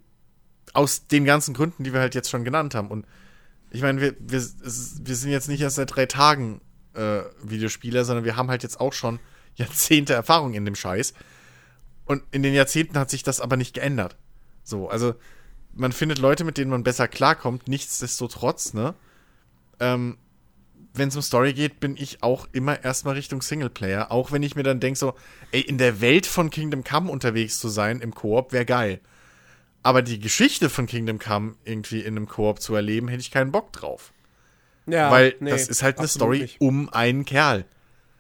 aus 0.74 1.08
den 1.08 1.26
ganzen 1.26 1.54
Gründen, 1.54 1.84
die 1.84 1.94
wir 1.94 2.00
halt 2.00 2.16
jetzt 2.16 2.30
schon 2.30 2.44
genannt 2.44 2.76
haben. 2.76 2.90
Und 2.90 3.06
ich 3.72 3.82
meine, 3.82 4.02
wir, 4.02 4.16
wir, 4.20 4.42
wir 4.42 5.16
sind 5.16 5.32
jetzt 5.32 5.48
nicht 5.48 5.62
erst 5.62 5.78
seit 5.78 5.96
drei 5.96 6.06
Tagen 6.06 6.62
äh, 6.94 7.22
Videospieler, 7.44 8.06
sondern 8.06 8.26
wir 8.26 8.36
haben 8.36 8.50
halt 8.50 8.64
jetzt 8.64 8.80
auch 8.80 8.94
schon 8.94 9.20
Jahrzehnte 9.56 10.14
Erfahrung 10.14 10.54
in 10.54 10.66
dem 10.66 10.76
Scheiß. 10.76 11.14
Und 12.06 12.24
in 12.32 12.44
den 12.44 12.54
Jahrzehnten 12.54 12.98
hat 13.00 13.10
sich 13.10 13.24
das 13.24 13.42
aber 13.42 13.58
nicht 13.58 13.74
geändert. 13.74 14.16
So, 14.64 14.90
also 14.90 15.16
man 15.74 15.92
findet 15.92 16.20
Leute, 16.20 16.44
mit 16.44 16.58
denen 16.58 16.72
man 16.72 16.84
besser 16.84 17.08
klarkommt, 17.08 17.68
nichtsdestotrotz, 17.68 18.74
ne? 18.74 18.94
Ähm, 19.80 20.18
wenn 20.98 21.10
es 21.10 21.16
um 21.16 21.22
Story 21.22 21.54
geht, 21.54 21.80
bin 21.80 21.96
ich 21.98 22.24
auch 22.24 22.48
immer 22.52 22.84
erstmal 22.84 23.16
Richtung 23.16 23.42
Singleplayer. 23.42 24.12
Auch 24.12 24.32
wenn 24.32 24.44
ich 24.44 24.56
mir 24.56 24.64
dann 24.64 24.80
denke, 24.80 24.98
so, 25.00 25.14
ey, 25.52 25.62
in 25.62 25.78
der 25.78 26.02
Welt 26.02 26.26
von 26.26 26.50
Kingdom 26.50 26.84
Come 26.84 27.12
unterwegs 27.12 27.60
zu 27.60 27.70
sein 27.70 28.02
im 28.02 28.14
Koop 28.14 28.52
wäre 28.52 28.66
geil. 28.66 29.00
Aber 29.84 30.02
die 30.02 30.20
Geschichte 30.20 30.70
von 30.70 30.88
Kingdom 30.88 31.20
Come 31.20 31.56
irgendwie 31.64 32.00
in 32.02 32.16
einem 32.18 32.28
Koop 32.28 32.62
zu 32.62 32.74
erleben, 32.76 33.08
hätte 33.08 33.22
ich 33.22 33.32
keinen 33.32 33.52
Bock 33.52 33.72
drauf. 33.74 34.14
Ja, 34.88 35.12
Weil 35.12 35.36
nee, 35.40 35.50
das 35.52 35.68
ist 35.68 35.84
halt 35.84 36.00
eine 36.00 36.08
Story 36.08 36.40
nicht. 36.40 36.62
um 36.62 36.90
einen 36.90 37.26
Kerl. 37.26 37.66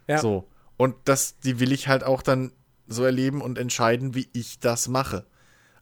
Ja. 0.07 0.19
So. 0.19 0.47
Und 0.77 0.95
das, 1.05 1.39
die 1.39 1.59
will 1.59 1.71
ich 1.71 1.87
halt 1.87 2.03
auch 2.03 2.21
dann 2.21 2.51
so 2.87 3.03
erleben 3.03 3.41
und 3.41 3.57
entscheiden, 3.57 4.13
wie 4.13 4.27
ich 4.33 4.59
das 4.59 4.87
mache. 4.87 5.25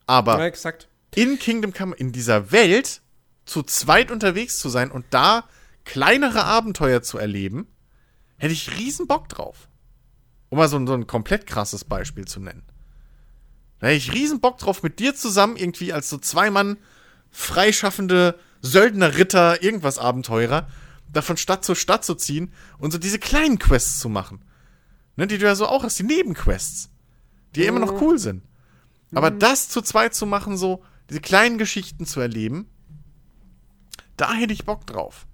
Aber 0.05 0.37
Ja, 0.39 0.45
exakt. 0.45 0.87
in 1.15 1.39
Kingdom 1.39 1.73
Come, 1.73 1.95
in 1.95 2.11
dieser 2.11 2.51
Welt, 2.51 3.01
zu 3.45 3.63
zweit 3.63 4.11
unterwegs 4.11 4.57
zu 4.59 4.69
sein 4.69 4.89
und 4.91 5.05
da 5.09 5.43
kleinere 5.85 6.43
Abenteuer 6.45 7.01
zu 7.01 7.17
erleben, 7.17 7.67
hätte 8.37 8.53
ich 8.53 8.77
riesen 8.77 9.07
Bock 9.07 9.29
drauf. 9.29 9.69
Um 10.49 10.57
mal 10.57 10.67
so, 10.69 10.77
ein- 10.77 10.87
so 10.87 10.93
ein 10.93 11.07
komplett 11.07 11.47
krasses 11.47 11.83
Beispiel 11.83 12.25
zu 12.25 12.39
nennen. 12.39 12.63
Da 13.79 13.87
hätte 13.87 13.97
ich 13.97 14.13
riesen 14.13 14.39
Bock 14.39 14.57
drauf, 14.59 14.83
mit 14.83 14.99
dir 14.99 15.15
zusammen 15.15 15.55
irgendwie 15.57 15.91
als 15.93 16.09
so 16.09 16.17
zwei 16.17 16.49
Mann 16.51 16.77
freischaffende 17.31 18.39
Söldner, 18.61 19.17
Ritter, 19.17 19.61
irgendwas 19.63 19.97
Abenteurer, 19.97 20.67
da 21.11 21.21
von 21.21 21.35
Stadt 21.37 21.65
zu 21.65 21.75
Stadt 21.75 22.05
zu 22.05 22.15
ziehen 22.15 22.53
und 22.77 22.91
so 22.91 22.97
diese 22.97 23.19
kleinen 23.19 23.59
Quests 23.59 23.99
zu 23.99 24.09
machen. 24.09 24.43
Ne, 25.15 25.27
die 25.27 25.37
du 25.37 25.45
ja 25.45 25.55
so 25.55 25.67
auch 25.67 25.83
hast, 25.83 25.99
die 25.99 26.03
Nebenquests. 26.03 26.89
Die 27.55 27.61
ja 27.61 27.67
immer 27.67 27.79
noch 27.79 28.01
cool 28.01 28.17
sind. 28.17 28.43
Aber 29.13 29.29
das 29.29 29.69
zu 29.69 29.81
zweit 29.81 30.15
zu 30.15 30.25
machen, 30.25 30.57
so 30.57 30.83
diese 31.09 31.21
kleinen 31.21 31.57
Geschichten 31.59 32.05
zu 32.05 32.19
erleben, 32.19 32.67
da 34.17 34.33
hätte 34.33 34.53
ich 34.53 34.65
Bock 34.65 34.87
drauf. 34.87 35.27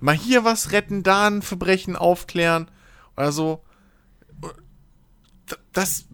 Mal 0.00 0.14
hier 0.14 0.44
was 0.44 0.72
retten, 0.72 1.02
da 1.02 1.28
ein 1.28 1.42
Verbrechen 1.42 1.96
aufklären 1.96 2.70
oder 3.16 3.32
so. 3.32 3.64
Das, 5.72 6.04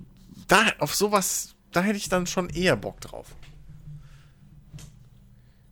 da, 0.49 0.65
auf 0.79 0.95
sowas, 0.95 1.55
da 1.73 1.83
hätte 1.83 1.97
ich 1.97 2.09
dann 2.09 2.27
schon 2.27 2.49
eher 2.49 2.77
Bock 2.77 3.01
drauf. 3.01 3.27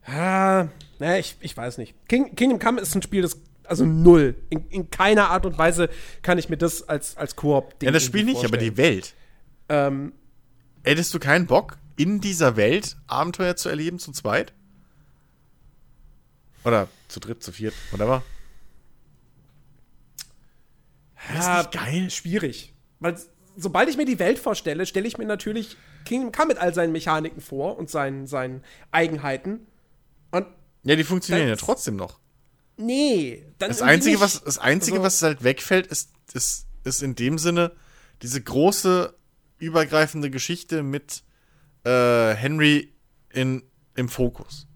Ah, 0.05 0.69
naja, 0.99 1.19
ich, 1.19 1.37
ich 1.41 1.57
weiß 1.57 1.79
nicht. 1.79 1.95
King, 2.09 2.35
Kingdom 2.35 2.59
Come 2.59 2.81
ist 2.81 2.95
ein 2.95 3.03
Spiel, 3.03 3.23
das. 3.23 3.39
Also 3.65 3.87
null. 3.87 4.35
In, 4.51 4.69
in 4.69 4.91
keiner 4.91 5.31
Art 5.31 5.47
und 5.47 5.57
Weise 5.57 5.89
kann 6.21 6.37
ich 6.37 6.49
mir 6.49 6.59
das 6.59 6.89
als, 6.89 7.17
als 7.17 7.37
Koop. 7.37 7.77
Ja, 7.83 7.91
das 7.91 8.05
Spiel 8.05 8.25
nicht, 8.25 8.45
aber 8.45 8.57
die 8.57 8.77
Welt. 8.77 9.15
Ähm, 9.69 10.13
Hättest 10.83 11.15
du 11.15 11.21
keinen 11.21 11.47
Bock, 11.47 11.79
in 11.97 12.21
dieser 12.21 12.57
Welt 12.57 12.97
Abenteuer 13.07 13.57
zu 13.57 13.69
erleben 13.69 13.99
zu 13.99 14.13
zweit? 14.13 14.53
Oder 16.65 16.89
zu 17.09 17.21
dritt, 17.21 17.43
zu 17.43 17.53
viert, 17.53 17.75
whatever. 17.91 18.23
ist 21.35 21.45
ja, 21.45 21.59
nicht 21.59 21.73
geil? 21.73 22.11
Schwierig. 22.11 22.75
Weil 23.01 23.17
sobald 23.57 23.89
ich 23.89 23.97
mir 23.97 24.05
die 24.07 24.19
Welt 24.19 24.39
vorstelle, 24.39 24.87
stelle 24.87 25.07
ich 25.07 25.19
mir 25.19 25.27
natürlich 25.27 25.77
Kingdom 26.05 26.33
Come 26.33 26.49
mit 26.49 26.59
all 26.59 26.73
seinen 26.75 26.93
Mechaniken 26.93 27.41
vor 27.41 27.79
und 27.79 27.91
seinen, 27.91 28.27
seinen 28.27 28.63
Eigenheiten. 28.91 29.67
Und 30.31 30.47
Ja, 30.85 30.97
die 30.97 31.05
funktionieren 31.05 31.49
ja 31.49 31.57
trotzdem 31.57 31.97
noch. 31.97 32.19
nee, 32.77 33.45
dann 33.59 33.69
Das 33.71 33.83
Einzige, 33.83 34.13
nicht. 34.17 34.23
was, 34.23 34.43
das 34.43 34.59
Einzige, 34.59 34.97
Also- 34.99 35.05
was 35.07 35.23
halt 35.23 35.45
wegfällt, 35.45 35.87
ist, 35.89 36.11
ist, 36.33 36.67
ist 36.85 37.03
in 37.03 37.15
dem 37.15 37.39
Sinne 37.39 37.73
diese 38.23 38.41
große, 38.41 39.15
übergreifende 39.59 40.31
Geschichte 40.31 40.83
mit 40.83 41.23
äh, 41.85 42.35
Henry 42.35 42.93
in, 43.31 43.63
im 43.95 44.09
Fokus. 44.09 44.67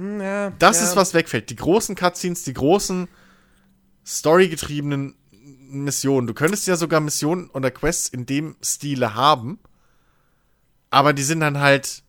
Ja, 0.00 0.50
Das 0.58 0.78
ja. 0.80 0.86
ist, 0.86 0.96
was 0.96 1.14
wegfällt. 1.14 1.50
Die 1.50 1.56
großen 1.56 1.94
Cutscenes, 1.94 2.42
die 2.44 2.54
großen 2.54 3.08
storygetriebenen 4.06 5.14
Missionen. 5.70 6.26
Du 6.26 6.34
könntest 6.34 6.66
ja 6.66 6.76
sogar 6.76 7.00
Missionen 7.00 7.48
oder 7.50 7.70
Quests 7.70 8.08
in 8.08 8.26
dem 8.26 8.56
Stile 8.62 9.14
haben, 9.14 9.58
aber 10.90 11.12
die 11.12 11.22
sind 11.22 11.40
dann 11.40 11.58
halt 11.60 12.02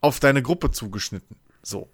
auf 0.00 0.20
deine 0.20 0.42
Gruppe 0.42 0.70
zugeschnitten. 0.70 1.36
So. 1.62 1.88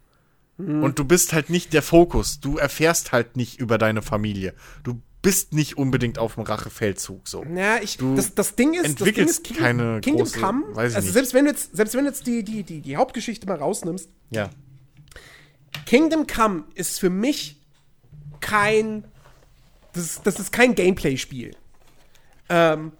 Und 0.57 1.01
du 1.01 1.05
bist 1.05 1.32
halt 1.32 1.51
nicht 1.51 1.72
der 1.72 1.82
Fokus. 1.82 2.39
Du 2.39 2.59
erfährst 2.59 3.11
halt 3.11 3.37
nicht 3.37 3.59
über 3.59 3.76
deine 3.76 4.03
Familie. 4.03 4.55
Du 4.85 5.03
bist 5.20 5.53
nicht 5.53 5.76
unbedingt 5.76 6.18
auf 6.18 6.35
dem 6.35 6.45
Rachefeldzug. 6.45 7.26
So. 7.26 7.45
Ja, 7.45 7.78
ich, 7.82 7.97
Du 7.97 8.14
das, 8.14 8.35
das 8.37 8.55
Ding 8.55 8.74
ist, 8.74 8.85
entwickelst 8.85 9.41
das 9.41 9.43
Ding 9.43 9.57
ist 9.57 9.59
Kingdom, 9.64 9.64
keine 9.89 10.01
Kingdom 10.01 10.26
große- 10.28 10.41
Come, 10.41 10.64
weiß 10.76 10.93
ich 10.93 10.97
also 10.97 11.07
nicht. 11.07 11.12
selbst 11.14 11.35
wenn 11.35 11.45
du 11.47 11.51
jetzt, 11.51 11.74
selbst 11.76 11.95
wenn 11.95 12.05
du 12.05 12.11
jetzt 12.11 12.26
die, 12.28 12.45
die, 12.45 12.62
die, 12.62 12.80
die 12.82 12.97
Hauptgeschichte 12.97 13.47
mal 13.49 13.57
rausnimmst, 13.57 14.09
Ja. 14.30 14.49
Kingdom 15.87 16.27
Come 16.27 16.64
ist 16.75 16.99
für 17.01 17.11
mich 17.11 17.61
kein, 18.41 19.05
das, 19.93 20.05
ist- 20.05 20.27
das 20.27 20.39
ist 20.41 20.53
kein 20.53 20.75
Gameplay-Spiel. 20.75 21.57
Ähm, 22.49 22.93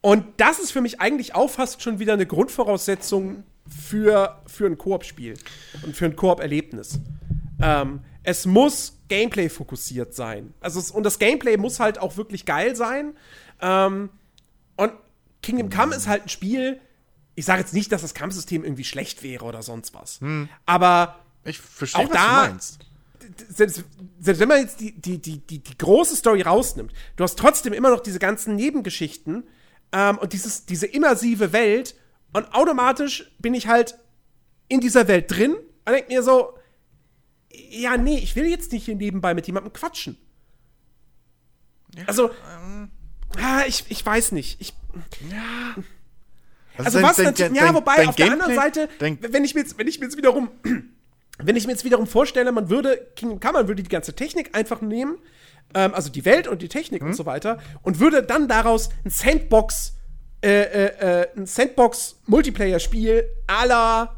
und 0.00 0.24
das 0.36 0.58
ist 0.58 0.70
für 0.70 0.80
mich 0.80 1.00
eigentlich 1.00 1.34
auch 1.34 1.50
fast 1.50 1.82
schon 1.82 1.98
wieder 1.98 2.12
eine 2.12 2.26
Grundvoraussetzung 2.26 3.42
für, 3.68 4.40
für 4.46 4.66
ein 4.66 4.78
Koop-Spiel 4.78 5.34
und 5.84 5.94
für 5.96 6.06
ein 6.06 6.16
Koop-Erlebnis. 6.16 7.00
Ähm, 7.60 8.00
es 8.22 8.46
muss 8.46 8.98
Gameplay-fokussiert 9.08 10.14
sein. 10.14 10.54
Also 10.60 10.78
es, 10.78 10.90
und 10.90 11.02
das 11.04 11.18
Gameplay 11.18 11.56
muss 11.56 11.80
halt 11.80 11.98
auch 11.98 12.16
wirklich 12.16 12.44
geil 12.46 12.76
sein. 12.76 13.14
Ähm, 13.60 14.10
und 14.76 14.92
Kingdom 15.42 15.68
Come 15.70 15.94
ist 15.94 16.06
halt 16.06 16.24
ein 16.24 16.28
Spiel, 16.28 16.80
ich 17.38 17.44
sage 17.44 17.60
jetzt 17.60 17.72
nicht, 17.74 17.92
dass 17.92 18.02
das 18.02 18.14
Kampfsystem 18.14 18.64
irgendwie 18.64 18.84
schlecht 18.84 19.22
wäre 19.22 19.44
oder 19.44 19.62
sonst 19.62 19.94
was. 19.94 20.18
Aber 20.66 21.20
Ich 21.44 21.58
verstehe, 21.58 22.04
Auch 22.04 22.10
was 22.10 22.16
da- 22.16 22.44
du 22.46 22.50
meinst. 22.50 22.78
selbst, 23.48 23.84
selbst 24.20 24.40
wenn 24.40 24.48
man 24.48 24.58
jetzt 24.60 24.80
die, 24.80 24.92
die, 24.92 25.18
die, 25.18 25.38
die, 25.38 25.58
die 25.60 25.78
große 25.78 26.16
Story 26.16 26.42
rausnimmt, 26.42 26.92
du 27.16 27.24
hast 27.24 27.38
trotzdem 27.38 27.72
immer 27.72 27.90
noch 27.90 28.00
diese 28.00 28.18
ganzen 28.18 28.56
Nebengeschichten 28.56 29.44
ähm, 29.92 30.18
und 30.18 30.32
dieses, 30.32 30.66
diese 30.66 30.86
immersive 30.86 31.52
Welt 31.52 31.94
und 32.32 32.52
automatisch 32.54 33.30
bin 33.38 33.54
ich 33.54 33.68
halt 33.68 33.98
in 34.68 34.80
dieser 34.80 35.06
Welt 35.08 35.30
drin 35.30 35.52
und 35.54 35.92
denke 35.92 36.08
mir 36.12 36.22
so, 36.22 36.54
ja, 37.70 37.96
nee, 37.96 38.18
ich 38.18 38.34
will 38.36 38.46
jetzt 38.46 38.72
nicht 38.72 38.84
hier 38.84 38.96
nebenbei 38.96 39.32
mit 39.34 39.46
jemandem 39.46 39.72
quatschen. 39.72 40.18
Also, 42.06 42.30
ah, 43.40 43.62
ich, 43.66 43.84
ich 43.88 44.04
weiß 44.04 44.32
nicht. 44.32 44.60
Ich, 44.60 44.74
also 46.86 46.98
dein- 46.98 47.08
was 47.08 47.16
dein- 47.16 47.26
natürlich, 47.26 47.52
dein- 47.52 47.66
ja, 47.66 47.74
wobei 47.74 47.96
dein 47.96 48.08
auf 48.08 48.16
der 48.16 48.32
anderen 48.32 48.54
Seite, 48.54 48.88
wenn 49.20 49.44
ich 49.44 49.54
mir 49.54 49.60
jetzt, 49.62 49.78
wenn 49.78 49.86
ich 49.88 49.98
mir 50.00 50.06
jetzt 50.06 50.16
wiederum, 50.16 50.50
wenn 51.38 51.56
ich 51.56 51.66
mir 51.66 51.72
jetzt 51.72 51.84
wiederum 51.84 52.06
vorstelle, 52.06 52.50
man 52.52 52.68
würde 52.70 53.08
Kingdom 53.16 53.40
Come, 53.40 53.52
man 53.54 53.68
würde 53.68 53.82
die 53.82 53.88
ganze 53.88 54.14
Technik 54.14 54.56
einfach 54.56 54.80
nehmen, 54.80 55.18
ähm, 55.74 55.94
also 55.94 56.10
die 56.10 56.24
Welt 56.24 56.48
und 56.48 56.62
die 56.62 56.68
Technik 56.68 57.00
Hm? 57.02 57.08
und 57.08 57.14
so 57.14 57.26
weiter, 57.26 57.58
und 57.82 58.00
würde 58.00 58.22
dann 58.22 58.48
daraus 58.48 58.88
ein 59.04 59.10
Sandbox, 59.10 59.94
äh, 60.42 60.48
äh, 60.62 61.22
äh, 61.22 61.28
ein 61.36 61.46
Sandbox-Multiplayer-Spiel 61.46 63.24
à 63.46 63.66
la 63.66 64.17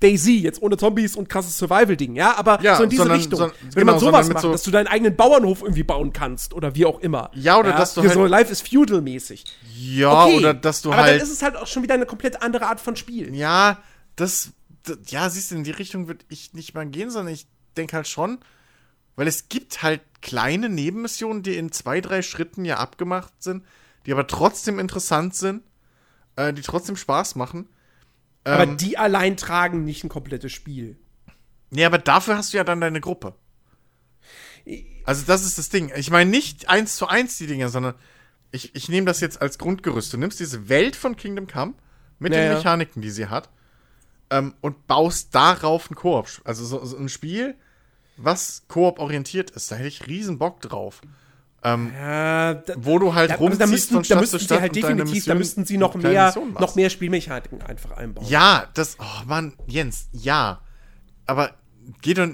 Daisy, 0.00 0.38
jetzt 0.38 0.62
ohne 0.62 0.76
Zombies 0.78 1.14
und 1.14 1.28
krasses 1.28 1.58
Survival-Ding, 1.58 2.16
ja, 2.16 2.36
aber 2.36 2.60
Ja, 2.62 2.76
so 2.76 2.84
in 2.84 2.90
diese 2.90 3.02
sondern- 3.02 3.18
Richtung. 3.18 3.38
so- 3.38 3.44
Wenn 3.60 3.70
genau, 3.74 3.92
man 3.92 4.00
sowas 4.00 4.28
macht, 4.28 4.40
so- 4.42 4.50
dass 4.52 4.62
du 4.62 4.70
deinen 4.70 4.86
eigenen 4.86 5.14
Bauernhof 5.14 5.62
irgendwie 5.62 5.82
bauen 5.82 6.12
kannst 6.12 6.54
oder 6.54 6.74
wie 6.74 6.86
auch 6.86 7.00
immer. 7.00 7.30
Ja, 7.34 7.58
oder 7.58 7.72
dass 7.72 7.94
du 7.94 8.00
hier 8.00 8.10
halt- 8.10 8.18
so 8.18 8.24
Life 8.26 8.50
is 8.50 8.62
Feudal-mäßig. 8.62 9.44
Ja, 9.76 10.24
Okay, 10.24 10.36
oder 10.38 10.54
dass 10.54 10.82
du 10.82 10.90
aber 10.92 11.02
halt. 11.02 11.14
dann 11.16 11.26
ist 11.26 11.32
es 11.32 11.42
halt 11.42 11.56
auch 11.56 11.66
schon 11.66 11.82
wieder 11.82 11.94
eine 11.94 12.06
komplett 12.06 12.42
andere 12.42 12.66
Art 12.66 12.80
von 12.80 12.96
Spiel. 12.96 13.34
Ja, 13.34 13.78
das, 14.16 14.50
das. 14.84 14.98
Ja, 15.08 15.28
siehst 15.28 15.50
du, 15.50 15.56
in 15.56 15.64
die 15.64 15.70
Richtung 15.70 16.08
würde 16.08 16.24
ich 16.28 16.54
nicht 16.54 16.74
mal 16.74 16.86
gehen, 16.86 17.10
sondern 17.10 17.34
ich 17.34 17.46
denke 17.76 17.96
halt 17.96 18.08
schon, 18.08 18.38
weil 19.16 19.26
es 19.28 19.48
gibt 19.50 19.82
halt 19.82 20.00
kleine 20.22 20.68
Nebenmissionen, 20.70 21.42
die 21.42 21.56
in 21.56 21.72
zwei, 21.72 22.00
drei 22.00 22.22
Schritten 22.22 22.64
ja 22.64 22.78
abgemacht 22.78 23.32
sind, 23.38 23.64
die 24.06 24.12
aber 24.12 24.26
trotzdem 24.26 24.78
interessant 24.78 25.34
sind, 25.34 25.62
äh, 26.36 26.52
die 26.54 26.62
trotzdem 26.62 26.96
Spaß 26.96 27.34
machen. 27.36 27.68
Aber 28.44 28.62
Ähm, 28.64 28.76
die 28.76 28.96
allein 28.98 29.36
tragen 29.36 29.84
nicht 29.84 30.04
ein 30.04 30.08
komplettes 30.08 30.52
Spiel. 30.52 30.98
Nee, 31.70 31.84
aber 31.84 31.98
dafür 31.98 32.36
hast 32.36 32.52
du 32.52 32.56
ja 32.56 32.64
dann 32.64 32.80
deine 32.80 33.00
Gruppe. 33.00 33.34
Also 35.04 35.24
das 35.26 35.44
ist 35.44 35.58
das 35.58 35.68
Ding. 35.68 35.90
Ich 35.96 36.10
meine 36.10 36.30
nicht 36.30 36.68
eins 36.68 36.96
zu 36.96 37.06
eins 37.08 37.38
die 37.38 37.46
Dinger, 37.46 37.68
sondern 37.68 37.94
ich, 38.52 38.74
ich 38.74 38.88
nehme 38.88 39.06
das 39.06 39.20
jetzt 39.20 39.40
als 39.40 39.58
Grundgerüst. 39.58 40.12
Du 40.12 40.16
nimmst 40.16 40.40
diese 40.40 40.68
Welt 40.68 40.96
von 40.96 41.16
Kingdom 41.16 41.46
Come 41.46 41.74
mit 42.18 42.32
Ja, 42.34 42.40
den. 42.40 42.54
Mechaniken, 42.54 43.02
die 43.02 43.10
sie 43.10 43.26
hat, 43.28 43.48
ähm, 44.30 44.54
und 44.60 44.86
baust 44.86 45.34
darauf 45.34 45.90
ein 45.90 45.94
Koop. 45.94 46.26
Also 46.44 46.64
so, 46.64 46.84
so 46.84 46.96
ein 46.96 47.08
Spiel, 47.08 47.54
was 48.16 48.64
Koop 48.68 48.98
orientiert 48.98 49.50
ist. 49.50 49.70
Da 49.70 49.76
hätte 49.76 49.88
ich 49.88 50.06
riesen 50.06 50.38
Bock 50.38 50.60
drauf. 50.60 51.00
Ähm, 51.62 51.92
Ja, 51.94 52.54
da, 52.54 52.74
wo 52.78 52.98
du 52.98 53.14
halt 53.14 53.30
da, 53.30 53.34
also 53.34 53.44
rumziehst 53.44 53.60
da 53.60 53.66
müssten, 53.66 53.94
von 53.94 54.02
da 54.02 54.04
Stadt 54.06 54.20
müssten 54.20 54.32
zu 54.32 54.38
sie 54.38 54.44
Stadt 54.46 54.60
halt 54.60 54.70
und 54.70 54.76
definitiv, 54.76 55.06
da 55.06 55.34
Mission- 55.34 55.38
müssten 55.38 55.64
sie 55.66 55.76
noch 55.76 55.94
mehr, 55.94 56.34
noch 56.58 56.74
mehr 56.74 56.88
Spielmechaniken 56.90 57.60
einfach 57.62 57.92
einbauen. 57.92 58.26
Ja, 58.26 58.68
das, 58.74 58.96
oh 58.98 59.24
Mann, 59.26 59.52
Jens, 59.66 60.08
ja. 60.12 60.62
aber 61.26 61.54
geht 62.02 62.18
doch. 62.18 62.30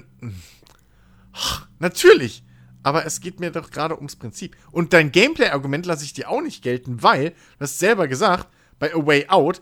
Natürlich. 1.79 2.43
Aber 2.83 3.05
es 3.05 3.19
geht 3.19 3.39
mir 3.39 3.51
doch 3.51 3.69
gerade 3.69 3.97
ums 3.97 4.15
Prinzip. 4.15 4.55
Und 4.71 4.93
dein 4.93 5.11
Gameplay-Argument 5.11 5.85
lasse 5.85 6.05
ich 6.05 6.13
dir 6.13 6.29
auch 6.29 6.41
nicht 6.41 6.63
gelten, 6.63 7.03
weil, 7.03 7.31
du 7.31 7.35
hast 7.61 7.79
selber 7.79 8.07
gesagt, 8.07 8.47
bei 8.79 8.93
A 8.93 9.05
Way 9.05 9.27
Out, 9.27 9.61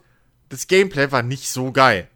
das 0.49 0.67
Gameplay 0.67 1.11
war 1.11 1.23
nicht 1.23 1.49
so 1.49 1.71
geil. 1.71 2.07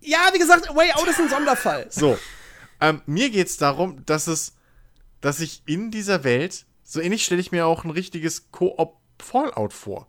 Ja, 0.00 0.30
wie 0.32 0.38
gesagt, 0.38 0.74
Way 0.74 0.92
Out 0.92 1.06
ist 1.08 1.20
ein 1.20 1.28
Sonderfall. 1.28 1.86
So. 1.90 2.18
Ähm, 2.80 3.02
mir 3.04 3.28
geht 3.28 3.48
es 3.48 3.58
darum, 3.58 4.02
dass 4.06 4.26
es, 4.28 4.54
dass 5.20 5.40
ich 5.40 5.62
in 5.66 5.90
dieser 5.90 6.24
Welt, 6.24 6.66
so 6.82 7.00
ähnlich 7.00 7.24
stelle 7.24 7.40
ich 7.40 7.52
mir 7.52 7.66
auch 7.66 7.84
ein 7.84 7.90
richtiges 7.90 8.50
Koop-Fallout 8.50 9.72
vor. 9.72 10.08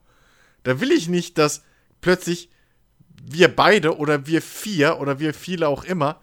Da 0.64 0.80
will 0.80 0.92
ich 0.92 1.08
nicht, 1.08 1.38
dass 1.38 1.64
plötzlich 2.02 2.50
wir 3.24 3.56
beide 3.56 3.98
oder 3.98 4.26
wir 4.26 4.42
vier 4.42 5.00
oder 5.00 5.20
wir 5.20 5.34
viele 5.34 5.68
auch 5.68 5.84
immer, 5.84 6.20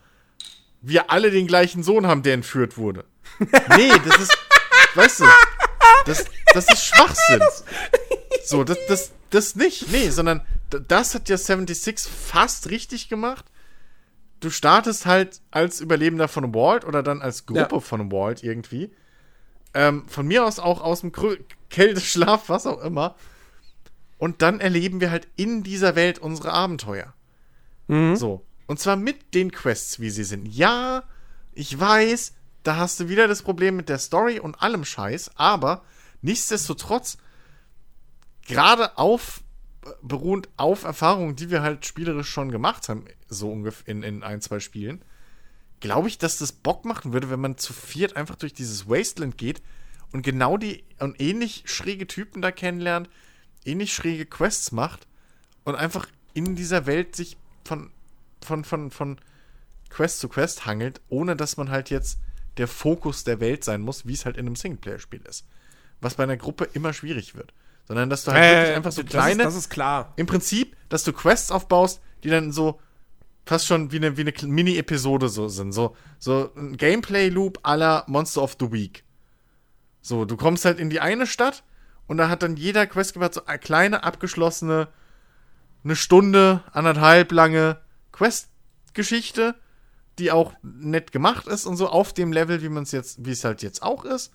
wir 0.81 1.10
alle 1.10 1.31
den 1.31 1.47
gleichen 1.47 1.82
Sohn 1.82 2.06
haben, 2.06 2.23
der 2.23 2.35
entführt 2.35 2.77
wurde. 2.77 3.05
Nee, 3.77 3.93
das 4.05 4.20
ist, 4.20 4.39
weißt 4.94 5.20
du, 5.20 5.24
das, 6.06 6.24
das 6.55 6.73
ist 6.73 6.86
Schwachsinn. 6.86 7.40
So, 8.44 8.65
das, 8.65 8.78
das, 8.89 9.12
das 9.31 9.55
nicht, 9.55 9.93
nee, 9.93 10.10
sondern 10.10 10.40
das 10.70 11.15
hat 11.15 11.28
ja 11.28 11.36
76 11.36 12.10
fast 12.10 12.70
richtig 12.70 13.09
gemacht. 13.09 13.44
Du 14.40 14.51
startest 14.51 15.06
halt 15.06 15.40
als 15.51 15.81
Überlebender 15.81 16.28
von 16.28 16.55
Walt 16.55 16.85
oder 16.85 17.02
dann 17.02 17.23
als 17.23 17.47
Gruppe 17.47 17.77
ja. 17.77 17.81
von 17.81 18.12
Walt 18.12 18.43
irgendwie. 18.43 18.90
Ähm, 19.74 20.06
von 20.09 20.27
mir 20.27 20.44
aus 20.44 20.59
auch 20.59 20.81
aus 20.81 21.01
dem 21.01 21.12
Kälteschlaf, 21.70 22.48
was 22.48 22.66
auch 22.66 22.81
immer. 22.82 23.16
Und 24.19 24.43
dann 24.43 24.60
erleben 24.60 25.01
wir 25.01 25.10
halt 25.10 25.28
in 25.36 25.62
dieser 25.62 25.94
Welt 25.94 26.19
unsere 26.19 26.52
Abenteuer. 26.52 27.15
Mhm. 27.86 28.16
So. 28.16 28.44
Und 28.66 28.78
zwar 28.81 28.97
mit 28.97 29.35
den 29.35 29.51
Quests, 29.51 30.01
wie 30.01 30.10
sie 30.10 30.24
sind. 30.24 30.47
Ja, 30.47 31.05
ich 31.52 31.78
weiß, 31.78 32.35
da 32.62 32.77
hast 32.77 33.01
du 33.01 33.09
wieder 33.09 33.28
das 33.28 33.43
Problem 33.43 33.77
mit 33.77 33.89
der 33.89 33.98
Story 33.98 34.40
und 34.40 34.62
allem 34.62 34.85
Scheiß, 34.85 35.31
aber 35.36 35.82
nichtsdestotrotz, 36.20 37.19
gerade 38.47 38.98
auf, 38.98 39.43
beruhend 40.02 40.48
auf 40.56 40.85
Erfahrungen, 40.85 41.36
die 41.36 41.51
wir 41.51 41.62
halt 41.62 41.86
spielerisch 41.86 42.28
schon 42.28 42.51
gemacht 42.51 42.89
haben, 42.89 43.05
so 43.28 43.50
ungefähr 43.50 43.88
in, 43.88 44.02
in 44.02 44.22
ein, 44.22 44.40
zwei 44.40 44.60
Spielen, 44.60 45.02
glaube 45.80 46.09
ich, 46.09 46.18
dass 46.18 46.38
das 46.38 46.52
Bock 46.52 46.84
machen 46.84 47.12
würde, 47.12 47.30
wenn 47.30 47.40
man 47.40 47.59
zu 47.59 47.72
viert 47.72 48.16
einfach 48.16 48.36
durch 48.36 48.52
dieses 48.52 48.88
Wasteland 48.88 49.38
geht 49.38 49.62
und 50.12 50.22
genau 50.22 50.56
die 50.56 50.84
und 50.98 51.20
ähnlich 51.20 51.64
schräge 51.66 52.06
Typen 52.06 52.42
da 52.42 52.50
kennenlernt, 52.50 53.09
ähnlich 53.64 53.94
schräge 53.94 54.26
Quests 54.26 54.72
macht 54.72 55.06
und 55.64 55.74
einfach 55.74 56.06
in 56.34 56.56
dieser 56.56 56.86
Welt 56.86 57.14
sich 57.14 57.36
von, 57.64 57.90
von, 58.42 58.64
von, 58.64 58.90
von 58.90 59.18
Quest 59.90 60.20
zu 60.20 60.28
Quest 60.28 60.66
hangelt, 60.66 61.00
ohne 61.09 61.36
dass 61.36 61.56
man 61.56 61.70
halt 61.70 61.90
jetzt 61.90 62.18
der 62.56 62.68
Fokus 62.68 63.24
der 63.24 63.40
Welt 63.40 63.64
sein 63.64 63.80
muss, 63.80 64.06
wie 64.06 64.14
es 64.14 64.24
halt 64.24 64.36
in 64.36 64.46
einem 64.46 64.56
Singleplayer-Spiel 64.56 65.22
ist. 65.28 65.46
Was 66.00 66.14
bei 66.14 66.24
einer 66.24 66.36
Gruppe 66.36 66.68
immer 66.72 66.92
schwierig 66.92 67.34
wird. 67.34 67.52
Sondern 67.86 68.10
dass 68.10 68.24
du 68.24 68.32
halt 68.32 68.44
äh, 68.44 68.56
wirklich 68.56 68.76
einfach 68.76 68.92
so 68.92 69.05
kleine. 69.05 69.44
Das 69.44 69.55
ist, 69.55 69.56
das 69.56 69.64
ist 69.64 69.70
klar. 69.70 70.12
Im 70.16 70.26
Prinzip, 70.26 70.76
dass 70.88 71.05
du 71.05 71.12
Quests 71.12 71.50
aufbaust, 71.50 72.00
die 72.22 72.30
dann 72.30 72.52
so 72.52 72.80
fast 73.48 73.66
schon 73.66 73.92
wie 73.92 73.96
eine, 73.96 74.16
wie 74.16 74.22
eine 74.22 74.32
Mini-Episode 74.42 75.28
so 75.28 75.48
sind. 75.48 75.72
So, 75.72 75.96
so 76.18 76.50
ein 76.56 76.76
Gameplay-Loop 76.76 77.60
aller 77.62 78.04
Monster 78.06 78.42
of 78.42 78.56
the 78.60 78.70
Week. 78.72 79.04
So, 80.00 80.24
du 80.24 80.36
kommst 80.36 80.64
halt 80.64 80.78
in 80.78 80.90
die 80.90 81.00
eine 81.00 81.26
Stadt 81.26 81.64
und 82.06 82.18
da 82.18 82.28
hat 82.28 82.42
dann 82.42 82.56
jeder 82.56 82.86
Questgeber 82.86 83.30
so 83.32 83.44
eine 83.46 83.58
kleine, 83.58 84.04
abgeschlossene, 84.04 84.88
eine 85.84 85.96
Stunde, 85.96 86.62
anderthalb 86.72 87.32
lange 87.32 87.80
Quest-Geschichte 88.12 89.54
die 90.18 90.32
auch 90.32 90.52
nett 90.62 91.12
gemacht 91.12 91.46
ist 91.46 91.66
und 91.66 91.76
so 91.76 91.88
auf 91.88 92.12
dem 92.12 92.32
Level, 92.32 92.62
wie 92.62 92.68
man 92.68 92.82
es 92.82 92.92
jetzt, 92.92 93.24
wie 93.24 93.30
es 93.30 93.44
halt 93.44 93.62
jetzt 93.62 93.82
auch 93.82 94.04
ist. 94.04 94.32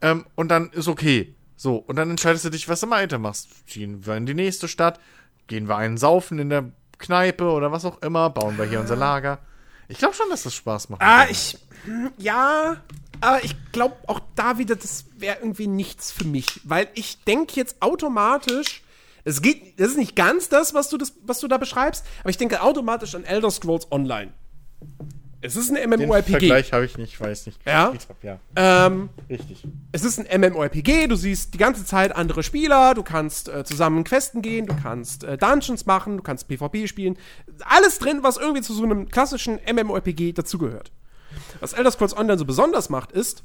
Ähm, 0.00 0.26
und 0.34 0.48
dann 0.48 0.70
ist 0.70 0.88
okay. 0.88 1.34
So, 1.56 1.76
und 1.76 1.96
dann 1.96 2.10
entscheidest 2.10 2.44
du 2.44 2.50
dich, 2.50 2.68
was 2.68 2.80
du 2.80 2.90
weitermachst. 2.90 3.68
Ziehen 3.68 4.06
wir 4.06 4.16
in 4.16 4.26
die 4.26 4.34
nächste 4.34 4.68
Stadt, 4.68 5.00
gehen 5.46 5.68
wir 5.68 5.76
einen 5.76 5.96
saufen 5.98 6.38
in 6.38 6.50
der 6.50 6.72
Kneipe 6.98 7.44
oder 7.44 7.72
was 7.72 7.84
auch 7.84 8.00
immer, 8.02 8.30
bauen 8.30 8.58
wir 8.58 8.64
hier 8.64 8.80
unser 8.80 8.96
Lager. 8.96 9.38
Ich 9.88 9.98
glaube 9.98 10.14
schon, 10.14 10.28
dass 10.30 10.42
das 10.42 10.54
Spaß 10.54 10.90
macht. 10.90 11.02
Ah, 11.02 11.26
ich. 11.30 11.58
Hm, 11.84 12.10
ja, 12.18 12.76
aber 13.20 13.44
ich 13.44 13.56
glaube 13.72 13.96
auch 14.06 14.20
da 14.34 14.58
wieder, 14.58 14.76
das 14.76 15.06
wäre 15.16 15.38
irgendwie 15.40 15.66
nichts 15.66 16.12
für 16.12 16.24
mich. 16.24 16.60
Weil 16.64 16.88
ich 16.94 17.24
denke 17.24 17.54
jetzt 17.56 17.80
automatisch. 17.80 18.82
Es 19.24 19.42
geht, 19.42 19.78
das 19.78 19.88
ist 19.88 19.98
nicht 19.98 20.16
ganz 20.16 20.48
das, 20.48 20.74
was 20.74 20.88
du, 20.88 20.96
das, 20.96 21.14
was 21.22 21.40
du 21.40 21.48
da 21.48 21.58
beschreibst, 21.58 22.06
aber 22.20 22.30
ich 22.30 22.38
denke 22.38 22.62
automatisch 22.62 23.14
an 23.14 23.24
Elder 23.24 23.50
Scrolls 23.50 23.90
Online. 23.90 24.32
Es 25.40 25.54
ist 25.54 25.70
ein 25.70 25.88
MMORPG. 25.88 26.32
Den 26.32 26.40
Vergleich 26.40 26.72
habe 26.72 26.84
ich 26.84 26.98
nicht, 26.98 27.20
weiß 27.20 27.46
nicht. 27.46 27.60
Ja. 27.64 27.92
ja. 28.22 28.40
Ähm, 28.56 29.08
Richtig. 29.28 29.62
Es 29.92 30.02
ist 30.02 30.18
ein 30.18 30.40
MMORPG. 30.40 31.06
Du 31.06 31.14
siehst 31.14 31.54
die 31.54 31.58
ganze 31.58 31.84
Zeit 31.84 32.14
andere 32.14 32.42
Spieler. 32.42 32.94
Du 32.94 33.04
kannst 33.04 33.48
äh, 33.48 33.62
zusammen 33.64 34.02
Questen 34.02 34.42
gehen. 34.42 34.66
Du 34.66 34.74
kannst 34.74 35.22
äh, 35.22 35.38
Dungeons 35.38 35.86
machen. 35.86 36.16
Du 36.16 36.22
kannst 36.24 36.48
PvP 36.48 36.88
spielen. 36.88 37.16
Alles 37.60 37.98
drin, 37.98 38.20
was 38.22 38.36
irgendwie 38.36 38.62
zu 38.62 38.74
so 38.74 38.82
einem 38.82 39.08
klassischen 39.08 39.60
MMORPG 39.72 40.32
dazugehört. 40.32 40.90
Was 41.60 41.72
Elder 41.72 41.92
Scrolls 41.92 42.16
Online 42.16 42.38
so 42.38 42.44
besonders 42.44 42.88
macht, 42.88 43.12
ist, 43.12 43.44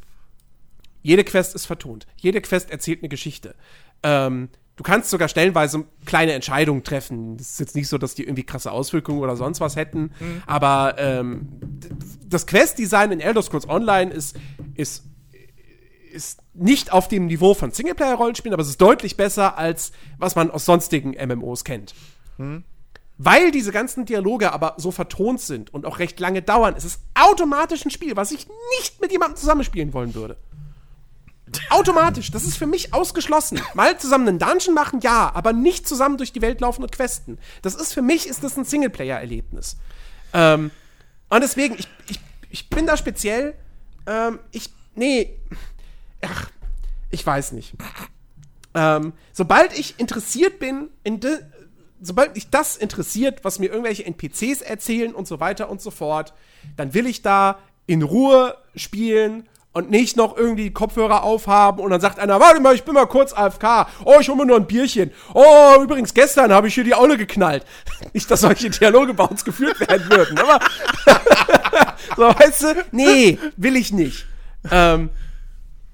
jede 1.04 1.24
Quest 1.24 1.54
ist 1.54 1.68
vertont. 1.68 2.08
Jede 2.16 2.42
Quest 2.42 2.72
erzählt 2.72 3.02
eine 3.02 3.10
Geschichte. 3.10 3.54
Ähm, 4.02 4.50
du 4.76 4.84
kannst 4.84 5.10
sogar 5.10 5.28
stellenweise 5.28 5.86
kleine 6.06 6.34
Entscheidungen 6.34 6.84
treffen. 6.84 7.38
Das 7.38 7.52
ist 7.52 7.60
jetzt 7.60 7.76
nicht 7.76 7.88
so, 7.88 7.98
dass 7.98 8.16
die 8.16 8.24
irgendwie 8.24 8.44
krasse 8.44 8.72
Auswirkungen 8.72 9.20
oder 9.20 9.36
sonst 9.36 9.60
was 9.60 9.76
hätten. 9.76 10.12
Mhm. 10.20 10.44
Aber 10.46 10.96
ähm, 10.98 11.48
das 12.26 12.48
Quest-Design 12.48 13.12
in 13.12 13.20
Elder 13.20 13.42
Scrolls 13.42 13.68
Online 13.70 14.12
ist, 14.12 14.36
ist, 14.76 15.04
ist 16.12 16.42
nicht 16.54 16.92
auf 16.92 17.08
dem 17.08 17.28
Niveau 17.28 17.54
von 17.54 17.72
Singleplayer-Rollenspielen, 17.72 18.54
aber 18.54 18.64
es 18.64 18.70
ist 18.70 18.82
deutlich 18.82 19.18
besser, 19.18 19.58
als 19.58 19.92
was 20.18 20.36
man 20.36 20.50
aus 20.50 20.66
sonstigen 20.66 21.12
MMOs 21.12 21.64
kennt. 21.64 21.94
Mhm. 22.38 22.64
Weil 23.20 23.52
diese 23.52 23.72
ganzen 23.72 24.06
Dialoge 24.06 24.52
aber 24.52 24.74
so 24.78 24.90
vertont 24.90 25.40
sind 25.40 25.72
und 25.72 25.86
auch 25.86 26.00
recht 26.00 26.20
lange 26.20 26.42
dauern, 26.42 26.76
ist 26.76 26.84
es 26.84 27.00
automatisch 27.14 27.86
ein 27.86 27.92
Spiel, 27.92 28.16
was 28.16 28.32
ich 28.32 28.48
nicht 28.80 29.02
mit 29.02 29.12
jemandem 29.12 29.38
zusammenspielen 29.38 29.94
wollen 29.94 30.16
würde. 30.16 30.38
Automatisch. 31.70 32.32
Das 32.32 32.44
ist 32.44 32.58
für 32.58 32.66
mich 32.66 32.94
ausgeschlossen. 32.94 33.62
Mal 33.74 33.98
zusammen 33.98 34.28
einen 34.28 34.40
Dungeon 34.40 34.74
machen, 34.74 35.00
ja, 35.02 35.32
aber 35.34 35.54
nicht 35.54 35.88
zusammen 35.88 36.18
durch 36.18 36.32
die 36.32 36.42
Welt 36.42 36.62
laufen 36.62 36.84
und 36.84 36.92
questen. 36.92 37.38
Das 37.62 37.76
ist 37.76 37.94
für 37.94 38.02
mich 38.02 38.28
ist 38.28 38.44
das 38.44 38.58
ein 38.58 38.66
Singleplayer-Erlebnis. 38.66 39.78
Ähm, 40.34 40.72
und 41.30 41.42
deswegen, 41.42 41.76
ich, 41.76 41.88
ich, 42.10 42.20
ich 42.50 42.70
bin 42.70 42.86
da 42.86 42.98
speziell. 42.98 43.56
Ähm, 44.06 44.40
ich. 44.52 44.70
Nee. 44.96 45.40
Ach, 46.22 46.50
ich 47.10 47.26
weiß 47.26 47.52
nicht. 47.54 47.74
Ähm, 48.76 49.14
sobald 49.32 49.78
ich 49.78 50.00
interessiert 50.00 50.60
bin, 50.60 50.90
in 51.04 51.20
de, 51.20 51.40
sobald 52.02 52.36
mich 52.36 52.50
das 52.50 52.76
interessiert, 52.76 53.44
was 53.44 53.60
mir 53.60 53.70
irgendwelche 53.70 54.06
NPCs 54.06 54.62
erzählen 54.62 55.14
und 55.14 55.28
so 55.28 55.40
weiter 55.40 55.70
und 55.70 55.82
so 55.82 55.92
fort, 55.92 56.34
dann 56.76 56.94
will 56.94 57.08
ich 57.08 57.22
da 57.22 57.60
in 57.86 58.02
Ruhe 58.02 58.58
spielen 58.76 59.48
und 59.74 59.90
nicht 59.90 60.16
noch 60.16 60.38
irgendwie 60.38 60.72
Kopfhörer 60.72 61.24
aufhaben 61.24 61.80
und 61.82 61.90
dann 61.90 62.00
sagt 62.00 62.20
einer, 62.20 62.40
warte 62.40 62.62
mal, 62.62 62.76
ich 62.76 62.84
bin 62.84 62.94
mal 62.94 63.08
kurz 63.08 63.34
AFK. 63.34 63.88
Oh, 64.06 64.18
ich 64.20 64.30
hole 64.30 64.38
mir 64.38 64.46
nur 64.46 64.58
ein 64.58 64.68
Bierchen. 64.68 65.12
Oh, 65.34 65.82
übrigens, 65.82 66.14
gestern 66.14 66.54
habe 66.54 66.68
ich 66.68 66.76
hier 66.76 66.84
die 66.84 66.94
Aule 66.94 67.18
geknallt. 67.18 67.66
Nicht, 68.14 68.30
dass 68.30 68.42
solche 68.42 68.70
Dialoge 68.70 69.14
bei 69.14 69.26
uns 69.26 69.44
geführt 69.44 69.80
werden 69.80 70.10
würden, 70.10 70.38
aber 70.38 70.60
so, 72.16 72.24
weißt 72.24 72.62
du, 72.64 72.86
nee, 72.92 73.40
will 73.58 73.76
ich 73.76 73.92
nicht. 73.92 74.28
Ähm, 74.72 75.10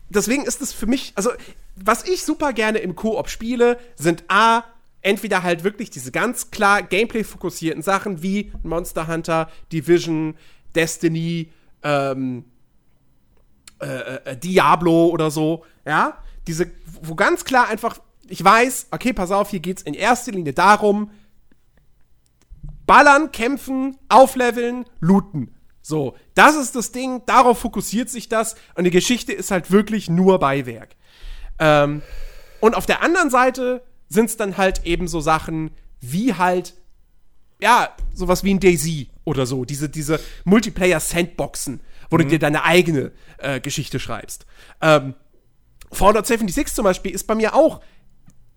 deswegen 0.09 0.43
ist 0.43 0.61
es 0.61 0.73
für 0.73 0.85
mich, 0.85 1.13
also, 1.15 1.31
was 1.75 2.03
ich 2.03 2.23
super 2.23 2.53
gerne 2.53 2.79
im 2.79 2.95
Koop 2.95 3.29
spiele, 3.29 3.79
sind 3.95 4.25
A, 4.27 4.63
entweder 5.01 5.43
halt 5.43 5.63
wirklich 5.63 5.89
diese 5.89 6.11
ganz 6.11 6.51
klar 6.51 6.81
Gameplay-fokussierten 6.81 7.81
Sachen 7.81 8.21
wie 8.21 8.51
Monster 8.63 9.07
Hunter, 9.07 9.49
Division, 9.71 10.35
Destiny, 10.75 11.51
ähm, 11.83 12.43
äh, 13.79 14.15
äh, 14.31 14.37
Diablo 14.37 15.07
oder 15.07 15.31
so, 15.31 15.65
ja, 15.85 16.17
diese, 16.47 16.69
wo 17.01 17.15
ganz 17.15 17.45
klar 17.45 17.67
einfach, 17.67 17.99
ich 18.27 18.43
weiß, 18.43 18.87
okay, 18.91 19.13
pass 19.13 19.31
auf, 19.31 19.49
hier 19.49 19.59
geht's 19.59 19.81
in 19.81 19.93
erster 19.93 20.31
Linie 20.31 20.53
darum, 20.53 21.11
ballern, 22.85 23.31
kämpfen, 23.31 23.97
aufleveln, 24.09 24.85
looten. 24.99 25.55
So, 25.81 26.15
das 26.35 26.55
ist 26.55 26.75
das 26.75 26.91
Ding, 26.91 27.21
darauf 27.25 27.59
fokussiert 27.59 28.09
sich 28.09 28.29
das 28.29 28.55
und 28.75 28.83
die 28.83 28.91
Geschichte 28.91 29.31
ist 29.33 29.51
halt 29.51 29.71
wirklich 29.71 30.09
nur 30.09 30.39
Beiwerk. 30.39 30.95
Ähm, 31.59 32.01
und 32.59 32.75
auf 32.75 32.85
der 32.85 33.01
anderen 33.01 33.29
Seite 33.29 33.83
sind 34.07 34.25
es 34.25 34.37
dann 34.37 34.57
halt 34.57 34.85
eben 34.85 35.07
so 35.07 35.19
Sachen 35.19 35.71
wie 36.01 36.33
halt, 36.33 36.75
ja, 37.61 37.95
sowas 38.13 38.43
wie 38.43 38.53
ein 38.53 38.59
Daisy 38.59 39.09
oder 39.23 39.45
so, 39.45 39.65
diese, 39.65 39.89
diese 39.89 40.19
Multiplayer-Sandboxen, 40.45 41.81
wo 42.09 42.17
mhm. 42.17 42.21
du 42.21 42.27
dir 42.27 42.39
deine 42.39 42.63
eigene 42.63 43.11
äh, 43.37 43.59
Geschichte 43.59 43.99
schreibst. 43.99 44.45
Ähm, 44.81 45.15
Fallout 45.91 46.27
76 46.27 46.73
zum 46.75 46.83
Beispiel 46.83 47.11
ist 47.11 47.25
bei 47.25 47.35
mir 47.35 47.55
auch 47.55 47.81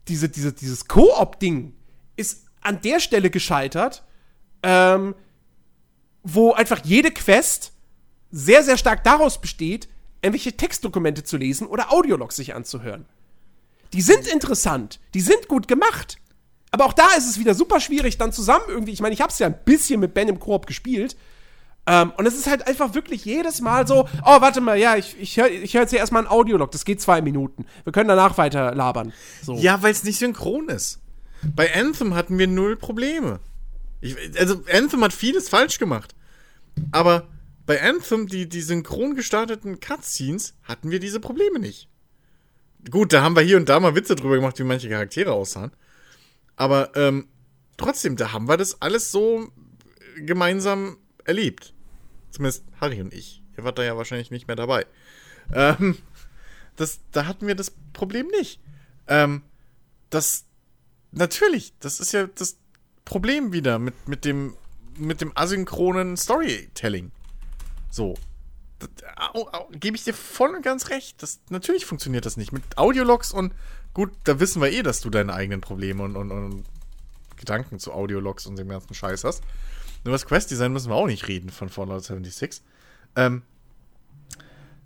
diese, 0.08 0.28
diese, 0.28 0.52
dieses 0.52 0.88
Koop-Ding 0.88 1.74
ist 2.16 2.46
an 2.60 2.80
der 2.82 3.00
Stelle 3.00 3.30
gescheitert, 3.30 4.04
ähm, 4.62 5.14
wo 6.22 6.52
einfach 6.52 6.84
jede 6.84 7.10
Quest 7.10 7.72
sehr, 8.30 8.62
sehr 8.62 8.76
stark 8.76 9.04
daraus 9.04 9.40
besteht, 9.40 9.88
irgendwelche 10.22 10.56
Textdokumente 10.56 11.24
zu 11.24 11.36
lesen 11.36 11.66
oder 11.66 11.92
Audiologs 11.92 12.36
sich 12.36 12.54
anzuhören. 12.54 13.06
Die 13.92 14.02
sind 14.02 14.26
interessant, 14.26 15.00
die 15.14 15.20
sind 15.20 15.48
gut 15.48 15.68
gemacht. 15.68 16.16
Aber 16.70 16.86
auch 16.86 16.94
da 16.94 17.10
ist 17.18 17.28
es 17.28 17.38
wieder 17.38 17.54
super 17.54 17.80
schwierig, 17.80 18.16
dann 18.16 18.32
zusammen 18.32 18.64
irgendwie. 18.68 18.92
Ich 18.92 19.02
meine, 19.02 19.12
ich 19.12 19.20
habe 19.20 19.30
es 19.30 19.38
ja 19.38 19.46
ein 19.46 19.64
bisschen 19.64 20.00
mit 20.00 20.14
Ben 20.14 20.28
im 20.28 20.40
Koop 20.40 20.66
gespielt. 20.66 21.16
Ähm, 21.86 22.12
und 22.16 22.26
es 22.26 22.34
ist 22.34 22.46
halt 22.46 22.66
einfach 22.66 22.94
wirklich 22.94 23.24
jedes 23.24 23.60
Mal 23.60 23.86
so, 23.86 24.08
oh, 24.24 24.40
warte 24.40 24.60
mal, 24.60 24.78
ja, 24.78 24.96
ich, 24.96 25.16
ich 25.18 25.36
höre 25.36 25.50
ich 25.50 25.74
hör 25.74 25.82
jetzt 25.82 25.90
hier 25.90 25.98
erstmal 25.98 26.22
ein 26.22 26.30
Audiolog, 26.30 26.70
das 26.70 26.84
geht 26.84 27.00
zwei 27.00 27.20
Minuten. 27.20 27.66
Wir 27.82 27.92
können 27.92 28.08
danach 28.08 28.38
weiter 28.38 28.74
labern. 28.74 29.12
So. 29.42 29.56
Ja, 29.56 29.82
weil 29.82 29.90
es 29.90 30.04
nicht 30.04 30.18
synchron 30.18 30.68
ist. 30.68 31.00
Bei 31.56 31.74
Anthem 31.74 32.14
hatten 32.14 32.38
wir 32.38 32.46
null 32.46 32.76
Probleme. 32.76 33.40
Ich, 34.00 34.16
also, 34.38 34.62
Anthem 34.72 35.02
hat 35.02 35.12
vieles 35.12 35.48
falsch 35.48 35.78
gemacht. 35.78 36.14
Aber 36.92 37.26
bei 37.66 37.82
Anthem, 37.82 38.28
die, 38.28 38.48
die 38.48 38.60
synchron 38.60 39.14
gestarteten 39.14 39.80
Cutscenes, 39.80 40.54
hatten 40.62 40.90
wir 40.90 41.00
diese 41.00 41.20
Probleme 41.20 41.58
nicht. 41.58 41.88
Gut, 42.90 43.12
da 43.12 43.22
haben 43.22 43.36
wir 43.36 43.42
hier 43.42 43.56
und 43.56 43.68
da 43.68 43.78
mal 43.80 43.94
Witze 43.94 44.16
drüber 44.16 44.36
gemacht, 44.36 44.58
wie 44.58 44.64
manche 44.64 44.88
Charaktere 44.88 45.32
aussahen. 45.32 45.72
Aber 46.56 46.96
ähm, 46.96 47.28
trotzdem, 47.76 48.16
da 48.16 48.32
haben 48.32 48.48
wir 48.48 48.56
das 48.56 48.82
alles 48.82 49.12
so 49.12 49.48
gemeinsam 50.16 50.96
erlebt. 51.24 51.74
Zumindest 52.30 52.64
Harry 52.80 53.00
und 53.00 53.12
ich. 53.12 53.42
Ihr 53.56 53.64
wart 53.64 53.78
da 53.78 53.82
ja 53.82 53.96
wahrscheinlich 53.96 54.30
nicht 54.30 54.46
mehr 54.46 54.56
dabei. 54.56 54.86
Ähm, 55.52 55.98
das, 56.76 57.00
da 57.12 57.26
hatten 57.26 57.46
wir 57.46 57.54
das 57.54 57.72
Problem 57.92 58.26
nicht. 58.28 58.60
Ähm, 59.06 59.42
das, 60.10 60.44
natürlich, 61.10 61.74
das 61.80 62.00
ist 62.00 62.12
ja 62.12 62.26
das 62.26 62.56
Problem 63.04 63.52
wieder 63.52 63.78
mit, 63.78 64.08
mit 64.08 64.24
dem, 64.24 64.56
mit 64.96 65.20
dem 65.20 65.32
asynchronen 65.34 66.16
Storytelling. 66.16 67.12
So. 67.90 68.14
Gebe 69.72 69.96
ich 69.96 70.04
dir 70.04 70.14
voll 70.14 70.56
und 70.56 70.62
ganz 70.62 70.88
recht. 70.88 71.22
Das, 71.22 71.40
natürlich 71.50 71.86
funktioniert 71.86 72.26
das 72.26 72.36
nicht. 72.36 72.52
Mit 72.52 72.62
Audiologs 72.76 73.32
und 73.32 73.54
gut, 73.94 74.10
da 74.24 74.40
wissen 74.40 74.60
wir 74.60 74.72
eh, 74.72 74.82
dass 74.82 75.00
du 75.00 75.10
deine 75.10 75.34
eigenen 75.34 75.60
Probleme 75.60 76.02
und, 76.02 76.16
und, 76.16 76.32
und 76.32 76.64
Gedanken 77.36 77.78
zu 77.78 77.92
Audiologs 77.92 78.46
und 78.46 78.56
dem 78.56 78.68
ganzen 78.68 78.94
Scheiß 78.94 79.24
hast. 79.24 79.42
Nur 80.04 80.12
das 80.12 80.26
Quest-Design 80.26 80.72
müssen 80.72 80.90
wir 80.90 80.96
auch 80.96 81.06
nicht 81.06 81.28
reden 81.28 81.50
von 81.50 81.68
Fallout 81.68 82.04
76. 82.04 82.62
Ähm, 83.16 83.42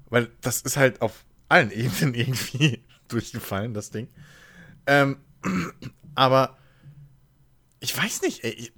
weil 0.08 0.30
das 0.40 0.62
ist 0.62 0.76
halt 0.76 1.00
auf 1.00 1.24
allen 1.48 1.70
Ebenen 1.72 2.14
irgendwie 2.14 2.84
durchgefallen, 3.08 3.74
das 3.74 3.90
Ding. 3.90 4.08
Ähm, 4.86 5.18
aber 6.14 6.58
ich 7.80 7.96
weiß 7.96 8.22
nicht, 8.22 8.44
ey, 8.44 8.52
ich, 8.52 8.72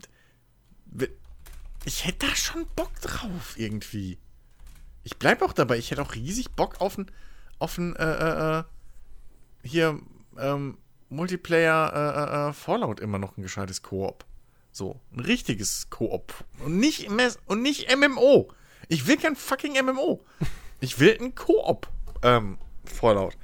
ich 1.84 2.04
hätte 2.06 2.26
da 2.26 2.34
schon 2.34 2.66
Bock 2.76 2.94
drauf 3.00 3.54
irgendwie. 3.56 4.18
Ich 5.04 5.16
bleib 5.16 5.42
auch 5.42 5.52
dabei, 5.52 5.78
ich 5.78 5.90
hätte 5.90 6.02
auch 6.02 6.14
riesig 6.14 6.50
Bock 6.50 6.80
auf 6.80 6.98
ein, 6.98 7.10
auf 7.58 7.78
ein, 7.78 7.96
äh, 7.96 8.04
äh, 8.04 8.58
äh 8.58 8.64
hier, 9.64 10.00
ähm, 10.38 10.78
Multiplayer 11.10 11.92
äh, 11.94 12.46
äh, 12.46 12.48
äh, 12.48 12.52
Fallout 12.52 13.00
immer 13.00 13.18
noch 13.18 13.36
ein 13.36 13.42
gescheites 13.42 13.82
Koop. 13.82 14.24
So, 14.78 15.00
ein 15.12 15.18
richtiges 15.18 15.90
Koop. 15.90 16.32
Und 16.64 16.76
nicht, 16.76 17.08
MS 17.08 17.40
und 17.46 17.62
nicht 17.62 17.92
MMO. 17.96 18.48
Ich 18.86 19.08
will 19.08 19.16
kein 19.16 19.34
fucking 19.34 19.72
MMO. 19.84 20.24
Ich 20.78 21.00
will 21.00 21.18
ein 21.20 21.34
Koop 21.34 21.88
ähm, 22.22 22.58
Fallout. 22.84 23.36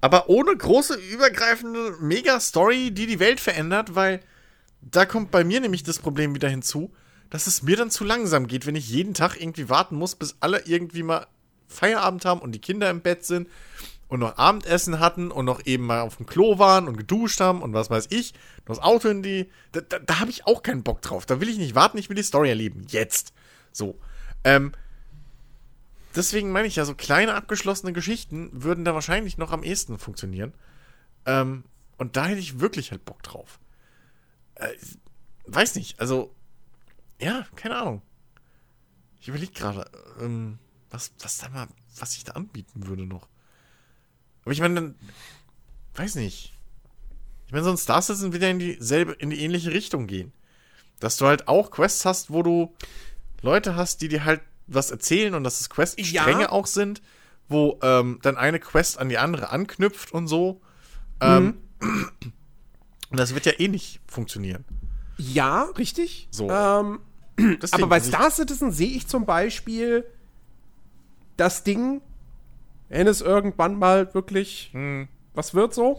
Aber 0.00 0.28
ohne 0.28 0.56
große, 0.56 0.96
übergreifende 0.96 1.96
Mega-Story, 2.00 2.90
die 2.90 3.06
die 3.06 3.20
Welt 3.20 3.38
verändert, 3.38 3.94
weil 3.94 4.18
da 4.80 5.06
kommt 5.06 5.30
bei 5.30 5.44
mir 5.44 5.60
nämlich 5.60 5.84
das 5.84 6.00
Problem 6.00 6.34
wieder 6.34 6.48
hinzu, 6.48 6.92
dass 7.30 7.46
es 7.46 7.62
mir 7.62 7.76
dann 7.76 7.92
zu 7.92 8.02
langsam 8.02 8.48
geht, 8.48 8.66
wenn 8.66 8.74
ich 8.74 8.88
jeden 8.88 9.14
Tag 9.14 9.40
irgendwie 9.40 9.68
warten 9.68 9.94
muss, 9.94 10.16
bis 10.16 10.38
alle 10.40 10.66
irgendwie 10.66 11.04
mal 11.04 11.28
Feierabend 11.68 12.24
haben 12.24 12.40
und 12.40 12.50
die 12.50 12.60
Kinder 12.60 12.90
im 12.90 13.00
Bett 13.00 13.24
sind 13.24 13.48
und 14.14 14.20
noch 14.20 14.38
Abendessen 14.38 15.00
hatten 15.00 15.32
und 15.32 15.44
noch 15.44 15.66
eben 15.66 15.86
mal 15.86 16.02
auf 16.02 16.18
dem 16.18 16.26
Klo 16.26 16.60
waren 16.60 16.86
und 16.86 16.96
geduscht 16.96 17.40
haben 17.40 17.62
und 17.62 17.72
was 17.72 17.90
weiß 17.90 18.06
ich, 18.10 18.32
das 18.64 18.78
Auto 18.78 19.08
in 19.08 19.24
die. 19.24 19.50
Da, 19.72 19.80
da, 19.80 19.98
da 19.98 20.20
habe 20.20 20.30
ich 20.30 20.46
auch 20.46 20.62
keinen 20.62 20.84
Bock 20.84 21.02
drauf. 21.02 21.26
Da 21.26 21.40
will 21.40 21.48
ich 21.48 21.58
nicht 21.58 21.74
warten, 21.74 21.98
ich 21.98 22.08
will 22.08 22.14
die 22.14 22.22
Story 22.22 22.48
erleben. 22.48 22.86
Jetzt. 22.88 23.32
So. 23.72 23.98
Ähm, 24.44 24.70
deswegen 26.14 26.52
meine 26.52 26.68
ich 26.68 26.76
ja, 26.76 26.84
so 26.84 26.94
kleine 26.94 27.34
abgeschlossene 27.34 27.92
Geschichten 27.92 28.50
würden 28.52 28.84
da 28.84 28.94
wahrscheinlich 28.94 29.36
noch 29.36 29.50
am 29.50 29.64
ehesten 29.64 29.98
funktionieren. 29.98 30.54
Ähm, 31.26 31.64
und 31.98 32.16
da 32.16 32.26
hätte 32.26 32.40
ich 32.40 32.60
wirklich 32.60 32.92
halt 32.92 33.04
Bock 33.04 33.20
drauf. 33.24 33.58
Äh, 34.54 34.68
weiß 35.46 35.74
nicht, 35.74 35.98
also. 35.98 36.32
Ja, 37.20 37.46
keine 37.56 37.76
Ahnung. 37.78 38.02
Ich 39.20 39.26
überlege 39.26 39.52
gerade, 39.52 39.90
ähm, 40.20 40.60
was, 40.90 41.10
was 41.18 41.38
da 41.38 41.48
mal, 41.48 41.66
was 41.98 42.14
ich 42.14 42.22
da 42.22 42.34
anbieten 42.34 42.86
würde 42.86 43.06
noch. 43.06 43.26
Aber 44.44 44.52
ich 44.52 44.60
meine, 44.60 44.74
dann, 44.74 44.94
weiß 45.94 46.16
nicht. 46.16 46.52
Ich 47.46 47.52
meine, 47.52 47.64
so 47.64 47.70
ein 47.70 47.76
Star 47.76 48.02
Citizen 48.02 48.32
wird 48.32 48.42
ja 48.42 48.48
in 48.50 48.58
dieselbe, 48.58 49.12
in 49.12 49.30
die 49.30 49.40
ähnliche 49.40 49.72
Richtung 49.72 50.06
gehen. 50.06 50.32
Dass 51.00 51.16
du 51.16 51.26
halt 51.26 51.48
auch 51.48 51.70
Quests 51.70 52.04
hast, 52.04 52.30
wo 52.30 52.42
du 52.42 52.74
Leute 53.42 53.76
hast, 53.76 54.00
die 54.00 54.08
dir 54.08 54.24
halt 54.24 54.40
was 54.66 54.90
erzählen 54.90 55.34
und 55.34 55.44
dass 55.44 55.60
es 55.60 55.68
Quest-Stränge 55.70 56.42
ja. 56.42 56.52
auch 56.52 56.66
sind, 56.66 57.02
wo 57.48 57.78
ähm, 57.82 58.18
dann 58.22 58.36
eine 58.36 58.58
Quest 58.58 58.98
an 58.98 59.08
die 59.08 59.18
andere 59.18 59.50
anknüpft 59.50 60.12
und 60.12 60.26
so. 60.26 60.60
Ähm, 61.20 61.58
mhm. 61.80 62.10
Und 63.10 63.20
das 63.20 63.34
wird 63.34 63.46
ja 63.46 63.52
eh 63.58 63.68
nicht 63.68 64.00
funktionieren. 64.06 64.64
Ja, 65.18 65.64
richtig. 65.78 66.28
So. 66.30 66.50
Ähm, 66.50 67.00
aber 67.70 67.86
bei 67.86 68.00
Star 68.00 68.30
Citizen 68.30 68.72
sehe 68.72 68.88
ich 68.88 69.06
zum 69.06 69.26
Beispiel 69.26 70.04
das 71.36 71.64
Ding, 71.64 72.00
wenn 72.88 73.06
es 73.06 73.20
irgendwann 73.20 73.78
mal 73.78 74.12
wirklich 74.14 74.70
hm. 74.72 75.08
was 75.34 75.54
wird 75.54 75.74
so, 75.74 75.98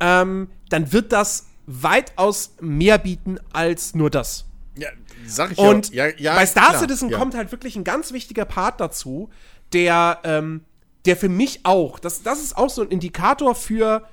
ähm, 0.00 0.48
dann 0.68 0.92
wird 0.92 1.12
das 1.12 1.46
weitaus 1.66 2.54
mehr 2.60 2.98
bieten 2.98 3.38
als 3.52 3.94
nur 3.94 4.10
das. 4.10 4.46
Ja, 4.76 4.88
sag 5.26 5.52
ich 5.52 5.58
Und 5.58 5.92
ja. 5.92 6.06
ja 6.16 6.34
bei 6.34 6.46
Star 6.46 6.70
klar, 6.70 6.80
Citizen 6.80 7.10
ja. 7.10 7.18
kommt 7.18 7.34
halt 7.34 7.52
wirklich 7.52 7.76
ein 7.76 7.84
ganz 7.84 8.12
wichtiger 8.12 8.44
Part 8.44 8.80
dazu, 8.80 9.28
der, 9.72 10.20
ähm, 10.24 10.64
der 11.04 11.16
für 11.16 11.28
mich 11.28 11.60
auch, 11.64 11.98
das, 11.98 12.22
das 12.22 12.42
ist 12.42 12.56
auch 12.56 12.70
so 12.70 12.82
ein 12.82 12.88
Indikator 12.88 13.54
für, 13.54 14.06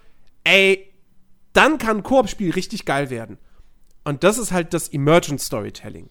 ey, 0.43 0.91
dann 1.53 1.77
kann 1.77 1.97
ein 1.97 2.03
Koop-Spiel 2.03 2.51
richtig 2.51 2.85
geil 2.85 3.09
werden. 3.09 3.37
Und 4.03 4.23
das 4.23 4.37
ist 4.37 4.51
halt 4.51 4.73
das 4.73 4.89
Emergent 4.89 5.41
Storytelling. 5.41 6.09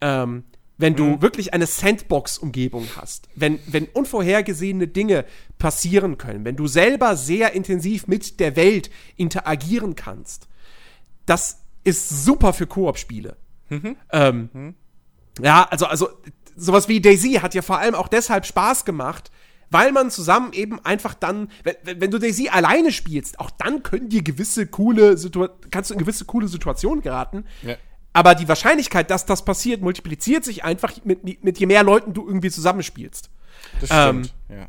Ähm, 0.00 0.44
wenn 0.76 0.96
du 0.96 1.04
mhm. 1.04 1.22
wirklich 1.22 1.54
eine 1.54 1.66
Sandbox-Umgebung 1.66 2.88
hast, 2.96 3.28
wenn, 3.34 3.60
wenn 3.66 3.86
unvorhergesehene 3.86 4.88
Dinge 4.88 5.24
passieren 5.58 6.18
können, 6.18 6.44
wenn 6.44 6.56
du 6.56 6.66
selber 6.66 7.16
sehr 7.16 7.52
intensiv 7.52 8.06
mit 8.06 8.40
der 8.40 8.56
Welt 8.56 8.90
interagieren 9.16 9.94
kannst, 9.94 10.48
das 11.26 11.60
ist 11.84 12.24
super 12.24 12.52
für 12.52 12.66
Koop-Spiele. 12.66 13.36
Mhm. 13.68 13.96
Ähm, 14.12 14.48
mhm. 14.52 14.74
Ja, 15.40 15.66
also, 15.70 15.86
also 15.86 16.08
sowas 16.56 16.88
wie 16.88 17.00
Daisy 17.00 17.34
hat 17.34 17.54
ja 17.54 17.62
vor 17.62 17.78
allem 17.78 17.94
auch 17.94 18.08
deshalb 18.08 18.46
Spaß 18.46 18.84
gemacht, 18.84 19.30
weil 19.70 19.92
man 19.92 20.10
zusammen 20.10 20.52
eben 20.52 20.84
einfach 20.84 21.14
dann, 21.14 21.50
wenn, 21.62 22.00
wenn 22.00 22.10
du 22.10 22.18
Daisy 22.18 22.48
alleine 22.48 22.92
spielst, 22.92 23.40
auch 23.40 23.50
dann 23.50 23.82
können 23.82 24.08
dir 24.08 24.22
gewisse 24.22 24.66
coole 24.66 25.16
Situationen, 25.16 25.70
kannst 25.70 25.90
du 25.90 25.94
in 25.94 26.00
gewisse 26.00 26.24
coole 26.24 26.48
Situationen 26.48 27.02
geraten. 27.02 27.44
Ja 27.62 27.76
aber 28.14 28.34
die 28.34 28.48
Wahrscheinlichkeit, 28.48 29.10
dass 29.10 29.26
das 29.26 29.44
passiert, 29.44 29.82
multipliziert 29.82 30.44
sich 30.44 30.64
einfach 30.64 30.92
mit, 31.04 31.44
mit 31.44 31.58
je 31.58 31.66
mehr 31.66 31.82
Leuten 31.82 32.14
du 32.14 32.26
irgendwie 32.26 32.50
zusammenspielst. 32.50 33.28
Das 33.80 33.90
stimmt, 33.90 34.34
ähm, 34.48 34.56
ja. 34.56 34.68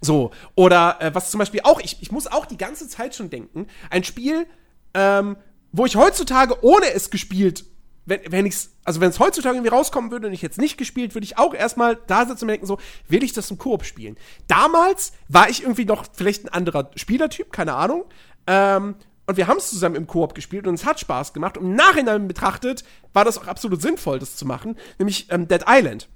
So, 0.00 0.30
oder 0.54 1.00
äh, 1.00 1.14
was 1.14 1.30
zum 1.30 1.38
Beispiel 1.38 1.60
auch, 1.64 1.80
ich, 1.80 2.00
ich 2.00 2.12
muss 2.12 2.26
auch 2.26 2.46
die 2.46 2.56
ganze 2.56 2.88
Zeit 2.88 3.14
schon 3.14 3.30
denken, 3.30 3.66
ein 3.90 4.04
Spiel, 4.04 4.46
ähm, 4.94 5.36
wo 5.72 5.86
ich 5.86 5.96
heutzutage 5.96 6.62
ohne 6.62 6.92
es 6.92 7.10
gespielt, 7.10 7.64
wenn, 8.06 8.20
wenn 8.28 8.46
ich's, 8.46 8.70
also 8.84 9.00
wenn 9.00 9.10
es 9.10 9.18
heutzutage 9.18 9.56
irgendwie 9.56 9.74
rauskommen 9.74 10.10
würde 10.10 10.28
und 10.28 10.32
ich 10.32 10.42
jetzt 10.42 10.58
nicht 10.58 10.76
gespielt, 10.76 11.14
würde 11.14 11.24
ich 11.24 11.38
auch 11.38 11.54
erstmal 11.54 11.98
da 12.06 12.26
sitzen 12.26 12.44
und 12.44 12.48
denken, 12.48 12.66
so, 12.66 12.78
will 13.08 13.24
ich 13.24 13.32
das 13.32 13.50
im 13.50 13.58
Koop 13.58 13.84
spielen? 13.84 14.16
Damals 14.46 15.12
war 15.28 15.48
ich 15.48 15.62
irgendwie 15.62 15.86
noch 15.86 16.04
vielleicht 16.12 16.44
ein 16.44 16.48
anderer 16.50 16.90
Spielertyp, 16.94 17.50
keine 17.50 17.74
Ahnung. 17.74 18.04
Ähm, 18.46 18.96
und 19.26 19.36
wir 19.36 19.46
haben 19.46 19.56
es 19.56 19.70
zusammen 19.70 19.94
im 19.94 20.06
Koop 20.06 20.34
gespielt 20.34 20.66
und 20.66 20.74
es 20.74 20.84
hat 20.84 21.00
Spaß 21.00 21.32
gemacht. 21.32 21.56
Und 21.56 21.66
im 21.66 21.74
Nachhinein 21.74 22.28
betrachtet 22.28 22.84
war 23.12 23.24
das 23.24 23.38
auch 23.38 23.46
absolut 23.46 23.80
sinnvoll, 23.80 24.18
das 24.18 24.36
zu 24.36 24.44
machen, 24.44 24.76
nämlich 24.98 25.30
ähm, 25.30 25.48
Dead 25.48 25.62
Island. 25.66 26.08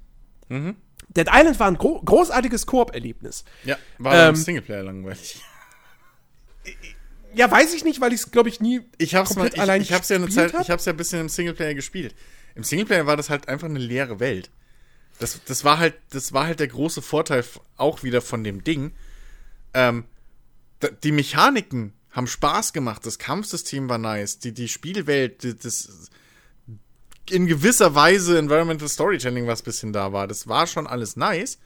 Mhm. 0.49 0.75
Dead 1.09 1.27
Island 1.31 1.59
war 1.59 1.67
ein 1.67 1.77
gro 1.77 2.01
großartiges 2.01 2.65
Koop-Erlebnis. 2.67 3.43
Ja, 3.63 3.77
war 3.97 4.13
ähm, 4.13 4.29
im 4.29 4.35
Singleplayer 4.35 4.83
langweilig. 4.83 5.41
Ja, 7.33 7.49
weiß 7.49 7.73
ich 7.73 7.83
nicht, 7.83 7.99
weil 8.01 8.13
ich 8.13 8.21
es, 8.21 8.31
glaube 8.31 8.49
ich, 8.49 8.59
nie 8.59 8.81
ich 8.97 9.15
hab's 9.15 9.29
komplett 9.29 9.53
mal, 9.53 9.55
ich, 9.55 9.61
allein 9.61 9.81
ich 9.81 9.93
hab's 9.93 10.09
ja 10.09 10.17
eine 10.17 10.29
Zeit, 10.29 10.53
hab. 10.53 10.61
Ich 10.61 10.69
hab's 10.69 10.85
ja 10.85 10.93
ein 10.93 10.97
bisschen 10.97 11.21
im 11.21 11.29
Singleplayer 11.29 11.73
gespielt. 11.73 12.15
Im 12.55 12.63
Singleplayer 12.63 13.07
war 13.07 13.17
das 13.17 13.29
halt 13.29 13.47
einfach 13.47 13.67
eine 13.67 13.79
leere 13.79 14.19
Welt. 14.19 14.51
Das, 15.19 15.43
das, 15.45 15.63
war 15.63 15.79
halt, 15.79 15.95
das 16.11 16.33
war 16.33 16.45
halt 16.45 16.59
der 16.59 16.67
große 16.67 17.01
Vorteil 17.01 17.43
auch 17.75 18.03
wieder 18.03 18.21
von 18.21 18.43
dem 18.43 18.63
Ding. 18.63 18.93
Ähm, 19.73 20.05
die 21.03 21.11
Mechaniken 21.11 21.93
haben 22.11 22.27
Spaß 22.27 22.73
gemacht, 22.73 23.05
das 23.05 23.19
Kampfsystem 23.19 23.87
war 23.89 23.97
nice, 23.97 24.39
die, 24.39 24.51
die 24.53 24.67
Spielwelt, 24.67 25.43
die, 25.43 25.55
das 25.57 26.09
in 27.29 27.45
gewisser 27.45 27.93
Weise 27.93 28.37
Environmental 28.39 28.87
Storytelling, 28.89 29.45
was 29.47 29.61
bisschen 29.61 29.93
da 29.93 30.11
war. 30.13 30.27
Das 30.27 30.47
war 30.47 30.65
schon 30.67 30.87
alles 30.87 31.15
nice. 31.15 31.59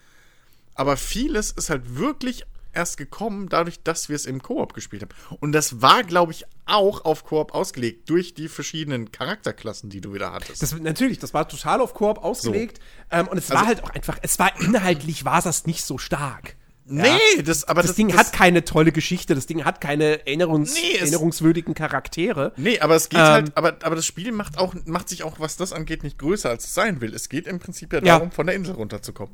Aber 0.75 0.97
vieles 0.97 1.51
ist 1.51 1.69
halt 1.69 1.95
wirklich 1.95 2.45
erst 2.73 2.97
gekommen, 2.97 3.47
dadurch, 3.49 3.81
dass 3.83 4.09
wir 4.09 4.15
es 4.15 4.25
im 4.25 4.41
Koop 4.41 4.73
gespielt 4.73 5.03
haben. 5.03 5.37
Und 5.39 5.51
das 5.51 5.81
war, 5.81 6.03
glaube 6.03 6.31
ich, 6.31 6.43
auch 6.65 7.05
auf 7.05 7.23
Koop 7.23 7.53
ausgelegt, 7.53 8.09
durch 8.09 8.33
die 8.33 8.49
verschiedenen 8.49 9.11
Charakterklassen, 9.11 9.89
die 9.91 10.01
du 10.01 10.13
wieder 10.13 10.33
hattest. 10.33 10.61
Das, 10.63 10.77
natürlich, 10.79 11.19
das 11.19 11.33
war 11.33 11.47
total 11.47 11.79
auf 11.81 11.93
Koop 11.93 12.17
ausgelegt. 12.17 12.79
Ähm, 13.11 13.27
und 13.27 13.37
es 13.37 13.49
war 13.51 13.57
Also- 13.57 13.67
halt 13.67 13.83
auch 13.83 13.91
einfach, 13.91 14.17
es 14.23 14.39
war 14.39 14.59
inhaltlich, 14.59 15.23
war 15.23 15.41
das 15.41 15.65
nicht 15.67 15.85
so 15.85 15.97
stark. 15.99 16.55
Nee, 16.85 17.41
das, 17.43 17.65
aber 17.67 17.81
Das, 17.81 17.91
das, 17.91 17.95
Ding 17.95 18.09
das, 18.09 18.17
hat 18.17 18.33
keine 18.33 18.63
tolle 18.65 18.91
Geschichte, 18.91 19.35
das 19.35 19.45
Ding 19.45 19.63
hat 19.65 19.79
keine 19.81 20.25
erinnerungs 20.27 20.73
Nee, 20.75 20.97
erinnerungswürdigen 20.97 21.73
Charaktere. 21.73 22.53
Nee, 22.57 22.79
aber 22.79 22.95
es 22.95 23.09
geht 23.09 23.19
Ähm, 23.19 23.25
halt, 23.25 23.57
aber, 23.57 23.77
aber 23.83 23.95
das 23.95 24.05
Spiel 24.05 24.31
macht 24.31 24.57
auch, 24.57 24.73
macht 24.85 25.09
sich 25.09 25.23
auch, 25.23 25.39
was 25.39 25.55
das 25.57 25.71
angeht, 25.73 26.03
nicht 26.03 26.17
größer, 26.19 26.49
als 26.49 26.65
es 26.65 26.73
sein 26.73 26.99
will. 27.01 27.13
Es 27.13 27.29
geht 27.29 27.47
im 27.47 27.59
Prinzip 27.59 27.93
ja 27.93 27.99
Ja. 27.99 28.15
darum, 28.15 28.31
von 28.31 28.45
der 28.47 28.55
Insel 28.55 28.75
runterzukommen. 28.75 29.33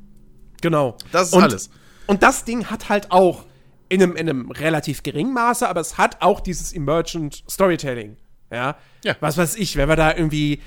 Genau. 0.62 0.98
Das 1.12 1.30
ist 1.30 1.34
und, 1.34 1.44
alles. 1.44 1.70
Und 2.08 2.24
das 2.24 2.44
Ding 2.44 2.66
hat 2.68 2.90
halt 2.90 3.12
auch 3.12 3.46
in 3.88 4.04
einem, 4.04 4.16
in 4.16 4.30
einem 4.30 4.52
relativ 4.52 5.02
geringen 5.04 5.34
Maße, 5.34 5.68
aber 5.68 5.82
es 5.82 5.98
hat 5.98 6.22
auch 6.22 6.42
dieses 6.42 6.74
Emergent 6.74 7.44
Storytelling. 7.50 8.18
Ja? 8.52 8.78
Ja. 9.04 9.16
Was 9.20 9.38
weiß 9.38 9.56
ich, 9.56 9.76
wenn 9.78 9.90
wir 9.90 9.96
da 9.96 10.14
irgendwie, 10.16 10.62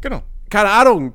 Genau. 0.00 0.22
keine 0.50 0.70
Ahnung, 0.70 1.14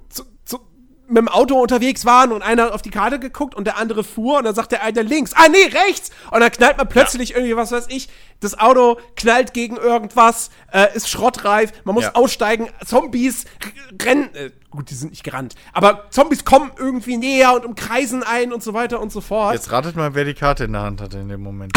mit 1.12 1.18
dem 1.20 1.28
Auto 1.28 1.56
unterwegs 1.62 2.06
waren 2.06 2.32
und 2.32 2.42
einer 2.42 2.64
hat 2.66 2.72
auf 2.72 2.82
die 2.82 2.90
Karte 2.90 3.20
geguckt 3.20 3.54
und 3.54 3.66
der 3.66 3.78
andere 3.78 4.04
fuhr 4.04 4.38
und 4.38 4.46
dann 4.46 4.56
sagt 4.56 4.72
der 4.72 4.82
eine 4.84 5.02
links, 5.02 5.34
ah 5.36 5.48
nee, 5.50 5.66
rechts! 5.78 6.10
Und 6.32 6.40
dann 6.40 6.52
knallt 6.52 6.78
man 6.78 6.88
plötzlich 6.88 7.34
irgendwie, 7.36 7.56
was 7.56 7.72
weiß 7.72 7.88
ich, 7.90 8.10
das 8.40 8.58
Auto 8.58 8.98
knallt 9.16 9.54
gegen 9.54 9.78
irgendwas, 9.78 10.50
äh, 10.72 10.88
ist 10.96 11.10
schrottreif, 11.10 11.72
man 11.84 11.96
muss 11.96 12.06
Ja. 12.06 12.16
aussteigen, 12.16 12.70
Zombies 12.86 13.46
rennen, 14.02 14.34
äh, 14.36 14.52
gut, 14.70 14.90
die 14.90 14.96
sind 14.96 15.12
nicht 15.12 15.24
gerannt, 15.24 15.56
aber 15.74 16.06
Zombies 16.12 16.46
kommen 16.46 16.72
irgendwie 16.78 17.18
näher 17.18 17.54
und 17.54 17.66
umkreisen 17.66 18.24
einen 18.24 18.54
und 18.54 18.64
so 18.64 18.74
weiter 18.74 19.00
und 19.02 19.12
so 19.12 19.20
fort. 19.22 19.54
Jetzt 19.54 19.72
ratet 19.72 19.96
mal, 19.96 20.16
wer 20.16 20.24
die 20.26 20.34
Karte 20.34 20.64
in 20.64 20.74
der 20.74 20.82
Hand 20.84 21.02
hatte 21.02 21.20
in 21.20 21.28
dem 21.30 21.42
Moment. 21.44 21.74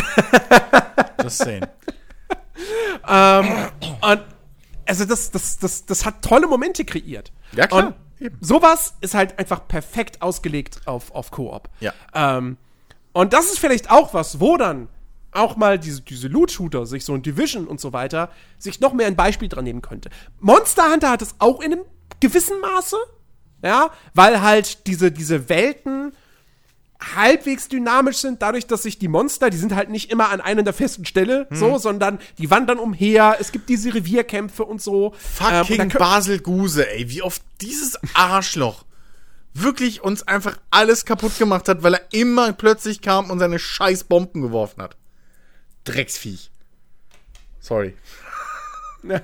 das 1.19 1.39
sehen. 1.39 1.66
Und 3.06 4.20
also 4.86 5.05
das, 5.06 5.31
das, 5.31 5.59
das, 5.59 5.86
das 5.86 6.05
hat 6.06 6.23
tolle 6.23 6.47
Momente 6.47 6.85
kreiert. 6.85 7.32
Ja, 7.52 7.66
klar, 7.66 7.86
Und 7.89 7.94
eben. 8.20 8.36
sowas 8.40 8.94
ist 9.00 9.14
halt 9.14 9.38
einfach 9.38 9.66
perfekt 9.68 10.22
ausgelegt 10.22 10.80
auf, 10.86 11.10
auf 11.12 11.30
Koop. 11.30 11.68
Ja. 11.80 11.92
Ähm, 12.14 12.56
und 13.12 13.32
das 13.32 13.46
ist 13.46 13.58
vielleicht 13.58 13.90
auch 13.90 14.14
was, 14.14 14.40
wo 14.40 14.56
dann 14.56 14.88
auch 15.32 15.56
mal 15.56 15.78
diese, 15.78 16.02
diese 16.02 16.28
Loot-Shooter, 16.28 16.86
sich 16.86 17.04
so 17.04 17.14
ein 17.14 17.22
Division 17.22 17.66
und 17.66 17.80
so 17.80 17.92
weiter, 17.92 18.30
sich 18.58 18.80
noch 18.80 18.92
mehr 18.92 19.06
ein 19.06 19.16
Beispiel 19.16 19.48
dran 19.48 19.64
nehmen 19.64 19.82
könnte. 19.82 20.10
Monster 20.40 20.90
Hunter 20.92 21.10
hat 21.10 21.22
es 21.22 21.34
auch 21.38 21.60
in 21.60 21.72
einem 21.72 21.84
gewissen 22.20 22.60
Maße, 22.60 22.96
ja, 23.62 23.90
weil 24.14 24.42
halt 24.42 24.86
diese, 24.86 25.10
diese 25.10 25.48
Welten 25.48 26.12
halbwegs 27.16 27.68
dynamisch 27.68 28.18
sind, 28.18 28.40
dadurch, 28.43 28.66
dass 28.66 28.82
sich 28.82 28.98
die 28.98 29.09
Monster, 29.09 29.51
die 29.51 29.56
sind 29.56 29.74
halt 29.74 29.90
nicht 29.90 30.10
immer 30.10 30.31
an 30.31 30.40
einer 30.40 30.62
der 30.62 30.72
festen 30.72 31.05
Stelle, 31.05 31.47
Hm. 31.51 31.56
so, 31.56 31.78
sondern 31.78 32.18
die 32.39 32.51
wandern 32.51 32.78
umher, 32.78 33.36
es 33.40 33.52
gibt 33.52 33.68
diese 33.68 33.94
Revierkämpfe 33.94 34.64
und 34.64 34.81
so. 34.82 35.06
Ähm, 35.06 35.12
und 35.12 35.66
Fucking 35.66 35.89
da 35.90 35.97
kö- 35.97 35.98
Basel 35.98 36.40
Guse, 36.40 36.89
ey. 36.90 37.09
Wie 37.10 37.22
oft 37.22 37.43
dieses 37.60 37.98
Arschloch 38.14 38.85
wirklich 39.55 40.02
uns 40.02 40.26
einfach 40.26 40.59
alles 40.70 41.05
kaputt 41.05 41.39
gemacht 41.39 41.68
hat, 41.68 41.82
weil 41.85 41.94
er 41.94 42.02
immer 42.12 42.52
plötzlich 42.52 43.01
kam 43.02 43.31
und 43.31 43.39
seine 43.39 43.59
scheiß 43.60 44.05
Bomben 44.05 44.43
geworfen 44.43 44.82
hat. 44.82 44.97
Drecksviech. 45.85 46.51
Sorry. 47.60 47.94
Ja. 49.05 49.20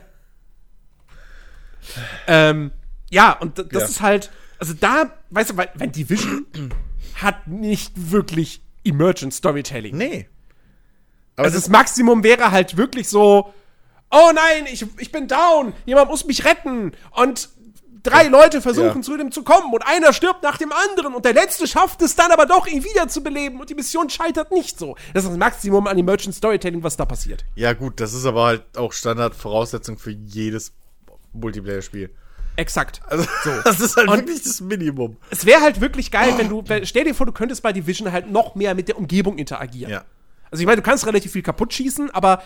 ähm, 2.27 2.71
ja, 3.11 3.33
und 3.33 3.59
das 3.59 3.67
Ja. 3.73 3.81
ist 3.81 4.01
halt, 4.01 4.31
also 4.59 4.75
da, 4.75 5.11
weißt 5.31 5.51
du, 5.51 5.57
weil, 5.57 5.71
weil 5.75 5.89
Division 5.89 6.47
hat 7.23 7.47
nicht 7.47 7.93
wirklich 8.11 8.63
Emergent 8.85 9.35
Storytelling. 9.35 9.97
Nee. 9.97 10.29
Aber 11.37 11.47
Also 11.47 11.59
das 11.59 11.69
Maximum 11.69 12.23
wäre 12.25 12.51
halt 12.51 12.77
wirklich 12.77 13.09
so, 13.09 13.53
oh 14.11 14.31
nein, 14.35 14.67
ich, 14.73 14.85
ich 14.99 15.13
bin 15.13 15.29
down, 15.29 15.73
jemand 15.87 16.11
muss 16.11 16.25
mich 16.25 16.45
retten 16.45 16.93
und 17.13 17.49
drei 18.03 18.29
Leute 18.29 18.63
versuchen 18.63 18.97
Ja. 18.97 19.03
zu 19.03 19.17
dem 19.19 19.31
zu 19.31 19.43
kommen 19.43 19.73
und 19.75 19.83
einer 19.87 20.13
stirbt 20.15 20.43
nach 20.43 20.57
dem 20.57 20.73
anderen 20.73 21.15
und 21.15 21.25
der 21.27 21.35
letzte 21.35 21.67
schafft 21.67 22.01
es 22.03 22.17
dann 22.17 22.33
aber 22.33 22.47
doch, 22.47 22.67
ihn 22.67 22.83
wiederzubeleben 22.83 23.61
und 23.61 23.69
die 23.69 23.75
Mission 23.75 24.09
scheitert 24.09 24.51
nicht 24.53 24.79
so. 24.79 24.97
Das 25.13 25.25
ist 25.25 25.31
das 25.31 25.39
Maximum 25.39 25.87
an 25.87 25.99
Emergent 25.99 26.35
Storytelling, 26.35 26.83
was 26.83 26.97
da 26.97 27.05
passiert. 27.05 27.45
Ja, 27.55 27.75
gut, 27.75 28.01
das 28.01 28.15
ist 28.15 28.25
aber 28.25 28.45
halt 28.47 28.79
auch 28.79 28.93
Standardvoraussetzung 28.95 29.99
für 29.99 30.11
jedes 30.13 30.73
Multiplayer-Spiel. 31.35 32.11
Exakt. 32.57 33.01
Also, 33.07 33.25
das 33.65 33.81
ist 33.81 33.97
halt 33.97 34.09
Und- 34.09 34.19
wirklich 34.19 34.43
das 34.43 34.61
Minimum. 34.61 35.17
Es 35.31 35.47
wäre 35.47 35.61
halt 35.63 35.81
wirklich 35.81 36.11
geil, 36.11 36.35
wenn 36.37 36.49
du, 36.49 36.63
wenn- 36.67 36.85
stell 36.87 37.05
dir 37.05 37.15
vor, 37.15 37.27
du 37.27 37.33
könntest 37.33 37.63
bei 37.63 37.73
Division 37.73 38.13
halt 38.13 38.31
noch 38.31 38.55
mehr 38.55 38.75
mit 38.75 38.89
der 38.89 38.99
Umgebung 38.99 39.39
interagieren. 39.39 39.91
Ja. 39.93 40.05
Also 40.51 40.61
ich 40.63 40.67
meine, 40.67 40.77
du 40.77 40.83
kannst 40.83 41.07
relativ 41.07 41.33
viel 41.33 41.43
kaputt 41.43 41.73
schießen, 41.73 42.11
aber 42.11 42.43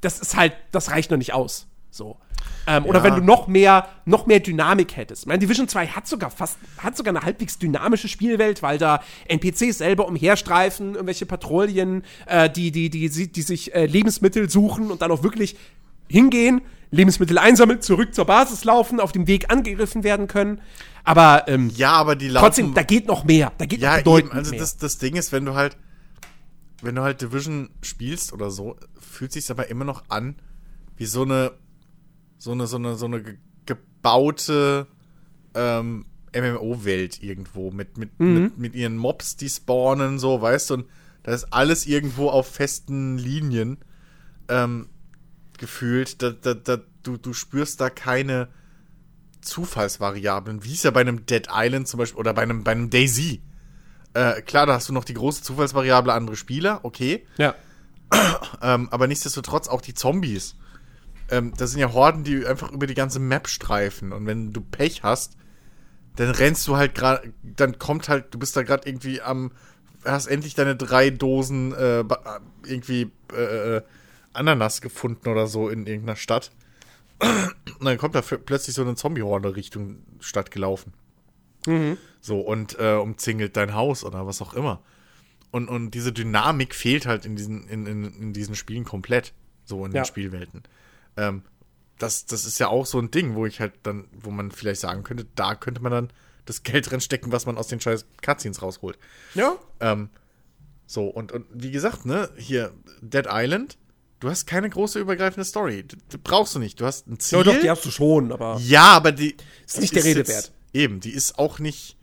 das 0.00 0.18
ist 0.20 0.36
halt, 0.36 0.52
das 0.72 0.90
reicht 0.90 1.10
noch 1.10 1.18
nicht 1.18 1.32
aus. 1.34 1.66
So. 1.90 2.18
Ähm, 2.66 2.84
Oder 2.86 2.98
Ja. 3.00 3.04
wenn 3.04 3.14
du 3.16 3.22
noch 3.22 3.48
mehr, 3.48 3.88
noch 4.04 4.26
mehr 4.26 4.38
Dynamik 4.40 4.96
hättest. 4.96 5.26
Mein 5.26 5.40
Division 5.40 5.66
2 5.66 5.88
hat 5.88 6.06
sogar 6.06 6.30
fast, 6.30 6.56
hat 6.78 6.96
sogar 6.96 7.14
eine 7.14 7.24
halbwegs 7.24 7.58
dynamische 7.58 8.06
Spielwelt, 8.08 8.62
weil 8.62 8.78
da 8.78 9.02
NPCs 9.26 9.78
selber 9.78 10.06
umherstreifen, 10.06 10.94
irgendwelche 10.94 11.26
Patrouillen, 11.26 12.04
äh, 12.26 12.48
die, 12.48 12.70
die, 12.70 12.88
die, 12.90 13.08
die, 13.10 13.32
die 13.32 13.42
sich 13.42 13.74
äh, 13.74 13.86
Lebensmittel 13.86 14.48
suchen 14.48 14.90
und 14.90 15.02
dann 15.02 15.10
auch 15.10 15.22
wirklich 15.22 15.56
hingehen, 16.10 16.60
Lebensmittel 16.90 17.38
einsammeln, 17.38 17.80
zurück 17.80 18.14
zur 18.14 18.24
Basis 18.24 18.64
laufen, 18.64 18.98
auf 19.00 19.12
dem 19.12 19.26
Weg 19.28 19.50
angegriffen 19.50 20.02
werden 20.02 20.26
können. 20.26 20.60
Aber 21.04 21.44
ähm, 21.46 21.70
Ja, 21.76 21.92
aber 21.92 22.16
die 22.16 22.28
laufen. 22.28 22.44
trotzdem, 22.46 22.74
da 22.74 22.82
geht 22.82 23.06
noch 23.06 23.24
mehr. 23.24 23.52
Da 23.58 23.64
geht 23.66 23.80
ja, 23.80 23.90
noch 23.92 23.98
bedeutend 23.98 24.30
eben. 24.32 24.38
Also 24.38 24.50
mehr. 24.50 24.60
das, 24.60 24.76
das 24.76 24.98
Ding 24.98 25.14
ist, 25.16 25.30
wenn 25.32 25.44
du 25.44 25.54
halt, 25.54 25.76
wenn 26.82 26.94
du 26.96 27.02
halt 27.02 27.20
Division 27.22 27.70
spielst 27.82 28.32
oder 28.32 28.50
so, 28.50 28.76
fühlt 28.98 29.32
sich 29.32 29.50
aber 29.50 29.68
immer 29.68 29.84
noch 29.84 30.04
an 30.08 30.36
wie 30.96 31.06
so 31.06 31.22
eine, 31.22 31.52
so 32.38 32.52
eine, 32.52 32.66
so 32.66 32.76
eine, 32.76 32.96
so 32.96 33.06
eine 33.06 33.22
ge 33.22 33.36
gebaute 33.66 34.86
ähm, 35.54 36.06
MMO-Welt 36.34 37.22
irgendwo 37.22 37.70
mit, 37.70 37.98
mit, 37.98 38.18
Mhm. 38.18 38.34
mit, 38.42 38.58
mit 38.58 38.74
ihren 38.74 38.96
Mobs, 38.96 39.36
die 39.36 39.48
spawnen, 39.48 40.18
so, 40.18 40.40
weißt 40.40 40.70
du, 40.70 40.74
und 40.74 40.86
da 41.22 41.32
ist 41.32 41.52
alles 41.52 41.86
irgendwo 41.86 42.28
auf 42.30 42.46
festen 42.48 43.18
Linien 43.18 43.78
ähm, 44.48 44.88
gefühlt. 45.60 46.20
Da, 46.22 46.30
da, 46.30 46.54
da, 46.54 46.78
du, 47.04 47.16
du 47.16 47.32
spürst 47.32 47.80
da 47.80 47.88
keine 47.90 48.48
Zufallsvariablen, 49.40 50.64
wie 50.64 50.74
es 50.74 50.82
ja 50.82 50.90
bei 50.90 51.00
einem 51.00 51.24
Dead 51.26 51.46
Island 51.52 51.86
zum 51.86 51.98
Beispiel 51.98 52.18
oder 52.18 52.34
bei 52.34 52.42
einem, 52.42 52.64
bei 52.64 52.72
einem 52.72 52.90
Daisy. 52.90 53.42
Äh, 54.12 54.42
klar, 54.42 54.66
da 54.66 54.74
hast 54.74 54.88
du 54.88 54.92
noch 54.92 55.04
die 55.04 55.14
große 55.14 55.42
Zufallsvariable 55.42 56.12
andere 56.12 56.36
Spieler, 56.36 56.80
okay. 56.82 57.26
ja. 57.38 57.54
Ähm, 58.62 58.88
aber 58.90 59.06
nichtsdestotrotz 59.06 59.68
auch 59.68 59.80
die 59.80 59.94
Zombies. 59.94 60.56
Ähm, 61.30 61.54
das 61.56 61.70
sind 61.70 61.80
ja 61.80 61.92
Horden, 61.92 62.24
die 62.24 62.44
einfach 62.44 62.70
über 62.72 62.86
die 62.86 62.94
ganze 62.94 63.20
Map 63.20 63.48
streifen. 63.48 64.12
Und 64.12 64.26
wenn 64.26 64.52
du 64.52 64.60
Pech 64.60 65.02
hast, 65.02 65.36
dann 66.16 66.30
rennst 66.30 66.66
du 66.68 66.76
halt 66.76 66.94
gerade, 66.94 67.32
dann 67.42 67.78
kommt 67.78 68.08
halt, 68.08 68.34
du 68.34 68.38
bist 68.38 68.56
da 68.56 68.62
gerade 68.62 68.86
irgendwie 68.86 69.22
am, 69.22 69.52
hast 70.04 70.26
endlich 70.26 70.54
deine 70.54 70.76
drei 70.76 71.10
Dosen 71.10 71.72
äh, 71.72 72.04
irgendwie 72.66 73.10
äh, 73.32 73.76
äh, 73.76 73.82
Ananas 74.32 74.80
gefunden 74.80 75.28
oder 75.28 75.46
so 75.46 75.68
in 75.68 75.86
irgendeiner 75.86 76.16
Stadt. 76.16 76.50
Und 77.78 77.84
dann 77.84 77.98
kommt 77.98 78.14
da 78.14 78.22
plötzlich 78.22 78.74
so 78.74 78.82
eine 78.82 78.94
Zombie-Horde 78.94 79.54
Richtung 79.56 79.98
Stadt 80.20 80.50
gelaufen. 80.50 80.92
So, 82.22 82.40
und 82.40 82.78
äh, 82.78 82.94
umzingelt 82.94 83.56
dein 83.56 83.74
Haus 83.74 84.02
oder 84.04 84.26
was 84.26 84.40
auch 84.40 84.54
immer. 84.54 84.82
Und, 85.50 85.68
und 85.68 85.90
diese 85.90 86.12
Dynamik 86.12 86.74
fehlt 86.74 87.06
halt 87.06 87.26
in 87.26 87.36
diesen, 87.36 87.66
in, 87.68 87.86
in, 87.86 88.04
in 88.04 88.32
diesen 88.32 88.54
Spielen 88.54 88.84
komplett. 88.84 89.34
So 89.64 89.84
in 89.84 89.92
Ja. 89.92 90.00
den 90.02 90.06
Spielwelten. 90.06 90.62
Ähm, 91.16 91.42
das, 91.98 92.24
das 92.24 92.46
ist 92.46 92.58
ja 92.58 92.68
auch 92.68 92.86
so 92.86 92.98
ein 92.98 93.10
Ding, 93.10 93.34
wo 93.34 93.44
ich 93.46 93.60
halt 93.60 93.74
dann, 93.82 94.06
wo 94.12 94.30
man 94.30 94.50
vielleicht 94.52 94.80
sagen 94.80 95.02
könnte, 95.02 95.26
da 95.34 95.54
könnte 95.54 95.82
man 95.82 95.92
dann 95.92 96.08
das 96.46 96.62
Geld 96.64 96.90
reinstecken, 96.90 97.30
was 97.30 97.44
man 97.46 97.58
aus 97.58 97.68
den 97.68 97.80
scheiß 97.80 98.06
Cutscenes 98.22 98.62
rausholt. 98.62 98.98
Ja. 99.34 99.56
Ähm, 99.80 100.08
so, 100.86 101.06
und, 101.08 101.30
und 101.32 101.44
wie 101.52 101.70
gesagt, 101.70 102.06
ne, 102.06 102.30
hier, 102.36 102.72
Dead 103.02 103.26
Island, 103.30 103.76
du 104.20 104.30
hast 104.30 104.46
keine 104.46 104.70
große 104.70 104.98
übergreifende 105.00 105.44
Story. 105.44 105.82
D 105.82 105.96
d- 106.12 106.18
brauchst 106.22 106.54
du 106.54 106.58
nicht. 106.58 106.80
Du 106.80 106.86
hast 106.86 107.06
ein 107.08 107.18
Ziel. 107.18 107.38
Ja, 107.38 107.44
doch, 107.44 107.60
die 107.60 107.70
hast 107.70 107.84
du 107.84 107.90
schon, 107.90 108.32
aber. 108.32 108.58
Ja, 108.62 108.88
aber 108.92 109.12
die 109.12 109.36
Ist 109.66 109.80
nicht 109.80 109.94
der 109.94 110.04
Rede 110.04 110.20
jetzt- 110.20 110.28
wert. 110.28 110.52
Eben, 110.72 111.00
die 111.00 111.10
ist 111.10 111.38
auch 111.38 111.58
nicht. 111.58 111.96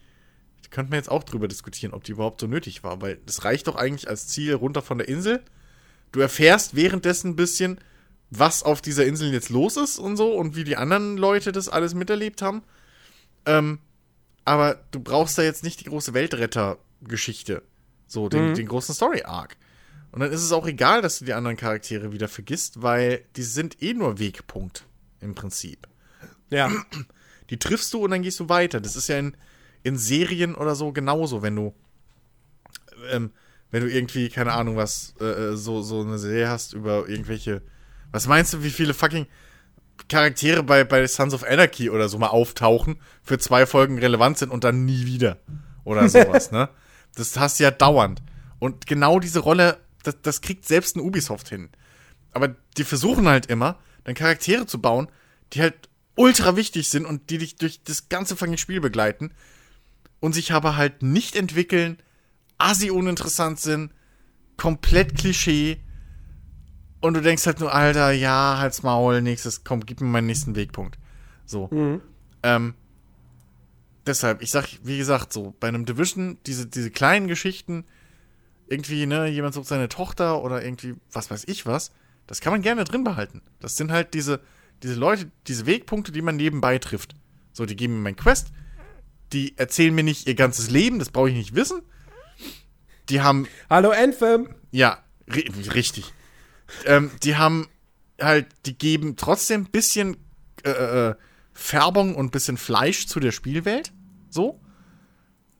Da 0.63 0.69
könnte 0.69 0.89
man 0.91 0.97
jetzt 0.99 1.09
auch 1.09 1.23
drüber 1.23 1.47
diskutieren, 1.47 1.93
ob 1.93 2.03
die 2.03 2.11
überhaupt 2.11 2.41
so 2.41 2.47
nötig 2.47 2.83
war, 2.83 3.01
weil 3.01 3.19
das 3.25 3.45
reicht 3.45 3.67
doch 3.67 3.75
eigentlich 3.77 4.09
als 4.09 4.27
Ziel 4.27 4.53
runter 4.53 4.81
von 4.81 4.97
der 4.97 5.07
Insel. 5.07 5.41
Du 6.11 6.19
erfährst 6.19 6.75
währenddessen 6.75 7.29
ein 7.31 7.35
bisschen, 7.37 7.79
was 8.29 8.63
auf 8.63 8.81
dieser 8.81 9.05
Insel 9.05 9.31
jetzt 9.31 9.49
los 9.49 9.77
ist 9.77 9.97
und 9.99 10.17
so 10.17 10.33
und 10.33 10.55
wie 10.57 10.65
die 10.65 10.75
anderen 10.75 11.15
Leute 11.17 11.53
das 11.53 11.69
alles 11.69 11.93
miterlebt 11.93 12.41
haben. 12.41 12.63
Ähm, 13.45 13.79
aber 14.43 14.81
du 14.91 14.99
brauchst 14.99 15.37
da 15.37 15.43
jetzt 15.43 15.63
nicht 15.63 15.79
die 15.79 15.85
große 15.85 16.13
Weltretter-Geschichte. 16.13 17.63
So, 18.07 18.29
den, 18.29 18.53
den 18.53 18.67
großen 18.67 18.93
Story-Arc. 18.95 19.55
Und 20.11 20.21
dann 20.21 20.31
ist 20.31 20.43
es 20.43 20.51
auch 20.51 20.65
egal, 20.67 21.01
dass 21.01 21.19
du 21.19 21.25
die 21.25 21.33
anderen 21.33 21.57
Charaktere 21.57 22.11
wieder 22.11 22.27
vergisst, 22.27 22.81
weil 22.81 23.23
die 23.35 23.43
sind 23.43 23.81
eh 23.81 23.93
nur 23.93 24.19
Wegpunkt 24.19 24.85
im 25.19 25.35
Prinzip. 25.35 25.87
Ja. 26.49 26.71
Die 27.49 27.59
triffst 27.59 27.93
du 27.93 28.03
und 28.03 28.11
dann 28.11 28.21
gehst 28.21 28.39
du 28.39 28.49
weiter. 28.49 28.79
Das 28.81 28.95
ist 28.95 29.07
ja 29.09 29.19
in, 29.19 29.35
in 29.83 29.97
Serien 29.97 30.55
oder 30.55 30.75
so 30.75 30.91
genauso, 30.91 31.41
wenn 31.41 31.55
du, 31.55 31.73
ähm, 33.11 33.31
wenn 33.71 33.83
du 33.83 33.89
irgendwie, 33.89 34.29
keine 34.29 34.53
Ahnung, 34.53 34.75
was, 34.75 35.13
äh, 35.19 35.55
so, 35.55 35.81
so 35.81 36.01
eine 36.01 36.17
Serie 36.17 36.49
hast 36.49 36.73
über 36.73 37.07
irgendwelche. 37.07 37.61
Was 38.11 38.27
meinst 38.27 38.53
du, 38.53 38.63
wie 38.63 38.69
viele 38.69 38.93
fucking 38.93 39.27
Charaktere 40.07 40.63
bei, 40.63 40.83
bei 40.83 41.05
Sons 41.07 41.33
of 41.33 41.43
Anarchy 41.43 41.89
oder 41.89 42.07
so 42.07 42.17
mal 42.17 42.27
auftauchen, 42.27 42.99
für 43.23 43.37
zwei 43.37 43.65
Folgen 43.65 43.99
relevant 43.99 44.37
sind 44.37 44.51
und 44.51 44.63
dann 44.63 44.85
nie 44.85 45.05
wieder? 45.05 45.37
Oder 45.83 46.07
sowas, 46.09 46.51
ne? 46.51 46.69
Das 47.15 47.37
hast 47.37 47.59
du 47.59 47.63
ja 47.63 47.71
dauernd. 47.71 48.21
Und 48.59 48.87
genau 48.87 49.19
diese 49.19 49.39
Rolle, 49.39 49.77
das, 50.07 50.21
das 50.21 50.41
kriegt 50.41 50.65
selbst 50.65 50.95
ein 50.95 51.01
Ubisoft 51.01 51.49
hin. 51.49 51.69
Aber 52.33 52.55
die 52.77 52.83
versuchen 52.83 53.27
halt 53.27 53.47
immer, 53.47 53.77
dann 54.03 54.15
Charaktere 54.15 54.65
zu 54.65 54.79
bauen, 54.79 55.09
die 55.53 55.61
halt 55.61 55.89
ultra 56.15 56.55
wichtig 56.55 56.89
sind 56.89 57.05
und 57.05 57.29
die 57.29 57.37
dich 57.37 57.55
durch 57.57 57.83
das 57.83 58.09
ganze 58.09 58.35
fucking 58.35 58.57
Spiel 58.57 58.81
begleiten 58.81 59.31
und 60.19 60.33
sich 60.33 60.51
aber 60.51 60.75
halt 60.75 61.03
nicht 61.03 61.35
entwickeln, 61.35 61.97
assi 62.57 62.89
uninteressant 62.89 63.59
sind, 63.59 63.91
komplett 64.57 65.15
Klischee 65.15 65.79
und 66.99 67.13
du 67.13 67.21
denkst 67.21 67.45
halt 67.45 67.59
nur, 67.59 67.73
Alter, 67.73 68.11
ja, 68.11 68.57
halt's 68.57 68.81
Maul, 68.83 69.21
nächstes, 69.21 69.63
komm, 69.63 69.85
gib 69.85 70.01
mir 70.01 70.07
meinen 70.07 70.27
nächsten 70.27 70.55
Wegpunkt. 70.55 70.97
So. 71.45 71.67
Mhm. 71.71 72.01
Ähm, 72.43 72.73
deshalb, 74.05 74.41
ich 74.41 74.51
sag, 74.51 74.67
wie 74.83 74.97
gesagt, 74.97 75.31
so, 75.31 75.53
bei 75.59 75.67
einem 75.67 75.85
Division, 75.85 76.37
diese, 76.45 76.65
diese 76.65 76.89
kleinen 76.89 77.27
Geschichten, 77.27 77.85
irgendwie, 78.67 79.05
ne, 79.05 79.27
jemand 79.27 79.53
sucht 79.53 79.67
seine 79.67 79.89
Tochter 79.89 80.43
oder 80.43 80.63
irgendwie, 80.63 80.95
was 81.11 81.31
weiß 81.31 81.45
ich 81.47 81.65
was, 81.65 81.91
das 82.27 82.41
kann 82.41 82.51
man 82.51 82.61
gerne 82.61 82.83
drin 82.83 83.03
behalten. 83.03 83.41
Das 83.59 83.77
sind 83.77 83.91
halt 83.91 84.13
diese, 84.13 84.41
diese 84.83 84.95
Leute, 84.95 85.31
diese 85.47 85.65
Wegpunkte, 85.65 86.11
die 86.11 86.21
man 86.21 86.35
nebenbei 86.35 86.77
trifft. 86.77 87.15
So, 87.53 87.65
die 87.65 87.75
geben 87.75 87.95
mir 87.95 88.01
mein 88.01 88.15
Quest, 88.15 88.49
die 89.33 89.57
erzählen 89.57 89.95
mir 89.95 90.03
nicht 90.03 90.27
ihr 90.27 90.35
ganzes 90.35 90.69
Leben, 90.69 90.99
das 90.99 91.09
brauche 91.09 91.29
ich 91.29 91.35
nicht 91.35 91.55
wissen. 91.55 91.81
Die 93.09 93.21
haben, 93.21 93.47
Hallo 93.69 93.91
Anthem. 93.91 94.49
ja, 94.71 94.99
ri 95.33 95.49
richtig. 95.73 96.13
ähm, 96.85 97.11
die 97.23 97.37
haben 97.37 97.67
halt, 98.19 98.47
die 98.65 98.77
geben 98.77 99.15
trotzdem 99.15 99.61
ein 99.61 99.71
bisschen 99.71 100.17
äh, 100.63 100.69
äh, 101.09 101.15
Färbung 101.53 102.15
und 102.15 102.27
ein 102.27 102.31
bisschen 102.31 102.57
Fleisch 102.57 103.07
zu 103.07 103.19
der 103.19 103.31
Spielwelt. 103.31 103.93
So. 104.29 104.59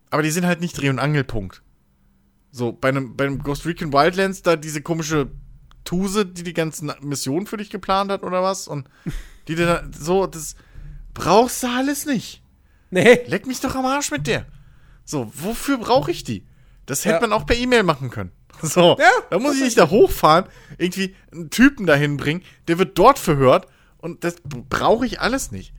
Aber 0.09 0.23
die 0.23 0.31
sind 0.31 0.45
halt 0.45 0.61
nicht 0.61 0.77
Dreh- 0.77 0.89
und 0.89 0.99
Angelpunkt. 0.99 1.61
So, 2.51 2.71
bei 2.71 2.89
einem, 2.89 3.15
bei 3.15 3.25
einem 3.25 3.43
Ghost 3.43 3.65
Recon 3.65 3.93
Wildlands, 3.93 4.41
da 4.41 4.55
diese 4.55 4.81
komische 4.81 5.29
Tuse, 5.83 6.25
die 6.25 6.43
die 6.43 6.53
ganzen 6.53 6.91
Missionen 7.01 7.45
für 7.47 7.57
dich 7.57 7.69
geplant 7.69 8.11
hat 8.11 8.23
oder 8.23 8.41
was 8.43 8.67
und 8.67 8.89
die 9.47 9.55
dir 9.55 9.65
da, 9.65 9.83
so, 9.97 10.27
das 10.27 10.55
brauchst 11.13 11.63
du 11.63 11.67
alles 11.67 12.05
nicht. 12.05 12.41
Nee. 12.89 13.21
Leck 13.27 13.45
mich 13.47 13.59
doch 13.59 13.75
am 13.75 13.85
Arsch 13.85 14.11
mit 14.11 14.27
der. 14.27 14.45
So, 15.05 15.31
wofür 15.35 15.77
brauche 15.77 16.11
ich 16.11 16.23
die? 16.23 16.45
Das 16.85 17.05
hätte 17.05 17.15
Ja. 17.15 17.21
man 17.21 17.33
auch 17.33 17.45
per 17.45 17.55
E-Mail 17.57 17.83
machen 17.83 18.09
können. 18.09 18.31
So, 18.61 18.97
Ja, 18.99 19.09
da 19.29 19.37
muss 19.37 19.55
ich 19.57 19.61
nicht 19.61 19.77
da 19.77 19.89
hochfahren, 19.89 20.45
irgendwie 20.79 21.15
einen 21.31 21.51
Typen 21.51 21.85
dahin 21.85 22.17
bringen, 22.17 22.41
der 22.67 22.79
wird 22.79 22.97
dort 22.97 23.19
verhört 23.19 23.67
und 23.99 24.23
das 24.23 24.37
brauche 24.43 25.05
ich 25.05 25.19
alles 25.21 25.51
nicht. 25.51 25.73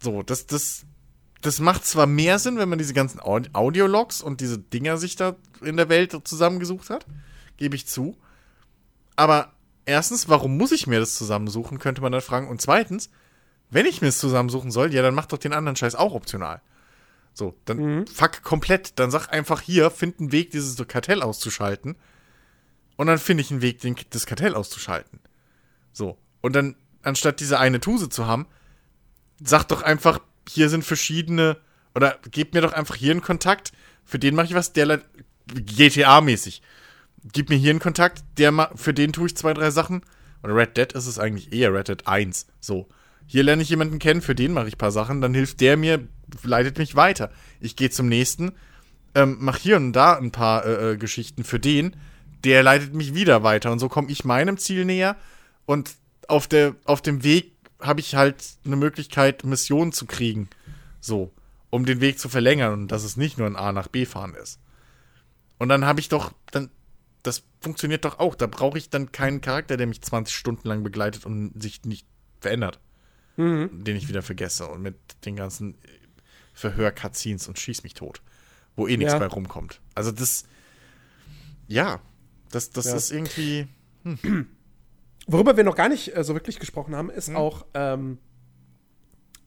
So, 0.00 0.22
das, 0.24 0.46
das, 0.46 0.84
das 1.42 1.58
macht 1.58 1.84
zwar 1.84 2.06
mehr 2.06 2.38
Sinn, 2.38 2.56
wenn 2.56 2.68
man 2.68 2.78
diese 2.78 2.94
ganzen 2.94 3.20
Aud- 3.20 3.50
Audiologs 3.52 4.22
und 4.22 4.40
diese 4.40 4.58
Dinger 4.58 4.96
sich 4.96 5.16
da 5.16 5.36
in 5.60 5.76
der 5.76 5.88
Welt 5.88 6.16
zusammengesucht 6.24 6.88
hat, 6.88 7.04
gebe 7.56 7.76
ich 7.76 7.86
zu. 7.86 8.16
Aber 9.16 9.52
erstens, 9.84 10.28
warum 10.28 10.56
muss 10.56 10.72
ich 10.72 10.86
mir 10.86 11.00
das 11.00 11.16
zusammensuchen, 11.16 11.78
könnte 11.78 12.00
man 12.00 12.12
dann 12.12 12.20
fragen. 12.20 12.48
Und 12.48 12.60
zweitens, 12.60 13.10
wenn 13.70 13.86
ich 13.86 14.00
mir 14.00 14.08
es 14.08 14.18
zusammensuchen 14.18 14.70
soll, 14.70 14.94
ja, 14.94 15.02
dann 15.02 15.14
mach 15.14 15.26
doch 15.26 15.38
den 15.38 15.52
anderen 15.52 15.76
Scheiß 15.76 15.96
auch 15.96 16.14
optional. 16.14 16.62
So, 17.34 17.56
dann 17.64 18.06
fuck 18.06 18.42
komplett. 18.42 18.98
Dann 18.98 19.10
sag 19.10 19.28
einfach 19.28 19.60
hier, 19.60 19.90
find 19.90 20.20
einen 20.20 20.32
Weg, 20.32 20.50
dieses 20.50 20.76
Kartell 20.86 21.22
auszuschalten. 21.22 21.96
Und 22.96 23.06
dann 23.06 23.18
finde 23.18 23.42
ich 23.42 23.50
einen 23.50 23.62
Weg, 23.62 23.80
den, 23.80 23.96
das 24.10 24.26
Kartell 24.26 24.54
auszuschalten. 24.54 25.18
So. 25.92 26.18
Und 26.40 26.54
dann, 26.54 26.76
anstatt 27.02 27.40
diese 27.40 27.58
eine 27.58 27.80
Tuse 27.80 28.08
zu 28.08 28.26
haben, 28.26 28.46
sag 29.42 29.64
doch 29.64 29.82
einfach, 29.82 30.20
hier 30.48 30.68
sind 30.68 30.84
verschiedene, 30.84 31.56
oder 31.94 32.18
gebt 32.30 32.54
mir 32.54 32.60
doch 32.60 32.72
einfach 32.72 32.96
hier 32.96 33.12
einen 33.12 33.22
Kontakt, 33.22 33.72
für 34.04 34.18
den 34.18 34.34
mache 34.34 34.46
ich 34.46 34.54
was, 34.54 34.72
der 34.72 35.00
GTA-mäßig. 35.46 36.62
Gib 37.32 37.50
mir 37.50 37.56
hier 37.56 37.70
einen 37.70 37.78
Kontakt, 37.78 38.24
der 38.38 38.70
für 38.74 38.94
den 38.94 39.12
tue 39.12 39.26
ich 39.26 39.36
zwei, 39.36 39.54
drei 39.54 39.70
Sachen. 39.70 40.02
Oder 40.42 40.56
Red 40.56 40.76
Dead 40.76 40.92
ist 40.92 41.06
es 41.06 41.18
eigentlich 41.18 41.52
eher 41.52 41.72
Red 41.72 41.88
Dead 41.88 42.06
1. 42.06 42.46
So. 42.60 42.88
Hier 43.26 43.44
lerne 43.44 43.62
ich 43.62 43.68
jemanden 43.68 43.98
kennen, 43.98 44.20
für 44.20 44.34
den 44.34 44.52
mache 44.52 44.68
ich 44.68 44.74
ein 44.74 44.78
paar 44.78 44.90
Sachen, 44.90 45.20
dann 45.20 45.32
hilft 45.32 45.60
der 45.60 45.76
mir, 45.76 46.06
leitet 46.42 46.78
mich 46.78 46.96
weiter. 46.96 47.30
Ich 47.60 47.76
gehe 47.76 47.90
zum 47.90 48.08
nächsten, 48.08 48.52
ähm, 49.14 49.36
mach 49.40 49.56
hier 49.56 49.76
und 49.76 49.92
da 49.92 50.16
ein 50.16 50.32
paar 50.32 50.64
äh, 50.66 50.92
äh, 50.92 50.96
Geschichten 50.96 51.44
für 51.44 51.60
den, 51.60 51.96
der 52.44 52.62
leitet 52.62 52.94
mich 52.94 53.14
wieder 53.14 53.42
weiter. 53.42 53.70
Und 53.70 53.78
so 53.78 53.88
komme 53.88 54.10
ich 54.10 54.24
meinem 54.24 54.58
Ziel 54.58 54.84
näher. 54.84 55.16
Und 55.64 55.92
auf, 56.28 56.48
der, 56.48 56.74
auf 56.84 57.02
dem 57.02 57.22
Weg 57.22 57.51
habe 57.82 58.00
ich 58.00 58.14
halt 58.14 58.42
eine 58.64 58.76
Möglichkeit, 58.76 59.44
Missionen 59.44 59.92
zu 59.92 60.06
kriegen. 60.06 60.48
So, 61.00 61.32
um 61.70 61.84
den 61.84 62.00
Weg 62.00 62.18
zu 62.18 62.28
verlängern 62.28 62.72
und 62.72 62.88
dass 62.88 63.04
es 63.04 63.16
nicht 63.16 63.38
nur 63.38 63.46
ein 63.46 63.56
A 63.56 63.72
nach 63.72 63.88
B 63.88 64.06
fahren 64.06 64.34
ist. 64.34 64.58
Und 65.58 65.68
dann 65.68 65.84
habe 65.84 66.00
ich 66.00 66.08
doch, 66.08 66.32
dann, 66.50 66.70
das 67.22 67.42
funktioniert 67.60 68.04
doch 68.04 68.18
auch. 68.18 68.34
Da 68.34 68.46
brauche 68.46 68.78
ich 68.78 68.90
dann 68.90 69.12
keinen 69.12 69.40
Charakter, 69.40 69.76
der 69.76 69.86
mich 69.86 70.00
20 70.02 70.34
Stunden 70.34 70.66
lang 70.68 70.82
begleitet 70.82 71.26
und 71.26 71.60
sich 71.60 71.82
nicht 71.84 72.06
verändert. 72.40 72.80
Den 73.36 73.86
ich 73.96 74.08
wieder 74.08 74.22
vergesse. 74.22 74.66
Und 74.68 74.82
mit 74.82 74.96
den 75.24 75.36
ganzen 75.36 75.76
Verhör-Cutscenes 76.52 77.48
und 77.48 77.58
schieß 77.58 77.82
mich 77.82 77.94
tot. 77.94 78.20
Wo 78.76 78.86
eh 78.86 78.96
nichts 78.96 79.14
Ja. 79.14 79.18
bei 79.18 79.26
rumkommt. 79.26 79.80
Also 79.94 80.12
das, 80.12 80.44
ja, 81.66 82.00
das, 82.50 82.70
das 82.70 82.86
Ja. 82.86 82.94
ist 82.96 83.10
irgendwie, 83.10 83.66
Worüber 85.26 85.56
wir 85.56 85.64
noch 85.64 85.76
gar 85.76 85.88
nicht 85.88 86.16
äh, 86.16 86.24
so 86.24 86.34
wirklich 86.34 86.58
gesprochen 86.58 86.96
haben, 86.96 87.10
ist 87.10 87.34
auch, 87.34 87.66
ähm, 87.74 88.18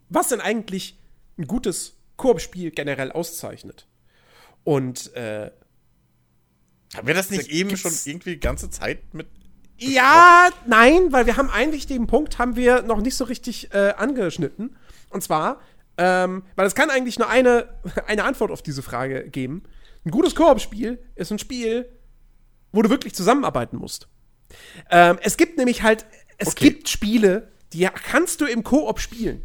was 0.09 0.29
denn 0.29 0.41
eigentlich 0.41 0.99
ein 1.37 1.47
gutes 1.47 1.97
Koop-Spiel 2.17 2.71
generell 2.71 3.11
auszeichnet. 3.11 3.87
Und 4.63 5.13
äh, 5.15 5.51
haben 6.95 7.07
wir 7.07 7.13
das 7.13 7.29
nicht 7.29 7.49
eben 7.49 7.75
schon 7.75 7.93
irgendwie 8.05 8.31
die 8.31 8.39
ganze 8.39 8.69
Zeit 8.69 9.13
mit 9.13 9.27
ja, 9.77 10.49
nein, 10.65 11.11
weil 11.11 11.25
wir 11.25 11.35
haben 11.35 11.49
eigentlich 11.49 11.85
den 11.85 12.07
Punkt 12.07 12.39
haben 12.39 12.55
wir 12.55 12.81
noch 12.83 13.01
nicht 13.01 13.17
so 13.17 13.25
richtig 13.25 13.73
äh, 13.73 13.93
angeschnitten. 13.97 14.77
Und 15.09 15.21
zwar, 15.21 15.59
ähm, 15.97 16.43
weil 16.55 16.65
es 16.65 16.75
kann 16.75 16.89
eigentlich 16.89 17.19
nur 17.19 17.29
eine, 17.29 17.67
eine 18.07 18.23
Antwort 18.23 18.51
auf 18.51 18.61
diese 18.61 18.81
Frage 18.81 19.29
geben. 19.29 19.63
Ein 20.05 20.11
gutes 20.11 20.35
Koop-Spiel 20.35 20.99
ist 21.15 21.31
ein 21.31 21.39
Spiel, 21.39 21.89
wo 22.71 22.81
du 22.81 22.89
wirklich 22.89 23.15
zusammenarbeiten 23.15 23.77
musst. 23.77 24.07
Ähm, 24.89 25.17
es 25.21 25.37
gibt 25.37 25.57
nämlich 25.57 25.83
halt, 25.83 26.05
es 26.37 26.49
Okay. 26.49 26.69
gibt 26.69 26.89
Spiele, 26.89 27.47
die 27.73 27.85
kannst 28.09 28.41
du 28.41 28.45
im 28.45 28.63
Koop 28.63 28.99
spielen. 28.99 29.41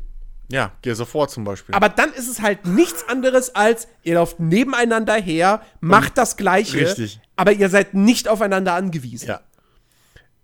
Ja, 0.50 0.72
Gears 0.82 1.00
of 1.00 1.14
War 1.14 1.28
zum 1.28 1.44
Beispiel. 1.44 1.74
Aber 1.74 1.88
dann 1.88 2.12
ist 2.12 2.28
es 2.28 2.40
halt 2.40 2.66
nichts 2.66 3.08
anderes 3.08 3.54
als, 3.54 3.86
ihr 4.02 4.14
lauft 4.14 4.40
nebeneinander 4.40 5.14
her, 5.14 5.62
macht 5.80 6.18
das 6.18 6.36
Gleiche, 6.36 6.78
Richtig. 6.78 7.20
aber 7.36 7.52
ihr 7.52 7.68
seid 7.68 7.94
nicht 7.94 8.26
aufeinander 8.28 8.74
angewiesen. 8.74 9.28
ja. 9.28 9.40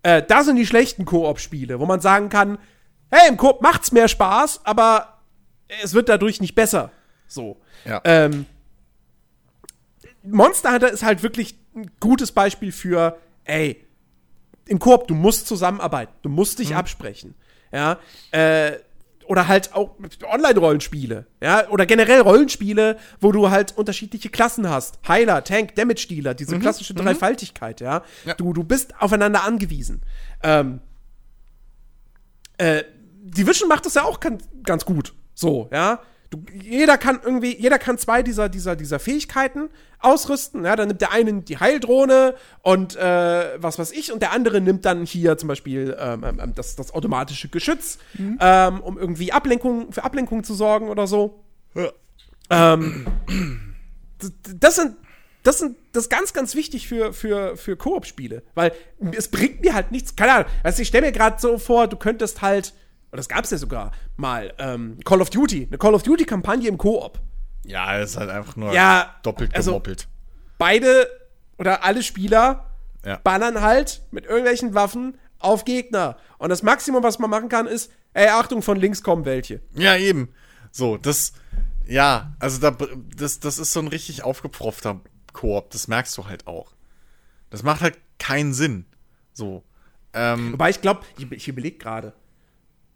Äh, 0.03 0.23
da 0.25 0.43
sind 0.43 0.55
die 0.55 0.65
schlechten 0.65 1.03
Koop-Spiele, 1.05 1.79
wo 1.81 1.85
man 1.85 1.99
sagen 1.99 2.29
kann, 2.29 2.57
hey, 3.11 3.27
im 3.27 3.35
Koop 3.35 3.61
macht's 3.61 3.91
mehr 3.91 4.07
Spaß, 4.07 4.61
aber 4.63 5.19
es 5.83 5.93
wird 5.93 6.07
dadurch 6.07 6.39
nicht 6.39 6.55
besser. 6.55 6.91
So. 7.27 7.59
Ja. 7.83 7.99
Ähm, 8.05 8.45
Monster 10.23 10.71
Hunter 10.73 10.91
ist 10.91 11.03
halt 11.03 11.23
wirklich 11.23 11.57
ein 11.75 11.91
gutes 11.99 12.31
Beispiel 12.31 12.71
für, 12.71 13.17
ey, 13.45 13.83
im 14.67 14.79
Koop, 14.79 15.07
du 15.07 15.15
musst 15.15 15.47
zusammenarbeiten, 15.47 16.13
du 16.21 16.29
musst 16.29 16.59
dich 16.59 16.75
absprechen. 16.75 17.35
Ja, 17.71 17.99
äh, 18.31 18.73
oder 19.27 19.47
halt 19.47 19.73
auch 19.73 19.95
Online-Rollenspiele, 20.23 21.27
ja, 21.41 21.67
oder 21.69 21.85
generell 21.85 22.21
Rollenspiele, 22.21 22.97
wo 23.19 23.31
du 23.31 23.49
halt 23.49 23.77
unterschiedliche 23.77 24.29
Klassen 24.29 24.69
hast. 24.69 24.99
Heiler, 25.07 25.43
Tank, 25.43 25.75
Damage-Dealer, 25.75 26.33
diese 26.33 26.57
klassische 26.59 26.93
Dreifaltigkeit, 26.93 27.81
ja. 27.81 28.03
Ja. 28.25 28.35
Du, 28.35 28.53
du 28.53 28.63
bist 28.63 28.93
aufeinander 28.99 29.43
angewiesen. 29.43 30.01
Ähm, 30.43 30.79
äh, 32.57 32.83
Division 33.21 33.67
macht 33.67 33.85
das 33.85 33.95
ja 33.95 34.03
auch 34.03 34.19
ganz, 34.19 34.47
ganz 34.63 34.85
gut. 34.85 35.13
So, 35.33 35.69
ja. 35.71 35.99
Du, 36.29 36.43
jeder 36.53 36.97
kann 36.97 37.21
irgendwie, 37.23 37.55
jeder 37.57 37.79
kann 37.79 37.97
zwei 37.97 38.21
dieser, 38.21 38.49
dieser, 38.49 38.75
dieser 38.75 38.99
Fähigkeiten 38.99 39.69
ausrüsten. 39.99 40.65
Ja, 40.65 40.75
dann 40.75 40.89
nimmt 40.89 40.99
der 40.99 41.11
eine 41.13 41.33
die 41.41 41.57
Heildrohne 41.57 42.35
und 42.61 42.97
äh, 42.97 43.61
was 43.61 43.79
weiß 43.79 43.91
ich, 43.93 44.11
und 44.11 44.21
der 44.21 44.33
andere 44.33 44.59
nimmt 44.59 44.83
dann 44.83 45.05
hier 45.05 45.37
zum 45.37 45.47
Beispiel 45.47 45.95
ähm, 45.97 46.23
ähm, 46.25 46.53
das, 46.53 46.75
das 46.75 46.93
automatische 46.93 47.47
Geschütz, 47.47 47.97
ähm, 48.41 48.81
um 48.81 48.97
irgendwie 48.97 49.31
Ablenkung, 49.31 49.93
für 49.93 50.03
Ablenkung 50.03 50.43
zu 50.43 50.53
sorgen 50.53 50.89
oder 50.89 51.07
so. 51.07 51.43
Ähm, 52.49 53.05
d- 53.29 54.27
d- 54.29 54.55
das 54.59 54.75
sind, 54.75 54.95
das 55.43 55.59
sind, 55.59 55.77
das 55.93 56.03
ist 56.03 56.09
ganz, 56.09 56.33
ganz 56.33 56.55
wichtig 56.55 56.87
für, 56.89 57.13
für, 57.13 57.55
für 57.55 57.77
Koop-Spiele, 57.77 58.43
weil 58.53 58.73
es 59.13 59.29
bringt 59.29 59.61
mir 59.61 59.73
halt 59.73 59.91
nichts, 59.91 60.15
keine 60.15 60.33
Ahnung, 60.33 60.47
also 60.63 60.81
ich 60.81 60.89
stelle 60.89 61.07
mir 61.07 61.11
gerade 61.13 61.39
so 61.39 61.57
vor, 61.57 61.87
du 61.87 61.95
könntest 61.97 62.41
halt, 62.41 62.73
und 63.17 63.21
das 63.21 63.29
gab 63.29 63.45
es 63.45 63.49
ja 63.49 63.57
sogar 63.57 63.91
mal, 64.15 64.53
ähm, 64.59 64.99
Call 65.03 65.21
of 65.21 65.31
Duty, 65.31 65.65
eine 65.67 65.79
Call 65.79 65.95
of 65.95 66.03
Duty-Kampagne 66.03 66.67
im 66.69 66.77
Koop. 66.77 67.19
Ja, 67.65 67.97
es 67.97 68.11
ist 68.11 68.17
halt 68.17 68.29
einfach 68.29 68.55
nur 68.55 68.71
Ja, 68.73 69.15
doppelt 69.23 69.55
also- 69.55 69.71
gemoppelt. 69.71 70.07
Beide 70.59 71.07
oder 71.57 71.83
alle 71.83 72.03
Spieler 72.03 72.69
Ja. 73.03 73.17
ballern 73.23 73.61
halt 73.61 74.03
mit 74.11 74.25
irgendwelchen 74.25 74.75
Waffen 74.75 75.17
auf 75.39 75.65
Gegner. 75.65 76.17
Und 76.37 76.49
das 76.49 76.61
Maximum, 76.61 77.01
was 77.01 77.17
man 77.17 77.29
machen 77.31 77.49
kann, 77.49 77.65
ist, 77.65 77.91
ey, 78.13 78.27
Achtung, 78.27 78.61
von 78.61 78.77
links 78.77 79.01
kommen 79.01 79.25
welche. 79.25 79.61
Ja, 79.73 79.97
eben. 79.97 80.29
So, 80.71 80.97
das, 80.97 81.33
ja, 81.87 82.35
also 82.39 82.59
da, 82.59 82.77
das, 83.15 83.39
das 83.39 83.57
ist 83.57 83.73
so 83.73 83.79
ein 83.79 83.87
richtig 83.87 84.23
aufgepfropfter 84.23 85.01
Koop, 85.33 85.71
das 85.71 85.87
merkst 85.87 86.15
du 86.17 86.27
halt 86.27 86.45
auch. 86.45 86.71
Das 87.49 87.63
macht 87.63 87.81
halt 87.81 87.97
keinen 88.19 88.53
Sinn. 88.53 88.85
So. 89.33 89.63
Ähm, 90.13 90.53
Wobei 90.53 90.69
ich 90.69 90.81
glaube, 90.81 91.01
ich, 91.17 91.31
ich 91.31 91.47
überlege 91.47 91.77
gerade. 91.77 92.13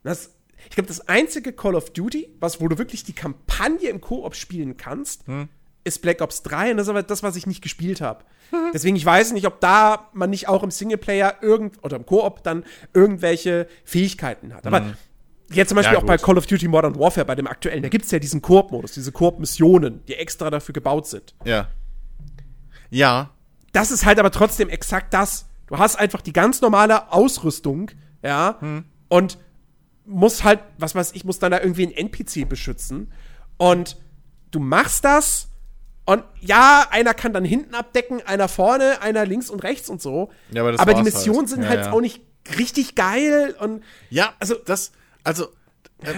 Das, 0.04 0.32
ich 0.70 0.72
glaube, 0.76 0.88
das 0.88 1.08
einzige 1.08 1.54
Call 1.54 1.76
of 1.76 1.92
Duty, 1.92 2.30
was, 2.40 2.62
wo 2.62 2.68
du 2.68 2.78
wirklich 2.78 3.04
die 3.04 3.14
Kampagne 3.14 3.90
im 3.90 4.02
Koop 4.02 4.36
spielen 4.36 4.78
kannst, 4.78 5.24
ist 5.84 6.02
Black 6.02 6.22
Ops 6.22 6.44
3. 6.44 6.72
Und 6.72 6.78
das 6.78 6.86
ist 6.88 6.90
aber 6.90 7.04
das, 7.04 7.24
was 7.24 7.36
ich 7.36 7.48
nicht 7.48 7.62
gespielt 7.62 8.02
habe. 8.02 8.24
Deswegen, 8.74 8.96
ich 8.98 9.06
weiß 9.06 9.32
nicht, 9.32 9.48
ob 9.48 9.62
da 9.62 10.10
man 10.14 10.30
nicht 10.30 10.50
auch 10.50 10.62
im 10.64 10.72
Singleplayer 10.72 11.36
irgend 11.42 11.84
oder 11.84 11.96
im 11.98 12.06
Koop 12.06 12.44
dann 12.44 12.66
irgendwelche 12.94 13.68
Fähigkeiten 13.86 14.54
hat. 14.54 14.68
Aber 14.68 14.94
jetzt 15.52 15.70
zum 15.70 15.78
Beispiel 15.78 15.94
Ja, 15.94 16.00
auch 16.02 16.06
bei. 16.06 16.18
Call 16.18 16.38
of 16.38 16.46
Duty 16.48 16.68
Modern 16.68 17.00
Warfare, 17.00 17.26
bei 17.26 17.36
dem 17.36 17.48
aktuellen, 17.48 17.82
da 17.82 17.90
gibt 17.90 18.04
es 18.06 18.12
ja 18.12 18.20
diesen 18.20 18.42
Koop-Modus, 18.42 18.92
diese 18.92 19.12
Koop-Missionen, 19.14 20.04
die 20.08 20.16
extra 20.16 20.50
dafür 20.50 20.74
gebaut 20.74 21.08
sind. 21.08 21.34
ja. 21.46 21.68
Ja, 22.90 23.30
Das 23.72 23.90
ist 23.90 24.06
halt 24.06 24.20
aber 24.20 24.32
trotzdem 24.32 24.68
exakt 24.68 25.14
das. 25.14 25.46
Du 25.68 25.78
hast 25.78 25.96
einfach 25.96 26.20
die 26.20 26.34
ganz 26.34 26.60
normale 26.60 27.10
Ausrüstung, 27.14 27.90
ja, 28.22 28.60
und 29.08 29.38
musst 30.12 30.44
halt, 30.44 30.60
was 30.78 30.94
weiß 30.96 31.12
ich, 31.14 31.24
musst 31.26 31.42
dann 31.44 31.52
da 31.52 31.60
irgendwie 31.60 31.84
einen 31.84 31.94
NPC 31.94 32.48
beschützen. 32.48 33.12
Und 33.58 33.98
du 34.52 34.60
machst 34.60 35.04
das 35.06 35.48
und 36.06 36.24
ja, 36.40 36.88
einer 36.90 37.14
kann 37.14 37.32
dann 37.34 37.46
hinten 37.46 37.76
abdecken, 37.76 38.22
einer 38.26 38.48
vorne, 38.48 39.02
einer 39.02 39.26
links 39.26 39.50
und 39.50 39.64
rechts 39.64 39.90
und 39.90 40.02
so. 40.02 40.32
Ja, 40.52 40.62
aber 40.64 40.72
das 40.74 40.86
die 40.86 41.04
Missionen 41.04 41.40
halt. 41.40 41.50
sind 41.50 41.64
Ja, 41.64 41.70
halt 41.70 41.80
ja. 41.86 41.92
auch 41.92 42.02
nicht 42.02 42.22
richtig 42.58 42.96
geil 42.96 43.56
und 43.60 43.84
Ja, 44.10 44.34
Also- 44.40 44.56
also 44.56 44.66
das, 44.66 44.92
also 45.24 45.46
äh, 46.04 46.14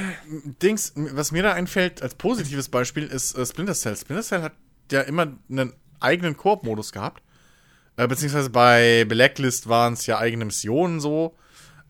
Dings, 0.61 0.93
was 0.95 1.31
mir 1.33 1.43
da 1.43 1.51
einfällt 1.53 2.01
als 2.01 2.15
positives 2.15 2.69
Beispiel 2.69 3.03
ist 3.05 3.37
äh, 3.37 3.45
Splinter 3.45 3.73
Cell. 3.73 3.95
Splinter 3.97 4.23
Cell 4.23 4.41
hat 4.41 4.53
ja 4.91 5.01
immer 5.01 5.27
einen 5.49 5.73
eigenen 5.99 6.37
Koop-Modus 6.37 6.93
gehabt. 6.93 7.21
Äh, 7.97 8.07
beziehungsweise 8.07 8.49
bei 8.49 9.05
Blacklist 9.05 9.67
waren 9.67 9.93
es 9.93 10.05
ja 10.05 10.17
eigene 10.17 10.45
Missionen 10.45 10.99
so. 11.01 11.35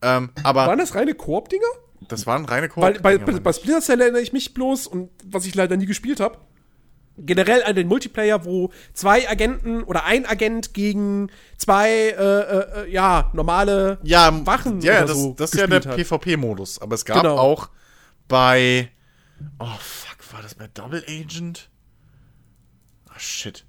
Ähm, 0.02 0.32
aber 0.42 0.66
waren 0.68 0.80
das 0.80 0.96
reine 0.96 1.14
Koop-Dinger? 1.14 1.64
Das 2.08 2.26
waren 2.26 2.46
reine 2.46 2.70
Koop. 2.70 2.84
Weil 2.84 3.00
bei, 3.00 3.18
bei, 3.18 3.40
bei 3.40 3.54
Splinter 3.54 3.82
Cell 3.82 4.02
erinnere 4.02 4.22
ich 4.22 4.34
mich 4.34 4.54
bloß, 4.54 4.88
und 4.88 5.10
was 5.26 5.46
ich 5.46 5.56
leider 5.56 5.78
nie 5.78 5.86
gespielt 5.86 6.20
habe, 6.20 6.38
generell 7.18 7.64
an 7.64 7.76
den 7.76 7.88
Multiplayer, 7.88 8.46
wo 8.46 8.72
zwei 8.94 9.30
Agenten 9.30 9.84
oder 9.84 10.06
ein 10.06 10.26
Agent 10.26 10.74
gegen 10.74 11.30
zwei, 11.58 11.90
äh, 11.90 12.14
äh, 12.14 12.84
äh, 12.84 12.92
ja, 12.92 13.30
normale 13.34 14.00
ja, 14.04 14.46
Wachen 14.46 14.82
ja, 14.82 15.00
oder 15.00 15.08
das, 15.08 15.18
so 15.18 15.34
das 15.38 15.54
ist 15.54 15.60
ja 15.60 15.68
der. 15.68 15.80
PvP-Modus. 15.80 16.82
Aber 16.82 16.96
es 16.96 17.06
gab 17.06 17.24
Genau. 17.24 17.38
auch 17.38 17.70
bei. 18.28 18.90
Oh, 19.60 19.66
fuck, 19.80 20.34
war 20.34 20.42
das 20.42 20.56
bei 20.56 20.68
Double 20.74 21.04
Agent? 21.08 21.70
Ah, 23.10 23.20
shit. 23.20 23.66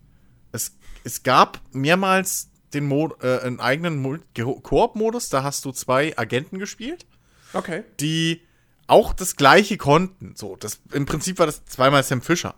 Es, 0.53 0.77
es 1.03 1.23
gab 1.23 1.61
mehrmals 1.73 2.51
den 2.73 2.87
Mod, 2.87 3.23
äh, 3.23 3.41
einen 3.41 3.61
eigenen 3.61 4.23
Koop-Modus, 4.35 5.29
da 5.29 5.43
hast 5.43 5.65
du 5.65 5.73
zwei 5.73 6.17
Agenten 6.19 6.59
gespielt, 6.59 7.07
Okay. 7.55 7.85
die 8.01 8.43
auch 8.87 9.13
das 9.15 9.37
gleiche 9.37 9.77
konnten. 9.77 10.35
So, 10.37 10.57
das, 10.57 10.81
im 10.93 11.07
Prinzip 11.07 11.39
war 11.39 11.47
das 11.47 11.65
zweimal 11.65 12.03
Sam 12.03 12.21
Fisher. 12.21 12.55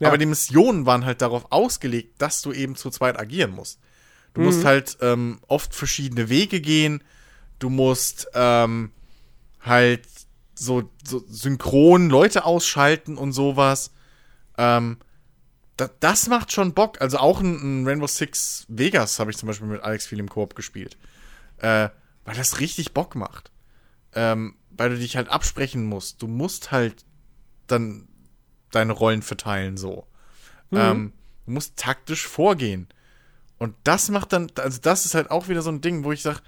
Ja. 0.00 0.08
Aber 0.08 0.18
die 0.18 0.26
Missionen 0.26 0.86
waren 0.86 1.04
halt 1.04 1.22
darauf 1.22 1.52
ausgelegt, 1.52 2.20
dass 2.20 2.42
du 2.42 2.52
eben 2.52 2.74
zu 2.74 2.90
zweit 2.90 3.18
agieren 3.18 3.52
musst. 3.52 3.78
Du 4.34 4.40
musst 4.40 4.64
halt 4.64 4.98
ähm, 5.00 5.38
oft 5.46 5.74
verschiedene 5.74 6.28
Wege 6.28 6.60
gehen. 6.60 7.04
Du 7.60 7.70
musst 7.70 8.26
ähm, 8.34 8.90
halt 9.60 10.02
so, 10.56 10.90
so 11.04 11.24
synchron 11.28 12.10
Leute 12.10 12.44
ausschalten 12.44 13.16
und 13.16 13.32
sowas. 13.32 13.92
Ähm, 14.58 14.98
da, 15.76 15.88
das 16.00 16.28
macht 16.28 16.50
schon 16.50 16.74
Bock. 16.74 17.00
Also 17.00 17.18
auch 17.18 17.40
ein, 17.40 17.82
ein 17.82 17.86
Rainbow 17.86 18.08
Six 18.08 18.66
Vegas 18.68 19.20
habe 19.20 19.30
ich 19.30 19.36
zum 19.36 19.46
Beispiel 19.46 19.68
mit 19.68 19.82
Alex 19.82 20.06
viel 20.06 20.18
im 20.18 20.28
Koop 20.28 20.56
gespielt. 20.56 20.96
Äh, 21.58 21.90
weil 22.24 22.34
das 22.34 22.58
richtig 22.58 22.92
Bock 22.92 23.14
macht. 23.14 23.52
Ähm, 24.14 24.56
weil 24.70 24.90
du 24.90 24.98
dich 24.98 25.16
halt 25.16 25.28
absprechen 25.28 25.84
musst. 25.84 26.22
Du 26.22 26.26
musst 26.26 26.72
halt 26.72 27.04
dann 27.66 28.08
deine 28.70 28.92
Rollen 28.92 29.22
verteilen 29.22 29.76
so. 29.76 30.06
Ähm, 30.72 31.12
du 31.46 31.52
musst 31.52 31.76
taktisch 31.76 32.26
vorgehen. 32.26 32.88
Und 33.58 33.76
das 33.84 34.08
macht 34.08 34.32
dann, 34.32 34.50
also 34.56 34.80
das 34.80 35.06
ist 35.06 35.14
halt 35.14 35.30
auch 35.30 35.48
wieder 35.48 35.62
so 35.62 35.70
ein 35.70 35.80
Ding, 35.80 36.04
wo 36.04 36.12
ich 36.12 36.22
sage, 36.22 36.40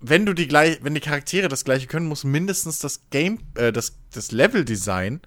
wenn 0.00 0.26
du 0.26 0.34
die 0.34 0.46
gleich, 0.46 0.78
wenn 0.82 0.94
die 0.94 1.00
Charaktere 1.00 1.48
das 1.48 1.64
gleiche 1.64 1.86
können, 1.86 2.06
muss 2.06 2.24
mindestens 2.24 2.78
das 2.78 3.08
Game, 3.10 3.38
äh, 3.54 3.72
das, 3.72 3.98
das 4.12 4.30
Level-Design 4.30 5.20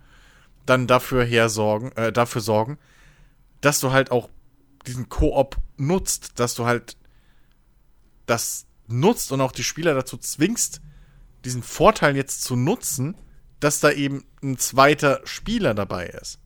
dann 0.66 0.88
dafür 0.88 1.26
hersorgen, 1.26 1.92
äh, 1.94 2.14
dafür 2.14 2.42
sorgen, 2.42 2.78
dass 3.60 3.80
du 3.80 3.92
halt 3.92 4.12
auch 4.12 4.30
diesen 4.86 5.10
Koop 5.10 5.58
nutzt, 5.78 6.40
dass 6.40 6.56
du 6.56 6.66
halt 6.66 6.96
das 8.28 8.66
nutzt 8.88 9.32
und 9.32 9.42
auch 9.42 9.52
die 9.52 9.64
Spieler 9.64 9.94
dazu 9.94 10.18
zwingst, 10.18 10.82
diesen 11.46 11.64
Vorteil 11.64 12.16
jetzt 12.16 12.44
zu 12.44 12.56
nutzen, 12.56 13.16
dass 13.60 13.80
da 13.80 13.92
eben 13.92 14.26
ein 14.44 14.58
zweiter 14.58 15.22
Spieler 15.24 15.74
dabei 15.74 16.08
ist. 16.08 16.40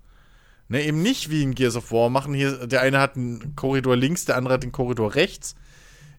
Ne, 0.67 0.83
eben 0.83 1.01
nicht 1.01 1.29
wie 1.29 1.43
in 1.43 1.53
Gears 1.53 1.75
of 1.75 1.91
War 1.91 2.09
machen 2.09 2.33
hier, 2.33 2.65
der 2.65 2.81
eine 2.81 2.99
hat 2.99 3.15
einen 3.15 3.55
Korridor 3.55 3.95
links, 3.95 4.25
der 4.25 4.35
andere 4.35 4.55
hat 4.55 4.63
den 4.63 4.71
Korridor 4.71 5.13
rechts. 5.15 5.55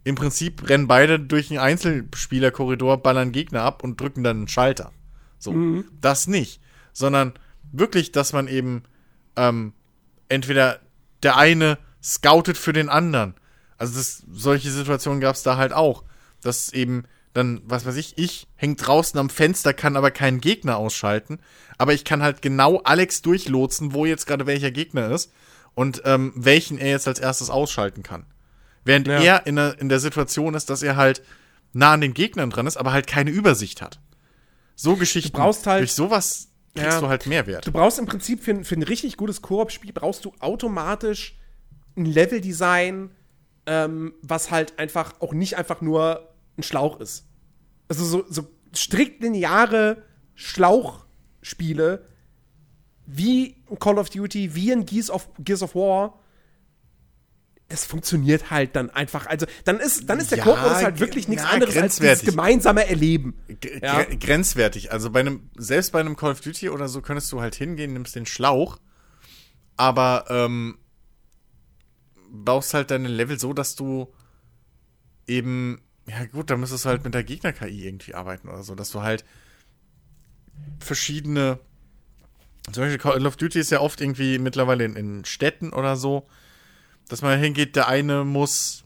Im 0.04 0.14
Prinzip 0.14 0.68
rennen 0.68 0.86
beide 0.86 1.18
durch 1.18 1.50
einen 1.50 1.58
Einzelspielerkorridor, 1.58 3.02
ballern 3.02 3.32
Gegner 3.32 3.62
ab 3.62 3.82
und 3.82 4.00
drücken 4.00 4.22
dann 4.22 4.36
einen 4.36 4.48
Schalter. 4.48 4.92
So, 5.38 5.82
das 6.00 6.28
nicht. 6.28 6.60
Sondern 6.92 7.32
wirklich, 7.72 8.12
dass 8.12 8.32
man 8.32 8.46
eben 8.46 8.84
ähm, 9.34 9.72
entweder 10.28 10.78
der 11.24 11.36
eine 11.36 11.78
scoutet 12.00 12.56
für 12.56 12.72
den 12.72 12.88
anderen. 12.88 13.34
Also 13.78 13.96
das, 13.96 14.22
solche 14.30 14.70
Situationen 14.70 15.20
gab 15.20 15.34
es 15.34 15.42
da 15.42 15.56
halt 15.56 15.72
auch. 15.72 16.04
Dass 16.40 16.72
eben 16.72 17.04
dann, 17.36 17.60
was 17.64 17.84
weiß 17.86 17.96
ich, 17.96 18.16
ich 18.18 18.46
häng 18.56 18.76
draußen 18.76 19.18
am 19.20 19.30
Fenster, 19.30 19.72
kann 19.74 19.96
aber 19.96 20.10
keinen 20.10 20.40
Gegner 20.40 20.76
ausschalten. 20.76 21.38
Aber 21.78 21.92
ich 21.92 22.04
kann 22.04 22.22
halt 22.22 22.40
genau 22.42 22.80
Alex 22.82 23.22
durchlotsen, 23.22 23.92
wo 23.92 24.06
jetzt 24.06 24.26
gerade 24.26 24.46
welcher 24.46 24.70
Gegner 24.70 25.10
ist 25.10 25.32
und 25.74 26.02
ähm, 26.04 26.32
welchen 26.34 26.78
er 26.78 26.90
jetzt 26.90 27.06
als 27.08 27.18
erstes 27.18 27.50
ausschalten 27.50 28.02
kann. 28.02 28.24
Während 28.84 29.08
Ja. 29.08 29.20
er 29.20 29.46
in 29.46 29.56
der, 29.56 29.78
in 29.80 29.88
der 29.88 30.00
Situation 30.00 30.54
ist, 30.54 30.70
dass 30.70 30.82
er 30.82 30.96
halt 30.96 31.22
nah 31.72 31.92
an 31.92 32.00
den 32.00 32.14
Gegnern 32.14 32.50
dran 32.50 32.66
ist, 32.66 32.76
aber 32.76 32.92
halt 32.92 33.06
keine 33.06 33.30
Übersicht 33.30 33.82
hat. 33.82 34.00
So 34.74 34.96
Geschichten. 34.96 35.32
brauchst 35.36 35.66
halt- 35.66 35.80
durch 35.82 35.92
sowas 35.92 36.48
kriegst 36.74 36.92
Ja. 36.92 37.00
du 37.00 37.08
halt 37.08 37.26
Mehrwert. 37.26 37.66
Du 37.66 37.72
brauchst 37.72 37.98
im 37.98 38.06
Prinzip 38.06 38.42
für, 38.42 38.52
ein- 38.52 38.64
für 38.64 38.74
ein 38.76 38.82
richtig 38.82 39.16
gutes 39.16 39.42
Koop-Spiel 39.42 39.92
brauchst 39.92 40.24
du 40.24 40.32
automatisch 40.40 41.36
ein 41.96 42.04
Level-Design, 42.04 43.10
ähm, 43.66 44.14
was 44.22 44.50
halt 44.50 44.78
einfach 44.78 45.14
auch 45.20 45.32
nicht 45.32 45.56
einfach 45.56 45.80
nur 45.80 46.28
ein 46.58 46.62
Schlauch 46.62 47.00
ist. 47.00 47.25
Also 47.88 48.04
so, 48.04 48.24
so 48.28 48.48
strikt 48.74 49.22
lineare 49.22 50.02
Schlauchspiele 50.34 52.06
wie 53.06 53.56
Call 53.78 53.98
of 53.98 54.10
Duty, 54.10 54.54
wie 54.54 54.72
ein 54.72 54.84
Gears 54.84 55.10
of, 55.10 55.28
Gears 55.38 55.62
of 55.62 55.74
War, 55.76 56.18
das 57.68 57.84
funktioniert 57.84 58.50
halt 58.50 58.74
dann 58.76 58.90
einfach. 58.90 59.26
Also 59.26 59.46
dann 59.64 59.78
ist, 59.80 60.08
dann 60.10 60.18
ist 60.20 60.30
der 60.30 60.38
Ja, 60.38 60.44
Koop-Modus 60.44 60.82
halt 60.82 61.00
wirklich 61.00 61.26
nichts 61.28 61.44
ja, 61.44 61.50
anderes 61.50 61.76
als 61.76 61.96
grenzwertig. 61.98 62.28
gemeinsame 62.28 62.86
Erleben. 62.88 63.34
G 63.60 63.78
Ja. 63.82 64.00
gre- 64.00 64.18
Grenzwertig. 64.24 64.92
Also 64.92 65.10
bei 65.10 65.20
einem, 65.20 65.50
selbst 65.56 65.92
bei 65.92 66.00
einem 66.00 66.16
Call 66.16 66.32
of 66.32 66.40
Duty 66.40 66.68
oder 66.70 66.88
so 66.88 67.00
könntest 67.00 67.30
du 67.32 67.40
halt 67.40 67.54
hingehen, 67.54 67.92
nimmst 67.92 68.14
den 68.16 68.26
Schlauch, 68.26 68.78
aber 69.76 70.24
ähm, 70.28 70.78
baust 72.30 72.74
halt 72.74 72.90
deine 72.90 73.08
Level 73.08 73.38
so, 73.38 73.52
dass 73.52 73.74
du 73.76 74.12
eben, 75.26 75.80
ja 76.08 76.24
gut, 76.26 76.50
da 76.50 76.56
müsstest 76.56 76.84
du 76.84 76.88
halt 76.90 77.04
mit 77.04 77.14
der 77.14 77.24
Gegner-KI 77.24 77.86
irgendwie 77.86 78.14
arbeiten 78.14 78.48
oder 78.48 78.62
so, 78.62 78.74
dass 78.74 78.90
du 78.90 79.02
halt 79.02 79.24
verschiedene, 80.80 81.58
zum 82.70 82.82
Beispiel 82.84 82.98
Call 82.98 83.26
of 83.26 83.36
Duty 83.36 83.58
ist 83.58 83.70
ja 83.70 83.80
oft 83.80 84.00
irgendwie 84.00 84.38
mittlerweile 84.38 84.84
in, 84.84 84.96
in 84.96 85.24
Städten 85.24 85.72
oder 85.72 85.96
so, 85.96 86.26
dass 87.08 87.22
man 87.22 87.38
hingeht, 87.38 87.76
der 87.76 87.88
eine 87.88 88.24
muss 88.24 88.84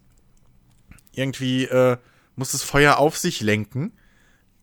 irgendwie, 1.12 1.64
äh, 1.64 1.96
muss 2.36 2.52
das 2.52 2.62
Feuer 2.62 2.98
auf 2.98 3.18
sich 3.18 3.40
lenken, 3.40 3.92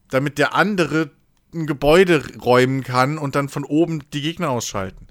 damit 0.10 0.38
der 0.38 0.56
andere 0.56 1.12
ein 1.54 1.68
Gebäude 1.68 2.24
räumen 2.40 2.84
kann 2.84 3.18
und 3.18 3.36
dann 3.36 3.50
von 3.50 3.64
oben 3.64 4.04
die 4.12 4.22
Gegner 4.22 4.50
ausschalten. 4.50 5.08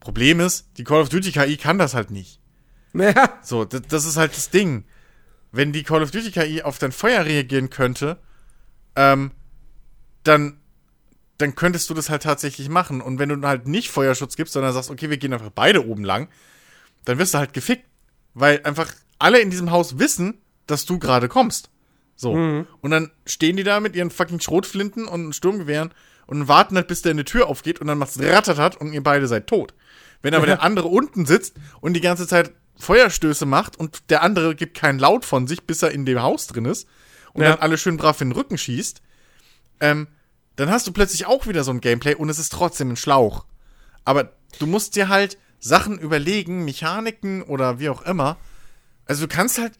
Problem 0.00 0.40
ist, 0.40 0.68
die 0.78 0.84
Call 0.84 1.02
of 1.02 1.10
Duty 1.10 1.32
KI 1.32 1.56
kann 1.56 1.78
das 1.78 1.94
halt 1.94 2.10
nicht. 2.10 2.38
Naja, 2.92 3.38
So, 3.44 3.64
das, 3.64 3.82
das 3.82 4.04
ist 4.04 4.16
halt 4.16 4.36
das 4.36 4.50
Ding. 4.50 4.82
Wenn 5.52 5.72
die 5.72 5.82
Call 5.82 6.02
of 6.02 6.10
Duty 6.10 6.30
KI 6.30 6.62
auf 6.62 6.78
dein 6.78 6.92
Feuer 6.92 7.24
reagieren 7.24 7.70
könnte, 7.70 8.18
ähm, 8.96 9.32
dann, 10.22 10.60
dann 11.38 11.54
könntest 11.54 11.90
du 11.90 11.94
das 11.94 12.10
halt 12.10 12.22
tatsächlich 12.22 12.68
machen. 12.68 13.00
Und 13.00 13.18
wenn 13.18 13.28
du 13.28 13.46
halt 13.46 13.66
nicht 13.66 13.90
Feuerschutz 13.90 14.36
gibst, 14.36 14.54
sondern 14.54 14.72
sagst, 14.72 14.90
okay, 14.90 15.10
wir 15.10 15.16
gehen 15.16 15.32
einfach 15.32 15.50
beide 15.50 15.86
oben 15.86 16.04
lang, 16.04 16.28
dann 17.04 17.18
wirst 17.18 17.34
du 17.34 17.38
halt 17.38 17.52
gefickt. 17.52 17.84
Weil 18.34 18.60
einfach 18.62 18.92
alle 19.18 19.40
in 19.40 19.50
diesem 19.50 19.70
Haus 19.70 19.98
wissen, 19.98 20.38
dass 20.66 20.86
du 20.86 20.98
gerade 20.98 21.28
kommst. 21.28 21.70
So. 22.14 22.34
Mhm. 22.34 22.66
Und 22.80 22.90
dann 22.90 23.10
stehen 23.26 23.56
die 23.56 23.64
da 23.64 23.80
mit 23.80 23.96
ihren 23.96 24.10
fucking 24.10 24.40
Schrotflinten 24.40 25.06
und 25.06 25.34
Sturmgewehren 25.34 25.92
und 26.26 26.46
warten 26.48 26.76
halt, 26.76 26.86
bis 26.86 27.02
der 27.02 27.10
eine 27.10 27.24
Tür 27.24 27.48
aufgeht 27.48 27.80
und 27.80 27.88
dann 27.88 27.98
macht's 27.98 28.20
rattatat 28.20 28.76
und 28.76 28.92
ihr 28.92 29.02
beide 29.02 29.26
seid 29.26 29.46
tot. 29.46 29.74
Wenn 30.22 30.34
aber 30.34 30.46
der 30.46 30.62
andere 30.62 30.88
unten 30.88 31.24
sitzt 31.24 31.56
und 31.80 31.94
die 31.94 32.00
ganze 32.00 32.26
Zeit 32.26 32.52
Feuerstöße 32.80 33.46
macht 33.46 33.76
und 33.76 34.10
der 34.10 34.22
andere 34.22 34.54
gibt 34.54 34.76
keinen 34.76 34.98
Laut 34.98 35.24
von 35.24 35.46
sich, 35.46 35.62
bis 35.64 35.82
er 35.82 35.90
in 35.92 36.04
dem 36.06 36.20
Haus 36.22 36.46
drin 36.46 36.64
ist 36.64 36.86
und 37.32 37.42
Ja. 37.42 37.50
dann 37.50 37.60
alle 37.60 37.78
schön 37.78 37.96
brav 37.96 38.20
in 38.20 38.30
den 38.30 38.36
Rücken 38.36 38.58
schießt, 38.58 39.02
ähm, 39.80 40.08
dann 40.56 40.70
hast 40.70 40.86
du 40.86 40.92
plötzlich 40.92 41.26
auch 41.26 41.46
wieder 41.46 41.64
so 41.64 41.70
ein 41.70 41.80
Gameplay 41.80 42.14
und 42.14 42.28
es 42.28 42.38
ist 42.38 42.52
trotzdem 42.52 42.90
ein 42.90 42.96
Schlauch. 42.96 43.44
Aber 44.04 44.32
du 44.58 44.66
musst 44.66 44.96
dir 44.96 45.08
halt 45.08 45.38
Sachen 45.58 45.98
überlegen, 45.98 46.64
Mechaniken 46.64 47.42
oder 47.42 47.78
wie 47.78 47.88
auch 47.88 48.02
immer. 48.02 48.36
Also 49.06 49.26
du 49.26 49.28
kannst 49.34 49.58
halt, 49.58 49.72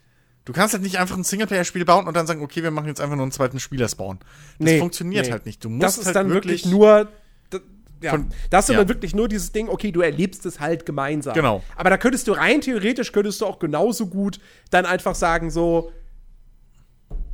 du 0.44 0.52
kannst 0.52 0.74
halt 0.74 0.82
nicht 0.82 0.98
einfach 0.98 1.16
ein 1.16 1.24
Singleplayer-Spiel 1.24 1.85
bauen 1.85 2.06
und 2.06 2.14
dann 2.16 2.27
sagen, 2.27 2.43
okay, 2.43 2.62
wir 2.62 2.70
machen 2.70 2.86
jetzt 2.86 3.01
einfach 3.01 3.16
nur 3.16 3.24
einen 3.24 3.32
zweiten 3.32 3.60
Spieler 3.60 3.89
spawn. 3.89 4.18
Das 4.59 4.66
Nee, 4.66 4.78
funktioniert 4.78 5.27
nee. 5.27 5.32
halt 5.32 5.47
nicht. 5.47 5.64
Du 5.64 5.68
musst 5.68 5.82
Das 5.85 5.98
ist 5.98 6.06
halt 6.06 6.16
dann 6.16 6.31
wirklich, 6.31 6.64
nur. 6.66 7.09
Ja, 8.02 8.12
Von- 8.12 8.31
das 8.48 8.68
ist 8.68 8.72
ja. 8.72 8.78
dann 8.78 8.89
wirklich 8.89 9.14
nur 9.14 9.28
dieses 9.28 9.52
Ding, 9.52 9.68
okay, 9.68 9.93
du 9.93 10.01
erlebst 10.01 10.47
es 10.47 10.59
halt 10.59 10.86
gemeinsam. 10.86 11.35
Genau. 11.35 11.62
Aber 11.77 11.90
da 11.90 11.98
könntest 11.98 12.28
du 12.28 12.32
rein 12.32 12.60
theoretisch, 12.60 13.12
könntest 13.12 13.40
du 13.40 13.47
auch 13.47 13.59
genauso 13.59 14.06
gut 14.06 14.40
dann 14.70 14.86
einfach 14.86 15.14
sagen, 15.14 15.51
so, 15.51 15.93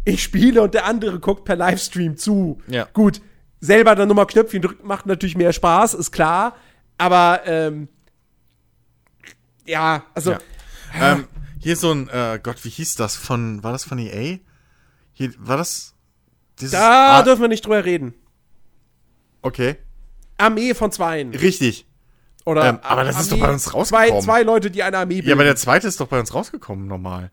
ich 0.04 0.22
spiele 0.22 0.62
und 0.62 0.74
der 0.74 0.86
andere 0.86 1.20
guckt 1.20 1.44
per 1.44 1.56
Livestream 1.56 2.16
zu. 2.16 2.60
Ja. 2.68 2.88
Gut, 2.92 3.20
selber 3.60 3.94
dann 3.94 4.08
nochmal 4.08 4.26
Knöpfchen 4.26 4.62
drücken 4.62 4.86
macht 4.86 5.06
natürlich 5.06 5.36
mehr 5.36 5.52
Spaß, 5.52 5.94
ist 5.94 6.10
klar. 6.12 6.56
Aber, 6.98 7.42
ähm, 7.46 7.88
ja, 9.66 10.04
also, 10.14 10.32
Ja. 10.32 10.38
Ähm, 10.98 11.28
hier 11.58 11.76
so 11.76 11.92
ein, 11.92 12.08
äh, 12.08 12.38
Gott, 12.42 12.64
wie 12.64 12.70
hieß 12.70 12.94
das? 12.94 13.16
Von, 13.16 13.62
war 13.62 13.72
das 13.72 13.84
von 13.84 13.98
EA? 13.98 14.38
Hier, 15.12 15.32
war 15.38 15.56
das? 15.56 15.94
Da 16.58 17.18
ah, 17.18 17.22
dürfen 17.22 17.42
wir 17.42 17.48
nicht 17.48 17.64
drüber 17.66 17.84
reden. 17.84 18.14
okay. 19.42 19.76
Armee 20.38 20.74
von 20.74 20.92
Zweien. 20.92 21.34
Richtig. 21.34 21.86
Oder 22.44 22.68
Ähm, 22.68 22.78
aber 22.82 23.04
das 23.04 23.20
ist 23.20 23.32
doch 23.32 23.38
bei 23.40 23.50
uns 23.52 23.64
Zwei, 23.64 23.72
rausgekommen. 23.72 24.22
zwei 24.22 24.42
Leute, 24.42 24.70
die 24.70 24.82
eine 24.82 24.98
Armee 24.98 25.14
bilden. 25.16 25.28
Ja, 25.30 25.34
aber 25.34 25.44
der 25.44 25.56
zweite 25.56 25.88
ist 25.88 25.98
doch 26.00 26.06
bei 26.08 26.20
uns 26.20 26.32
rausgekommen, 26.32 26.86
normal. 26.86 27.30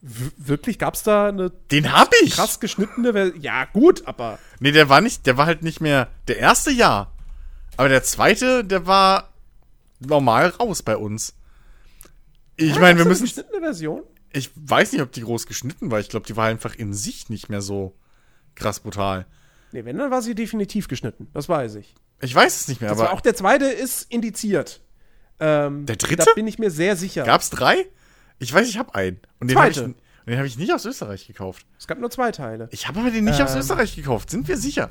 W 0.00 0.30
wirklich? 0.36 0.80
Gab's 0.80 1.04
da 1.04 1.28
eine 1.28 1.50
Den 1.70 1.92
hab 1.92 2.10
ich! 2.22 2.32
krass 2.34 2.58
geschnittene 2.58 3.12
Version? 3.12 3.40
Ja, 3.40 3.66
gut, 3.66 4.02
aber. 4.06 4.40
Nee, 4.58 4.72
der 4.72 4.88
war 4.88 5.00
nicht, 5.00 5.26
der 5.26 5.36
war 5.36 5.46
halt 5.46 5.62
nicht 5.62 5.80
mehr, 5.80 6.08
der 6.26 6.38
erste 6.38 6.72
ja. 6.72 7.12
Aber 7.76 7.88
der 7.88 8.02
zweite, 8.02 8.64
der 8.64 8.86
war 8.88 9.28
normal 10.00 10.48
raus 10.48 10.82
bei 10.82 10.96
uns. 10.96 11.34
Ich 12.56 12.74
Ja, 12.74 12.80
meine, 12.80 12.82
wir 12.82 12.88
da 12.96 13.00
eine 13.02 13.08
müssen, 13.10 13.22
geschnittene 13.24 13.60
Version? 13.60 14.02
ich 14.32 14.50
weiß 14.56 14.92
nicht, 14.92 15.02
ob 15.02 15.12
die 15.12 15.20
groß 15.22 15.46
geschnitten 15.46 15.90
war. 15.92 16.00
Ich 16.00 16.08
glaube, 16.08 16.26
die 16.26 16.36
war 16.36 16.46
einfach 16.46 16.74
in 16.74 16.92
sich 16.92 17.28
nicht 17.28 17.48
mehr 17.48 17.62
so 17.62 17.94
krass 18.56 18.80
brutal. 18.80 19.26
Nee, 19.72 19.84
wenn, 19.84 19.96
dann 19.98 20.10
war 20.10 20.22
sie 20.22 20.34
definitiv 20.34 20.88
geschnitten. 20.88 21.28
Das 21.32 21.48
weiß 21.48 21.76
ich. 21.76 21.94
Ich 22.20 22.34
weiß 22.34 22.60
es 22.60 22.68
nicht 22.68 22.80
mehr, 22.80 22.90
Das 22.90 22.98
aber 22.98 23.08
war 23.08 23.14
auch 23.14 23.20
der 23.20 23.34
zweite 23.34 23.64
ist 23.66 24.10
indiziert. 24.12 24.80
Ähm, 25.40 25.86
Der 25.86 25.96
dritte? 25.96 26.24
Da 26.24 26.34
bin 26.34 26.46
ich 26.46 26.58
mir 26.58 26.70
sehr 26.70 26.96
sicher. 26.96 27.24
gab's 27.24 27.50
drei? 27.50 27.86
Ich 28.38 28.52
weiß, 28.52 28.68
ich 28.68 28.78
habe 28.78 28.94
einen. 28.94 29.20
Und 29.40 29.48
den 29.50 29.58
habe 29.58 29.70
ich, 29.70 29.76
den 29.76 30.38
hab 30.38 30.44
ich 30.44 30.56
nicht 30.58 30.72
aus 30.72 30.84
Österreich 30.84 31.26
gekauft. 31.26 31.66
es 31.78 31.86
gab 31.86 31.98
nur 31.98 32.10
zwei 32.10 32.30
Teile. 32.32 32.68
Ich 32.70 32.86
habe 32.88 33.00
aber 33.00 33.10
den 33.10 33.24
nicht 33.24 33.40
aus 33.42 33.52
Ähm. 33.54 33.60
Österreich 33.60 33.96
gekauft. 33.96 34.30
Sind 34.30 34.46
wir 34.48 34.56
sicher? 34.56 34.90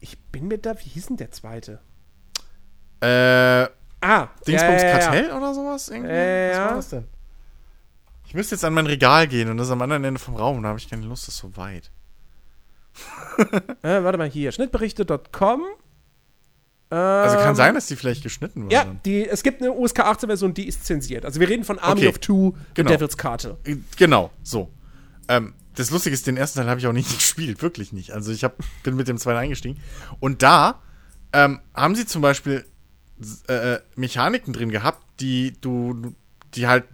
Ich 0.00 0.18
bin 0.18 0.48
mir 0.48 0.58
da. 0.58 0.74
Wie 0.78 0.88
hieß 0.88 1.06
denn 1.06 1.16
der 1.16 1.30
zweite? 1.30 1.80
Äh, 3.00 3.68
Ah, 4.04 4.28
Dingsbums 4.48 4.82
ja, 4.82 4.88
ja, 4.88 4.94
ja, 4.94 4.98
Kartell 4.98 5.30
oder 5.30 5.54
sowas? 5.54 5.88
Irgendwie? 5.88 6.10
Äh, 6.10 6.50
Was 6.50 6.58
war 6.58 6.74
das 6.74 6.88
denn? 6.90 7.04
Ich 8.26 8.34
müsste 8.34 8.56
jetzt 8.56 8.64
an 8.64 8.74
mein 8.74 8.86
Regal 8.86 9.28
gehen 9.28 9.48
und 9.48 9.58
das 9.58 9.68
ist 9.68 9.72
am 9.72 9.80
anderen 9.82 10.02
Ende 10.02 10.18
vom 10.18 10.34
Raum. 10.34 10.60
Da 10.62 10.70
habe 10.70 10.78
ich 10.80 10.90
keine 10.90 11.06
Lust, 11.06 11.28
das 11.28 11.34
ist 11.36 11.40
so 11.40 11.56
weit. 11.56 11.92
Äh, 13.82 14.02
warte 14.02 14.18
mal 14.18 14.28
hier. 14.28 14.52
Schnittberichte.com. 14.52 15.62
Also 16.90 17.36
kann 17.38 17.48
Ähm, 17.50 17.54
sein, 17.54 17.74
dass 17.74 17.86
die 17.86 17.96
vielleicht 17.96 18.22
geschnitten 18.22 18.68
Ja, 18.70 18.84
wurden. 18.86 19.00
die, 19.06 19.26
es 19.26 19.42
gibt 19.42 19.62
eine 19.62 19.72
USK 19.72 20.00
18 20.00 20.28
Version, 20.28 20.52
die 20.52 20.68
ist 20.68 20.84
zensiert. 20.84 21.24
Also 21.24 21.40
wir 21.40 21.48
reden 21.48 21.64
von 21.64 21.78
Army 21.78 22.02
Okay. 22.02 22.08
of 22.08 22.18
Two, 22.18 22.54
Genau. 22.74 22.90
Devil's 22.90 23.16
Karte. 23.16 23.56
Äh, 23.64 23.76
Genau, 23.96 24.30
so. 24.42 24.68
Ähm, 25.28 25.54
das 25.74 25.90
Lustige 25.90 26.12
ist, 26.12 26.26
den 26.26 26.36
ersten 26.36 26.58
Teil 26.58 26.68
habe 26.68 26.80
ich 26.80 26.86
auch 26.86 26.92
nicht 26.92 27.10
gespielt, 27.18 27.62
wirklich 27.62 27.94
nicht. 27.94 28.10
Also 28.12 28.30
ich 28.30 28.44
hab, 28.44 28.56
bin 28.82 28.94
mit 28.94 29.08
dem 29.08 29.16
zweiten 29.16 29.38
eingestiegen. 29.38 29.80
Und 30.20 30.42
da 30.42 30.82
ähm, 31.32 31.60
haben 31.74 31.94
sie 31.94 32.04
zum 32.04 32.20
Beispiel 32.20 32.66
äh, 33.48 33.78
Mechaniken 33.96 34.52
drin 34.52 34.68
gehabt, 34.70 35.02
die 35.20 35.54
du, 35.62 36.14
die 36.54 36.66
halt 36.66 36.84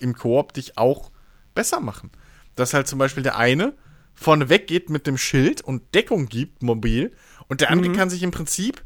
im 0.00 0.14
Koop 0.14 0.52
dich 0.52 0.76
auch 0.76 1.10
besser 1.54 1.80
machen. 1.80 2.10
Dass 2.54 2.74
halt 2.74 2.86
zum 2.86 2.98
Beispiel 2.98 3.22
der 3.22 3.38
eine 3.38 3.72
vorne 4.18 4.48
weggeht 4.48 4.90
mit 4.90 5.06
dem 5.06 5.16
Schild 5.16 5.60
und 5.60 5.94
Deckung 5.94 6.26
gibt, 6.26 6.62
mobil, 6.62 7.12
und 7.46 7.60
der 7.60 7.70
andere 7.70 7.92
kann 7.92 8.10
sich 8.10 8.22
im 8.22 8.30
Prinzip 8.30 8.82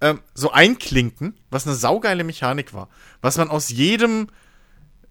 ähm, 0.00 0.20
so 0.34 0.50
einklinken, 0.50 1.34
was 1.50 1.66
eine 1.66 1.76
saugeile 1.76 2.24
Mechanik 2.24 2.72
war. 2.72 2.88
Was 3.20 3.36
man 3.36 3.48
aus 3.48 3.68
jedem 3.68 4.28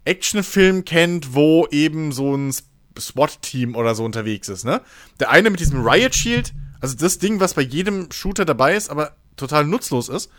Actionfilm 0.04 0.84
kennt, 0.84 1.34
wo 1.34 1.66
eben 1.70 2.12
so 2.12 2.36
ein 2.36 2.52
SWAT-Team 2.98 3.76
oder 3.76 3.94
so 3.94 4.04
unterwegs 4.04 4.48
ist, 4.48 4.64
ne? 4.64 4.82
Der 5.20 5.30
eine 5.30 5.48
mit 5.48 5.60
diesem 5.60 5.86
Riot 5.86 6.14
Shield, 6.14 6.52
also 6.80 6.96
das 6.96 7.18
Ding, 7.18 7.40
was 7.40 7.54
bei 7.54 7.62
jedem 7.62 8.10
Shooter 8.10 8.44
dabei 8.44 8.74
ist, 8.74 8.90
aber 8.90 9.16
total 9.36 9.64
nutzlos 9.64 10.08
ist, 10.08 10.30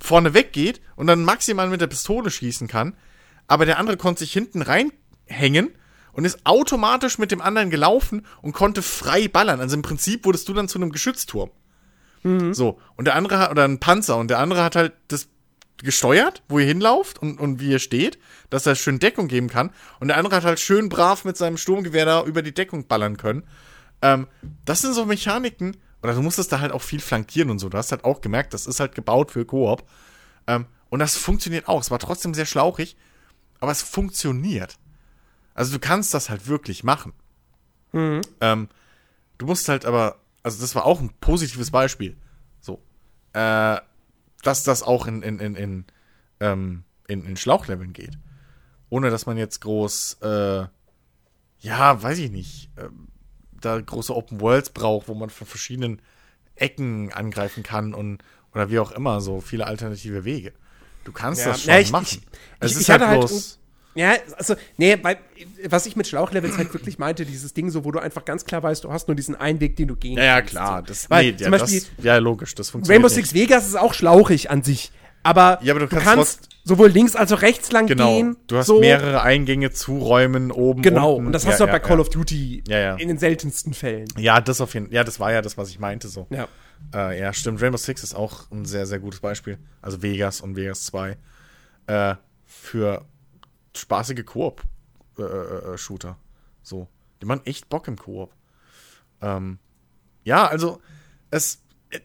vorne 0.00 0.34
weggeht 0.34 0.80
und 0.94 1.06
dann 1.06 1.24
maximal 1.24 1.68
mit 1.68 1.80
der 1.80 1.88
Pistole 1.88 2.30
schießen 2.30 2.68
kann, 2.68 2.94
aber 3.48 3.64
der 3.66 3.78
andere 3.78 3.96
konnte 3.96 4.20
sich 4.20 4.32
hinten 4.32 4.62
reinhängen 4.62 5.70
und 6.18 6.24
ist 6.24 6.40
automatisch 6.42 7.18
mit 7.18 7.30
dem 7.30 7.40
anderen 7.40 7.70
gelaufen 7.70 8.26
und 8.42 8.50
konnte 8.50 8.82
frei 8.82 9.28
ballern. 9.28 9.60
Also 9.60 9.76
im 9.76 9.82
Prinzip 9.82 10.24
wurdest 10.24 10.48
du 10.48 10.52
dann 10.52 10.66
zu 10.66 10.76
einem 10.76 10.90
Geschützturm. 10.90 11.52
So, 12.54 12.80
und 12.96 13.04
der 13.04 13.14
andere 13.14 13.38
hat, 13.38 13.52
oder 13.52 13.62
ein 13.62 13.78
Panzer, 13.78 14.16
und 14.16 14.26
der 14.26 14.40
andere 14.40 14.64
hat 14.64 14.74
halt 14.74 14.94
das 15.06 15.28
gesteuert, 15.76 16.42
wo 16.48 16.58
ihr 16.58 16.66
hinlauft 16.66 17.22
und, 17.22 17.38
und 17.38 17.60
wie 17.60 17.70
ihr 17.70 17.78
steht, 17.78 18.18
dass 18.50 18.66
er 18.66 18.74
schön 18.74 18.98
Deckung 18.98 19.28
geben 19.28 19.48
kann. 19.48 19.70
Und 20.00 20.08
der 20.08 20.16
andere 20.16 20.34
hat 20.34 20.42
halt 20.42 20.58
schön 20.58 20.88
brav 20.88 21.24
mit 21.24 21.36
seinem 21.36 21.56
Sturmgewehr 21.56 22.04
da 22.04 22.24
über 22.24 22.42
die 22.42 22.52
Deckung 22.52 22.88
ballern 22.88 23.16
können. 23.16 23.44
Ähm, 24.02 24.26
das 24.64 24.82
sind 24.82 24.94
so 24.94 25.06
Mechaniken, 25.06 25.76
oder 26.02 26.14
du 26.14 26.22
musstest 26.22 26.50
da 26.50 26.58
halt 26.58 26.72
auch 26.72 26.82
viel 26.82 26.98
flankieren 26.98 27.48
und 27.48 27.60
so. 27.60 27.68
Du 27.68 27.78
hast 27.78 27.92
halt 27.92 28.02
auch 28.02 28.22
gemerkt, 28.22 28.54
das 28.54 28.66
ist 28.66 28.80
halt 28.80 28.96
gebaut 28.96 29.30
für 29.30 29.44
Koop. 29.44 29.84
Ähm, 30.48 30.66
und 30.88 30.98
das 30.98 31.16
funktioniert 31.16 31.68
auch. 31.68 31.80
Es 31.80 31.92
war 31.92 32.00
trotzdem 32.00 32.34
sehr 32.34 32.44
schlauchig, 32.44 32.96
aber 33.60 33.70
es 33.70 33.82
funktioniert. 33.82 34.78
Also 35.58 35.72
du 35.72 35.80
kannst 35.80 36.14
das 36.14 36.30
halt 36.30 36.46
wirklich 36.46 36.84
machen. 36.84 37.12
Ähm, 38.40 38.68
du 39.38 39.46
musst 39.46 39.68
halt 39.68 39.86
aber, 39.86 40.20
also 40.44 40.60
das 40.60 40.74
war 40.76 40.84
auch 40.84 41.00
ein 41.00 41.10
positives 41.20 41.70
Beispiel. 41.72 42.16
So. 42.60 42.80
Äh, 43.32 43.78
dass 44.42 44.62
das 44.62 44.84
auch 44.84 45.08
in, 45.08 45.22
in, 45.22 45.40
in, 45.40 45.56
in, 45.56 45.84
ähm, 46.38 46.84
in, 47.08 47.24
in 47.24 47.36
Schlauchleveln 47.36 47.92
geht. 47.92 48.16
Ohne 48.88 49.10
dass 49.10 49.26
man 49.26 49.36
jetzt 49.36 49.60
groß, 49.60 50.18
äh, 50.22 50.66
ja, 51.60 52.02
weiß 52.02 52.18
ich 52.18 52.30
nicht, 52.30 52.70
ähm, 52.78 53.08
da 53.60 53.80
große 53.80 54.14
Open 54.14 54.40
Worlds 54.40 54.70
braucht, 54.70 55.08
wo 55.08 55.14
man 55.14 55.28
von 55.28 55.46
verschiedenen 55.48 56.00
Ecken 56.54 57.12
angreifen 57.12 57.64
kann 57.64 57.94
und 57.94 58.22
oder 58.54 58.70
wie 58.70 58.78
auch 58.78 58.92
immer, 58.92 59.20
so 59.20 59.40
viele 59.40 59.66
alternative 59.66 60.24
Wege. 60.24 60.52
Du 61.04 61.10
kannst 61.10 61.40
Ja, 61.40 61.48
das 61.48 61.62
schon 61.62 61.72
na, 61.74 61.80
ich- 61.80 61.90
machen. 61.90 62.04
ich- 62.06 62.20
es 62.60 62.70
ich- 62.70 62.76
ist 62.76 62.82
ich 62.84 62.90
halt 62.90 63.02
halt 63.02 63.18
bloß. 63.20 63.58
Ja, 63.98 64.14
also, 64.36 64.54
nee, 64.76 64.96
weil, 65.02 65.18
was 65.66 65.86
ich 65.86 65.96
mit 65.96 66.06
Schlauchlevels 66.06 66.56
halt 66.56 66.72
wirklich 66.72 66.98
meinte, 66.98 67.26
dieses 67.26 67.52
Ding 67.52 67.68
so, 67.70 67.84
wo 67.84 67.90
du 67.90 67.98
einfach 67.98 68.24
ganz 68.24 68.44
klar 68.44 68.62
weißt, 68.62 68.84
du 68.84 68.92
hast 68.92 69.08
nur 69.08 69.14
diesen 69.16 69.34
einen 69.34 69.60
Weg, 69.60 69.74
den 69.76 69.88
du 69.88 69.96
gehen 69.96 70.16
ja, 70.16 70.24
ja, 70.24 70.36
kannst. 70.38 70.50
klar. 70.52 70.78
So. 70.80 70.86
Das, 70.86 71.10
Weil 71.10 71.24
nee, 71.32 71.36
zum 71.36 71.44
ja, 71.52 71.58
Beispiel 71.58 71.80
das, 71.96 72.04
ja, 72.04 72.16
logisch, 72.18 72.54
das 72.54 72.70
funktioniert. 72.70 73.02
Rainbow. 73.04 73.08
Six 73.14 73.34
Vegas 73.34 73.66
ist 73.66 73.76
auch 73.76 73.94
schlauchig 73.94 74.50
an 74.50 74.62
sich. 74.62 74.92
Aber, 75.24 75.58
Ja, 75.62 75.72
aber 75.74 75.80
du 75.80 75.86
du 75.88 75.96
kannst 75.96 76.06
kannst, 76.06 76.48
sowohl 76.64 76.88
links 76.90 77.16
als 77.16 77.32
auch 77.32 77.42
rechts 77.42 77.72
lang 77.72 77.86
Genau. 77.88 78.14
gehen. 78.14 78.36
Du 78.46 78.56
hast 78.56 78.66
so. 78.68 78.78
mehrere 78.78 79.22
Eingänge 79.22 79.72
zu 79.72 79.98
Räumen 79.98 80.52
oben. 80.52 80.80
Genau, 80.82 81.14
unten. 81.14 81.26
und 81.26 81.32
das 81.32 81.42
ja, 81.42 81.50
hast 81.50 81.58
du 81.58 81.64
auch 81.64 81.68
ja, 81.68 81.72
bei 81.72 81.80
Call 81.80 81.96
ja. 81.96 82.00
of 82.02 82.08
Duty 82.10 82.62
Ja, 82.68 82.78
ja. 82.78 82.94
in 82.94 83.08
den 83.08 83.18
seltensten 83.18 83.74
Fällen. 83.74 84.06
Ja, 84.16 84.40
das 84.40 84.60
auf 84.60 84.74
jeden 84.74 84.92
Ja, 84.92 85.02
das 85.02 85.18
war 85.18 85.32
ja 85.32 85.42
das, 85.42 85.58
was 85.58 85.70
ich 85.70 85.80
meinte 85.80 86.06
so. 86.08 86.28
Ja. 86.30 86.46
Äh, 86.94 87.18
ja, 87.20 87.32
stimmt. 87.32 87.60
Rainbow 87.60 87.76
Six 87.78 88.04
ist 88.04 88.14
auch 88.14 88.48
ein 88.52 88.64
sehr, 88.64 88.86
sehr 88.86 89.00
gutes 89.00 89.18
Beispiel. 89.18 89.58
Also 89.82 90.02
Vegas 90.02 90.40
und 90.40 90.54
Vegas 90.54 90.84
2. 90.84 91.16
Äh, 91.88 92.14
für 92.46 93.04
spaßige 93.76 94.24
Koop-Shooter. 94.24 96.16
so. 96.62 96.88
Die 97.20 97.26
machen 97.26 97.42
echt 97.44 97.68
Bock 97.68 97.88
im 97.88 97.96
Koop. 97.96 98.32
Ähm, 99.20 99.58
ja, 100.24 100.46
also, 100.46 100.80
es. 101.30 101.62
äh, 101.90 102.00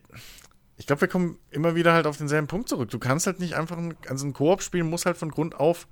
Ich 0.78 0.88
glaube, 0.88 1.02
wir 1.02 1.08
kommen 1.08 1.38
immer 1.52 1.76
wieder 1.76 1.94
halt 1.94 2.08
auf 2.08 2.18
denselben 2.18 2.48
Punkt 2.48 2.68
zurück. 2.68 2.90
Du 2.90 3.00
kannst 3.00 3.28
halt 3.28 3.40
nicht 3.40 3.54
einfach 3.54 3.78
ein, 3.78 3.96
also 4.10 4.26
ein 4.26 4.34
Koop-Spiel 4.34 4.84
muss 4.84 5.06
halt 5.06 5.18
von 5.18 5.30
Grund 5.30 5.56
auf 5.56 5.88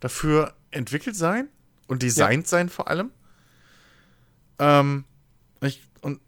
dafür 0.00 0.54
entwickelt 0.70 1.16
sein 1.16 1.48
und 1.88 2.02
designt 2.02 2.46
sein 2.46 2.68
vor 2.68 2.88
allem. 2.88 3.10
Ähm, 4.58 5.04
ich, 5.60 5.82
und 6.00 6.20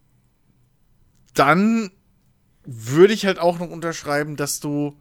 dann 1.34 1.90
würde 2.64 3.14
ich 3.14 3.26
halt 3.26 3.38
auch 3.38 3.58
noch 3.58 3.70
unterschreiben, 3.70 4.36
dass 4.36 4.60
du 4.60 5.00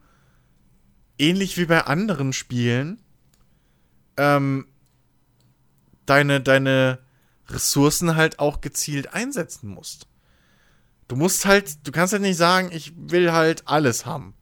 ähnlich 1.18 1.58
wie 1.58 1.66
bei 1.66 1.82
anderen 1.82 2.32
Spielen 2.34 3.03
ähm, 4.18 4.68
deine, 6.06 6.42
deine 6.42 7.00
Ressourcen 7.50 8.16
halt 8.16 8.40
auch 8.40 8.62
gezielt 8.62 9.14
einsetzen 9.14 9.70
musst. 9.70 10.08
Du 11.08 11.16
musst 11.16 11.46
halt, 11.46 11.86
du 11.86 11.92
kannst 11.92 12.14
halt 12.14 12.22
nicht 12.22 12.38
sagen, 12.38 12.70
ich 12.72 12.94
will 12.96 13.32
halt 13.32 13.68
alles 13.68 14.06
haben. 14.06 14.34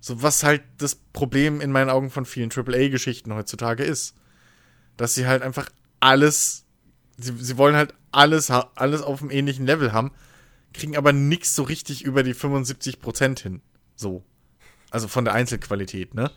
So, 0.00 0.22
was 0.22 0.42
halt 0.42 0.62
das 0.78 0.96
Problem 0.96 1.60
in 1.60 1.72
meinen 1.72 1.90
Augen 1.90 2.10
von 2.10 2.26
vielen 2.26 2.50
AAA-Geschichten 2.50 3.32
heutzutage 3.34 3.84
ist. 3.84 4.14
Dass 4.96 5.14
sie 5.14 5.26
halt 5.26 5.42
einfach 5.42 5.70
alles, 6.00 6.64
sie, 7.16 7.34
sie 7.38 7.56
wollen 7.56 7.74
halt 7.74 7.94
alles, 8.12 8.50
alles 8.50 9.02
auf 9.02 9.22
einem 9.22 9.30
ähnlichen 9.30 9.66
Level 9.66 9.92
haben, 9.92 10.12
kriegen 10.72 10.96
aber 10.96 11.12
nichts 11.12 11.54
so 11.54 11.62
richtig 11.62 12.04
über 12.04 12.22
die 12.22 12.34
75% 12.34 13.40
hin. 13.42 13.62
So. 13.96 14.24
Also 14.90 15.08
von 15.08 15.24
der 15.24 15.34
Einzelqualität, 15.34 16.14
ne? 16.14 16.30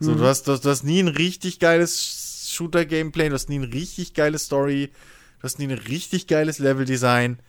So, 0.00 0.12
mhm. 0.12 0.18
du, 0.18 0.24
hast, 0.24 0.48
du, 0.48 0.56
du 0.56 0.68
hast 0.68 0.84
nie 0.84 1.00
ein 1.00 1.08
richtig 1.08 1.58
geiles 1.58 2.50
Shooter-Gameplay, 2.50 3.28
du 3.28 3.34
hast 3.34 3.48
nie 3.48 3.58
ein 3.58 3.64
richtig 3.64 4.14
geiles 4.14 4.44
Story, 4.44 4.90
du 5.38 5.42
hast 5.42 5.58
nie 5.58 5.66
ein 5.66 5.78
richtig 5.78 6.26
geiles 6.26 6.58
Level-Design. 6.58 7.40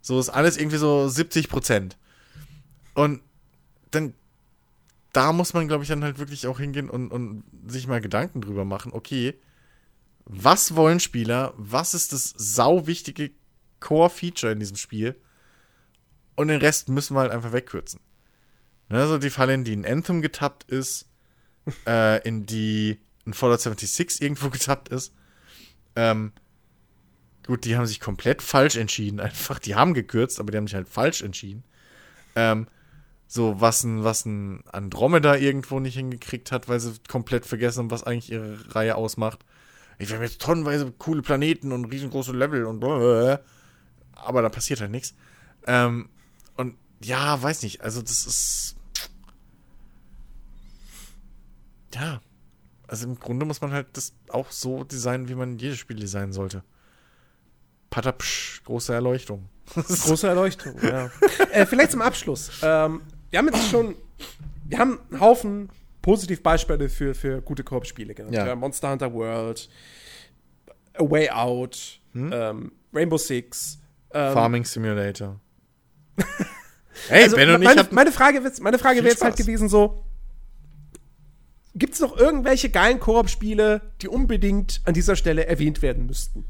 So 0.00 0.18
ist 0.18 0.30
alles 0.30 0.56
irgendwie 0.56 0.78
so 0.78 1.06
70% 1.06 1.92
Und 2.94 3.20
dann, 3.92 4.14
da 5.12 5.32
muss 5.32 5.54
man, 5.54 5.68
glaube 5.68 5.84
ich, 5.84 5.88
dann 5.88 6.02
halt 6.02 6.18
wirklich 6.18 6.46
auch 6.46 6.58
hingehen 6.58 6.90
und, 6.90 7.10
und 7.10 7.44
sich 7.66 7.86
mal 7.86 8.00
Gedanken 8.00 8.40
drüber 8.40 8.64
machen, 8.64 8.92
okay, 8.92 9.34
was 10.24 10.74
wollen 10.74 11.00
Spieler, 11.00 11.54
was 11.56 11.94
ist 11.94 12.12
das 12.12 12.34
sau 12.36 12.86
wichtige 12.86 13.30
Core-Feature 13.80 14.52
in 14.52 14.60
diesem 14.60 14.76
Spiel 14.76 15.16
und 16.36 16.48
den 16.48 16.60
Rest 16.60 16.88
müssen 16.88 17.14
wir 17.14 17.20
halt 17.20 17.32
einfach 17.32 17.52
wegkürzen. 17.52 18.00
Also 18.88 19.18
die 19.18 19.30
Falle, 19.30 19.54
in 19.54 19.64
die 19.64 19.74
ein 19.74 19.86
Anthem 19.86 20.22
getappt 20.22 20.70
ist, 20.70 21.06
äh, 21.86 22.26
in 22.26 22.46
die 22.46 22.98
ein 23.26 23.34
Fallout 23.34 23.60
76 23.60 24.22
irgendwo 24.22 24.48
getappt 24.50 24.88
ist, 24.88 25.12
ähm, 25.96 26.32
gut, 27.46 27.64
die 27.64 27.76
haben 27.76 27.86
sich 27.86 28.00
komplett 28.00 28.42
falsch 28.42 28.76
entschieden, 28.76 29.20
einfach. 29.20 29.58
Die 29.58 29.74
haben 29.74 29.94
gekürzt, 29.94 30.40
aber 30.40 30.50
die 30.50 30.58
haben 30.58 30.66
sich 30.66 30.74
halt 30.74 30.88
falsch 30.88 31.22
entschieden. 31.22 31.64
Ähm, 32.34 32.66
so, 33.26 33.60
was 33.60 33.82
ein, 33.82 34.04
was 34.04 34.26
ein 34.26 34.62
Andromeda 34.70 35.36
irgendwo 35.36 35.80
nicht 35.80 35.94
hingekriegt 35.94 36.52
hat, 36.52 36.68
weil 36.68 36.80
sie 36.80 36.92
komplett 37.08 37.46
vergessen 37.46 37.80
haben, 37.80 37.90
was 37.90 38.04
eigentlich 38.04 38.30
ihre 38.30 38.74
Reihe 38.74 38.94
ausmacht. 38.94 39.44
Ich 39.98 40.12
habe 40.12 40.24
jetzt 40.24 40.40
tonnenweise 40.40 40.92
coole 40.98 41.22
Planeten 41.22 41.72
und 41.72 41.86
riesengroße 41.86 42.32
Level 42.32 42.66
und 42.66 42.80
blablabla. 42.80 43.40
aber 44.14 44.42
da 44.42 44.48
passiert 44.48 44.80
halt 44.80 44.90
nichts. 44.90 45.14
Ähm, 45.66 46.08
und 46.56 46.76
ja, 47.02 47.40
weiß 47.42 47.62
nicht, 47.62 47.80
also 47.82 48.02
das 48.02 48.26
ist. 48.26 48.76
Ja. 51.94 52.20
Also 52.86 53.06
im 53.06 53.18
Grunde 53.18 53.46
muss 53.46 53.60
man 53.60 53.72
halt 53.72 53.86
das 53.94 54.12
auch 54.28 54.50
so 54.50 54.84
designen, 54.84 55.28
wie 55.28 55.34
man 55.34 55.58
jedes 55.58 55.78
Spiel 55.78 55.96
designen 55.96 56.32
sollte. 56.32 56.62
Patapsch, 57.90 58.62
große 58.64 58.92
Erleuchtung. 58.92 59.48
große 59.74 60.26
Erleuchtung, 60.28 60.74
ja. 60.82 61.10
äh, 61.52 61.64
vielleicht 61.66 61.92
zum 61.92 62.02
Abschluss. 62.02 62.50
Ähm, 62.62 63.02
wir 63.30 63.38
haben 63.38 63.46
jetzt 63.46 63.70
schon, 63.70 63.94
wir 64.66 64.78
haben 64.78 64.98
einen 65.10 65.20
Haufen 65.20 65.70
Positivbeispiele 66.02 66.88
für, 66.88 67.14
für 67.14 67.40
gute 67.40 67.62
Koop-Spiele 67.64 68.14
genannt. 68.14 68.34
Ja. 68.34 68.46
Ja, 68.46 68.56
Monster 68.56 68.90
Hunter 68.90 69.12
World, 69.12 69.68
A 70.94 71.02
Way 71.02 71.30
Out, 71.30 72.00
hm? 72.12 72.30
ähm, 72.32 72.72
Rainbow 72.92 73.16
Six. 73.16 73.78
Ähm, 74.12 74.34
Farming 74.34 74.64
Simulator. 74.64 75.40
hey, 77.08 77.22
also, 77.22 77.36
Ben 77.36 77.50
und 77.50 77.62
meine, 77.62 77.80
ich 77.80 77.92
meine 77.92 78.12
Frage, 78.12 78.42
meine 78.60 78.78
Frage 78.78 78.98
wäre 78.98 79.08
jetzt 79.08 79.22
halt 79.24 79.36
gewesen 79.36 79.68
so, 79.68 80.04
gibt 81.74 81.94
es 81.94 82.00
noch 82.00 82.16
irgendwelche 82.16 82.70
geilen 82.70 83.00
Koop-Spiele, 83.00 83.80
die 84.00 84.08
unbedingt 84.08 84.80
an 84.84 84.94
dieser 84.94 85.16
Stelle 85.16 85.46
erwähnt 85.46 85.82
werden 85.82 86.06
müssten? 86.06 86.44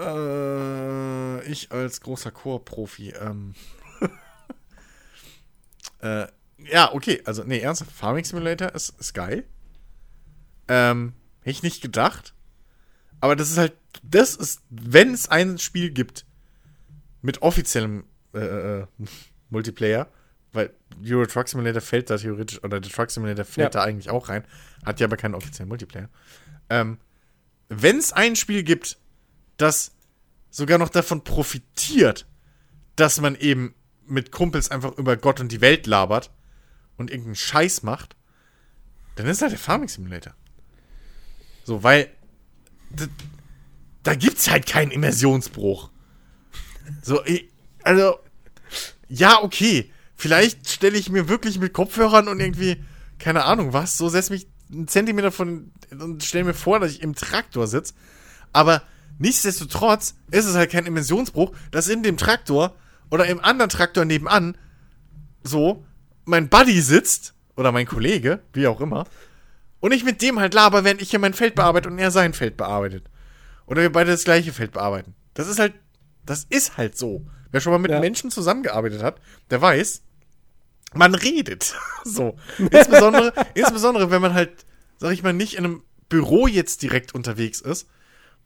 Äh, 0.00 1.50
ich 1.50 1.72
als 1.72 2.00
großer 2.00 2.30
Koop-Profi, 2.30 3.14
ähm 3.20 3.54
äh, 6.00 6.26
ja, 6.70 6.92
okay, 6.92 7.22
also, 7.24 7.44
nee, 7.44 7.60
ernsthaft, 7.60 7.92
Farming 7.92 8.24
Simulator 8.24 8.74
ist, 8.74 8.94
ist 8.98 9.14
geil. 9.14 9.44
Ähm, 10.66 11.12
hätte 11.40 11.50
ich 11.50 11.62
nicht 11.62 11.82
gedacht. 11.82 12.34
Aber 13.20 13.36
das 13.36 13.50
ist 13.50 13.58
halt, 13.58 13.74
das 14.02 14.34
ist, 14.34 14.60
wenn 14.68 15.14
es 15.14 15.28
ein 15.28 15.58
Spiel 15.58 15.90
gibt 15.90 16.26
mit 17.22 17.42
offiziellem 17.42 18.04
äh, 18.34 18.80
äh, 18.80 18.86
Multiplayer, 19.50 20.08
weil 20.52 20.70
Euro 21.04 21.26
Truck 21.26 21.48
Simulator 21.48 21.80
fällt 21.80 22.10
da 22.10 22.16
theoretisch, 22.16 22.62
oder 22.64 22.80
der 22.80 22.90
Truck 22.90 23.10
Simulator 23.10 23.44
fällt 23.44 23.74
ja. 23.74 23.80
da 23.80 23.84
eigentlich 23.84 24.10
auch 24.10 24.28
rein, 24.28 24.44
hat 24.84 25.00
ja 25.00 25.06
aber 25.06 25.16
keinen 25.16 25.34
offiziellen 25.34 25.68
Multiplayer. 25.68 26.08
Ähm, 26.70 26.98
wenn 27.68 27.98
es 27.98 28.12
ein 28.12 28.36
Spiel 28.36 28.62
gibt, 28.62 28.98
das 29.56 29.92
sogar 30.50 30.78
noch 30.78 30.88
davon 30.88 31.24
profitiert, 31.24 32.26
dass 32.96 33.20
man 33.20 33.36
eben 33.36 33.74
mit 34.06 34.32
Kumpels 34.32 34.70
einfach 34.70 34.96
über 34.96 35.16
Gott 35.16 35.40
und 35.40 35.52
die 35.52 35.60
Welt 35.60 35.86
labert 35.86 36.30
und 36.96 37.10
irgendeinen 37.10 37.36
Scheiß 37.36 37.82
macht, 37.82 38.16
dann 39.16 39.26
ist 39.26 39.42
halt 39.42 39.52
der 39.52 39.58
Farming 39.58 39.88
Simulator. 39.88 40.34
So, 41.64 41.82
weil 41.82 42.10
da 44.02 44.14
gibt's 44.14 44.50
halt 44.50 44.66
keinen 44.66 44.90
Immersionsbruch. 44.90 45.90
So, 47.02 47.22
also, 47.82 48.18
ja, 49.08 49.42
okay. 49.42 49.92
Vielleicht 50.20 50.68
stelle 50.68 50.98
ich 50.98 51.10
mir 51.10 51.28
wirklich 51.28 51.60
mit 51.60 51.72
Kopfhörern 51.72 52.26
und 52.26 52.40
irgendwie, 52.40 52.82
keine 53.20 53.44
Ahnung 53.44 53.72
was, 53.72 53.96
so 53.96 54.08
setze 54.08 54.32
mich 54.32 54.48
einen 54.68 54.88
Zentimeter 54.88 55.30
von 55.30 55.70
und 55.92 56.24
stelle 56.24 56.42
mir 56.42 56.54
vor, 56.54 56.80
dass 56.80 56.90
ich 56.90 57.02
im 57.02 57.14
Traktor 57.14 57.68
sitze. 57.68 57.94
Aber 58.52 58.82
nichtsdestotrotz 59.18 60.16
ist 60.32 60.46
es 60.46 60.56
halt 60.56 60.72
kein 60.72 60.86
Immersionsbruch, 60.86 61.52
dass 61.70 61.88
in 61.88 62.02
dem 62.02 62.16
Traktor 62.16 62.74
oder 63.12 63.26
im 63.26 63.38
anderen 63.38 63.70
Traktor 63.70 64.04
nebenan 64.04 64.58
so 65.44 65.86
mein 66.24 66.48
Buddy 66.48 66.80
sitzt 66.80 67.34
oder 67.54 67.70
mein 67.70 67.86
Kollege, 67.86 68.40
wie 68.52 68.66
auch 68.66 68.80
immer, 68.80 69.06
und 69.78 69.92
ich 69.92 70.02
mit 70.02 70.20
dem 70.20 70.40
halt 70.40 70.52
laber, 70.52 70.82
während 70.82 71.00
ich 71.00 71.10
hier 71.10 71.20
mein 71.20 71.32
Feld 71.32 71.54
bearbeite 71.54 71.88
und 71.88 71.98
er 72.00 72.10
sein 72.10 72.32
Feld 72.32 72.56
bearbeitet. 72.56 73.04
Oder 73.66 73.82
wir 73.82 73.92
beide 73.92 74.10
das 74.10 74.24
gleiche 74.24 74.52
Feld 74.52 74.72
bearbeiten. 74.72 75.14
Das 75.34 75.46
ist 75.46 75.60
halt, 75.60 75.74
das 76.26 76.44
ist 76.50 76.76
halt 76.76 76.98
so. 76.98 77.24
Wer 77.52 77.60
schon 77.60 77.70
mal 77.70 77.78
mit 77.78 77.92
ja. 77.92 78.00
Menschen 78.00 78.32
zusammengearbeitet 78.32 79.00
hat, 79.00 79.20
der 79.50 79.62
weiß, 79.62 80.02
man 80.94 81.14
redet. 81.14 81.74
so. 82.04 82.36
Insbesondere, 82.58 83.32
insbesondere, 83.54 84.10
wenn 84.10 84.22
man 84.22 84.34
halt, 84.34 84.66
sag 84.98 85.12
ich 85.12 85.22
mal, 85.22 85.32
nicht 85.32 85.54
in 85.54 85.64
einem 85.64 85.82
Büro 86.08 86.46
jetzt 86.46 86.82
direkt 86.82 87.14
unterwegs 87.14 87.60
ist, 87.60 87.88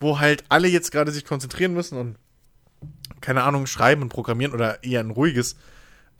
wo 0.00 0.18
halt 0.18 0.44
alle 0.48 0.68
jetzt 0.68 0.90
gerade 0.90 1.12
sich 1.12 1.24
konzentrieren 1.24 1.74
müssen 1.74 1.98
und 1.98 2.16
keine 3.20 3.44
Ahnung, 3.44 3.66
schreiben 3.66 4.02
und 4.02 4.08
programmieren 4.08 4.52
oder 4.52 4.82
eher 4.82 5.00
ein 5.00 5.10
ruhiges 5.10 5.56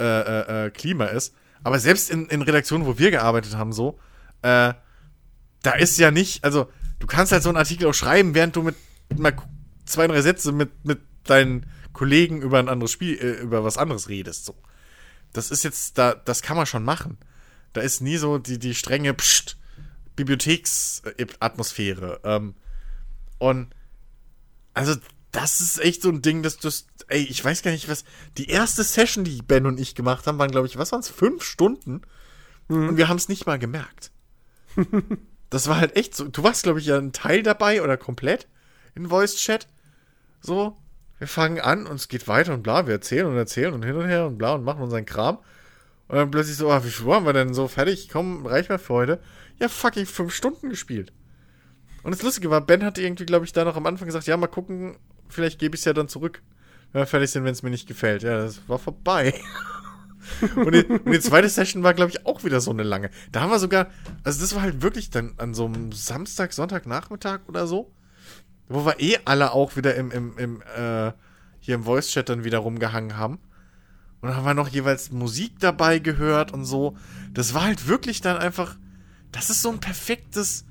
äh, 0.01 0.05
äh, 0.05 0.67
äh, 0.67 0.71
Klima 0.71 1.07
ist. 1.07 1.35
Aber 1.65 1.79
selbst 1.79 2.11
in, 2.11 2.27
in 2.27 2.43
Redaktionen, 2.43 2.87
wo 2.87 2.99
wir 2.99 3.11
gearbeitet 3.11 3.57
haben, 3.57 3.73
so, 3.73 3.99
äh, 4.43 4.73
da 5.63 5.73
ist 5.79 5.99
ja 5.99 6.11
nicht, 6.11 6.45
also 6.45 6.69
du 6.99 7.07
kannst 7.07 7.33
halt 7.33 7.43
so 7.43 7.49
einen 7.49 7.59
Artikel 7.59 7.89
auch 7.89 7.95
schreiben, 7.95 8.35
während 8.35 8.57
du 8.57 8.63
mit 8.63 8.77
mal 9.17 9.35
zwei, 9.85 10.07
drei 10.07 10.23
Sätze 10.23 10.53
mit, 10.53 10.85
mit 10.85 11.01
deinen 11.25 11.67
Kollegen 11.93 12.41
über 12.41 12.59
ein 12.59 12.69
anderes 12.69 12.93
Spiel, 12.93 13.19
äh, 13.19 13.43
über 13.43 13.65
was 13.65 13.79
anderes 13.79 14.09
redest. 14.09 14.45
So. 14.45 14.55
Das 15.33 15.51
ist 15.51 15.63
jetzt, 15.63 15.99
da, 15.99 16.15
das 16.15 16.43
kann 16.43 16.57
man 16.57 16.67
schon 16.67 16.85
machen. 16.85 17.19
Da 17.73 17.81
ist 17.81 18.01
nie 18.01 18.19
so 18.19 18.39
die, 18.39 18.59
die 18.59 18.75
strenge 18.75 19.15
Psst, 19.15 19.57
Bibliotheksatmosphäre. 20.17 22.21
Ähm, 22.25 22.55
und 23.39 23.73
also 24.75 24.95
das 25.33 25.61
ist 25.61 25.81
echt 25.81 26.03
so 26.03 26.11
ein 26.11 26.23
Ding, 26.23 26.43
dass 26.43 26.59
das, 26.59 26.87
ey, 27.09 27.23
ich 27.23 27.43
weiß 27.43 27.63
gar 27.63 27.71
nicht, 27.71 27.89
was. 27.89 28.05
Die 28.37 28.49
erste 28.49 28.85
Session, 28.85 29.25
die 29.25 29.43
Ben 29.43 29.67
und 29.67 29.81
ich 29.81 29.95
gemacht 29.95 30.27
haben, 30.27 30.39
waren, 30.39 30.51
glaube 30.51 30.67
ich, 30.67 30.77
was 30.77 30.93
waren 30.93 31.01
es? 31.01 31.09
Fünf 31.09 31.43
Stunden. 31.43 32.03
Mhm. 32.69 32.91
Und 32.91 32.97
wir 32.99 33.09
haben 33.09 33.17
es 33.17 33.29
nicht 33.29 33.47
mal 33.47 33.59
gemerkt. 33.59 34.13
das 35.51 35.69
war 35.69 35.79
halt 35.79 35.97
echt 35.97 36.15
so. 36.15 36.29
Du 36.29 36.43
warst, 36.43 36.63
glaube 36.63 36.81
ich, 36.81 36.87
ja 36.87 36.99
ein 36.99 37.13
Teil 37.13 37.43
dabei 37.43 37.83
oder 37.83 37.97
komplett 37.97 38.47
in 38.95 39.09
Voice 39.09 39.37
Chat. 39.37 39.67
So, 40.43 40.77
wir 41.23 41.29
fangen 41.29 41.61
an 41.61 41.87
und 41.87 41.95
es 41.95 42.09
geht 42.09 42.27
weiter 42.27 42.53
und 42.53 42.65
bla, 42.65 42.89
wir 42.89 42.95
erzählen 42.95 43.27
und 43.27 43.37
erzählen 43.37 43.73
und 43.73 43.85
hin 43.85 43.95
und 43.95 44.09
her 44.09 44.27
und 44.27 44.39
bla 44.39 44.55
und 44.55 44.65
machen 44.65 44.83
unseren 44.83 45.07
Kram. 45.07 45.39
Und 46.09 46.17
dann 46.17 46.33
plötzlich 46.33 46.57
so, 46.57 46.69
ah, 46.69 46.83
wie 46.85 46.91
viel 46.91 47.07
haben 47.13 47.25
wir 47.25 47.33
denn 47.33 47.55
so 47.55 47.69
fertig? 47.69 48.09
Komm, 48.09 48.45
reicht 48.45 48.71
mir 48.71 48.81
für 48.81 48.93
heute. 48.93 49.21
Ja, 49.61 49.69
fucking 49.69 50.05
fünf 50.05 50.35
Stunden 50.35 50.69
gespielt. 50.69 51.13
Und 52.03 52.11
das 52.11 52.25
Lustige 52.25 52.51
war, 52.51 52.61
Ben 52.61 52.83
hatte 52.83 53.03
irgendwie, 53.03 53.25
glaube 53.25 53.45
ich, 53.45 53.53
da 53.53 53.65
noch 53.65 53.77
am 53.77 53.87
Anfang 53.87 54.07
gesagt, 54.07 54.27
ja, 54.27 54.37
mal 54.37 54.49
gucken, 54.49 54.97
vielleicht 55.29 55.61
gebe 55.61 55.77
ich 55.77 55.83
es 55.83 55.85
ja 55.85 55.93
dann 55.93 56.09
zurück, 56.09 56.43
wenn 56.91 57.03
wir 57.03 57.07
fertig 57.07 57.31
sind, 57.31 57.45
wenn 57.45 57.53
es 57.53 57.63
mir 57.63 57.71
nicht 57.71 57.87
gefällt. 57.87 58.25
Ja, 58.25 58.39
das 58.39 58.61
war 58.69 58.81
vorbei. 58.81 59.33
und, 60.57 60.75
die, 60.75 60.85
und, 60.87 61.07
die, 61.07 61.21
zweite 61.21 61.49
Session 61.49 61.85
war, 61.85 61.95
glaube 61.95 62.11
ich, 62.11 62.27
auch 62.27 62.43
wieder 62.43 62.61
so 62.61 62.73
eine 62.73 62.83
lange. 62.83 63.11
Da 63.31 63.43
haben 63.43 63.51
wir 63.51 63.61
sogar, 63.61 63.93
also 64.25 64.41
das 64.41 64.57
war 64.57 64.63
halt 64.63 64.83
wirklich 64.83 65.11
dann 65.11 65.35
an 65.37 65.55
so 65.55 65.67
einem 65.67 65.93
Samstag, 65.93 66.53
Sonntagnachmittag 66.53 67.43
oder 67.47 67.69
so, 67.69 67.93
wo 68.69 68.85
wir 68.85 69.01
eh 69.01 69.19
alle 69.25 69.53
auch 69.53 69.77
wieder 69.77 69.95
im, 69.95 70.11
im, 70.11 70.39
im 70.39 70.63
äh, 70.63 71.13
hier 71.61 71.77
im 71.77 71.85
Voice-Chat 71.85 72.29
dann 72.29 72.45
wieder 72.45 72.59
rumgehangen 72.59 73.17
haben. 73.17 73.39
Und 74.21 74.29
dann 74.29 74.37
haben 74.37 74.45
wir 74.45 74.55
noch 74.55 74.69
jeweils 74.69 75.11
Musik 75.11 75.59
dabei 75.59 75.99
gehört 75.99 76.53
und 76.53 76.65
so. 76.65 76.97
Das 77.33 77.55
war 77.55 77.65
halt 77.65 77.87
wirklich 77.87 78.21
dann 78.21 78.37
einfach. 78.37 78.77
Das 79.31 79.51
ist 79.51 79.63
so 79.63 79.71
ein 79.71 79.81
perfektes 79.81 80.65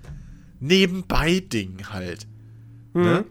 Nebenbei-Ding 0.59 1.89
halt. 1.89 2.27
Mhm. 2.93 3.03
Ne? 3.03 3.25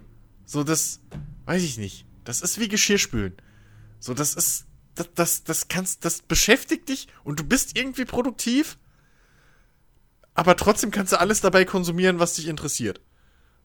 So, 0.44 0.64
das. 0.64 1.00
Weiß 1.46 1.62
ich 1.62 1.78
nicht. 1.78 2.06
Das 2.24 2.42
ist 2.42 2.60
wie 2.60 2.68
Geschirrspülen. 2.68 3.34
So, 3.98 4.14
das 4.14 4.34
ist. 4.34 4.66
Das, 4.94 5.08
das, 5.14 5.44
das 5.44 5.68
kannst. 5.68 6.04
Das 6.04 6.22
beschäftigt 6.22 6.88
dich 6.88 7.08
und 7.24 7.40
du 7.40 7.44
bist 7.44 7.78
irgendwie 7.78 8.04
produktiv. 8.04 8.78
Aber 10.34 10.56
trotzdem 10.56 10.90
kannst 10.90 11.12
du 11.12 11.20
alles 11.20 11.40
dabei 11.40 11.64
konsumieren, 11.64 12.18
was 12.18 12.34
dich 12.34 12.48
interessiert. 12.48 13.00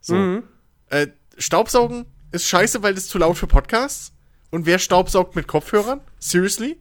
So. 0.02 0.16
Mhm. 0.16 0.44
Äh, 0.90 1.07
Staubsaugen 1.38 2.06
ist 2.32 2.48
scheiße, 2.48 2.84
weil 2.84 2.95
das 2.95 3.07
zu 3.07 3.18
laut 3.18 3.38
für 3.38 3.48
Podcasts. 3.48 4.14
Und 4.52 4.66
wer 4.66 4.80
staubsaugt 4.80 5.36
mit 5.36 5.48
Kopfhörern? 5.48 6.02
Seriously? 6.20 6.78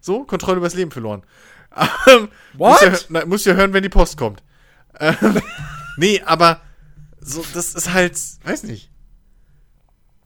So, 0.00 0.24
Kontrolle 0.24 0.58
übers 0.58 0.74
Leben 0.74 0.90
verloren. 0.90 1.22
Ähm, 2.06 2.28
What? 2.54 2.72
Muss 2.72 2.82
ja, 2.82 3.06
na, 3.08 3.26
muss 3.26 3.44
ja 3.44 3.54
hören, 3.54 3.72
wenn 3.72 3.82
die 3.82 3.88
Post 3.88 4.16
kommt. 4.16 4.42
Ähm, 4.98 5.40
nee, 5.96 6.20
aber 6.22 6.60
so, 7.20 7.44
das 7.54 7.74
ist 7.74 7.92
halt, 7.92 8.18
weiß 8.44 8.64
nicht. 8.64 8.90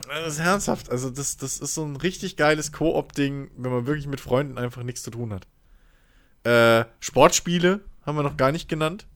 Das 0.08 0.34
ist 0.34 0.40
herzhaft. 0.40 0.90
Also, 0.90 1.10
das, 1.10 1.36
das 1.36 1.58
ist 1.58 1.74
so 1.74 1.84
ein 1.84 1.96
richtig 1.96 2.36
geiles 2.36 2.72
Koop-Ding, 2.72 3.50
wenn 3.56 3.70
man 3.70 3.86
wirklich 3.86 4.06
mit 4.06 4.20
Freunden 4.20 4.58
einfach 4.58 4.82
nichts 4.82 5.02
zu 5.02 5.10
tun 5.10 5.32
hat. 5.32 5.46
Äh, 6.44 6.88
Sportspiele 7.00 7.80
haben 8.04 8.16
wir 8.16 8.22
noch 8.22 8.36
gar 8.36 8.52
nicht 8.52 8.68
genannt. 8.68 9.06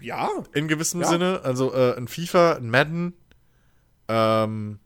Ja. 0.00 0.28
In 0.52 0.68
gewissem 0.68 1.00
Ja. 1.00 1.08
Sinne. 1.08 1.40
Also 1.42 1.72
äh, 1.74 1.96
ein 1.96 2.06
FIFA, 2.08 2.54
ein 2.54 2.70
Madden, 2.70 3.14
ähm, 4.08 4.78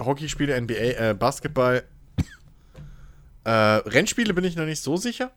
Hockeyspiele, 0.00 0.58
NBA, 0.60 0.74
äh, 0.74 1.14
Basketball. 1.18 1.84
Äh, 3.44 3.50
Rennspiele 3.50 4.34
bin 4.34 4.44
ich 4.44 4.56
noch 4.56 4.64
nicht 4.66 4.82
so 4.82 4.96
sicher. 4.96 5.30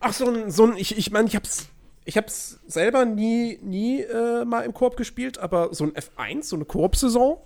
Ach, 0.00 0.12
so 0.12 0.28
ein, 0.30 0.50
so 0.50 0.66
ein 0.66 0.76
ich, 0.76 0.96
ich 0.96 1.10
meine, 1.10 1.28
ich 1.28 1.36
hab's, 1.36 1.66
ich 2.04 2.16
hab's 2.16 2.60
selber 2.66 3.04
nie, 3.04 3.58
nie 3.62 4.00
äh, 4.02 4.44
mal 4.44 4.62
im 4.64 4.72
Koop 4.72 4.96
gespielt, 4.96 5.38
aber 5.38 5.74
so 5.74 5.84
ein 5.84 5.92
F1, 5.92 6.44
so 6.44 6.56
eine 6.56 6.64
Koop-Saison, 6.64 7.38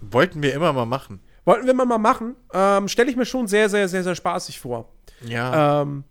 Wollten 0.00 0.42
wir 0.42 0.52
immer 0.54 0.72
mal 0.72 0.86
machen. 0.86 1.20
wollten 1.44 1.66
wir 1.66 1.74
mal 1.74 1.84
mal 1.84 1.98
machen, 1.98 2.34
ähm, 2.52 2.88
stelle 2.88 3.08
ich 3.10 3.16
mir 3.16 3.24
schon 3.26 3.46
sehr, 3.46 3.68
sehr, 3.68 3.86
sehr, 3.88 4.02
sehr 4.02 4.16
spaßig 4.16 4.58
vor. 4.58 4.88
Ja. 5.24 5.82
Ähm, 5.82 6.02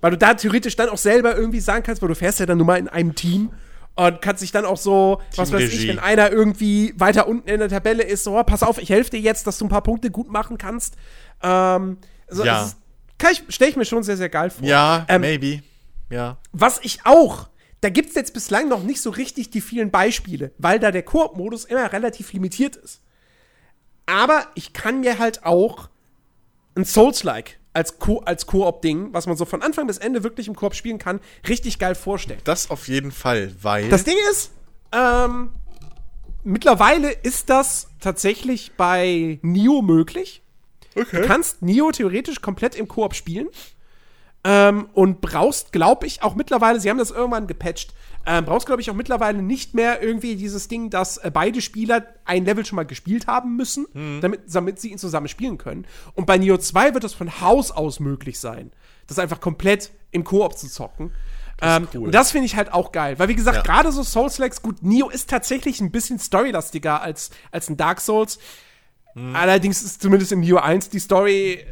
weil 0.00 0.12
du 0.12 0.18
da 0.18 0.34
theoretisch 0.34 0.76
dann 0.76 0.88
auch 0.88 0.98
selber 0.98 1.36
irgendwie 1.36 1.60
sagen 1.60 1.82
kannst, 1.82 2.02
weil 2.02 2.08
du 2.08 2.14
fährst 2.14 2.40
ja 2.40 2.46
dann 2.46 2.58
nur 2.58 2.66
mal 2.66 2.78
in 2.78 2.88
einem 2.88 3.14
Team 3.14 3.50
und 3.96 4.22
kannst 4.22 4.42
dich 4.42 4.52
dann 4.52 4.64
auch 4.64 4.76
so, 4.76 5.20
was 5.36 5.52
weiß 5.52 5.72
ich, 5.72 5.88
wenn 5.88 5.98
einer 5.98 6.30
irgendwie 6.30 6.94
weiter 6.96 7.26
unten 7.26 7.48
in 7.48 7.58
der 7.58 7.68
Tabelle 7.68 8.04
ist, 8.04 8.24
so, 8.24 8.38
oh, 8.38 8.44
pass 8.44 8.62
auf, 8.62 8.78
ich 8.78 8.90
helfe 8.90 9.10
dir 9.10 9.20
jetzt, 9.20 9.46
dass 9.46 9.58
du 9.58 9.64
ein 9.66 9.70
paar 9.70 9.82
Punkte 9.82 10.10
gut 10.10 10.30
machen 10.30 10.56
kannst. 10.56 10.94
Ähm, 11.42 11.98
also, 12.28 12.44
Ja. 12.44 12.70
stelle 13.48 13.70
ich 13.70 13.76
mir 13.76 13.84
schon 13.84 14.02
sehr, 14.04 14.16
sehr 14.16 14.28
geil 14.28 14.50
vor. 14.50 14.66
ja, 14.66 15.04
ähm, 15.08 15.22
maybe. 15.22 15.62
Ja. 16.10 16.38
Was 16.52 16.78
ich 16.82 17.00
auch, 17.04 17.48
da 17.80 17.90
gibt 17.90 18.10
es 18.10 18.14
jetzt 18.14 18.32
bislang 18.34 18.68
noch 18.68 18.82
nicht 18.82 19.00
so 19.00 19.10
richtig 19.10 19.50
die 19.50 19.60
vielen 19.60 19.90
Beispiele, 19.90 20.52
weil 20.58 20.78
da 20.78 20.90
der 20.90 21.02
Koop-Modus 21.02 21.64
immer 21.64 21.92
relativ 21.92 22.32
limitiert 22.32 22.76
ist. 22.76 23.00
Aber 24.06 24.46
ich 24.54 24.72
kann 24.72 25.00
mir 25.00 25.18
halt 25.18 25.44
auch 25.44 25.90
ein 26.76 26.84
Souls-like 26.84 27.57
als 27.72 27.98
Co- 27.98 28.20
als 28.24 28.46
Koop-Ding, 28.46 29.08
was 29.12 29.26
man 29.26 29.36
so 29.36 29.44
von 29.44 29.62
Anfang 29.62 29.86
bis 29.86 29.98
Ende 29.98 30.24
wirklich 30.24 30.48
im 30.48 30.56
Koop 30.56 30.74
spielen 30.74 30.98
kann, 30.98 31.20
richtig 31.48 31.78
geil 31.78 31.94
vorstellen. 31.94 32.40
Das 32.44 32.70
auf 32.70 32.88
jeden 32.88 33.12
Fall, 33.12 33.52
weil. 33.62 33.88
Das 33.88 34.04
Ding 34.04 34.16
ist, 34.30 34.50
ähm, 34.92 35.50
mittlerweile 36.44 37.10
ist 37.10 37.50
das 37.50 37.88
tatsächlich 38.00 38.72
bei 38.76 39.38
Nio 39.42 39.82
möglich. 39.82 40.42
okay. 40.96 41.20
Du 41.22 41.26
kannst 41.26 41.62
Nio 41.62 41.90
theoretisch 41.92 42.40
komplett 42.40 42.74
im 42.74 42.88
Koop 42.88 43.14
spielen. 43.14 43.48
Ähm, 44.44 44.88
und 44.94 45.20
brauchst, 45.20 45.72
glaube 45.72 46.06
ich, 46.06 46.22
auch 46.22 46.36
mittlerweile, 46.36 46.78
sie 46.80 46.88
haben 46.88 46.98
das 46.98 47.10
irgendwann 47.10 47.48
gepatcht, 47.48 47.92
ähm, 48.28 48.44
brauchst, 48.44 48.66
glaube 48.66 48.82
ich, 48.82 48.90
auch 48.90 48.94
mittlerweile 48.94 49.42
nicht 49.42 49.72
mehr 49.74 50.02
irgendwie 50.02 50.36
dieses 50.36 50.68
Ding, 50.68 50.90
dass 50.90 51.16
äh, 51.16 51.30
beide 51.32 51.62
Spieler 51.62 52.06
ein 52.26 52.44
Level 52.44 52.64
schon 52.66 52.76
mal 52.76 52.84
gespielt 52.84 53.26
haben 53.26 53.56
müssen, 53.56 53.86
damit, 54.20 54.42
damit 54.54 54.78
sie 54.78 54.90
ihn 54.92 54.98
zusammen 54.98 55.28
spielen 55.28 55.56
können. 55.56 55.86
Und 56.14 56.26
bei 56.26 56.36
Nio 56.36 56.58
2 56.58 56.92
wird 56.92 57.04
das 57.04 57.14
von 57.14 57.40
Haus 57.40 57.70
aus 57.70 58.00
möglich 58.00 58.38
sein, 58.38 58.70
das 59.06 59.18
einfach 59.18 59.40
komplett 59.40 59.90
im 60.10 60.24
Koop 60.24 60.58
zu 60.58 60.68
zocken. 60.68 61.12
Ähm, 61.62 61.88
cool. 61.94 62.04
Und 62.06 62.14
das 62.14 62.30
finde 62.30 62.46
ich 62.46 62.54
halt 62.54 62.72
auch 62.72 62.92
geil. 62.92 63.18
Weil, 63.18 63.28
wie 63.28 63.34
gesagt, 63.34 63.56
Ja. 63.56 63.62
gerade 63.62 63.90
so 63.92 64.02
Souls-Likes, 64.02 64.62
gut, 64.62 64.82
Nio 64.82 65.08
ist 65.08 65.30
tatsächlich 65.30 65.80
ein 65.80 65.90
bisschen 65.90 66.18
storylastiger 66.18 67.00
als, 67.00 67.30
als 67.50 67.68
ein 67.68 67.76
Dark 67.76 68.00
Souls. 68.00 68.38
Hm. 69.14 69.34
Allerdings 69.34 69.82
ist 69.82 70.02
zumindest 70.02 70.32
in 70.32 70.40
Neo 70.40 70.58
1 70.58 70.90
die 70.90 71.00
Story, 71.00 71.64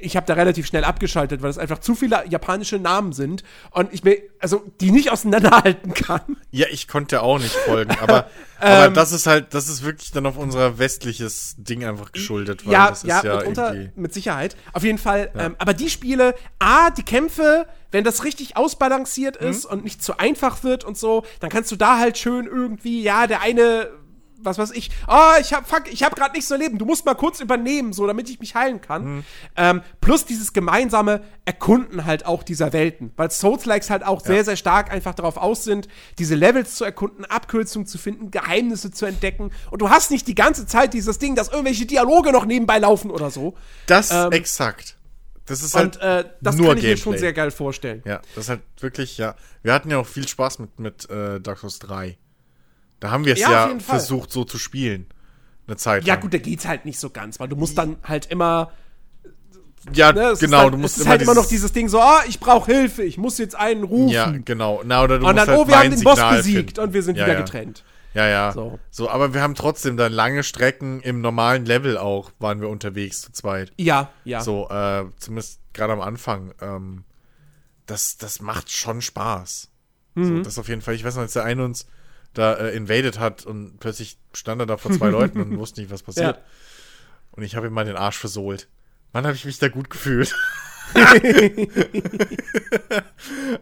ich 0.00 0.16
habe 0.16 0.26
da 0.26 0.34
relativ 0.34 0.66
schnell 0.66 0.84
abgeschaltet, 0.84 1.42
weil 1.42 1.50
es 1.50 1.58
einfach 1.58 1.78
zu 1.78 1.94
viele 1.94 2.22
japanische 2.28 2.78
Namen 2.78 3.12
sind 3.12 3.42
und 3.70 3.92
ich 3.92 4.04
mir, 4.04 4.18
also 4.38 4.62
die 4.80 4.90
nicht 4.90 5.10
auseinanderhalten 5.12 5.94
kann. 5.94 6.36
Ja, 6.50 6.66
ich 6.70 6.88
konnte 6.88 7.22
auch 7.22 7.38
nicht 7.38 7.54
folgen, 7.54 7.96
aber, 8.00 8.26
Ähm. 8.62 8.72
aber 8.72 8.88
das 8.94 9.12
ist 9.12 9.26
halt, 9.26 9.54
das 9.54 9.68
ist 9.68 9.82
wirklich 9.84 10.10
dann 10.12 10.26
auf 10.26 10.36
unser 10.36 10.78
westliches 10.78 11.54
Ding 11.58 11.84
einfach 11.84 12.12
geschuldet, 12.12 12.66
weil 12.66 12.72
Ja, 12.72 12.90
das 12.90 13.04
ist 13.04 13.08
ja, 13.08 13.22
ja 13.24 13.36
mitunter, 13.38 13.74
irgendwie. 13.74 14.00
mit 14.00 14.12
Sicherheit. 14.14 14.56
Auf 14.72 14.82
jeden 14.84 14.98
Fall. 14.98 15.30
Ähm, 15.38 15.56
aber 15.58 15.72
die 15.74 15.88
Spiele, 15.88 16.34
A, 16.58 16.90
die 16.90 17.02
Kämpfe, 17.02 17.66
wenn 17.90 18.04
das 18.04 18.22
richtig 18.24 18.56
ausbalanciert 18.58 19.40
Mhm. 19.40 19.48
ist 19.48 19.64
und 19.64 19.84
nicht 19.84 20.02
zu 20.02 20.18
einfach 20.18 20.62
wird 20.62 20.84
und 20.84 20.98
so, 20.98 21.24
dann 21.40 21.48
kannst 21.50 21.72
du 21.72 21.76
da 21.76 21.98
halt 21.98 22.18
schön 22.18 22.46
irgendwie, 22.46 23.02
ja, 23.02 23.26
der 23.26 23.40
eine, 23.40 23.88
was 24.42 24.58
weiß 24.58 24.70
ich, 24.72 24.90
oh, 25.08 25.32
ich 25.40 25.52
hab, 25.52 25.68
fuck, 25.68 25.92
ich 25.92 26.02
hab 26.02 26.16
grad 26.16 26.34
nicht 26.34 26.46
so 26.46 26.56
Leben, 26.56 26.78
du 26.78 26.84
musst 26.84 27.04
mal 27.06 27.14
kurz 27.14 27.40
übernehmen, 27.40 27.92
so, 27.92 28.06
damit 28.06 28.28
ich 28.28 28.40
mich 28.40 28.54
heilen 28.54 28.80
kann. 28.80 29.16
Mhm. 29.16 29.24
Ähm, 29.56 29.82
plus 30.00 30.24
dieses 30.24 30.52
gemeinsame 30.52 31.22
Erkunden 31.44 32.04
halt 32.04 32.26
auch 32.26 32.42
dieser 32.42 32.72
Welten, 32.72 33.12
weil 33.16 33.30
Souls-Likes 33.30 33.90
halt 33.90 34.04
auch 34.04 34.20
sehr, 34.20 34.44
sehr 34.44 34.56
stark 34.56 34.90
einfach 34.90 35.14
darauf 35.14 35.36
aus 35.36 35.64
sind, 35.64 35.88
diese 36.18 36.34
Levels 36.34 36.74
zu 36.74 36.84
erkunden, 36.84 37.24
Abkürzungen 37.24 37.86
zu 37.86 37.98
finden, 37.98 38.30
Geheimnisse 38.30 38.90
zu 38.90 39.06
entdecken 39.06 39.50
und 39.70 39.82
du 39.82 39.90
hast 39.90 40.10
nicht 40.10 40.26
die 40.28 40.34
ganze 40.34 40.66
Zeit 40.66 40.94
dieses 40.94 41.18
Ding, 41.18 41.34
dass 41.34 41.48
irgendwelche 41.48 41.86
Dialoge 41.86 42.32
noch 42.32 42.44
nebenbei 42.44 42.78
laufen 42.78 43.10
oder 43.10 43.30
so. 43.30 43.54
Das 43.86 44.10
ähm, 44.10 44.32
exakt. 44.32 44.96
Das 45.50 45.62
ist 45.64 45.74
Und 45.74 46.00
halt 46.00 46.26
äh, 46.26 46.30
das 46.40 46.56
nur 46.56 46.68
kann 46.68 46.78
ich 46.78 46.84
mir 46.84 46.96
schon 46.96 47.12
Gameplay. 47.12 47.18
sehr 47.18 47.32
geil 47.32 47.50
vorstellen. 47.50 48.02
Ja, 48.06 48.20
das 48.36 48.44
ist 48.44 48.50
halt 48.50 48.60
wirklich, 48.78 49.18
ja. 49.18 49.34
Wir 49.62 49.72
hatten 49.72 49.90
ja 49.90 49.98
auch 49.98 50.06
viel 50.06 50.28
Spaß 50.28 50.60
mit, 50.60 50.78
mit 50.78 51.10
äh, 51.10 51.40
Dark 51.40 51.58
Souls 51.58 51.80
3. 51.80 52.16
Da 53.00 53.10
haben 53.10 53.24
wir 53.24 53.34
es 53.34 53.40
Ja, 53.40 53.68
ja, 53.68 53.78
versucht, 53.78 54.30
so 54.30 54.44
zu 54.44 54.58
spielen. 54.58 55.06
Eine 55.66 55.76
Zeit 55.76 56.04
Ja, 56.04 56.14
lang. 56.14 56.22
gut, 56.22 56.34
da 56.34 56.38
geht's 56.38 56.66
halt 56.66 56.84
nicht 56.84 56.98
so 56.98 57.10
ganz, 57.10 57.40
weil 57.40 57.48
du 57.48 57.56
musst 57.56 57.76
dann 57.78 57.96
halt 58.02 58.26
immer. 58.26 58.70
Ja, 59.94 60.12
Ne, 60.12 60.20
es 60.32 60.40
genau. 60.40 60.58
halt, 60.58 60.74
du 60.74 60.76
musst 60.78 60.96
es 60.96 61.02
ist 61.04 61.08
halt 61.08 61.22
immer 61.22 61.34
noch 61.34 61.46
dieses- 61.46 61.72
Ding 61.72 61.88
so, 61.88 62.00
ah, 62.00 62.20
ich 62.28 62.38
brauche 62.38 62.70
Hilfe, 62.70 63.02
ich 63.02 63.16
muss 63.16 63.38
jetzt 63.38 63.54
einen 63.54 63.82
rufen. 63.84 64.08
Ja, 64.10 64.30
genau. 64.44 64.82
Na, 64.84 65.02
oder 65.02 65.18
du 65.18 65.26
und 65.26 65.34
musst 65.34 65.48
dann, 65.48 65.56
halt 65.56 65.66
oh, 65.66 65.68
wir 65.68 65.78
haben 65.78 65.90
den 65.90 66.02
Boss 66.02 66.16
Signal 66.16 66.36
besiegt 66.36 66.58
finden. 66.76 66.80
und 66.80 66.92
wir 66.92 67.02
sind 67.02 67.16
Ja, 67.16 67.24
wieder 67.24 67.34
ja. 67.34 67.40
getrennt. 67.40 67.82
Ja, 68.12 68.28
ja. 68.28 68.52
So. 68.52 68.78
So. 68.90 69.08
aber 69.08 69.32
wir 69.32 69.40
haben 69.40 69.54
trotzdem 69.54 69.96
dann 69.96 70.12
lange 70.12 70.42
Strecken 70.42 71.00
im 71.00 71.20
normalen 71.22 71.64
Level 71.64 71.96
auch, 71.96 72.30
waren 72.40 72.60
wir 72.60 72.68
unterwegs 72.68 73.22
zu 73.22 73.32
zweit. 73.32 73.72
Ja, 73.78 74.10
ja. 74.24 74.42
So, 74.42 74.68
äh, 74.68 75.04
zumindest 75.18 75.60
gerade 75.72 75.92
am 75.94 76.00
Anfang. 76.02 76.52
Ähm, 76.60 77.04
das, 77.86 78.18
das 78.18 78.42
macht 78.42 78.70
schon 78.70 79.00
Spaß. 79.00 79.68
Mhm. 80.16 80.24
So, 80.38 80.42
das 80.42 80.58
auf 80.58 80.68
jeden 80.68 80.82
Fall. 80.82 80.94
Ich 80.94 81.04
weiß 81.04 81.14
noch, 81.14 81.22
als 81.22 81.32
der 81.32 81.44
eine 81.44 81.64
uns 81.64 81.86
da 82.34 82.54
äh, 82.54 82.76
invaded 82.76 83.18
hat 83.18 83.44
und 83.46 83.78
plötzlich 83.80 84.18
stand 84.32 84.60
er 84.60 84.66
da 84.66 84.76
vor 84.76 84.92
zwei 84.92 85.08
Leuten 85.10 85.40
und 85.40 85.58
wusste 85.58 85.80
nicht, 85.80 85.90
was 85.90 86.02
passiert. 86.02 86.36
Ja. 86.36 86.42
Und 87.32 87.42
ich 87.42 87.56
habe 87.56 87.66
ihm 87.68 87.72
mal 87.72 87.84
den 87.84 87.96
Arsch 87.96 88.18
versohlt. 88.18 88.68
Mann, 89.12 89.24
habe 89.24 89.34
ich 89.36 89.44
mich 89.44 89.58
da 89.58 89.68
gut 89.68 89.90
gefühlt. 89.90 90.34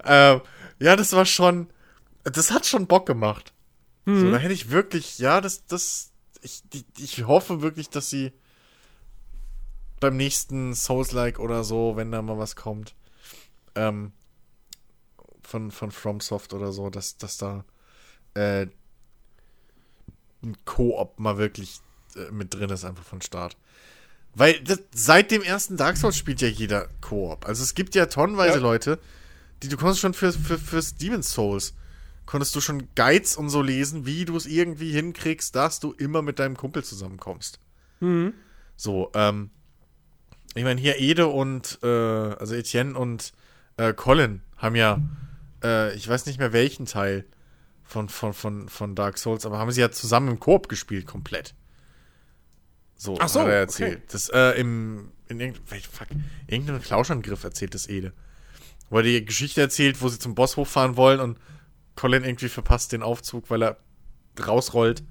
ähm, 0.05 0.41
ja, 0.79 0.97
das 0.97 1.13
war 1.13 1.27
schon. 1.27 1.69
Das 2.25 2.51
hat 2.51 2.67
schon 2.67 2.87
Bock 2.87 3.07
gemacht. 3.07 3.53
So, 4.05 4.31
da 4.33 4.39
hätte 4.39 4.55
ich 4.55 4.71
wirklich, 4.71 5.19
ja, 5.19 5.41
das, 5.43 5.67
das. 5.67 6.13
Ich, 6.41 6.63
die- 6.73 6.85
ich 6.99 7.25
hoffe 7.27 7.61
wirklich, 7.63 7.91
dass 7.91 8.09
sie 8.09 8.33
beim 10.01 10.17
nächsten 10.17 10.75
Souls-like 10.75 11.39
oder 11.39 11.63
so, 11.65 11.97
wenn 11.97 12.11
da 12.13 12.23
mal 12.23 12.39
was 12.39 12.57
kommt, 12.57 12.95
ähm, 13.75 14.13
von, 15.43 15.71
von 15.71 15.91
FromSoft 15.91 16.55
oder 16.55 16.73
so, 16.73 16.89
dass, 16.89 17.19
dass 17.19 17.37
da 17.37 17.65
äh, 18.39 18.67
ein 20.43 20.57
Koop 20.65 21.19
mal 21.19 21.39
wirklich 21.39 21.81
äh, 22.17 22.31
mit 22.31 22.55
drin 22.55 22.71
ist, 22.71 22.85
einfach 22.85 23.05
von 23.05 23.21
Start. 23.21 23.57
Weil 24.35 24.61
das, 24.61 24.81
seit 24.95 25.31
dem 25.31 25.43
ersten 25.43 25.77
Dark 25.77 25.97
Souls 25.97 26.17
spielt 26.17 26.41
ja 26.41 26.49
jeder 26.49 26.89
Koop. 27.01 27.47
Also 27.47 27.63
es 27.63 27.75
gibt 27.75 27.95
ja 27.95 28.07
tonnenweise 28.07 28.59
Ja. 28.59 28.63
Leute, 28.63 28.99
die 29.63 29.69
du 29.69 29.77
konntest 29.77 30.01
schon 30.01 30.15
für, 30.15 30.33
für, 30.33 30.59
fürs 30.59 30.95
Demon's 30.95 31.33
Souls, 31.33 31.75
konntest 32.27 32.55
du 32.55 32.61
schon 32.61 32.89
Guides 32.95 33.37
und 33.37 33.49
so 33.49 33.63
lesen, 33.63 34.07
wie 34.07 34.25
du 34.25 34.37
es 34.37 34.47
irgendwie 34.47 34.93
hinkriegst, 34.93 35.57
dass 35.57 35.81
du 35.81 35.93
immer 35.93 36.23
mit 36.23 36.39
deinem 36.39 36.57
Kumpel 36.57 36.85
zusammenkommst. 36.85 37.59
So, 38.77 39.11
ähm, 39.15 39.51
ich 40.55 40.63
meine, 40.63 40.81
hier 40.81 41.01
Ede 41.01 41.27
und, 41.27 41.79
äh, 41.83 41.87
also 41.87 42.55
Etienne 42.55 42.97
und 42.97 43.33
äh, 43.77 43.93
Colin 43.93 44.43
haben 44.57 44.77
ja, 44.77 45.01
äh, 45.65 45.95
ich 45.97 46.07
weiß 46.07 46.27
nicht 46.27 46.39
mehr 46.39 46.53
welchen 46.53 46.87
Teil 46.87 47.25
von, 47.89 48.09
von, 48.09 48.35
von, 48.35 48.69
von 48.69 48.95
Dark 48.95 49.19
Souls, 49.19 49.47
aber 49.47 49.59
haben 49.59 49.73
sie 49.73 49.81
ja 49.81 49.91
zusammen 49.91 50.29
im 50.29 50.41
Koop 50.41 50.69
gespielt, 50.69 51.07
komplett. 51.07 51.55
So, 52.97 53.17
Ach 53.19 53.29
so, 53.29 53.41
hat 53.41 53.49
er 53.49 53.55
erzählt. 53.55 53.97
okay. 53.97 54.03
Das, 54.13 54.29
äh, 54.29 54.61
im, 54.61 55.11
in 55.29 55.41
irgendeinem, 55.41 55.83
fuck, 55.83 56.09
irgendeinem 56.47 56.83
Flauschangriff 56.83 57.45
erzählt 57.45 57.75
das 57.75 57.89
Ede. 57.89 58.13
Wo 58.91 58.99
er 58.99 59.03
die 59.03 59.25
Geschichte 59.25 59.61
erzählt, 59.61 60.03
wo 60.03 60.09
sie 60.09 60.19
zum 60.19 60.35
Boss 60.35 60.57
hochfahren 60.57 60.97
wollen 60.97 61.21
und 61.21 61.39
Colin 61.97 62.25
irgendwie 62.25 62.49
verpasst 62.49 62.93
den 62.93 63.03
Aufzug, 63.03 63.51
weil 63.51 63.63
er 63.63 63.79
rausrollt. 64.47 65.03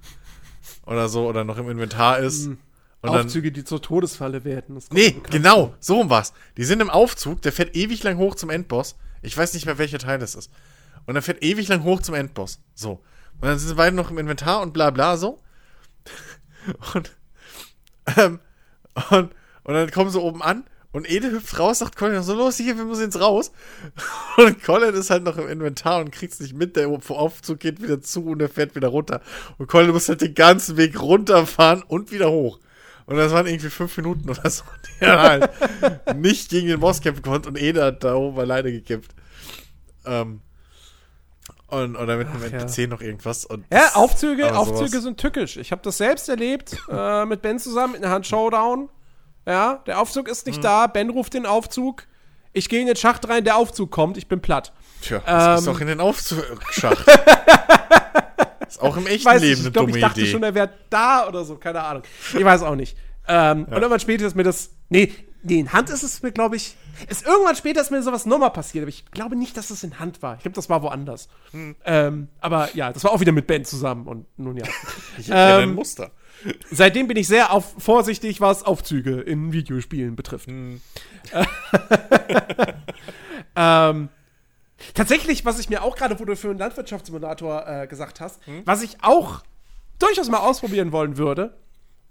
Oder 0.86 1.10
so, 1.10 1.28
oder 1.28 1.44
noch 1.44 1.58
im 1.58 1.70
Inventar 1.70 2.20
ist. 2.20 2.48
Und 2.48 2.60
dann, 3.02 3.26
Aufzüge, 3.26 3.52
die 3.52 3.64
zur 3.64 3.82
Todesfalle 3.82 4.44
werden. 4.44 4.80
Nee, 4.92 5.16
genau, 5.30 5.76
so 5.80 6.00
um 6.00 6.10
was. 6.10 6.34
Die 6.58 6.64
sind 6.64 6.82
im 6.82 6.90
Aufzug, 6.90 7.42
der 7.42 7.52
fährt 7.52 7.76
ewig 7.76 8.04
lang 8.04 8.18
hoch 8.18 8.36
zum 8.36 8.50
Endboss. 8.50 8.96
Ich 9.22 9.36
weiß 9.38 9.54
nicht 9.54 9.66
mehr, 9.66 9.78
welcher 9.78 10.00
Teil 10.00 10.20
das 10.20 10.36
ist. 10.36 10.52
Und 11.08 11.16
er 11.16 11.22
fährt 11.24 11.44
ewig 11.44 11.68
lang 11.68 11.84
hoch 11.84 12.02
zum 12.02 12.14
Endboss. 12.14 12.60
So. 12.76 13.04
Und 13.42 13.44
dann 13.44 13.58
sind 13.58 13.70
sie 13.70 13.76
beide 13.76 13.96
noch 13.96 14.12
im 14.12 14.18
Inventar 14.20 14.62
und 14.62 14.74
bla 14.74 14.92
bla 14.92 15.18
so. 15.18 15.42
Und, 16.94 17.16
ähm, 18.18 18.40
und, 19.10 19.32
und 19.64 19.74
dann 19.74 19.90
kommen 19.92 20.10
sie 20.10 20.20
oben 20.20 20.42
an 20.42 20.66
und 20.92 21.10
Ede 21.10 21.32
hüpft 21.32 21.60
raus, 21.60 21.80
sagt 21.80 21.96
Colin 21.96 22.24
so, 22.24 22.34
los, 22.34 22.58
hier, 22.58 22.78
wir 22.78 22.86
müssen 22.86 23.04
jetzt 23.04 23.20
raus. 23.20 23.52
Und 24.38 24.64
Colin 24.64 24.96
ist 24.96 25.10
halt 25.10 25.24
noch 25.24 25.38
im 25.38 25.48
Inventar 25.48 26.00
und 26.00 26.12
kriegt's 26.12 26.40
nicht 26.40 26.56
mit, 26.56 26.76
der 26.76 26.88
Aufzug 26.88 27.60
geht 27.60 27.82
wieder 27.82 28.02
zu 28.02 28.26
und 28.26 28.42
er 28.42 28.50
fährt 28.50 28.76
wieder 28.76 28.88
runter. 28.88 29.22
Und 29.58 29.68
Colin 29.68 29.92
muss 29.92 30.10
halt 30.10 30.22
den 30.22 30.34
ganzen 30.34 30.78
Weg 30.78 31.00
runterfahren 31.00 31.84
und 31.84 32.12
wieder 32.12 32.32
hoch. 32.32 32.60
Und 33.06 33.18
das 33.18 33.32
waren 33.32 33.48
irgendwie 33.48 33.70
fünf 33.70 33.96
Minuten 33.98 34.30
oder 34.30 34.50
so, 34.50 34.64
die 34.86 35.06
er 35.06 35.22
halt 35.22 35.50
nicht 36.16 36.50
gegen 36.50 36.68
den 36.68 36.80
Boss 36.80 37.02
kämpfen 37.02 37.22
konnte 37.22 37.50
und 37.50 37.58
Ede 37.58 37.84
hat 37.84 38.04
da 38.04 38.16
oben 38.16 38.40
alleine 38.40 38.72
gekämpft. 38.72 39.14
Ähm, 40.06 40.42
und, 41.68 41.96
oder 41.96 42.18
mit 42.18 42.28
einem 42.28 42.42
Ach, 42.46 42.52
ja. 42.52 42.60
NPC 42.60 42.90
noch 42.90 43.02
irgendwas. 43.02 43.46
Und 43.46 43.66
Ja, 43.72 43.92
Aufzüge, 43.96 44.56
Aufzüge 44.58 44.90
sowas- 44.90 45.04
sind 45.04 45.20
tückisch. 45.20 45.58
Ich 45.58 45.72
habe 45.72 45.82
das 45.84 45.98
selbst 45.98 46.30
erlebt 46.30 46.78
äh, 46.90 47.26
mit 47.26 47.42
Ben 47.42 47.60
zusammen 47.60 47.96
in 47.96 48.02
der 48.02 48.12
Hand 48.12 48.26
Showdown. 48.28 48.90
Ja, 49.46 49.82
der 49.88 50.00
Aufzug 50.02 50.28
ist 50.28 50.46
Mhm. 50.46 50.52
nicht 50.52 50.64
da. 50.64 50.88
Ben 50.88 51.10
ruft 51.10 51.34
den 51.34 51.46
Aufzug. 51.46 52.04
Ich 52.54 52.70
gehe 52.70 52.82
in 52.82 52.88
den 52.88 52.96
Schacht 52.96 53.28
rein, 53.30 53.44
der 53.44 53.56
Aufzug 53.58 53.92
kommt. 53.92 54.18
Ich 54.18 54.28
bin 54.28 54.42
platt. 54.42 54.74
Tja, 55.02 55.22
das 55.26 55.62
ist 55.62 55.68
Ähm. 55.68 55.74
doch 55.74 55.82
in 55.82 55.88
den 55.88 56.00
Aufzugsschacht. 56.02 57.06
ist 58.68 58.82
auch 58.82 58.98
im 58.98 59.06
Ich 59.08 59.14
echten 59.14 59.26
weiß 59.26 59.42
Leben 59.42 59.52
nicht, 59.52 59.60
ich 59.60 59.66
eine 59.66 59.72
glaube, 59.72 59.88
dumme 59.88 59.98
ich 60.00 60.04
dachte 60.04 60.22
Idee. 60.22 60.32
schon, 60.32 60.44
er 60.44 60.56
wäre 60.56 60.70
da 60.90 61.28
oder 61.28 61.44
so. 61.46 61.56
Keine 61.56 61.84
Ahnung. 61.84 62.04
Ich 62.38 62.44
weiß 62.44 62.64
auch 62.64 62.76
nicht. 62.76 62.98
Ähm, 63.28 63.66
Und 63.66 63.74
irgendwann 63.74 64.00
später 64.00 64.26
ist 64.26 64.36
mir 64.36 64.44
das. 64.44 64.72
Nee, 64.90 65.14
nee, 65.44 65.60
in 65.60 65.74
Hand 65.74 65.90
ist 65.90 66.04
es 66.04 66.22
mir, 66.22 66.32
glaube 66.32 66.56
ich. 66.56 66.76
Ist 67.10 67.26
irgendwann 67.26 67.56
später 67.56 67.82
ist 67.82 67.92
mir 67.92 68.02
sowas 68.02 68.26
nochmal 68.26 68.52
passiert, 68.52 68.84
aber 68.84 68.90
ich 68.90 69.06
glaube 69.12 69.36
nicht, 69.36 69.56
dass 69.56 69.70
es 69.70 69.84
in 69.84 70.00
Hand 70.00 70.24
war. 70.24 70.36
Ich 70.36 70.42
glaube, 70.42 70.56
das 70.56 70.70
war 70.70 70.82
woanders. 70.82 71.30
Hm. 71.52 71.76
Ähm, 71.86 72.28
aber 72.40 72.76
ja, 72.76 72.92
das 72.92 73.04
war 73.04 73.12
auch 73.12 73.20
wieder 73.20 73.32
mit 73.32 73.46
Ben 73.46 73.64
zusammen 73.66 74.08
und 74.08 74.26
nun 74.38 74.58
ja. 74.58 74.66
ich 75.18 75.30
erkenne 75.30 75.64
ähm, 75.64 75.70
ein 75.70 75.76
Muster. 75.76 76.12
Seitdem 76.72 77.08
bin 77.08 77.18
ich 77.18 77.28
sehr 77.28 77.52
auf, 77.52 77.76
vorsichtig, 77.78 78.42
was 78.42 78.64
Aufzüge 78.64 79.22
in 79.22 79.54
Videospielen 79.54 80.16
betrifft. 80.16 80.50
ähm, 83.56 84.10
tatsächlich, 84.94 85.46
was 85.46 85.60
ich 85.60 85.70
mir 85.70 85.84
auch 85.84 85.96
gerade, 85.96 86.20
wo 86.20 86.26
du 86.26 86.36
für 86.36 86.50
einen 86.50 86.60
Landwirtschaftssimulator 86.60 87.68
äh, 87.68 87.88
gesagt 87.88 88.22
hast, 88.22 88.40
was 88.66 88.84
ich 88.84 88.98
auch 89.02 89.44
durchaus 90.00 90.30
mal 90.30 90.40
ausprobieren 90.40 90.92
wollen 90.92 91.18
würde, 91.18 91.58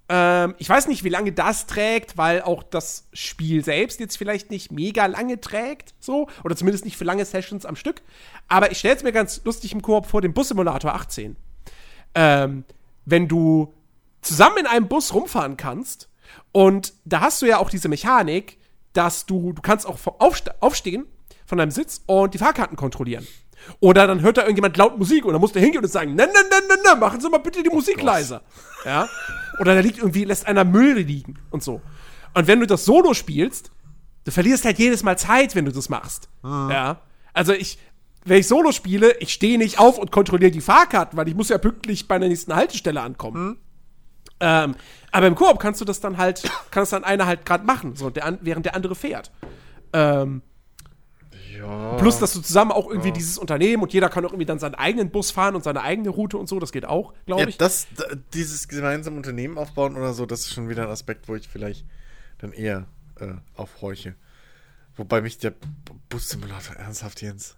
ähm, 0.08 0.54
ich 0.58 0.68
weiß 0.68 0.88
nicht, 0.88 1.04
wie 1.04 1.08
lange 1.08 1.32
das 1.32 1.66
trägt, 1.66 2.16
weil 2.16 2.42
auch 2.42 2.62
das 2.62 3.08
Spiel 3.12 3.64
selbst 3.64 4.00
jetzt 4.00 4.16
vielleicht 4.16 4.50
nicht 4.50 4.70
mega 4.70 5.06
lange 5.06 5.40
trägt, 5.40 5.94
so, 6.00 6.28
oder 6.44 6.56
zumindest 6.56 6.84
nicht 6.84 6.96
für 6.96 7.04
lange 7.04 7.24
Sessions 7.24 7.66
am 7.66 7.76
Stück. 7.76 8.02
Aber 8.48 8.70
ich 8.70 8.78
stelle 8.78 8.96
es 8.96 9.02
mir 9.02 9.12
ganz 9.12 9.42
lustig 9.44 9.72
im 9.72 9.82
Koop 9.82 10.06
vor, 10.06 10.20
den 10.20 10.32
Bus-Simulator 10.32 10.94
18 10.94 11.36
ähm, 12.16 12.64
wenn 13.04 13.28
du 13.28 13.72
zusammen 14.22 14.56
in 14.58 14.66
einem 14.66 14.88
Bus 14.88 15.14
rumfahren 15.14 15.56
kannst 15.56 16.08
und 16.50 16.94
da 17.04 17.20
hast 17.20 17.40
du 17.42 17.46
ja 17.46 17.58
auch 17.58 17.70
diese 17.70 17.88
Mechanik, 17.88 18.58
dass 18.94 19.26
du, 19.26 19.52
du 19.52 19.62
kannst 19.62 19.86
auch 19.86 19.98
aufste 20.18 20.60
aufstehen 20.60 21.06
von 21.44 21.58
deinem 21.58 21.70
Sitz 21.70 22.02
und 22.06 22.34
die 22.34 22.38
Fahrkarten 22.38 22.76
kontrollieren. 22.76 23.26
Oder 23.80 24.06
dann 24.06 24.22
hört 24.22 24.38
da 24.38 24.42
irgendjemand 24.42 24.76
laut 24.76 24.98
Musik 24.98 25.24
und 25.24 25.32
dann 25.32 25.40
musst 25.40 25.54
du 25.54 25.60
hingehen 25.60 25.82
und 25.82 25.90
sagen, 25.90 26.14
nein, 26.14 26.28
nein, 26.32 26.44
nein, 26.50 26.62
nein, 26.68 26.78
nein, 26.84 26.98
machen 26.98 27.20
Sie 27.20 27.28
mal 27.28 27.38
bitte 27.38 27.62
die 27.62 27.70
Musik 27.70 27.96
Gott. 27.96 28.04
leiser. 28.04 28.42
Ja? 28.84 29.08
Oder 29.58 29.74
da 29.74 29.80
liegt 29.80 29.98
irgendwie, 29.98 30.24
lässt 30.24 30.46
einer 30.46 30.64
Müll 30.64 30.98
liegen 30.98 31.38
und 31.50 31.62
so. 31.62 31.80
Und 32.34 32.46
wenn 32.46 32.60
du 32.60 32.66
das 32.66 32.84
Solo 32.84 33.14
spielst, 33.14 33.70
du 34.24 34.30
verlierst 34.30 34.64
halt 34.64 34.78
jedes 34.78 35.02
Mal 35.02 35.18
Zeit, 35.18 35.54
wenn 35.54 35.64
du 35.64 35.72
das 35.72 35.88
machst. 35.88 36.28
Ja. 36.42 37.00
Also 37.32 37.52
ich, 37.52 37.78
wenn 38.24 38.40
ich 38.40 38.48
Solo 38.48 38.72
spiele, 38.72 39.16
ich 39.18 39.32
stehe 39.32 39.56
nicht 39.56 39.78
auf 39.78 39.98
und 39.98 40.10
kontrolliere 40.10 40.50
die 40.50 40.60
Fahrkarten, 40.60 41.16
weil 41.16 41.28
ich 41.28 41.34
muss 41.34 41.48
ja 41.48 41.58
pünktlich 41.58 42.08
bei 42.08 42.18
der 42.18 42.28
nächsten 42.28 42.54
Haltestelle 42.54 43.00
ankommen. 43.00 43.58
Ähm, 44.40 44.74
aber 45.12 45.26
im 45.28 45.34
Koop 45.34 45.58
kannst 45.58 45.80
du 45.80 45.84
das 45.84 46.00
dann 46.00 46.18
halt, 46.18 46.42
kann 46.70 46.82
das 46.82 46.90
dann 46.90 47.04
einer 47.04 47.26
halt 47.26 47.46
gerade 47.46 47.64
machen, 47.64 47.96
so, 47.96 48.10
der 48.10 48.38
während 48.42 48.66
der 48.66 48.74
andere 48.74 48.94
fährt. 48.94 49.30
Ähm, 49.92 50.42
Ja. 51.58 51.96
plus, 51.96 52.18
dass 52.18 52.32
du 52.32 52.40
zusammen 52.40 52.72
auch 52.72 52.88
irgendwie 52.88 53.12
dieses 53.12 53.38
Unternehmen 53.38 53.82
und 53.82 53.92
jeder 53.92 54.08
kann 54.08 54.24
auch 54.24 54.30
irgendwie 54.30 54.46
dann 54.46 54.58
seinen 54.58 54.74
eigenen 54.74 55.10
Bus 55.10 55.30
fahren 55.30 55.54
und 55.54 55.64
seine 55.64 55.82
eigene 55.82 56.10
Route 56.10 56.36
und 56.38 56.48
so, 56.48 56.58
das 56.60 56.72
geht 56.72 56.84
auch, 56.84 57.14
glaube 57.26 57.42
Ja, 57.42 57.48
ich. 57.48 57.56
das, 57.58 57.86
da, 57.96 58.04
dieses 58.34 58.68
gemeinsame 58.68 59.16
Unternehmen 59.16 59.58
aufbauen 59.58 59.96
oder 59.96 60.12
so, 60.12 60.26
das 60.26 60.40
ist 60.40 60.54
schon 60.54 60.68
wieder 60.68 60.84
ein 60.84 60.90
Aspekt, 60.90 61.28
wo 61.28 61.34
ich 61.34 61.48
vielleicht 61.48 61.84
dann 62.38 62.52
eher 62.52 62.86
äh, 63.20 63.28
aufhorche. 63.56 64.14
Wobei 64.96 65.20
mich 65.20 65.38
der 65.38 65.52
Bus-Simulator 66.08 66.76
ernsthaft, 66.76 67.20
Jens. 67.22 67.56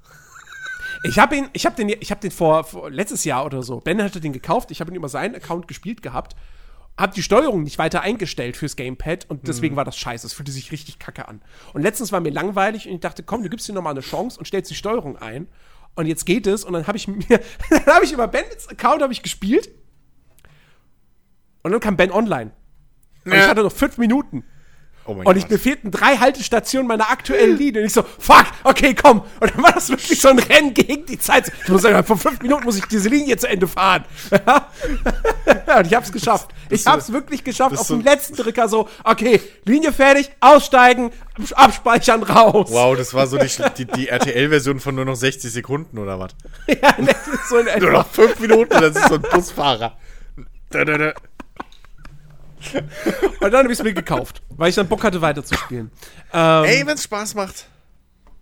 Ich 1.04 1.18
habe 1.18 1.36
ihn, 1.36 1.48
ich 1.52 1.66
habe 1.66 1.76
den, 1.76 1.88
ich 1.88 2.10
habe 2.10 2.20
den 2.20 2.30
vor, 2.30 2.64
vor 2.64 2.90
letztes 2.90 3.24
Jahr 3.24 3.44
oder 3.44 3.62
so. 3.62 3.78
Ben 3.80 4.02
hatte 4.02 4.20
den 4.20 4.32
gekauft. 4.32 4.70
Ich 4.70 4.80
habe 4.80 4.90
ihn 4.90 4.96
über 4.96 5.08
seinen 5.08 5.36
Account 5.36 5.68
gespielt 5.68 6.02
gehabt. 6.02 6.34
Habe 6.98 7.14
die 7.14 7.22
Steuerung 7.22 7.62
nicht 7.62 7.78
weiter 7.78 8.00
eingestellt 8.02 8.56
fürs 8.56 8.74
Gamepad 8.74 9.26
und 9.30 9.46
deswegen 9.46 9.76
war 9.76 9.84
das 9.84 9.96
scheiße. 9.96 10.26
Es 10.26 10.32
fühlte 10.32 10.50
sich 10.50 10.72
richtig 10.72 10.98
kacke 10.98 11.28
an. 11.28 11.40
Und 11.72 11.82
letztens 11.82 12.10
war 12.10 12.20
mir 12.20 12.30
langweilig 12.30 12.88
und 12.88 12.94
ich 12.94 13.00
dachte, 13.00 13.22
komm, 13.22 13.42
du 13.44 13.48
gibst 13.48 13.68
dir 13.68 13.72
noch 13.72 13.82
mal 13.82 13.90
eine 13.90 14.00
Chance 14.00 14.38
und 14.38 14.46
stellst 14.46 14.70
die 14.70 14.74
Steuerung 14.74 15.16
ein. 15.16 15.46
Und 15.94 16.06
jetzt 16.06 16.26
geht 16.26 16.46
es 16.48 16.64
und 16.64 16.72
dann 16.72 16.86
habe 16.88 16.96
ich 16.98 17.06
mir, 17.06 17.18
dann 17.70 17.86
habe 17.86 18.04
ich 18.04 18.12
über 18.12 18.26
Bens 18.26 18.68
Account 18.68 19.00
habe 19.02 19.12
ich 19.12 19.22
gespielt. 19.22 19.70
Und 21.62 21.70
dann 21.72 21.80
kam 21.80 21.96
Ben 21.96 22.10
online. 22.10 22.50
Und 23.24 23.32
ich 23.32 23.38
Ja. 23.38 23.48
hatte 23.48 23.62
noch 23.62 23.72
fünf 23.72 23.98
Minuten. 23.98 24.44
Oh 25.08 25.12
Und 25.24 25.38
ich, 25.38 25.48
mir 25.48 25.58
fehlten 25.58 25.90
drei 25.90 26.18
Haltestationen 26.18 26.86
meiner 26.86 27.10
aktuellen 27.10 27.56
Linie. 27.56 27.80
Und 27.80 27.86
ich 27.86 27.94
so, 27.94 28.02
fuck, 28.02 28.44
okay, 28.62 28.94
komm. 28.94 29.22
Und 29.40 29.54
dann 29.54 29.62
war 29.62 29.72
das 29.72 29.88
wirklich 29.88 30.20
so 30.20 30.28
ein 30.28 30.38
Rennen 30.38 30.74
gegen 30.74 31.06
die 31.06 31.18
Zeit. 31.18 31.50
Ich 31.62 31.68
muss 31.70 31.80
sagen, 31.80 32.04
vor 32.04 32.18
fünf 32.18 32.42
Minuten 32.42 32.64
muss 32.64 32.76
ich 32.76 32.84
diese 32.84 33.08
Linie 33.08 33.38
zu 33.38 33.48
Ende 33.48 33.66
fahren. 33.66 34.04
und 34.30 35.86
ich 35.86 35.94
hab's 35.94 36.12
geschafft. 36.12 36.50
Ich 36.68 36.86
hab's 36.86 37.10
wirklich 37.10 37.42
geschafft. 37.42 37.78
Auf 37.78 37.86
dem 37.86 38.02
letzten 38.02 38.36
Drücker 38.36 38.68
so, 38.68 38.86
okay, 39.02 39.40
Linie 39.64 39.94
fertig, 39.94 40.30
aussteigen, 40.40 41.10
abspeichern, 41.54 42.22
raus. 42.22 42.68
Wow, 42.70 42.94
das 42.94 43.14
war 43.14 43.26
so 43.26 43.38
die, 43.38 43.48
die, 43.78 43.86
die 43.86 44.08
RTL-Version 44.08 44.78
von 44.78 44.94
nur 44.94 45.06
noch 45.06 45.16
60 45.16 45.50
Sekunden 45.50 45.96
oder 45.96 46.20
was? 46.20 46.32
Ja, 46.68 46.94
das 46.98 47.28
ist 47.28 47.48
so 47.48 47.56
in 47.56 47.66
Nur 47.80 47.92
noch 47.92 48.06
5 48.06 48.40
Minuten, 48.40 48.78
das 48.78 48.94
ist 48.94 49.08
so 49.08 49.14
ein 49.14 49.22
Busfahrer. 49.22 49.96
Da, 50.68 50.84
da, 50.84 50.98
da. 50.98 51.12
Und 53.40 53.50
dann 53.52 53.64
hab 53.64 53.70
ich's 53.70 53.82
mir 53.82 53.94
gekauft, 53.94 54.42
weil 54.50 54.70
ich 54.70 54.74
dann 54.74 54.88
Bock 54.88 55.04
hatte, 55.04 55.20
weiterzuspielen. 55.20 55.90
Ähm, 56.32 56.64
Ey, 56.64 56.86
wenn's 56.86 57.04
Spaß 57.04 57.34
macht, 57.34 57.66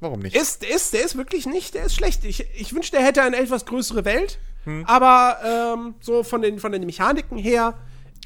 warum 0.00 0.20
nicht? 0.20 0.36
Ist, 0.36 0.64
ist, 0.64 0.92
der 0.92 1.04
ist 1.04 1.16
wirklich 1.16 1.46
nicht, 1.46 1.74
der 1.74 1.84
ist 1.84 1.94
schlecht. 1.94 2.24
Ich, 2.24 2.46
ich 2.54 2.74
wünschte, 2.74 2.96
er 2.96 3.04
hätte 3.04 3.22
eine 3.22 3.36
etwas 3.36 3.66
größere 3.66 4.04
Welt. 4.04 4.38
Hm. 4.64 4.84
Aber 4.86 5.74
ähm, 5.76 5.94
so 6.00 6.22
von 6.24 6.42
den, 6.42 6.58
von 6.58 6.72
den 6.72 6.84
Mechaniken 6.84 7.38
her 7.38 7.78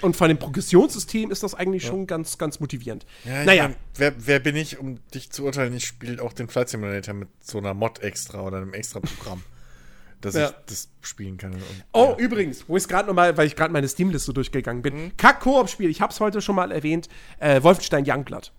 und 0.02 0.16
von 0.16 0.28
dem 0.28 0.38
Progressionssystem 0.38 1.30
ist 1.30 1.42
das 1.42 1.54
eigentlich 1.54 1.84
schon 1.84 2.06
ganz, 2.06 2.38
ganz 2.38 2.60
motivierend. 2.60 3.04
Ja, 3.24 3.40
ich 3.40 3.46
naja, 3.46 3.62
mein, 3.64 3.76
wer, 3.96 4.14
wer 4.16 4.38
bin 4.38 4.56
ich, 4.56 4.78
um 4.78 4.98
dich 5.10 5.30
zu 5.30 5.44
urteilen? 5.44 5.74
Ich 5.74 5.86
spiele 5.86 6.22
auch 6.22 6.32
den 6.32 6.48
Flight 6.48 6.70
Simulator 6.70 7.14
mit 7.14 7.28
so 7.40 7.58
einer 7.58 7.74
Mod 7.74 8.00
extra 8.00 8.40
oder 8.40 8.58
einem 8.58 8.72
extra 8.72 9.00
Programm, 9.00 9.42
dass 10.20 10.34
Ja. 10.34 10.48
ich 10.48 10.54
das 10.66 10.88
spielen 11.00 11.36
kann. 11.38 11.52
Und, 11.54 11.62
Oh, 11.92 12.14
ja. 12.18 12.24
übrigens, 12.24 12.68
wo 12.68 12.76
ich 12.76 12.86
gerade 12.88 13.06
nochmal, 13.08 13.36
weil 13.36 13.46
ich 13.46 13.56
gerade 13.56 13.72
meine 13.72 13.88
Steam-Liste 13.88 14.32
durchgegangen 14.32 14.82
bin. 14.82 15.04
Mhm. 15.04 15.16
Kack-Koop-Spiel, 15.16 15.88
ich 15.90 16.00
hab's 16.00 16.20
heute 16.20 16.40
schon 16.40 16.56
mal 16.56 16.70
erwähnt, 16.72 17.08
äh, 17.38 17.62
Wolfenstein 17.62 18.04
Youngblood. 18.06 18.52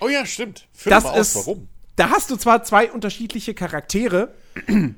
oh 0.00 0.08
ja, 0.08 0.26
stimmt. 0.26 0.68
Führ 0.72 0.90
Das 0.90 1.04
mal 1.04 1.14
ist, 1.18 1.36
aus, 1.36 1.46
warum? 1.46 1.68
da 1.96 2.10
hast 2.10 2.30
du 2.30 2.36
zwar 2.36 2.62
zwei 2.64 2.90
unterschiedliche 2.92 3.54
Charaktere, 3.54 4.34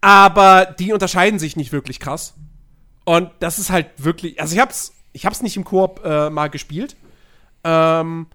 aber 0.00 0.66
die 0.78 0.92
unterscheiden 0.92 1.38
sich 1.38 1.56
nicht 1.56 1.72
wirklich 1.72 2.00
krass. 2.00 2.34
Und 3.04 3.30
das 3.40 3.58
ist 3.58 3.70
halt 3.70 3.88
wirklich, 3.98 4.40
also 4.40 4.54
ich 4.54 4.60
hab's, 4.60 4.92
ich 5.12 5.26
hab's 5.26 5.42
nicht 5.42 5.56
im 5.56 5.64
Koop 5.64 6.02
äh, 6.04 6.30
mal 6.30 6.48
gespielt. 6.48 6.96
Ähm, 7.64 8.26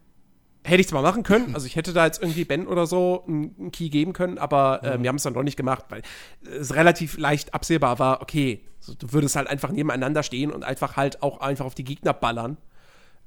hätte 0.66 0.82
ich 0.82 0.88
zwar 0.88 1.02
machen 1.02 1.24
können, 1.24 1.54
also 1.54 1.68
ich 1.68 1.76
hätte 1.76 1.94
da 1.94 2.06
jetzt 2.06 2.22
irgendwie 2.22 2.46
Ben 2.46 2.68
oder 2.68 2.88
so 2.88 3.24
einen 3.28 3.56
einen 3.60 3.72
Key 3.72 3.90
geben 3.90 4.14
können, 4.14 4.38
aber 4.38 4.84
äh, 4.84 5.02
wir 5.02 5.10
haben 5.10 5.16
es 5.16 5.24
dann 5.24 5.34
doch 5.34 5.44
nicht 5.44 5.58
gemacht, 5.58 5.86
weil 5.90 6.02
es 6.44 6.76
relativ 6.76 7.18
leicht 7.18 7.54
absehbar 7.54 8.00
war, 8.00 8.22
okay, 8.22 8.62
so, 8.80 8.94
du 8.94 9.14
würdest 9.14 9.36
halt 9.36 9.48
einfach 9.48 9.72
nebeneinander 9.72 10.24
stehen 10.24 10.52
und 10.52 10.64
einfach 10.64 10.96
halt 10.96 11.24
auch 11.24 11.40
einfach 11.40 11.66
auf 11.66 11.76
die 11.76 11.84
Gegner 11.84 12.14
ballern. 12.14 12.58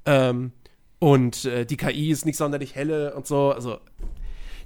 Ähm, 0.05 0.53
und 0.99 1.45
äh, 1.45 1.65
die 1.65 1.77
KI 1.77 2.11
ist 2.11 2.25
nicht 2.25 2.37
sonderlich 2.37 2.75
helle 2.75 3.13
und 3.15 3.25
so, 3.25 3.51
also 3.51 3.79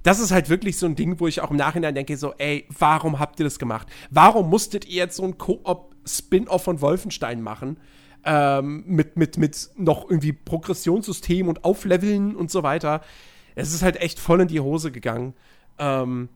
das 0.04 0.20
ist 0.20 0.32
halt 0.32 0.50
wirklich 0.50 0.78
so 0.78 0.86
ein 0.86 0.95
Ding, 0.95 1.20
wo 1.20 1.28
ich 1.28 1.41
auch 1.41 1.50
im 1.50 1.58
Nachhinein 1.58 1.95
denke, 1.95 2.18
so, 2.18 2.34
ey, 2.38 2.68
warum 2.78 3.20
habt 3.20 3.40
ihr 3.40 3.45
das 3.45 3.58
gemacht? 3.58 3.88
Warum 4.12 4.50
musstet 4.50 4.86
ihr 4.86 4.98
jetzt 4.98 5.16
so 5.16 5.24
ein 5.24 5.38
Koop-Spin-Off 5.38 6.64
von 6.64 6.82
Wolfenstein 6.82 7.41
machen? 7.41 7.78
Ähm, 8.26 8.84
mit, 8.88 9.18
mit, 9.18 9.38
mit 9.38 9.70
noch 9.76 10.10
irgendwie 10.10 10.32
Progressionssystem 10.34 11.48
und 11.48 11.66
Aufleveln 11.66 12.36
und 12.36 12.50
so 12.52 12.64
weiter. 12.64 13.02
Es 13.56 13.74
ist 13.74 13.82
halt 13.84 13.98
echt 13.98 14.20
voll 14.20 14.41
in 14.41 14.48
die 14.48 14.62
Hose 14.62 14.91
gegangen. 14.91 15.34
Ähm, 15.78 16.30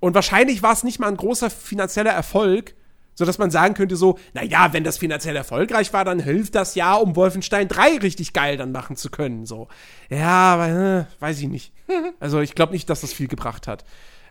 und 0.00 0.14
wahrscheinlich 0.14 0.62
war 0.62 0.72
es 0.72 0.84
nicht 0.84 0.98
mal 0.98 1.08
ein 1.08 1.16
großer 1.16 1.48
finanzieller 1.48 2.10
Erfolg, 2.10 2.74
so 3.14 3.24
dass 3.24 3.38
man 3.38 3.50
sagen 3.50 3.74
könnte 3.74 3.96
so, 3.96 4.18
naja, 4.34 4.72
wenn 4.72 4.84
das 4.84 4.98
finanziell 4.98 5.36
erfolgreich 5.36 5.92
war, 5.92 6.04
dann 6.04 6.18
hilft 6.18 6.54
das 6.54 6.74
ja, 6.74 6.94
um 6.94 7.14
Wolfenstein 7.16 7.68
3 7.68 7.98
richtig 7.98 8.32
geil 8.32 8.56
dann 8.56 8.72
machen 8.72 8.96
zu 8.96 9.10
können. 9.10 9.46
So, 9.46 9.68
ja, 10.10 10.54
aber, 10.54 10.68
äh, 10.68 11.04
weiß 11.20 11.40
ich 11.40 11.48
nicht. 11.48 11.72
Also 12.20 12.40
ich 12.40 12.54
glaube 12.54 12.72
nicht, 12.72 12.88
dass 12.90 13.02
das 13.02 13.12
viel 13.12 13.28
gebracht 13.28 13.66
hat. 13.68 13.84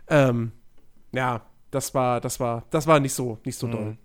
Ähm, 0.08 0.52
ja, 1.12 1.42
das 1.72 1.94
war, 1.94 2.20
das 2.22 2.40
war, 2.40 2.64
das 2.70 2.88
war 2.88 3.00
nicht 3.00 3.14
so, 3.14 3.38
nicht 3.46 3.58
so 3.58 3.68
Mhm. 3.68 3.72
doll. 3.72 3.98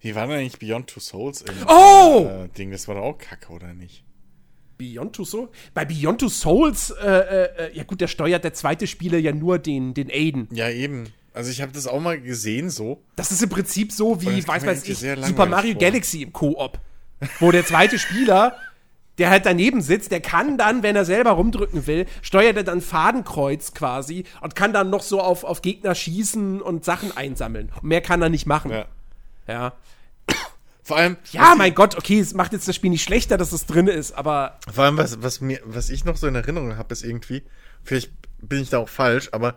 Wie 0.00 0.14
war 0.14 0.26
denn 0.26 0.36
eigentlich 0.38 0.58
Beyond 0.58 0.88
Two 0.88 1.00
Souls 1.00 1.42
im 1.42 1.54
Oh! 1.68 2.26
äh, 2.44 2.48
Ding? 2.56 2.70
Das 2.70 2.88
war 2.88 2.94
doch 2.96 3.02
auch 3.02 3.18
kacke, 3.18 3.52
oder 3.52 3.72
nicht? 3.74 4.04
Beyond 4.78 5.14
Two 5.16 5.24
Souls? 5.24 5.50
Bei 5.74 5.84
Beyond 5.84 6.20
Two 6.20 6.28
Souls, 6.28 6.90
äh, 6.90 7.06
äh, 7.06 7.66
äh, 7.68 7.76
ja 7.76 7.84
gut, 7.84 8.00
der 8.00 8.08
steuert 8.08 8.44
der 8.44 8.52
zweite 8.54 8.86
Spieler 8.86 9.18
ja 9.18 9.32
nur 9.32 9.58
den, 9.58 9.94
den 9.94 10.10
Aiden. 10.10 10.48
Ja, 10.52 10.68
eben. 10.68 11.08
Also 11.32 11.50
ich 11.50 11.60
habe 11.60 11.72
das 11.72 11.86
auch 11.86 12.00
mal 12.00 12.20
gesehen 12.20 12.70
so. 12.70 13.02
Das 13.16 13.30
ist 13.30 13.42
im 13.42 13.48
Prinzip 13.50 13.92
so 13.92 14.22
wie, 14.22 14.46
weiß 14.46 14.64
weiß 14.66 14.88
ich, 14.88 14.98
Super 14.98 15.46
Mario 15.46 15.72
vor. 15.72 15.80
Galaxy 15.80 16.22
im 16.22 16.32
Koop. 16.32 16.78
Wo 17.40 17.50
der 17.50 17.64
zweite 17.64 17.98
Spieler, 17.98 18.56
der 19.18 19.30
halt 19.30 19.44
daneben 19.46 19.80
sitzt, 19.82 20.12
der 20.12 20.20
kann 20.20 20.56
dann, 20.58 20.82
wenn 20.82 20.96
er 20.96 21.04
selber 21.04 21.32
rumdrücken 21.32 21.86
will, 21.86 22.06
steuert 22.22 22.56
er 22.56 22.64
dann 22.64 22.80
Fadenkreuz 22.82 23.72
quasi 23.74 24.24
und 24.40 24.54
kann 24.54 24.72
dann 24.72 24.90
noch 24.90 25.02
so 25.02 25.20
auf, 25.20 25.44
auf 25.44 25.62
Gegner 25.62 25.94
schießen 25.94 26.60
und 26.62 26.84
Sachen 26.84 27.16
einsammeln. 27.16 27.70
Und 27.82 27.84
mehr 27.88 28.00
kann 28.02 28.20
er 28.22 28.28
nicht 28.30 28.46
machen. 28.46 28.70
Ja. 28.70 28.86
Ja, 29.46 29.74
Vor 30.86 30.96
allem, 30.96 31.16
ja 31.32 31.56
mein 31.56 31.74
Gott, 31.74 31.96
okay, 31.96 32.20
es 32.20 32.32
macht 32.32 32.52
jetzt 32.52 32.68
das 32.68 32.76
Spiel 32.76 32.90
nicht 32.90 33.02
schlechter, 33.02 33.36
dass 33.36 33.50
es 33.50 33.66
drin 33.66 33.88
ist, 33.88 34.12
aber 34.12 34.60
vor 34.72 34.84
allem 34.84 34.96
was, 34.96 35.20
was, 35.20 35.40
mir, 35.40 35.60
was 35.64 35.90
ich 35.90 36.04
noch 36.04 36.16
so 36.16 36.28
in 36.28 36.36
Erinnerung 36.36 36.76
habe, 36.76 36.92
ist 36.92 37.02
irgendwie, 37.02 37.42
vielleicht 37.82 38.12
bin 38.40 38.62
ich 38.62 38.70
da 38.70 38.78
auch 38.78 38.88
falsch, 38.88 39.30
aber 39.32 39.56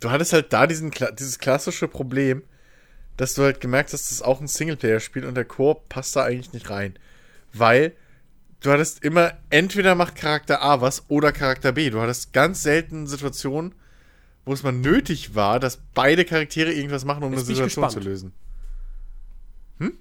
du 0.00 0.10
hattest 0.10 0.32
halt 0.32 0.54
da 0.54 0.66
diesen, 0.66 0.92
dieses 1.18 1.38
klassische 1.38 1.88
Problem, 1.88 2.42
dass 3.18 3.34
du 3.34 3.42
halt 3.42 3.60
gemerkt 3.60 3.92
hast, 3.92 4.06
das 4.06 4.12
ist 4.12 4.22
auch 4.22 4.40
ein 4.40 4.46
Singleplayer-Spiel 4.46 5.26
und 5.26 5.34
der 5.34 5.44
Koop 5.44 5.90
passt 5.90 6.16
da 6.16 6.24
eigentlich 6.24 6.54
nicht 6.54 6.70
rein. 6.70 6.98
Weil 7.52 7.92
du 8.60 8.70
hattest 8.70 9.04
immer, 9.04 9.34
entweder 9.50 9.94
macht 9.94 10.16
Charakter 10.16 10.62
A 10.62 10.80
was 10.80 11.04
oder 11.08 11.32
Charakter 11.32 11.72
B. 11.72 11.90
Du 11.90 12.00
hattest 12.00 12.32
ganz 12.32 12.62
selten 12.62 13.06
Situationen, 13.06 13.74
wo 14.46 14.54
es 14.54 14.62
mal 14.62 14.72
nötig 14.72 15.34
war, 15.34 15.60
dass 15.60 15.80
beide 15.92 16.24
Charaktere 16.24 16.72
irgendwas 16.72 17.04
machen, 17.04 17.24
um 17.24 17.32
Jetzt 17.32 17.40
eine 17.40 17.56
Situation 17.56 17.90
zu 17.90 18.00
gespannt. 18.00 18.32
Lösen. 19.78 19.98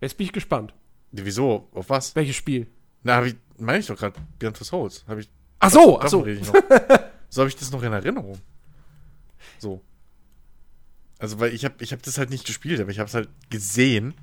jetzt 0.00 0.16
bin 0.16 0.26
ich 0.26 0.32
gespannt. 0.32 0.74
Wieso? 1.12 1.68
Auf 1.72 1.88
was? 1.90 2.14
Welches 2.16 2.36
Spiel? 2.36 2.66
Na, 3.02 3.16
hab 3.16 3.24
ich, 3.24 3.36
meine 3.58 3.78
ich 3.78 3.86
doch 3.86 3.96
gerade, 3.96 4.18
Beyond 4.38 4.56
Two 4.56 4.64
Souls. 4.64 5.04
Hab 5.08 5.18
ich, 5.18 5.28
Ach 5.60 5.70
so, 5.70 5.98
ach 6.00 6.08
so. 6.08 6.24
so 7.30 7.40
habe 7.42 7.48
ich 7.48 7.56
das 7.56 7.70
noch 7.70 7.82
in 7.82 7.92
Erinnerung. 7.92 8.38
So. 9.58 9.82
Also, 11.18 11.40
weil 11.40 11.52
ich 11.52 11.64
habe 11.64 11.74
ich 11.82 11.92
hab 11.92 12.02
das 12.02 12.16
halt 12.18 12.30
nicht 12.30 12.46
gespielt, 12.46 12.80
aber 12.80 12.90
ich 12.90 12.98
habe 13.00 13.08
es 13.08 13.14
halt 13.14 13.28
gesehen, 13.50 14.14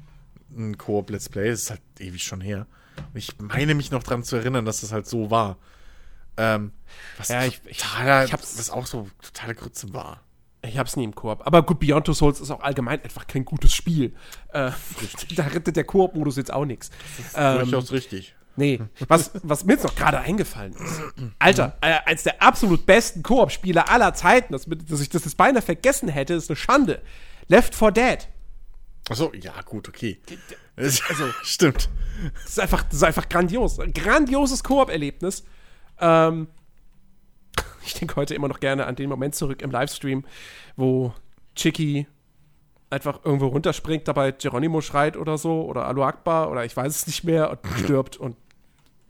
ein 0.56 0.78
Koop 0.78 1.10
Let's 1.10 1.28
Play, 1.28 1.50
das 1.50 1.64
ist 1.64 1.70
halt 1.72 1.82
ewig 2.00 2.24
schon 2.24 2.40
her. 2.40 2.68
Und 2.98 3.18
ich 3.18 3.38
meine 3.40 3.76
mich 3.76 3.92
noch 3.92 4.04
dran 4.04 4.24
zu 4.24 4.38
erinnern, 4.38 4.64
dass 4.64 4.82
das 4.82 4.94
halt 4.94 5.08
so 5.08 5.30
war. 5.30 5.58
Ähm, 6.38 6.72
was 7.18 7.30
Ja, 7.30 7.44
ich- 7.46 7.60
ich- 7.66 7.80
totaler, 7.80 8.26
ich 8.26 8.32
was 8.34 8.70
auch 8.70 8.86
so 8.86 9.10
totale 9.22 9.56
Grütze 9.56 9.92
war. 9.94 10.22
Ich 10.68 10.78
hab's 10.78 10.96
nie 10.96 11.04
im 11.04 11.16
Koop. 11.16 11.46
Aber 11.46 11.64
gut, 11.64 11.80
Beyond 11.80 12.06
Two 12.06 12.14
Souls 12.14 12.40
ist 12.40 12.52
auch 12.52 12.62
allgemein 12.62 13.02
einfach 13.04 13.28
kein 13.28 13.46
gutes 13.46 13.74
Spiel. 13.74 14.16
Äh, 14.54 14.72
da 15.36 15.44
rettet 15.44 15.76
der 15.76 15.84
Koop-Modus 15.84 16.38
jetzt 16.38 16.52
auch 16.52 16.66
nichts. 16.66 16.90
Ähm, 17.36 17.60
Durchaus 17.60 17.92
richtig. 17.92 18.36
nee, 18.56 18.80
was, 19.08 19.32
was 19.44 19.66
mir 19.66 19.74
jetzt 19.74 19.84
noch 19.84 19.96
gerade 19.96 20.20
eingefallen 20.20 20.74
ist. 20.74 21.02
Alter, 21.40 21.78
äh, 21.82 21.98
als 22.06 22.24
der 22.24 22.42
absolut 22.42 22.86
besten 22.86 23.24
Koop-Spieler 23.24 23.90
aller 23.90 24.14
Zeiten, 24.14 24.54
dass, 24.54 24.66
dass 24.66 25.02
ich 25.02 25.10
das 25.10 25.26
jetzt 25.26 25.38
beinahe 25.38 25.62
vergessen 25.62 26.10
hätte, 26.10 26.34
ist 26.34 26.50
eine 26.50 26.58
Schande. 26.58 27.02
Left 27.48 27.76
4 27.76 27.92
Dead. 27.92 28.28
Achso, 29.10 29.32
ja, 29.34 29.54
gut, 29.62 29.88
okay. 29.88 30.20
Also, 30.76 31.04
stimmt. 31.44 31.90
Das 32.44 32.52
ist 32.52 32.60
einfach, 32.60 32.84
das 32.84 32.96
ist 32.96 33.04
einfach 33.04 33.30
grandios. 33.30 33.80
Ein 33.80 33.94
grandioses 33.94 34.64
Koop-Erlebnis. 34.64 35.44
Ähm, 36.00 36.48
ich 37.86 37.94
denke 37.94 38.16
heute 38.16 38.36
immer 38.36 38.48
noch 38.48 38.60
gerne 38.60 38.86
an 38.86 38.96
den 38.96 39.10
Moment 39.10 39.36
zurück 39.36 39.62
im 39.62 39.72
Livestream, 39.72 40.26
wo 40.76 41.14
Chicky 41.56 42.08
einfach 42.90 43.20
irgendwo 43.24 43.48
runterspringt, 43.48 44.08
dabei 44.08 44.32
Geronimo 44.32 44.82
schreit 44.82 45.18
oder 45.18 45.38
so, 45.38 45.64
oder 45.64 45.86
Alu 45.86 46.04
Akbar, 46.04 46.52
oder 46.52 46.66
ich 46.66 46.76
weiß 46.76 46.96
es 46.96 47.08
nicht 47.08 47.24
mehr, 47.24 47.50
und 47.52 47.60
stirbt 47.80 48.18
und 48.18 48.36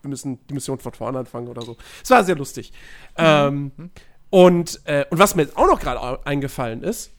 wir 0.01 0.09
müssen 0.09 0.39
die 0.47 0.53
Mission 0.53 0.79
von 0.79 0.93
vorne 0.93 1.19
anfangen 1.19 1.47
oder 1.47 1.63
so. 1.63 1.77
Es 2.03 2.09
war 2.11 2.23
sehr 2.23 2.35
lustig. 2.35 2.71
Ähm, 3.17 3.71
und, 4.29 4.81
äh, 4.85 5.05
und 5.09 5.17
was 5.17 5.35
mir 5.35 5.43
jetzt 5.43 5.57
auch 5.57 5.65
noch 5.65 5.79
gerade 5.79 6.25
eingefallen 6.25 6.83
ist, 6.83 7.11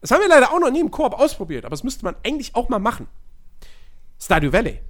das 0.00 0.10
haben 0.10 0.20
wir 0.20 0.28
leider 0.28 0.52
auch 0.52 0.60
noch 0.60 0.70
nie 0.70 0.80
im 0.80 0.90
Koop 0.90 1.14
ausprobiert, 1.14 1.64
aber 1.64 1.72
das 1.72 1.84
müsste 1.84 2.04
man 2.04 2.14
eigentlich 2.22 2.54
auch 2.54 2.68
mal 2.68 2.78
machen. 2.78 3.08
Stardew 4.18 4.52
Valley. 4.52 4.80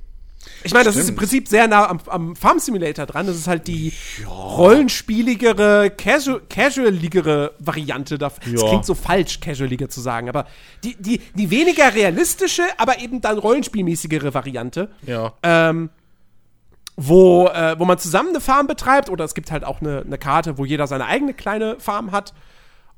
Ich 0.64 0.72
meine, 0.72 0.84
das 0.84 0.96
ist 0.96 1.02
im 1.02 1.06
Stimmt. 1.06 1.18
Prinzip 1.18 1.48
sehr 1.48 1.68
nah 1.68 1.88
am, 1.88 2.00
am 2.06 2.36
Farm 2.36 2.58
Simulator 2.58 3.06
dran. 3.06 3.26
Das 3.26 3.36
ist 3.36 3.46
halt 3.46 3.66
die 3.68 3.92
rollenspieligere, 4.26 5.90
casual, 5.90 6.40
casualigere 6.48 7.54
Variante 7.58 8.18
davon. 8.18 8.42
Es 8.54 8.60
Ja. 8.62 8.68
klingt 8.68 8.84
so 8.86 8.94
falsch, 8.94 9.40
casualiger 9.40 9.88
zu 9.88 10.00
sagen, 10.00 10.28
aber 10.28 10.46
die, 10.84 10.96
die, 10.98 11.18
die 11.34 11.50
weniger 11.50 11.94
realistische, 11.94 12.62
aber 12.78 12.98
eben 13.00 13.20
dann 13.20 13.38
rollenspielmäßigere 13.38 14.34
Variante 14.34 14.90
Ja. 15.06 15.32
ähm, 15.42 15.90
wo, 16.96 17.46
äh, 17.48 17.78
wo 17.78 17.84
man 17.84 17.98
zusammen 17.98 18.30
eine 18.30 18.40
Farm 18.40 18.66
betreibt 18.66 19.10
oder 19.10 19.24
es 19.24 19.34
gibt 19.34 19.50
halt 19.50 19.64
auch 19.64 19.80
eine, 19.80 20.00
eine 20.06 20.16
Karte, 20.18 20.56
wo 20.58 20.64
jeder 20.64 20.86
seine 20.86 21.04
eigene 21.06 21.34
kleine 21.34 21.78
Farm 21.78 22.10
hat. 22.10 22.32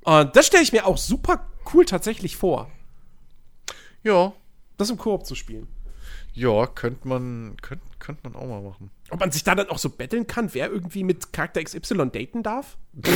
Und 0.05 0.37
das 0.37 0.47
stelle 0.47 0.63
ich 0.63 0.73
mir 0.73 0.87
auch 0.87 0.97
super 0.97 1.47
cool 1.75 1.85
tatsächlich 1.85 2.37
vor, 2.37 2.71
Ja. 4.05 4.33
das 4.77 4.91
im 4.91 4.99
Koop 4.99 5.27
zu 5.27 5.35
spielen. 5.35 5.67
Ja, 6.39 6.67
könnte 6.67 7.09
man, 7.09 7.57
könnte 7.63 7.85
könnt 7.99 8.23
man 8.23 8.37
auch 8.37 8.47
mal 8.47 8.63
machen. 8.63 8.93
Ob 9.11 9.19
man 9.19 9.33
sich 9.33 9.43
da 9.43 9.57
dann 9.57 9.71
auch 9.71 9.79
so 9.79 9.91
betteln 9.91 10.29
kann, 10.29 10.55
wer 10.55 10.71
irgendwie 10.71 11.03
mit 11.03 11.33
Charakter 11.33 11.63
XY 11.63 12.11
daten 12.11 12.43
darf? 12.43 12.77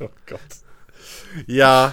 Oh 0.00 0.08
Gott. 0.26 0.40
Ja. 1.48 1.92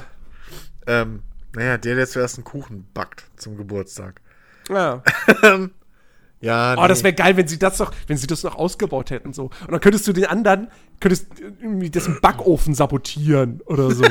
Ähm, 0.85 1.23
naja, 1.55 1.79
der, 1.79 1.95
der 1.95 2.05
zuerst 2.05 2.37
einen 2.37 2.43
Kuchen 2.43 2.87
backt 2.93 3.25
zum 3.35 3.57
Geburtstag. 3.57 4.21
Ja. 4.69 5.01
Ja, 6.39 6.75
Oh, 6.77 6.87
das 6.87 7.03
wäre 7.03 7.15
geil, 7.15 7.35
wenn 7.35 7.47
sie 7.47 7.57
das 7.57 7.79
noch, 7.79 7.91
wenn 8.05 8.17
sie 8.17 8.27
das 8.27 8.43
noch 8.43 8.53
ausgebaut 8.53 9.09
hätten, 9.09 9.33
so. 9.33 9.45
Und 9.61 9.71
dann 9.71 9.79
könntest 9.79 10.07
du 10.07 10.13
den 10.13 10.25
anderen, 10.25 10.67
könntest 10.99 11.39
irgendwie 11.39 11.89
dessen 11.89 12.21
Backofen 12.21 12.75
sabotieren 12.75 13.61
oder 13.61 13.89
so. 13.89 14.05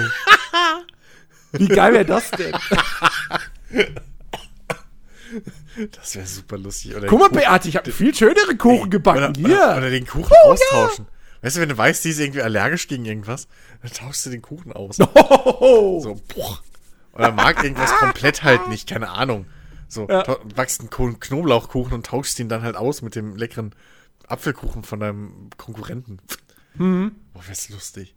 Wie 1.52 1.68
geil 1.68 1.92
wäre 1.92 2.04
das 2.04 2.32
denn? 2.32 2.52
das 5.92 6.14
wäre 6.16 6.26
super 6.26 6.58
lustig. 6.58 6.94
Oder 6.96 7.06
Guck 7.08 7.18
mal, 7.20 7.28
Kuchen- 7.28 7.38
Beate, 7.40 7.68
ich 7.68 7.76
habe 7.76 7.90
viel 7.92 8.14
schönere 8.14 8.56
Kuchen 8.56 8.90
gebacken. 8.90 9.24
Oder, 9.24 9.32
Hier. 9.36 9.56
oder, 9.56 9.76
oder 9.78 9.90
den 9.90 10.06
Kuchen 10.06 10.32
austauschen. 10.44 11.06
Weißt 11.42 11.56
du, 11.56 11.60
wenn 11.60 11.68
du 11.68 11.76
weißt, 11.76 12.04
die 12.04 12.10
ist 12.10 12.20
irgendwie 12.20 12.42
allergisch 12.42 12.88
gegen 12.88 13.04
irgendwas, 13.04 13.48
dann 13.82 13.92
tauschst 13.92 14.26
du 14.26 14.30
den 14.30 14.42
Kuchen 14.42 14.72
aus. 14.72 14.98
Oh. 15.14 16.00
So, 16.00 16.20
boah. 16.34 16.60
Oder 17.12 17.32
mag 17.32 17.62
irgendwas 17.62 17.92
komplett 17.96 18.42
halt 18.42 18.68
nicht, 18.68 18.88
keine 18.88 19.10
Ahnung. 19.10 19.46
So, 19.88 20.08
Ja. 20.08 20.22
backst 20.56 20.80
einen 20.80 20.90
Knoblauchkuchen 21.20 21.92
und 21.92 22.06
tauschst 22.06 22.38
ihn 22.40 22.48
dann 22.48 22.62
halt 22.62 22.76
aus 22.76 23.02
mit 23.02 23.14
dem 23.14 23.36
leckeren 23.36 23.74
Apfelkuchen 24.26 24.82
von 24.84 25.00
deinem 25.00 25.50
Konkurrenten. 25.56 26.18
Mhm. 26.74 27.14
Boah, 27.34 27.46
wär's 27.46 27.68
lustig. 27.68 28.14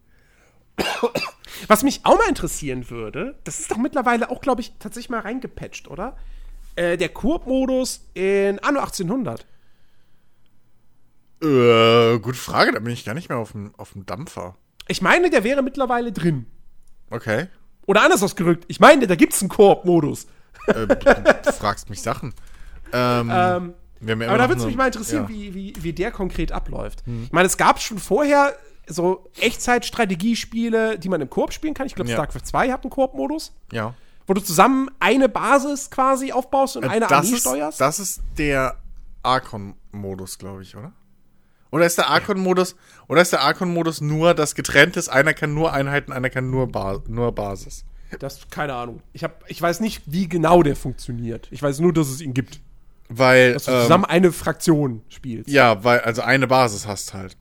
Was 1.67 1.83
mich 1.83 2.01
auch 2.03 2.17
mal 2.17 2.29
interessieren 2.29 2.89
würde, 2.89 3.35
das 3.43 3.59
ist 3.59 3.71
doch 3.71 3.77
mittlerweile 3.77 4.29
auch, 4.29 4.41
glaube 4.41 4.61
ich, 4.61 4.73
tatsächlich 4.79 5.09
mal 5.09 5.19
reingepatcht, 5.21 5.87
oder? 5.87 6.17
Äh, 6.77 6.95
der 6.95 7.09
Koop-Modus 7.09 8.07
in 8.13 8.59
Anno 8.59 8.79
1800. 8.79 9.45
Äh, 11.41 12.19
gute 12.19 12.37
Frage, 12.37 12.71
da 12.71 12.79
bin 12.79 12.93
ich 12.93 13.03
gar 13.03 13.13
nicht 13.15 13.29
mehr 13.29 13.39
auf 13.39 13.51
dem, 13.51 13.73
auf 13.77 13.93
dem 13.93 14.05
Dampfer. 14.05 14.55
Ich 14.87 15.01
meine, 15.01 15.29
der 15.29 15.43
wäre 15.43 15.63
mittlerweile 15.63 16.11
drin. 16.11 16.45
Okay. 17.09 17.47
Oder 17.87 18.03
anders 18.03 18.21
ausgerückt, 18.21 18.65
ich 18.67 18.79
meine, 18.79 19.07
da 19.07 19.15
gibt's 19.15 19.41
einen 19.41 19.49
Koop-Modus. 19.49 20.27
Äh, 20.67 20.87
du 21.45 21.51
fragst 21.51 21.89
mich 21.89 22.01
Sachen. 22.01 22.33
Ähm, 22.93 23.31
Ähm, 23.33 23.73
aber 24.21 24.37
da 24.37 24.47
würde 24.47 24.61
es 24.61 24.67
mich 24.67 24.75
mal 24.75 24.85
interessieren, 24.87 25.23
ja. 25.23 25.29
Hm. 25.29 25.35
wie, 25.35 25.53
wie, 25.55 25.73
wie 25.81 25.93
der 25.93 26.11
konkret 26.11 26.51
abläuft. 26.51 27.03
Ich 27.23 27.31
meine, 27.31 27.47
es 27.47 27.57
gab 27.57 27.81
schon 27.81 27.97
vorher 27.97 28.55
so 28.85 29.27
Echtzeit-Strategiespiele, 29.39 30.99
die 30.99 31.09
man 31.09 31.21
im 31.21 31.29
Koop 31.29 31.53
spielen 31.53 31.73
kann. 31.73 31.87
Ich 31.87 31.95
glaube, 31.95 32.09
Ja. 32.11 32.15
StarCraft 32.15 32.45
2 32.45 32.71
hat 32.71 32.83
einen 32.83 32.91
Koop-Modus, 32.91 33.53
Ja. 33.71 33.95
Wo 34.27 34.33
du 34.33 34.41
zusammen 34.41 34.89
eine 34.99 35.29
Basis 35.29 35.89
quasi 35.89 36.31
aufbaust 36.31 36.77
und 36.77 36.83
eine 36.83 37.05
Äh, 37.05 37.07
das 37.07 37.11
Armee 37.11 37.29
ist, 37.29 37.41
steuerst. 37.41 37.81
Das 37.81 37.99
ist 37.99 38.21
der 38.37 38.75
Archon-Modus, 39.23 40.37
glaube 40.37 40.61
ich, 40.61 40.75
oder? 40.75 40.91
Oder 41.71 41.85
ist 41.85 41.97
der 41.97 42.09
Archon-Modus, 42.09 42.75
oder 43.07 43.21
ist 43.21 43.31
der 43.31 43.41
Archon-Modus 43.41 44.01
nur, 44.01 44.33
dass 44.33 44.55
getrennt 44.55 44.95
ist, 44.97 45.09
einer 45.09 45.33
kann 45.33 45.53
nur 45.53 45.73
Einheiten, 45.73 46.11
einer 46.13 46.29
kann 46.29 46.49
nur, 46.49 46.67
ba 46.67 47.01
nur 47.07 47.33
Basis? 47.33 47.85
Das, 48.19 48.47
keine 48.49 48.73
Ahnung. 48.73 49.01
Ich, 49.11 49.23
hab, 49.23 49.43
ich 49.49 49.61
weiß 49.61 49.81
nicht, 49.81 50.03
wie 50.05 50.29
genau 50.29 50.63
der 50.63 50.77
funktioniert. 50.77 51.47
Ich 51.51 51.61
weiß 51.61 51.79
nur, 51.79 51.91
dass 51.91 52.07
es 52.07 52.21
ihn 52.21 52.33
gibt. 52.33 52.61
Weil, 53.09 53.53
Dass 53.53 53.65
du 53.65 53.71
ähm, 53.71 53.81
zusammen 53.83 54.05
eine 54.05 54.31
Fraktion 54.31 55.01
spielst. 55.09 55.49
ja, 55.49 55.83
weil, 55.83 56.01
also 56.01 56.21
eine 56.21 56.47
Basis 56.47 56.87
hast 56.87 57.13
halt. 57.13 57.37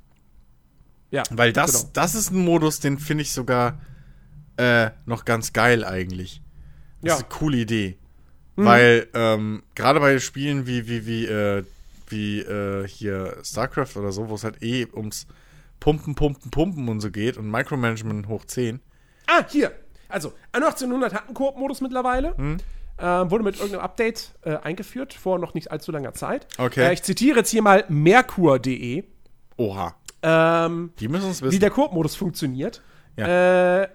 Ja, 1.11 1.23
Weil 1.31 1.53
das, 1.53 1.73
genau. 1.73 1.91
das 1.93 2.15
ist 2.15 2.31
ein 2.31 2.45
Modus, 2.45 2.81
den 2.81 2.99
finde 2.99 3.23
ich 3.23 3.33
sogar 3.33 3.81
äh, 4.57 4.91
noch 5.07 5.25
ganz 5.25 5.53
geil 5.53 5.85
eigentlich. 5.85 6.43
Das 7.03 7.09
Ja. 7.09 7.15
ist 7.17 7.21
eine 7.21 7.29
coole 7.39 7.57
Idee. 7.59 7.97
Weil 8.59 9.09
ähm, 9.13 9.63
gerade 9.75 10.01
bei 10.01 10.19
Spielen 10.19 10.67
wie, 10.67 10.89
wie, 10.89 11.07
wie, 11.07 11.27
äh, 11.27 11.63
wie 12.09 12.41
äh, 12.41 12.89
hier 12.89 13.37
StarCraft 13.45 13.97
oder 13.97 14.13
so, 14.13 14.29
wo 14.31 14.35
es 14.35 14.45
halt 14.45 14.63
eh 14.63 14.87
ums 14.95 15.27
Pumpen, 15.79 16.15
Pumpen, 16.15 16.51
Pumpen 16.51 16.89
und 16.89 17.01
so 17.01 17.11
geht 17.11 17.37
und 17.37 17.51
Micromanagement 17.51 18.29
hoch 18.29 18.47
10. 18.47 18.81
Ah, 19.27 19.45
hier. 19.49 19.73
Also, 20.09 20.33
Anno 20.53 20.67
1800 20.69 21.13
hat 21.13 21.27
einen 21.27 21.35
Koop-Modus 21.35 21.81
mittlerweile. 21.83 22.35
Hm. 22.37 22.57
Ähm, 22.99 23.31
wurde 23.31 23.45
mit 23.45 23.57
irgendeinem 23.57 23.83
Update 23.83 24.31
äh, 24.43 24.57
eingeführt, 24.57 25.13
vor 25.13 25.39
noch 25.39 25.53
nicht 25.53 25.71
allzu 25.71 25.93
langer 25.93 26.15
Zeit. 26.15 26.47
Okay. 26.57 26.81
Äh, 26.89 26.93
ich 26.95 27.03
zitiere 27.03 27.39
jetzt 27.41 27.51
hier 27.51 27.61
mal 27.61 27.85
merkur.de, 27.91 29.05
Oha. 29.59 29.95
ähm, 30.23 30.93
Die 30.99 31.09
müssen 31.09 31.27
uns 31.27 31.43
wie 31.43 31.47
wissen. 31.49 31.61
der 31.61 31.71
Koop-Modus 31.71 32.17
funktioniert. 32.17 32.81
Äh, 33.17 33.87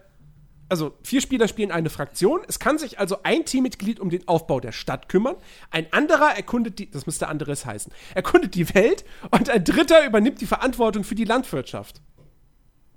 also, 0.71 0.97
vier 1.03 1.19
Spieler 1.19 1.49
spielen 1.49 1.69
eine 1.69 1.89
Fraktion. 1.89 2.39
Es 2.47 2.57
kann 2.57 2.77
sich 2.77 2.97
also 2.97 3.23
ein 3.23 3.43
Teammitglied 3.43 3.99
um 3.99 4.09
den 4.09 4.25
Aufbau 4.29 4.61
der 4.61 4.71
Stadt 4.71 5.09
kümmern. 5.09 5.35
Ein 5.69 5.91
anderer 5.91 6.33
erkundet 6.33 6.79
die, 6.79 6.89
das 6.89 7.05
müsste 7.05 7.27
anderes 7.27 7.65
heißen, 7.65 7.91
erkundet 8.15 8.55
die 8.55 8.73
Welt 8.73 9.03
und 9.31 9.49
ein 9.49 9.65
dritter 9.65 10.05
übernimmt 10.05 10.39
die 10.39 10.45
Verantwortung 10.45 11.03
für 11.03 11.13
die 11.13 11.25
Landwirtschaft. 11.25 12.01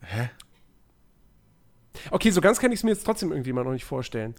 Hä? 0.03 0.31
Okay, 2.13 2.31
so 2.31 2.41
ganz 2.41 2.61
kann 2.61 2.71
ich 2.71 2.79
es 2.79 2.85
mir 2.85 2.91
jetzt 2.93 3.05
trotzdem 3.05 3.33
irgendwie 3.33 3.53
mal 3.53 3.65
noch 3.65 3.73
nicht 3.73 3.85
vorstellen. 3.85 4.37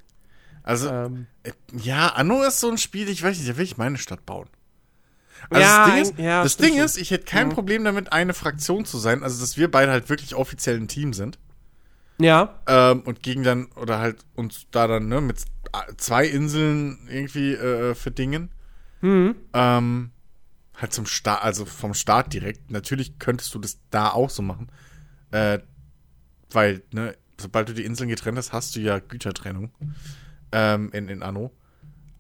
Also, 0.64 0.88
Ähm, 0.90 1.28
äh, 1.44 1.52
ja, 1.74 2.08
Anno 2.08 2.42
ist 2.42 2.62
so 2.62 2.70
ein 2.70 2.78
Spiel, 2.78 3.10
ich 3.10 3.22
weiß 3.22 3.38
nicht, 3.38 3.50
da 3.50 3.58
will 3.58 3.66
ich 3.66 3.76
meine 3.76 3.98
Stadt 3.98 4.26
bauen. 4.26 4.48
Also 5.50 5.62
Ja, 5.62 5.86
das 5.86 5.94
Ding 5.94 6.02
ist, 6.04 6.20
ja, 6.20 6.42
das 6.44 6.56
Ding 6.56 6.78
ist, 6.82 6.98
ich 6.98 7.12
hätte 7.12 7.26
kein 7.26 7.50
Problem 7.50 7.84
damit, 7.84 8.14
eine 8.14 8.34
Fraktion 8.34 8.86
zu 8.86 8.98
sein, 8.98 9.24
also 9.24 9.42
dass 9.42 9.58
wir 9.58 9.70
beide 9.70 9.92
halt 9.92 10.08
wirklich 10.08 10.36
offiziell 10.36 10.78
ein 10.78 10.88
Team 10.88 11.12
sind. 11.12 11.38
Ja. 12.20 12.60
ähm, 12.68 13.02
und 13.02 13.22
gegen 13.24 13.44
dann, 13.44 13.66
oder 13.76 14.00
halt 14.00 14.26
uns 14.36 14.68
da 14.72 14.88
dann, 14.88 15.08
ne, 15.08 15.22
mit 15.22 15.44
zwei 15.98 16.26
Inseln 16.26 17.08
irgendwie 17.10 17.54
äh, 17.54 17.96
verdingen. 17.96 18.50
Mhm. 19.02 19.36
Ähm, 19.54 20.12
halt 20.76 20.94
zum 20.94 21.06
Start, 21.06 21.44
also 21.44 21.66
vom 21.66 21.94
Start 21.94 22.34
direkt. 22.34 22.72
Natürlich 22.72 23.20
könntest 23.20 23.54
du 23.54 23.60
das 23.60 23.80
da 23.90 24.10
auch 24.10 24.30
so 24.30 24.42
machen. 24.42 24.70
Äh, 25.32 25.60
weil, 26.52 26.84
ne, 26.92 27.16
sobald 27.40 27.70
du 27.70 27.74
die 27.74 27.86
Inseln 27.86 28.10
getrennt 28.10 28.38
hast, 28.38 28.54
hast 28.54 28.76
du 28.76 28.80
ja 28.80 29.00
Gütertrennung. 29.00 29.72
Ähm, 30.52 30.92
in, 30.94 31.10
in 31.10 31.24
Anno. 31.24 31.52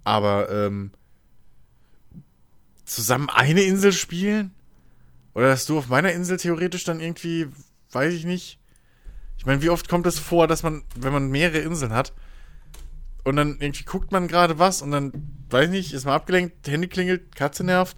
Aber, 0.03 0.49
ähm, 0.49 0.91
zusammen 2.85 3.29
eine 3.29 3.61
Insel 3.61 3.91
spielen? 3.93 4.51
Oder 5.33 5.47
dass 5.49 5.65
du 5.65 5.77
auf 5.77 5.87
meiner 5.87 6.13
Insel 6.13 6.37
theoretisch 6.37 6.85
dann 6.85 6.99
irgendwie, 6.99 7.47
weiß 7.91 8.13
ich 8.13 8.25
nicht. 8.25 8.59
Ich 9.37 9.45
meine, 9.45 9.61
wie 9.61 9.69
oft 9.69 9.87
kommt 9.89 10.05
es 10.07 10.17
vor, 10.19 10.47
dass 10.47 10.63
man, 10.63 10.83
wenn 10.95 11.13
man 11.13 11.29
mehrere 11.29 11.59
Inseln 11.59 11.93
hat, 11.93 12.13
und 13.23 13.35
dann 13.37 13.57
irgendwie 13.59 13.83
guckt 13.83 14.11
man 14.11 14.27
gerade 14.27 14.59
was 14.59 14.83
und 14.83 14.91
dann, 14.91 15.11
weiß 15.49 15.65
ich 15.65 15.71
nicht, 15.71 15.93
ist 15.93 16.05
man 16.05 16.13
abgelenkt, 16.13 16.67
Handy 16.67 16.87
klingelt, 16.87 17.35
Katze 17.35 17.63
nervt 17.63 17.97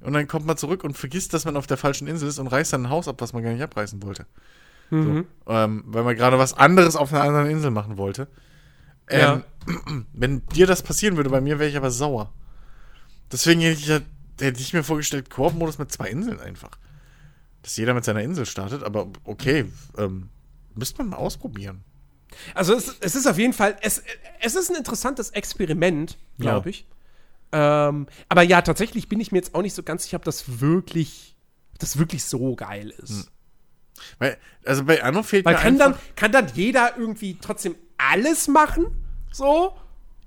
und 0.00 0.12
dann 0.12 0.28
kommt 0.28 0.46
man 0.46 0.56
zurück 0.56 0.84
und 0.84 0.96
vergisst, 0.96 1.34
dass 1.34 1.44
man 1.44 1.56
auf 1.56 1.66
der 1.66 1.76
falschen 1.76 2.06
Insel 2.06 2.28
ist 2.28 2.38
und 2.38 2.46
reißt 2.46 2.72
dann 2.72 2.86
ein 2.86 2.90
Haus 2.90 3.08
ab, 3.08 3.16
was 3.18 3.32
man 3.32 3.42
gar 3.42 3.52
nicht 3.52 3.62
abreißen 3.62 4.00
wollte. 4.02 4.26
Mhm. 4.90 5.26
So, 5.44 5.52
ähm, 5.52 5.82
weil 5.86 6.04
man 6.04 6.14
gerade 6.14 6.38
was 6.38 6.54
anderes 6.54 6.94
auf 6.94 7.12
einer 7.12 7.24
anderen 7.24 7.50
Insel 7.50 7.72
machen 7.72 7.96
wollte. 7.96 8.28
Ähm, 9.08 9.42
Wenn 10.12 10.46
dir 10.46 10.68
das 10.68 10.82
passieren 10.82 11.16
würde, 11.16 11.30
bei 11.30 11.40
mir 11.40 11.58
wäre 11.58 11.68
ich 11.68 11.76
aber 11.76 11.90
sauer. 11.90 12.32
Deswegen 13.32 13.60
hätte 13.60 13.80
ich, 13.80 13.88
ja- 13.88 14.00
hätte 14.40 14.60
ich 14.60 14.72
mir 14.72 14.84
vorgestellt, 14.84 15.30
Koop-Modus 15.30 15.78
mit 15.78 15.90
zwei 15.90 16.08
Inseln 16.08 16.38
einfach. 16.38 16.70
Dass 17.62 17.76
jeder 17.76 17.92
mit 17.94 18.04
seiner 18.04 18.22
Insel 18.22 18.46
startet, 18.46 18.84
aber 18.84 19.08
okay, 19.24 19.66
ähm, 19.98 20.28
müsste 20.80 20.98
man 20.98 21.10
mal 21.10 21.16
ausprobieren. 21.18 21.84
Also 22.54 22.74
es, 22.74 22.96
es 23.00 23.14
ist 23.14 23.26
auf 23.26 23.38
jeden 23.38 23.52
Fall, 23.52 23.76
es, 23.82 24.02
es 24.40 24.54
ist 24.56 24.70
ein 24.70 24.76
interessantes 24.76 25.30
Experiment, 25.30 26.18
glaube 26.38 26.70
Ja. 26.70 26.70
ich. 26.70 26.86
Ähm, 27.52 28.06
aber 28.28 28.42
ja, 28.42 28.62
tatsächlich 28.62 29.08
bin 29.08 29.20
ich 29.20 29.32
mir 29.32 29.38
jetzt 29.38 29.54
auch 29.54 29.62
nicht 29.62 29.74
so 29.74 29.82
ganz 29.82 30.04
sicher, 30.04 30.16
ob 30.16 30.24
das 30.24 30.60
wirklich, 30.60 31.36
ob 31.72 31.80
das 31.80 31.98
wirklich 31.98 32.24
so 32.24 32.54
geil 32.54 32.90
ist. 33.02 33.10
Hm. 33.10 33.26
Weil, 34.18 34.38
also 34.64 34.84
bei 34.84 35.02
Anno 35.02 35.22
fehlt 35.22 35.44
Weil 35.44 35.54
mir 35.54 35.60
kann 35.60 35.78
dann, 35.78 35.94
kann 36.16 36.32
dann 36.32 36.50
jeder 36.54 36.96
irgendwie 36.96 37.36
trotzdem 37.40 37.74
alles 37.98 38.48
machen? 38.48 38.86
So? 39.32 39.76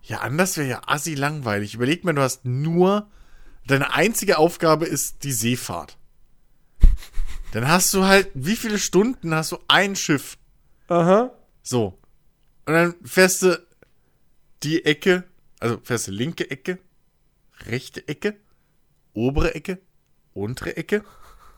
Ja, 0.03 0.19
anders 0.19 0.57
wäre 0.57 0.67
ja 0.67 0.81
assi 0.85 1.15
langweilig. 1.15 1.73
Überleg 1.75 2.03
mal, 2.03 2.13
du 2.13 2.21
hast 2.21 2.45
nur. 2.45 3.09
Deine 3.65 3.93
einzige 3.93 4.37
Aufgabe 4.37 4.85
ist 4.85 5.23
die 5.23 5.31
Seefahrt. 5.31 5.97
Dann 7.53 7.67
hast 7.67 7.93
du 7.93 8.03
halt, 8.03 8.29
wie 8.33 8.57
viele 8.57 8.77
Stunden 8.77 9.33
hast 9.33 9.53
du 9.53 9.59
ein 9.69 9.95
Schiff? 9.95 10.37
Aha. 10.87 11.31
So. 11.61 11.99
Und 12.65 12.73
dann 12.73 12.95
fährst 13.03 13.41
du 13.41 13.61
die 14.63 14.85
Ecke, 14.85 15.23
also 15.59 15.79
fährst 15.83 16.07
du 16.07 16.11
linke 16.11 16.49
Ecke, 16.49 16.79
rechte 17.65 18.07
Ecke, 18.07 18.35
obere 19.13 19.55
Ecke, 19.55 19.79
untere 20.33 20.77
Ecke, 20.77 21.03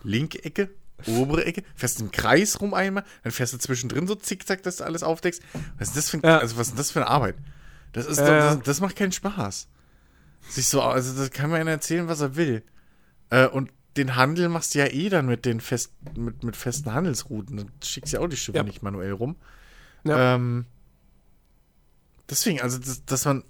linke 0.04 0.44
Ecke, 0.44 0.70
obere 1.08 1.46
Ecke, 1.46 1.64
fährst 1.76 2.00
im 2.02 2.12
Kreis 2.12 2.62
rum 2.62 2.74
einmal, 2.74 3.04
dann 3.24 3.32
fährst 3.32 3.54
du 3.54 3.58
zwischendrin 3.58 4.08
so 4.08 4.16
zickzack, 4.16 4.64
dass 4.64 4.78
du 4.78 4.84
alles 4.84 5.04
aufdeckst. 5.04 5.42
Was 5.78 5.90
ist 5.90 5.98
das 5.98 6.10
für, 6.10 6.18
ein, 6.18 6.22
Ja. 6.24 6.40
also 6.40 6.58
was 6.58 6.70
ist 6.70 6.80
das 6.80 6.92
für 6.92 7.00
eine 7.00 7.10
Arbeit? 7.10 7.36
Das 7.94 8.06
ist 8.06 8.18
ja. 8.18 8.56
das, 8.56 8.62
das 8.64 8.82
macht 8.82 8.96
keinen 8.96 9.12
Spaß. 9.12 9.68
Sich 10.50 10.68
so, 10.68 10.82
also 10.82 11.16
das 11.18 11.32
kann 11.32 11.54
einer 11.54 11.72
erzählen, 11.72 12.08
was 12.08 12.22
er 12.22 12.36
will. 12.36 12.64
Äh, 13.30 13.48
und 13.48 13.72
den 13.98 14.16
Handel 14.16 14.50
machst 14.50 14.76
du 14.76 14.80
ja 14.80 14.88
eh 14.88 15.10
dann 15.10 15.26
mit 15.26 15.46
den 15.46 15.62
fest, 15.62 15.94
mit, 16.18 16.44
mit 16.44 16.56
festen 16.56 16.94
Handelsrouten. 16.94 17.58
Dann 17.58 17.72
schickst 17.84 18.14
du 18.14 18.18
ja 18.18 18.24
auch 18.24 18.28
die 18.28 18.38
Schiffe 18.38 18.58
Ja. 18.58 18.64
nicht 18.64 18.84
manuell 18.84 19.12
rum. 19.14 19.36
Ja. 20.04 20.36
Ähm, 20.36 20.66
deswegen, 22.30 22.62
also, 22.62 22.78
dass, 22.80 23.06
dass 23.06 23.26
man. 23.26 23.44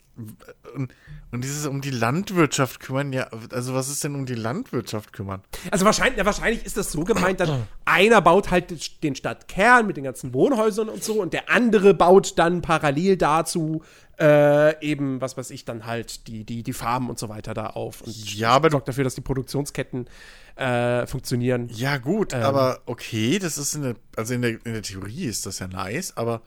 Und, 0.76 0.94
und 1.32 1.44
dieses 1.44 1.66
um 1.66 1.82
die 1.82 1.92
Landwirtschaft 1.92 2.80
kümmern, 2.80 3.12
ja, 3.12 3.28
also 3.52 3.74
was 3.74 3.90
ist 3.90 4.04
denn 4.04 4.16
um 4.16 4.26
die 4.26 4.36
Landwirtschaft 4.36 5.12
kümmern? 5.12 5.42
Also 5.72 5.86
wahrscheinlich, 5.86 6.18
ja, 6.18 6.26
wahrscheinlich 6.26 6.66
ist 6.66 6.78
das 6.78 6.92
so 6.92 7.04
gemeint, 7.04 7.40
dass 7.42 7.50
einer 7.84 8.22
baut 8.22 8.50
halt 8.52 9.04
den 9.04 9.16
Stadtkern 9.16 9.88
mit 9.88 9.98
den 9.98 10.06
ganzen 10.06 10.34
Wohnhäusern 10.34 10.90
und 10.90 11.04
so 11.04 11.22
und 11.22 11.34
der 11.34 11.50
andere 11.50 11.94
baut 11.94 12.38
dann 12.40 12.62
parallel 12.62 13.18
dazu 13.18 13.84
äh, 14.20 14.82
eben, 14.86 15.20
was 15.20 15.36
weiß 15.36 15.50
ich, 15.52 15.66
dann 15.66 15.86
halt 15.86 16.28
die, 16.28 16.46
die, 16.46 16.64
die 16.64 16.74
Farmen 16.74 17.10
und 17.10 17.20
so 17.20 17.28
weiter 17.28 17.54
da 17.54 17.68
auf 17.68 18.02
und 18.02 18.34
Ja, 18.34 18.52
aber 18.52 18.70
sorgt 18.70 18.88
dafür, 18.88 19.04
dass 19.04 19.16
die 19.16 19.22
Produktionsketten 19.22 20.08
äh, 20.56 21.06
funktionieren. 21.06 21.70
ja 21.74 21.98
gut, 21.98 22.34
Ähm. 22.34 22.44
aber 22.44 22.80
okay, 22.86 23.40
das 23.40 23.58
ist 23.58 23.76
in 23.76 23.82
der, 23.82 23.96
also 24.16 24.34
in 24.34 24.42
der, 24.42 24.52
in 24.52 24.74
der 24.74 24.82
Theorie 24.82 25.26
ist 25.26 25.46
das 25.46 25.60
ja 25.60 25.68
nice, 25.68 26.16
aber 26.16 26.42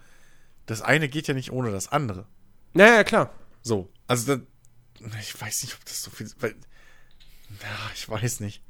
das 0.64 0.80
eine 0.80 1.08
geht 1.08 1.28
ja 1.28 1.34
nicht 1.34 1.52
ohne 1.52 1.70
das 1.70 1.92
andere. 1.92 2.24
Naja, 2.74 3.04
klar. 3.04 3.30
So, 3.62 3.88
also 4.06 4.36
da, 4.36 4.42
ich 5.20 5.40
weiß 5.40 5.62
nicht, 5.62 5.74
ob 5.74 5.84
das 5.84 6.02
so 6.02 6.10
viel, 6.10 6.28
weil, 6.40 6.54
ja, 7.60 7.90
ich 7.94 8.08
weiß 8.08 8.40
nicht. 8.40 8.62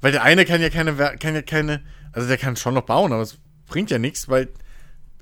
Weil 0.00 0.12
der 0.12 0.22
eine 0.22 0.44
kann 0.44 0.60
ja 0.60 0.70
keine, 0.70 0.98
Wer- 0.98 1.16
kann 1.16 1.34
ja 1.34 1.42
keine, 1.42 1.84
also 2.12 2.28
der 2.28 2.38
kann 2.38 2.56
schon 2.56 2.74
noch 2.74 2.82
bauen, 2.84 3.12
aber 3.12 3.22
es 3.22 3.38
bringt 3.66 3.90
ja 3.90 3.98
nichts, 3.98 4.28
weil 4.28 4.48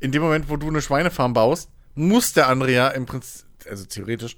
in 0.01 0.13
dem 0.13 0.23
Moment, 0.23 0.49
wo 0.49 0.57
du 0.57 0.69
eine 0.69 0.83
Schweinefarm 0.83 1.33
baust, 1.33 1.71
muss 1.95 2.33
der 2.33 2.49
andere 2.49 2.73
ja 2.73 2.89
im 2.89 3.07
Prinzip, 3.07 3.47
also 3.69 3.85
theoretisch 3.85 4.37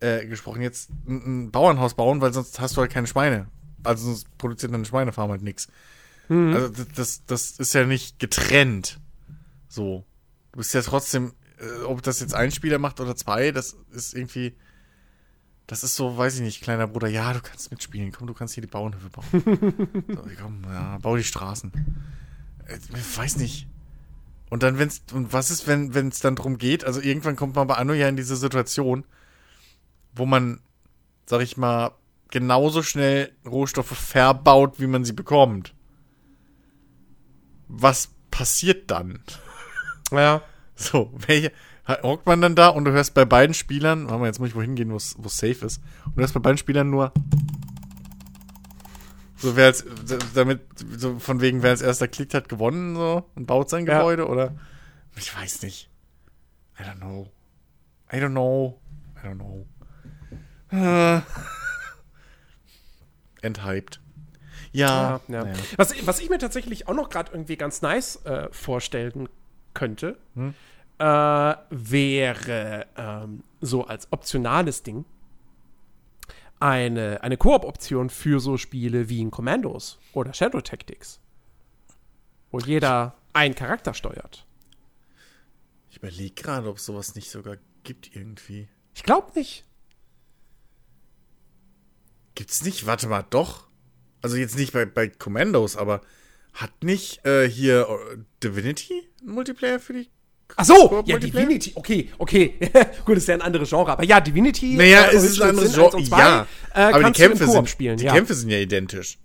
äh, 0.00 0.26
gesprochen 0.26 0.62
jetzt 0.62 0.90
ein, 1.06 1.46
ein 1.46 1.50
Bauernhaus 1.50 1.94
bauen, 1.94 2.20
weil 2.20 2.32
sonst 2.32 2.60
hast 2.60 2.76
du 2.76 2.80
halt 2.80 2.92
keine 2.92 3.06
Schweine. 3.06 3.46
Also 3.84 4.06
sonst 4.06 4.38
produziert 4.38 4.72
eine 4.72 4.84
Schweinefarm 4.84 5.30
halt 5.30 5.42
nichts. 5.42 5.68
Also 6.54 6.84
das, 6.94 7.26
das, 7.26 7.50
ist 7.58 7.74
ja 7.74 7.84
nicht 7.84 8.18
getrennt. 8.18 8.98
So. 9.68 10.04
Du 10.52 10.58
bist 10.58 10.72
ja 10.72 10.80
trotzdem, 10.82 11.32
ob 11.86 12.02
das 12.02 12.20
jetzt 12.20 12.34
ein 12.34 12.50
Spieler 12.50 12.78
macht 12.78 13.00
oder 13.00 13.16
zwei, 13.16 13.52
das 13.52 13.76
ist 13.92 14.14
irgendwie. 14.14 14.54
Das 15.68 15.84
ist 15.84 15.94
so, 15.94 16.16
weiß 16.18 16.34
ich 16.34 16.40
nicht, 16.40 16.62
kleiner 16.62 16.88
Bruder, 16.88 17.08
ja, 17.08 17.32
du 17.32 17.40
kannst 17.40 17.70
mitspielen, 17.70 18.10
komm, 18.12 18.26
du 18.26 18.34
kannst 18.34 18.54
hier 18.54 18.62
die 18.62 18.66
Bauernhöfe 18.68 19.08
bauen. 19.10 20.04
so, 20.08 20.24
komm, 20.40 20.64
ja, 20.64 20.98
bau 20.98 21.16
die 21.16 21.24
Straßen. 21.24 21.72
Äh, 22.66 22.78
Ich 22.94 23.18
weiß 23.18 23.36
nicht. 23.36 23.68
Und 24.50 24.62
dann, 24.64 24.78
wenn's, 24.78 25.02
und 25.12 25.32
was 25.32 25.50
ist, 25.50 25.66
wenn 25.66 25.90
es 26.08 26.20
dann 26.20 26.36
drum 26.36 26.58
geht, 26.58 26.84
also 26.84 27.00
irgendwann 27.00 27.36
kommt 27.36 27.54
man 27.54 27.68
bei 27.68 27.76
Anno 27.76 27.94
ja 27.94 28.08
in 28.08 28.16
diese 28.16 28.36
Situation, 28.36 29.04
wo 30.14 30.26
man, 30.26 30.60
sag 31.24 31.40
ich 31.40 31.56
mal, 31.56 31.92
genauso 32.30 32.82
schnell 32.82 33.32
Rohstoffe 33.46 33.96
verbaut, 33.96 34.78
wie 34.78 34.88
man 34.88 35.04
sie 35.04 35.12
bekommt. 35.14 35.74
Was 37.68 38.10
passiert 38.30 38.90
dann? 38.90 39.20
Ja. 40.10 40.42
So, 40.74 41.12
welche, 41.26 41.52
hockt 41.86 42.26
man 42.26 42.40
dann 42.40 42.54
da 42.54 42.68
und 42.68 42.84
du 42.84 42.92
hörst 42.92 43.14
bei 43.14 43.24
beiden 43.24 43.54
Spielern, 43.54 44.08
warte 44.08 44.20
mal, 44.20 44.26
jetzt 44.26 44.38
muss 44.38 44.48
ich 44.48 44.54
wohin 44.54 44.74
gehen, 44.74 44.90
wo 44.90 44.96
es 44.96 45.16
safe 45.24 45.66
ist, 45.66 45.80
und 46.06 46.16
du 46.16 46.20
hörst 46.20 46.34
bei 46.34 46.40
beiden 46.40 46.58
Spielern 46.58 46.90
nur 46.90 47.12
So, 49.36 49.56
wer 49.56 49.66
als, 49.66 49.84
damit, 50.34 50.60
so 50.96 51.18
von 51.18 51.40
wegen, 51.40 51.62
wer 51.62 51.70
als 51.70 51.82
erster 51.82 52.08
klickt, 52.08 52.34
hat 52.34 52.48
gewonnen, 52.48 52.94
so, 52.96 53.28
und 53.34 53.46
baut 53.46 53.68
sein 53.68 53.86
Ja. 53.86 53.98
Gebäude, 53.98 54.28
oder? 54.28 54.54
Ich 55.16 55.36
weiß 55.36 55.62
nicht. 55.62 55.90
I 56.78 56.84
don't 56.84 56.96
know. 56.96 57.28
I 58.12 58.16
don't 58.16 58.30
know. 58.30 58.80
I 59.16 59.26
don't 59.26 59.34
know. 59.34 59.66
Äh. 60.70 61.20
Enthyped. 63.42 64.00
Ja. 64.72 65.20
Ja, 65.28 65.46
ja. 65.46 65.52
Was, 65.76 65.94
was 66.06 66.20
ich 66.20 66.30
mir 66.30 66.38
tatsächlich 66.38 66.88
auch 66.88 66.94
noch 66.94 67.10
gerade 67.10 67.32
irgendwie 67.32 67.56
ganz 67.56 67.82
nice 67.82 68.24
äh, 68.24 68.48
vorstellen 68.52 69.28
könnte, 69.74 70.16
Hm? 70.34 70.54
äh, 70.98 71.04
wäre 71.70 72.86
ähm, 72.96 73.42
so 73.60 73.84
als 73.86 74.08
optionales 74.12 74.82
Ding 74.82 75.04
eine, 76.60 77.22
eine 77.22 77.36
Koop-Option 77.36 78.08
für 78.10 78.38
so 78.40 78.56
Spiele 78.56 79.08
wie 79.08 79.20
in 79.20 79.30
Commandos 79.30 79.98
oder 80.12 80.32
Shadow 80.32 80.60
Tactics, 80.60 81.20
wo 82.50 82.60
jeder 82.60 83.16
einen 83.32 83.54
Charakter 83.54 83.94
steuert. 83.94 84.46
Ich 85.90 85.96
überlege 85.98 86.34
gerade, 86.40 86.68
ob 86.68 86.76
es 86.76 86.86
sowas 86.86 87.14
nicht 87.14 87.30
sogar 87.30 87.56
gibt 87.82 88.14
irgendwie. 88.14 88.68
Ich 88.94 89.02
glaube 89.02 89.32
nicht. 89.34 89.64
Gibt's 92.34 92.62
nicht? 92.64 92.86
Warte 92.86 93.08
mal, 93.08 93.24
doch. 93.28 93.66
Also 94.22 94.36
jetzt 94.36 94.56
nicht 94.56 94.72
bei, 94.72 94.86
bei 94.86 95.08
Commandos, 95.08 95.76
aber 95.76 96.00
hat 96.52 96.70
nicht 96.82 97.24
äh, 97.24 97.48
hier 97.48 97.86
äh, 97.88 98.18
Divinity 98.42 99.02
einen 99.22 99.34
Multiplayer 99.34 99.80
für 99.80 99.94
die? 99.94 100.08
Ach 100.56 100.64
so, 100.64 101.02
ja? 101.06 101.18
Divinity, 101.18 101.72
okay, 101.74 102.10
okay. 102.18 102.54
Gut, 103.04 103.16
ist 103.16 103.28
ja 103.28 103.34
ein 103.34 103.42
anderes 103.42 103.70
Genre, 103.70 103.92
aber 103.92 104.04
ja, 104.04 104.20
Divinity. 104.20 104.74
Naja, 104.74 105.06
äh, 105.06 105.16
es 105.16 105.24
ist 105.24 105.40
ein 105.40 105.50
anderes 105.50 105.74
Genre. 105.74 106.00
Ja, 106.02 106.46
äh, 106.74 106.80
aber 106.80 107.04
die 107.04 107.12
Kämpfe 107.12 107.46
sind 107.46 107.68
spielen, 107.68 107.96
die 107.96 108.04
ja. 108.04 108.12
Kämpfe 108.12 108.34
sind 108.34 108.50
ja 108.50 108.58
identisch. 108.58 109.18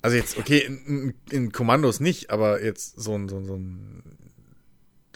Also 0.00 0.16
jetzt 0.16 0.36
okay, 0.38 0.58
in, 0.58 0.84
in, 0.86 1.14
in 1.30 1.52
Kommandos 1.52 2.00
nicht, 2.00 2.30
aber 2.30 2.62
jetzt 2.62 3.00
so 3.00 3.16
ein 3.16 3.28
so 3.28 3.36
ein, 3.36 3.46
so 3.46 3.54
ein 3.54 4.02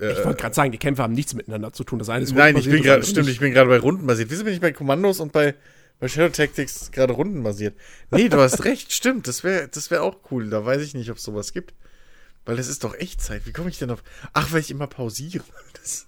äh, 0.01 0.13
Ich 0.13 0.25
wollte 0.25 0.41
gerade 0.41 0.55
sagen, 0.55 0.71
die 0.71 0.79
Kämpfe 0.79 1.03
haben 1.03 1.15
nichts 1.15 1.35
miteinander 1.35 1.73
zu 1.73 1.83
tun. 1.83 1.99
Das 1.99 2.09
eine 2.09 2.25
ist 2.25 2.35
Nein, 2.35 2.57
ich 2.57 2.67
bin 2.67 2.83
gerade, 2.83 2.95
andere 2.95 3.11
stimmt, 3.11 3.29
ich 3.29 3.41
bin 3.41 3.53
gerade 3.53 3.69
bei 3.69 3.79
rundenbasiert. 3.79 4.31
Wieso 4.31 4.45
bin 4.45 4.53
ich 4.53 4.61
bei 4.61 4.73
Kommandos 4.73 5.21
und 5.21 5.33
bei, 5.33 5.55
bei 5.99 6.09
Shadow 6.09 6.29
Tactics 6.29 6.91
gerade 6.91 7.13
rundenbasiert? 7.15 7.77
Nee, 8.11 8.29
du 8.29 8.39
hast 8.39 8.65
recht, 8.65 8.93
stimmt. 8.93 9.29
Das 9.29 9.45
wäre 9.45 9.69
das 9.69 9.91
wär 9.91 10.03
auch 10.03 10.19
cool. 10.31 10.51
Da 10.51 10.65
weiß 10.65 10.83
ich 10.83 10.95
nicht, 10.95 11.11
ob 11.11 11.17
es 11.17 11.23
sowas 11.23 11.53
gibt. 11.53 11.75
Weil 12.45 12.57
das 12.57 12.69
ist 12.69 12.85
doch 12.85 12.95
Echtzeit. 12.95 13.45
Wie 13.45 13.53
komme 13.53 13.71
ich 13.71 13.79
denn 13.79 13.91
auf. 13.91 14.05
Ach, 14.33 14.53
weil 14.53 14.61
ich 14.61 14.71
immer 14.71 14.87
pausiere. 14.87 15.45
Das 15.75 16.07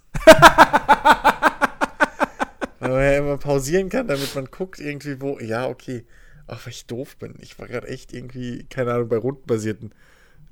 weil 2.79 2.89
man 2.91 3.01
ja 3.01 3.17
immer 3.17 3.37
pausieren 3.37 3.89
kann, 3.89 4.07
damit 4.07 4.33
man 4.35 4.45
guckt 4.45 4.79
irgendwie, 4.79 5.19
wo. 5.21 5.37
Ja, 5.39 5.67
okay. 5.67 6.05
Ach, 6.47 6.65
weil 6.65 6.71
ich 6.73 6.85
doof 6.85 7.17
bin. 7.17 7.35
Ich 7.39 7.59
war 7.59 7.67
gerade 7.67 7.87
echt 7.87 8.13
irgendwie, 8.13 8.65
keine 8.69 8.93
Ahnung, 8.93 9.09
bei 9.09 9.17
rundenbasierten. 9.17 9.93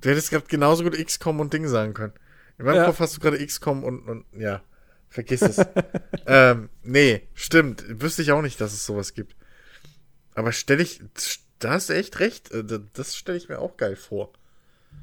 Du 0.01 0.09
hättest 0.09 0.29
gerade 0.29 0.45
genauso 0.47 0.83
gut 0.83 0.93
XCOM 0.93 1.39
und 1.39 1.53
Ding 1.53 1.67
sagen 1.67 1.93
können. 1.93 2.13
In 2.59 2.65
meinem 2.65 2.75
Ja. 2.77 2.85
Kopf 2.85 2.99
hast 2.99 3.15
du 3.15 3.21
gerade 3.21 3.43
XCOM 3.43 3.83
und, 3.83 4.07
und 4.07 4.25
ja, 4.37 4.61
vergiss 5.09 5.41
es. 5.41 5.57
ähm, 6.27 6.69
nee, 6.83 7.27
stimmt. 7.33 7.83
Wüsste 8.01 8.21
ich 8.21 8.31
auch 8.31 8.41
nicht, 8.41 8.59
dass 8.61 8.73
es 8.73 8.85
sowas 8.85 9.13
gibt. 9.13 9.35
Aber 10.35 10.51
stelle 10.51 10.83
ich, 10.83 11.01
da 11.59 11.71
hast 11.71 11.89
du 11.89 11.93
echt 11.93 12.19
recht. 12.19 12.51
Äh, 12.51 12.63
da- 12.63 12.79
Das 12.93 13.15
stelle 13.15 13.37
ich 13.37 13.49
mir 13.49 13.59
auch 13.59 13.77
geil 13.77 13.95
vor. 13.95 14.33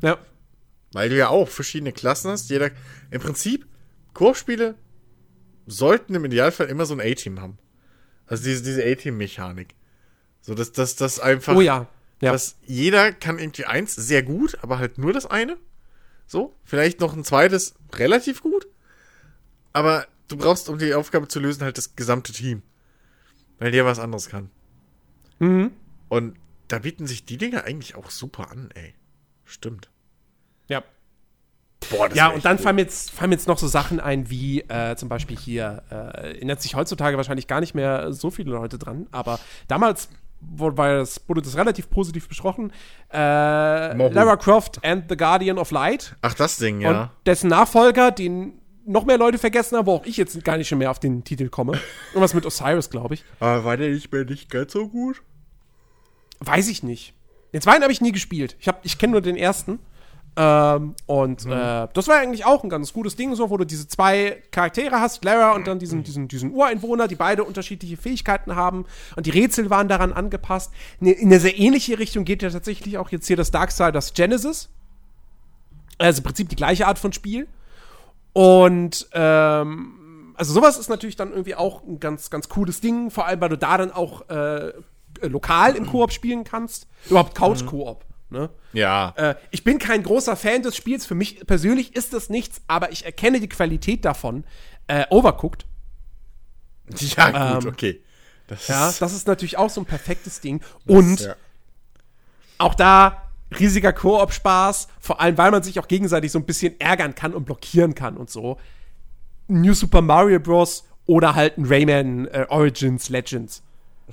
Ja. 0.03 0.19
Weil 0.93 1.09
du 1.09 1.17
ja 1.17 1.29
auch 1.29 1.49
verschiedene 1.49 1.93
Klassen 1.93 2.31
hast. 2.31 2.51
Jeder, 2.51 2.71
im 3.11 3.21
Prinzip, 3.21 3.67
Koop-Spiele 4.13 4.77
sollten 5.67 6.15
im 6.15 6.25
Idealfall 6.25 6.69
immer 6.69 6.87
so 6.87 6.95
ein 6.95 7.01
A-Team 7.01 7.41
haben. 7.41 7.59
Also 8.27 8.45
diese, 8.45 8.63
diese 8.63 8.85
A-Team-Mechanik. 8.85 9.75
So, 10.41 10.55
dass 10.55 10.73
das, 10.73 10.95
das 10.97 11.19
einfach, 11.21 11.57
Oh 11.57 11.61
ja. 11.61 11.89
Ja. 12.21 12.33
dass 12.33 12.57
jeder 12.65 13.13
kann 13.13 13.39
irgendwie 13.39 13.65
eins 13.65 13.95
sehr 13.95 14.23
gut, 14.23 14.57
aber 14.63 14.79
halt 14.79 14.99
nur 14.99 15.13
das 15.13 15.27
eine. 15.27 15.57
So, 16.27 16.55
vielleicht 16.65 17.01
noch 17.01 17.15
ein 17.15 17.25
zweites 17.25 17.75
relativ 17.95 18.41
gut. 18.43 18.67
Aber 19.75 20.07
du 20.29 20.39
brauchst, 20.39 20.71
um 20.71 20.79
die 20.79 20.95
Aufgabe 20.95 21.29
zu 21.29 21.41
lösen, 21.41 21.63
halt 21.63 21.77
das 21.77 21.95
gesamte 21.97 22.33
Team. 22.33 22.63
Weil 23.59 23.71
der 23.71 23.85
was 23.85 23.99
anderes 23.99 24.29
kann. 24.31 24.51
Mhm. 25.39 25.73
Und 26.09 26.37
da 26.69 26.79
bieten 26.79 27.07
sich 27.07 27.25
die 27.27 27.37
Dinger 27.37 27.65
eigentlich 27.65 27.95
auch 27.95 28.11
super 28.11 28.51
an, 28.51 28.71
ey. 28.75 28.95
Stimmt. 29.45 29.91
ja. 30.69 30.83
Boah, 31.91 32.09
das 32.09 32.17
Ja, 32.17 32.29
und 32.29 32.47
dann 32.47 32.57
cool. 32.57 32.63
fallen 32.63 32.77
mir 32.77 32.83
jetzt, 32.83 33.11
fallen 33.11 33.33
jetzt 33.33 33.47
noch 33.47 33.59
so 33.59 33.67
Sachen 33.69 34.01
ein, 34.01 34.31
wie 34.31 34.61
äh, 34.63 34.97
zum 34.97 35.11
Beispiel 35.11 35.37
hier, 35.37 35.83
äh, 35.91 35.95
erinnert 35.95 36.63
sich 36.63 36.75
heutzutage 36.77 37.19
wahrscheinlich 37.19 37.47
gar 37.47 37.61
nicht 37.61 37.75
mehr 37.75 38.11
so 38.15 38.31
viele 38.31 38.53
Leute 38.53 38.79
dran, 38.79 39.07
aber 39.11 39.39
damals 39.69 40.09
wurde, 40.41 40.77
das, 40.77 41.21
wurde 41.29 41.43
das 41.43 41.57
relativ 41.59 41.91
positiv 41.91 42.27
besprochen. 42.27 42.73
Äh. 43.13 43.17
Lara 43.19 44.37
Croft 44.37 44.83
and 44.83 45.05
the 45.11 45.17
Guardian 45.17 45.59
of 45.59 45.71
Light. 45.73 46.17
Ach, 46.23 46.33
das 46.33 46.57
Ding, 46.57 46.77
Und 46.77 46.83
ja. 46.83 47.11
dessen 47.27 47.49
Nachfolger, 47.51 48.11
den 48.11 48.59
noch 48.87 49.05
mehr 49.05 49.19
Leute 49.19 49.39
vergessen 49.39 49.77
haben, 49.77 49.87
wo 49.87 49.95
auch 49.95 50.05
ich 50.07 50.17
jetzt 50.17 50.43
gar 50.45 50.57
nicht 50.57 50.71
mehr 50.75 50.91
auf 50.91 50.99
den 50.99 51.25
Titel 51.25 51.49
komme. 51.49 51.79
Irgendwas 52.13 52.35
mit 52.35 52.45
Osiris, 52.47 52.91
glaube 52.91 53.15
ich. 53.15 53.25
Aber 53.41 53.65
war 53.65 53.77
der 53.77 53.91
nicht 53.91 54.13
mehr 54.13 54.25
nicht 54.25 54.51
ganz 54.51 54.73
so 54.73 54.89
gut? 54.89 55.23
Weiß 56.41 56.69
ich 56.69 56.83
nicht. 56.83 57.15
Den 57.53 57.61
zweiten 57.61 57.83
habe 57.83 57.93
ich 57.93 58.01
nie 58.01 58.13
gespielt. 58.13 58.57
Ich, 58.61 58.69
hab- 58.69 58.85
ich 58.85 58.99
kenne 58.99 59.13
nur 59.13 59.21
den 59.21 59.37
ersten. 59.37 59.79
Ähm, 60.37 60.97
und 61.07 61.47
äh, 61.47 61.87
das 61.95 62.09
war 62.09 62.17
eigentlich 62.19 62.45
auch 62.45 62.65
ein 62.65 62.69
ganz 62.69 62.93
gutes 62.93 63.15
Ding, 63.15 63.33
so, 63.37 63.51
wo 63.51 63.57
du 63.57 63.65
diese 63.65 63.87
zwei 63.87 64.43
Charaktere 64.51 64.99
hast, 65.01 65.25
Lara 65.25 65.53
und 65.55 65.67
dann 65.69 65.79
diesen, 65.79 66.03
diesen, 66.03 66.27
diesen 66.27 66.51
Ureinwohner, 66.53 67.07
die 67.07 67.15
beide 67.15 67.45
unterschiedliche 67.45 67.97
Fähigkeiten 67.97 68.57
haben. 68.57 68.85
Und 69.15 69.27
die 69.27 69.31
Rätsel 69.31 69.71
waren 69.71 69.87
daran 69.87 70.13
angepasst. 70.13 70.73
Ne- 70.99 71.13
In 71.13 71.29
eine 71.29 71.39
sehr 71.39 71.57
ähnliche 71.57 72.01
Richtung 72.01 72.25
geht 72.25 72.43
ja 72.43 72.51
tatsächlich 72.51 72.99
auch 72.99 73.11
jetzt 73.11 73.29
hier 73.29 73.37
das 73.37 73.53
Darksiders 73.53 74.13
Genesis. 74.15 74.69
Also 75.99 76.19
im 76.19 76.25
Prinzip 76.25 76.49
die 76.49 76.57
gleiche 76.57 76.89
Art 76.89 76.99
von 76.99 77.13
Spiel. 77.13 77.47
Und 78.35 79.09
ähm, 79.13 80.35
also 80.37 80.53
sowas 80.53 80.77
ist 80.77 80.89
natürlich 80.89 81.17
dann 81.17 81.31
irgendwie 81.31 81.55
auch 81.55 81.83
ein 81.85 82.01
ganz, 82.01 82.29
ganz 82.29 82.49
cooles 82.49 82.81
Ding, 82.81 83.11
vor 83.11 83.27
allem 83.27 83.41
weil 83.41 83.49
du 83.49 83.57
da 83.57 83.79
dann 83.79 83.93
auch 83.93 84.29
äh, 84.29 84.73
lokal 85.23 85.77
im 85.77 85.87
Koop 85.87 86.13
spielen 86.13 86.45
kannst. 86.45 86.89
Überhaupt 87.09 87.35
Couch-Koop. 87.35 88.05
Ne? 88.31 88.51
Ja. 88.73 89.15
Äh, 89.17 89.37
ich 89.53 89.63
bin 89.63 89.79
kein 89.79 90.03
großer 90.03 90.35
Fan 90.35 90.63
des 90.63 90.77
Spiels. 90.77 91.07
Für 91.07 91.15
mich 91.15 91.47
persönlich 91.47 91.95
ist 91.95 92.13
das 92.13 92.29
nichts, 92.29 92.61
aber 92.67 92.91
ich 92.91 93.05
erkenne 93.05 93.39
die 93.39 93.49
Qualität 93.49 94.05
davon. 94.05 94.45
Äh, 94.89 95.07
Overcooked. 95.09 95.65
Ja, 97.17 97.55
gut, 97.55 97.65
ähm, 97.65 97.71
okay. 97.73 98.03
Das 98.47 98.69
Ja, 98.69 98.91
ist, 98.91 99.01
das 99.01 99.15
ist 99.15 99.27
natürlich 99.27 99.57
auch 99.57 99.71
so 99.71 99.81
ein 99.81 99.87
perfektes 99.87 100.41
Ding. 100.43 100.61
Und 100.87 101.21
ja. 101.21 101.35
auch 102.59 102.75
da 102.75 103.24
riesiger 103.59 103.93
Koop-Spaß, 103.93 104.89
vor 105.01 105.21
allem 105.21 105.39
weil 105.39 105.51
man 105.51 105.63
sich 105.63 105.79
auch 105.79 105.89
gegenseitig 105.89 106.33
so 106.33 106.39
ein 106.39 106.47
bisschen 106.47 106.79
ärgern 106.81 107.15
kann 107.15 107.35
und 107.35 107.45
blockieren 107.45 107.95
kann 107.95 108.17
und 108.17 108.31
so. 108.31 108.59
New 109.49 109.75
Super 109.75 110.01
Mario 110.01 110.41
Bros. 110.41 110.85
oder 111.07 111.35
halt 111.35 111.59
ein 111.59 111.67
Rayman 111.67 112.27
äh, 112.29 112.47
Origins 112.49 113.09
Legends. 113.09 113.63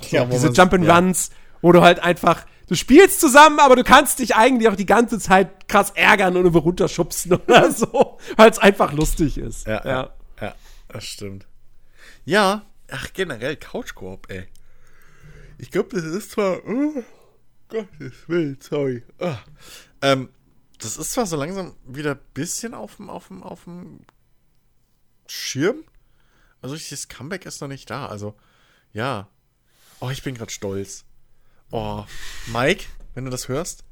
Ja, 0.09 0.25
diese 0.25 0.49
Jump'n'Runs, 0.49 1.31
wo 1.61 1.71
du 1.71 1.81
halt 1.81 1.99
einfach, 2.01 2.45
du 2.67 2.75
spielst 2.75 3.19
zusammen, 3.19 3.59
aber 3.59 3.75
du 3.75 3.83
kannst 3.83 4.19
dich 4.19 4.35
eigentlich 4.35 4.69
auch 4.69 4.75
die 4.75 4.85
ganze 4.85 5.19
Zeit 5.19 5.67
krass 5.67 5.91
ärgern 5.91 6.37
und 6.37 6.45
über 6.45 6.59
runterschubsen 6.59 7.33
oder 7.47 7.71
so, 7.71 8.17
weil 8.37 8.49
es 8.49 8.59
einfach 8.59 8.93
lustig 8.93 9.37
ist. 9.37 9.67
Ja, 9.67 9.81
ja. 9.85 10.09
ja, 10.41 10.55
das 10.89 11.03
stimmt. 11.03 11.47
Ja, 12.25 12.63
ach, 12.89 13.13
generell 13.13 13.55
Couch-Koop, 13.55 14.29
ey. 14.29 14.47
Ich 15.57 15.71
glaube, 15.71 15.89
das 15.91 16.03
ist 16.03 16.31
zwar. 16.31 16.57
Oh, 16.65 17.03
Gottes 17.72 18.27
Willen, 18.27 18.57
sorry. 18.60 19.03
Ah. 19.19 19.39
Ähm, 20.02 20.30
das 20.80 20.98
ist 20.98 21.14
zwar 21.14 21.26
so 21.26 21.38
langsam 21.38 21.76
wieder 21.88 22.11
ein 22.11 22.19
bisschen 22.34 22.73
auf 22.73 22.98
dem, 22.98 23.10
auf 23.10 23.30
dem, 23.30 23.43
auf 23.43 23.64
dem 23.64 24.02
Schirm. 25.26 25.84
Also, 26.61 26.76
das 26.76 27.07
Comeback 27.07 27.45
ist 27.45 27.61
noch 27.61 27.69
nicht 27.69 27.89
da. 27.89 28.07
Also, 28.07 28.35
ja. 28.91 29.30
Oh, 30.02 30.10
ich 30.10 30.22
bin 30.22 30.35
gerade 30.35 30.52
stolz. 30.52 31.06
Oh, 31.72 32.03
Mike, 32.48 32.85
wenn 33.14 33.23
du 33.23 33.31
das 33.31 33.48
hörst, 33.48 33.85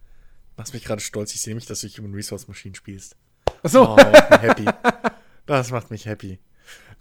machst 0.57 0.73
mich 0.73 0.83
gerade 0.83 1.01
stolz. 1.01 1.33
Ich 1.33 1.41
sehe 1.41 1.55
mich, 1.55 1.65
dass 1.65 1.81
du 1.81 1.87
Human 1.87 2.13
Resource 2.13 2.47
Machine 2.49 2.75
spielst. 2.75 3.15
Achso, 3.63 3.93
Oh, 3.93 3.95
macht 3.95 4.31
mich 4.31 4.41
happy. 4.41 4.65
Das 5.45 5.71
macht 5.71 5.89
mich 5.89 6.05
happy. 6.05 6.39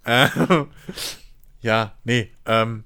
Ähm, 0.05 0.71
ja, 1.61 1.97
nee, 2.03 2.31
ähm, 2.45 2.85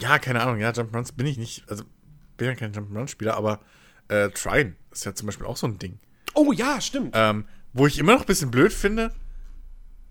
ja, 0.00 0.18
keine 0.18 0.42
Ahnung, 0.42 0.58
ja, 0.58 0.70
Jump'n'Runs 0.70 1.14
bin 1.14 1.26
ich 1.26 1.38
nicht, 1.38 1.68
also 1.68 1.84
bin 2.36 2.48
ja 2.48 2.54
kein 2.54 2.72
Jump'n'Run-Spieler, 2.72 3.36
aber 3.36 3.60
äh, 4.08 4.30
Trine 4.30 4.76
ist 4.90 5.04
ja 5.04 5.14
zum 5.14 5.26
Beispiel 5.26 5.46
auch 5.46 5.56
so 5.56 5.66
ein 5.66 5.78
Ding. 5.78 5.98
oh 6.34 6.52
ja, 6.52 6.80
stimmt. 6.80 7.12
Ähm, 7.14 7.46
wo 7.72 7.86
ich 7.86 7.98
immer 7.98 8.14
noch 8.14 8.20
ein 8.22 8.26
bisschen 8.26 8.50
blöd 8.50 8.72
finde, 8.72 9.14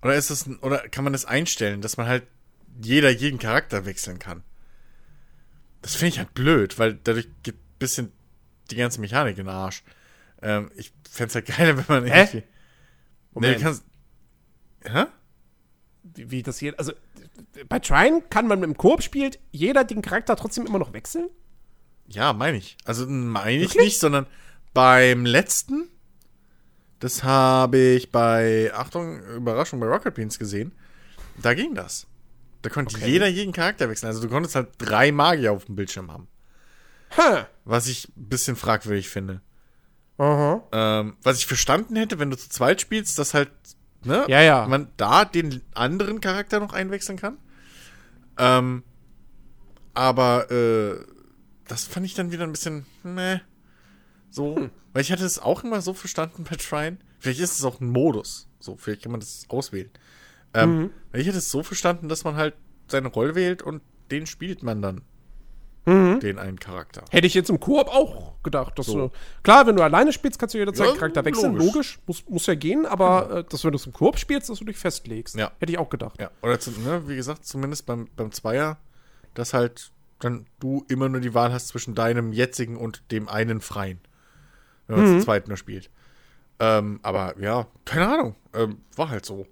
oder 0.01 0.15
ist 0.15 0.29
das, 0.29 0.47
oder 0.61 0.79
kann 0.89 1.03
man 1.03 1.13
das 1.13 1.25
einstellen, 1.25 1.81
dass 1.81 1.97
man 1.97 2.07
halt 2.07 2.27
jeder 2.81 3.09
jeden 3.09 3.39
Charakter 3.39 3.85
wechseln 3.85 4.19
kann? 4.19 4.43
Das 5.81 5.95
finde 5.95 6.09
ich 6.09 6.17
halt 6.19 6.33
blöd, 6.33 6.77
weil 6.79 6.95
dadurch 6.95 7.27
geht 7.43 7.55
ein 7.55 7.79
bisschen 7.79 8.11
die 8.71 8.75
ganze 8.75 9.01
Mechanik 9.01 9.37
in 9.37 9.45
den 9.45 9.53
Arsch. 9.53 9.83
Ähm, 10.41 10.71
ich 10.75 10.93
fände 11.09 11.29
es 11.29 11.35
halt 11.35 11.45
geil, 11.57 11.77
wenn 11.77 11.85
man 11.87 12.05
Hä? 12.05 12.19
irgendwie. 12.19 12.37
Nee, 12.37 12.43
Moment. 13.33 13.59
du 13.59 13.63
kannst. 13.63 13.83
Hä? 14.83 15.05
wie, 16.13 16.31
wie 16.31 16.43
das 16.43 16.59
hier, 16.59 16.77
also 16.77 16.93
bei 17.69 17.79
Trine 17.79 18.21
kann 18.29 18.47
man 18.47 18.59
mit 18.59 18.67
dem 18.69 18.77
Koop 18.77 19.01
spielt, 19.03 19.39
jeder 19.51 19.83
den 19.83 20.01
Charakter 20.01 20.35
trotzdem 20.35 20.65
immer 20.65 20.79
noch 20.79 20.93
wechseln? 20.93 21.29
Ja, 22.07 22.33
meine 22.33 22.57
ich. 22.57 22.77
Also 22.85 23.05
meine 23.07 23.63
ich 23.63 23.75
nicht, 23.75 23.99
sondern 23.99 24.27
beim 24.73 25.25
letzten, 25.25 25.89
das 26.99 27.23
habe 27.23 27.77
ich 27.77 28.11
bei, 28.11 28.71
Achtung, 28.73 29.19
Überraschung, 29.35 29.79
bei 29.79 29.87
Rocket 29.87 30.13
Beans 30.13 30.37
gesehen, 30.37 30.71
da 31.37 31.53
ging 31.53 31.73
das. 31.75 32.07
Da 32.61 32.69
konnte 32.69 32.95
Okay. 32.95 33.09
jeder 33.09 33.27
jeden 33.27 33.53
Charakter 33.53 33.89
wechseln. 33.89 34.07
Also 34.07 34.21
du 34.21 34.29
konntest 34.29 34.55
halt 34.55 34.69
drei 34.77 35.11
Magier 35.11 35.51
auf 35.53 35.65
dem 35.65 35.75
Bildschirm 35.75 36.11
haben. 36.11 36.27
Ha. 37.17 37.47
Was 37.63 37.87
ich 37.87 38.07
ein 38.17 38.29
bisschen 38.29 38.55
fragwürdig 38.55 39.09
finde. 39.09 39.41
Aha. 40.17 40.63
Ähm, 40.71 41.17
was 41.21 41.37
ich 41.37 41.45
verstanden 41.45 41.95
hätte, 41.95 42.19
wenn 42.19 42.29
du 42.31 42.37
zu 42.37 42.49
zweit 42.49 42.81
spielst, 42.81 43.19
dass 43.19 43.33
halt, 43.33 43.51
ne, 44.05 44.25
Ja, 44.29 44.41
ja. 44.41 44.67
man 44.67 44.87
da 44.97 45.25
den 45.25 45.61
anderen 45.73 46.21
Charakter 46.21 46.59
noch 46.59 46.73
einwechseln 46.73 47.17
kann. 47.17 47.37
Ähm, 48.37 48.83
aber 49.93 50.51
äh, 50.51 50.95
das 51.67 51.85
fand 51.85 52.05
ich 52.05 52.13
dann 52.13 52.31
wieder 52.31 52.43
ein 52.43 52.51
bisschen, 52.51 52.85
ne, 53.03 53.41
so, 54.29 54.55
Hm. 54.57 54.69
weil 54.93 55.01
ich 55.01 55.11
hatte 55.11 55.25
es 55.25 55.39
auch 55.39 55.63
immer 55.63 55.81
so 55.81 55.93
verstanden 55.93 56.43
bei 56.49 56.55
Trine. 56.55 56.97
Vielleicht 57.19 57.39
ist 57.39 57.57
es 57.57 57.63
auch 57.63 57.79
ein 57.81 57.89
Modus, 57.89 58.47
so, 58.59 58.75
vielleicht 58.77 59.03
kann 59.03 59.11
man 59.11 59.21
das 59.21 59.45
auswählen. 59.49 59.89
Ähm, 60.53 60.77
Mhm. 60.77 60.89
weil 61.11 61.21
ich 61.21 61.27
hätte 61.27 61.37
es 61.37 61.49
so 61.51 61.63
verstanden, 61.63 62.07
dass 62.09 62.23
man 62.23 62.35
halt 62.35 62.55
seine 62.87 63.07
Rolle 63.07 63.35
wählt 63.35 63.61
und 63.61 63.81
den 64.11 64.25
spielt 64.27 64.63
man 64.63 64.81
dann. 64.81 65.01
Mhm. 65.85 66.19
Den 66.19 66.39
einen 66.39 66.59
Charakter. 66.59 67.03
Hätte 67.11 67.27
ich 67.27 67.33
jetzt 67.35 67.49
im 67.49 67.59
Koop 67.59 67.87
auch 67.89 68.33
gedacht. 68.41 68.77
Dass 68.79 68.87
So. 68.87 68.97
du, 69.07 69.11
klar, 69.43 69.67
wenn 69.67 69.75
du 69.75 69.83
alleine 69.83 70.11
spielst, 70.11 70.39
kannst 70.39 70.55
du 70.55 70.57
jederzeit 70.59 70.87
Ja, 70.87 70.93
den 70.93 70.99
Charakter 70.99 71.25
wechseln. 71.25 71.53
logisch. 71.55 71.73
Logisch. 71.73 71.99
Muss, 72.07 72.23
muss 72.27 72.45
ja 72.47 72.55
gehen, 72.55 72.85
aber 72.85 73.29
äh, 73.39 73.43
dass 73.43 73.63
wenn 73.63 73.71
du 73.71 73.75
es 73.77 73.85
im 73.85 73.93
Koop 73.93 74.17
spielst, 74.17 74.49
dass 74.49 74.59
du 74.59 74.65
dich 74.65 74.77
festlegst. 74.77 75.35
Ja. 75.35 75.51
Hätte 75.59 75.71
ich 75.71 75.77
auch 75.77 75.89
gedacht. 75.89 76.19
Ja, 76.19 76.31
oder 76.41 76.59
zu, 76.59 76.71
ne, 76.71 77.07
wie 77.07 77.15
gesagt, 77.15 77.45
zumindest 77.45 77.85
beim, 77.85 78.07
beim 78.15 78.31
Zweier, 78.31 78.77
dass 79.35 79.53
halt 79.53 79.91
dann 80.19 80.45
du 80.59 80.85
immer 80.87 81.09
nur 81.09 81.21
die 81.21 81.33
Wahl 81.33 81.51
hast 81.53 81.67
zwischen 81.67 81.93
deinem 81.93 82.31
jetzigen 82.33 82.77
und 82.77 83.03
dem 83.11 83.27
einen 83.29 83.61
freien. 83.61 83.99
Wenn 84.87 84.97
man 84.97 85.19
zu 85.19 85.25
zweit 85.25 85.47
nur 85.47 85.57
spielt. 85.57 85.89
Ähm, 86.59 86.99
aber 87.03 87.35
ja, 87.39 87.67
keine 87.85 88.07
Ahnung. 88.07 88.35
Ähm, 88.53 88.77
war 88.95 89.09
halt 89.09 89.25
so. 89.25 89.45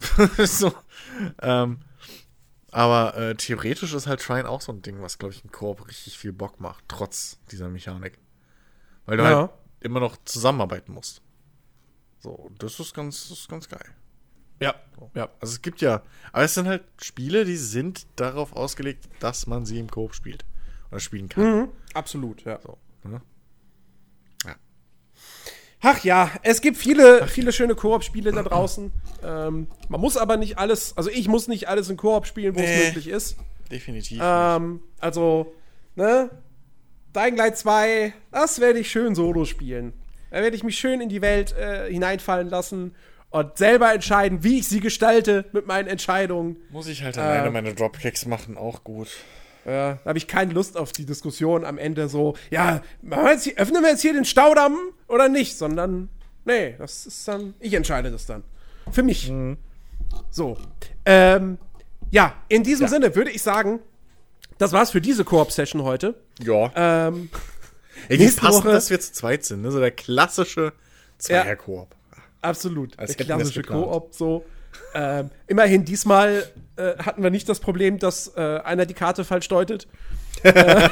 so. 0.38 0.72
Ähm, 1.42 1.78
aber 2.74 3.16
äh, 3.16 3.34
theoretisch 3.36 3.94
ist 3.94 4.06
halt 4.08 4.20
Shrine 4.20 4.48
auch 4.48 4.60
so 4.60 4.72
ein 4.72 4.82
Ding, 4.82 5.00
was, 5.00 5.18
glaube 5.18 5.32
ich, 5.32 5.44
im 5.44 5.52
Koop 5.52 5.86
richtig 5.88 6.18
viel 6.18 6.32
Bock 6.32 6.60
macht, 6.60 6.84
trotz 6.88 7.38
dieser 7.52 7.68
Mechanik. 7.68 8.18
Weil 9.06 9.16
du 9.18 9.22
Ja. 9.22 9.36
halt 9.38 9.50
immer 9.80 10.00
noch 10.00 10.16
zusammenarbeiten 10.24 10.92
musst. 10.92 11.22
So, 12.18 12.50
das 12.58 12.80
ist 12.80 12.92
ganz, 12.94 13.28
das 13.28 13.38
ist 13.38 13.48
ganz 13.48 13.68
geil. 13.68 13.84
Ja. 14.60 14.74
ja. 15.14 15.28
Also 15.40 15.52
es 15.54 15.62
gibt 15.62 15.80
ja, 15.82 16.02
aber 16.32 16.42
es 16.44 16.54
sind 16.54 16.66
halt 16.66 16.82
Spiele, 17.00 17.44
die 17.44 17.56
sind 17.56 18.06
darauf 18.16 18.54
ausgelegt, 18.54 19.08
dass 19.20 19.46
man 19.46 19.66
sie 19.66 19.78
im 19.78 19.90
Koop 19.90 20.14
spielt 20.14 20.44
oder 20.90 21.00
spielen 21.00 21.28
kann. 21.28 21.44
Mhm. 21.60 21.68
Absolut, 21.92 22.42
ja. 22.44 22.60
So, 22.60 22.78
ne? 23.04 23.20
Ach 25.86 26.02
ja, 26.02 26.30
es 26.42 26.60
gibt 26.62 26.76
viele, 26.78 27.26
viele 27.28 27.52
schöne 27.52 27.74
Koop-Spiele 27.74 28.32
da 28.32 28.42
draußen. 28.42 28.90
Ähm, 29.22 29.66
man 29.88 30.00
muss 30.00 30.16
aber 30.16 30.36
nicht 30.38 30.58
alles, 30.58 30.96
also 30.96 31.10
ich 31.10 31.28
muss 31.28 31.46
nicht 31.46 31.68
alles 31.68 31.90
in 31.90 31.96
Koop 31.98 32.26
spielen, 32.26 32.54
wo 32.56 32.60
es 32.60 32.66
Nee. 32.68 32.86
möglich 32.86 33.08
ist. 33.08 33.36
Definitiv. 33.70 34.18
Ähm, 34.22 34.80
also, 34.98 35.52
ne? 35.94 36.30
Dying 37.14 37.36
Light 37.36 37.58
2, 37.58 38.12
das 38.32 38.60
werde 38.60 38.78
ich 38.80 38.90
schön 38.90 39.14
solo 39.14 39.44
spielen. 39.44 39.92
Da 40.30 40.42
werde 40.42 40.56
ich 40.56 40.64
mich 40.64 40.78
schön 40.78 41.00
in 41.00 41.08
die 41.08 41.20
Welt 41.22 41.52
äh, 41.56 41.88
hineinfallen 41.92 42.48
lassen 42.48 42.94
und 43.30 43.56
selber 43.58 43.92
entscheiden, 43.92 44.42
wie 44.42 44.58
ich 44.60 44.68
sie 44.68 44.80
gestalte 44.80 45.44
mit 45.52 45.66
meinen 45.66 45.86
Entscheidungen. 45.86 46.56
Muss 46.70 46.88
ich 46.88 47.02
halt 47.04 47.18
alleine 47.18 47.50
meine 47.50 47.74
Dropkicks 47.74 48.26
machen, 48.26 48.56
auch 48.56 48.84
gut. 48.84 49.08
Ja, 49.64 49.94
da 49.94 50.08
habe 50.10 50.18
ich 50.18 50.26
keine 50.26 50.52
Lust 50.52 50.76
auf 50.76 50.92
die 50.92 51.06
Diskussion 51.06 51.64
am 51.64 51.78
Ende 51.78 52.08
so, 52.08 52.36
ja, 52.50 52.82
wir 53.02 53.30
jetzt 53.32 53.44
hier, 53.44 53.56
öffnen 53.56 53.82
wir 53.82 53.90
jetzt 53.90 54.02
hier 54.02 54.12
den 54.12 54.24
Staudamm 54.26 54.76
oder 55.08 55.28
nicht, 55.28 55.56
sondern, 55.56 56.10
nee, 56.44 56.74
das 56.78 57.06
ist 57.06 57.26
dann, 57.26 57.54
ich 57.60 57.72
entscheide 57.74 58.10
das 58.10 58.26
dann. 58.26 58.42
Für 58.92 59.02
mich. 59.02 59.32
So. 60.30 60.58
Ähm, 61.06 61.58
ja, 62.10 62.34
in 62.48 62.62
diesem 62.62 62.88
Sinne 62.88 63.14
würde 63.16 63.30
ich 63.30 63.42
sagen, 63.42 63.80
das 64.58 64.72
war's 64.72 64.90
für 64.90 65.00
diese 65.00 65.24
Koop-Session 65.24 65.82
heute. 65.82 66.14
Ja. 66.42 66.70
Ähm, 66.76 67.30
Ey, 68.08 68.18
wie 68.18 68.24
nächste 68.24 68.42
passend, 68.42 68.64
Woche- 68.64 68.72
dass 68.72 68.90
wir 68.90 69.00
zu 69.00 69.12
zweit 69.12 69.44
sind, 69.44 69.62
ne? 69.62 69.70
So 69.70 69.80
der 69.80 69.90
klassische 69.90 70.72
Zweier-Koop. 71.18 71.94
absolut. 72.42 72.98
Als 72.98 73.16
der 73.16 73.24
klassische. 73.26 73.62
Koop, 73.62 74.12
so. 74.14 74.44
Ähm, 74.94 75.30
immerhin, 75.46 75.84
diesmal 75.84 76.44
äh, 76.76 76.96
hatten 76.98 77.22
wir 77.22 77.30
nicht 77.30 77.48
das 77.48 77.60
Problem, 77.60 77.98
dass 77.98 78.32
äh, 78.36 78.58
einer 78.64 78.86
die 78.86 78.94
Karte 78.94 79.24
falsch 79.24 79.48
deutet. 79.48 79.86
äh, 80.42 80.88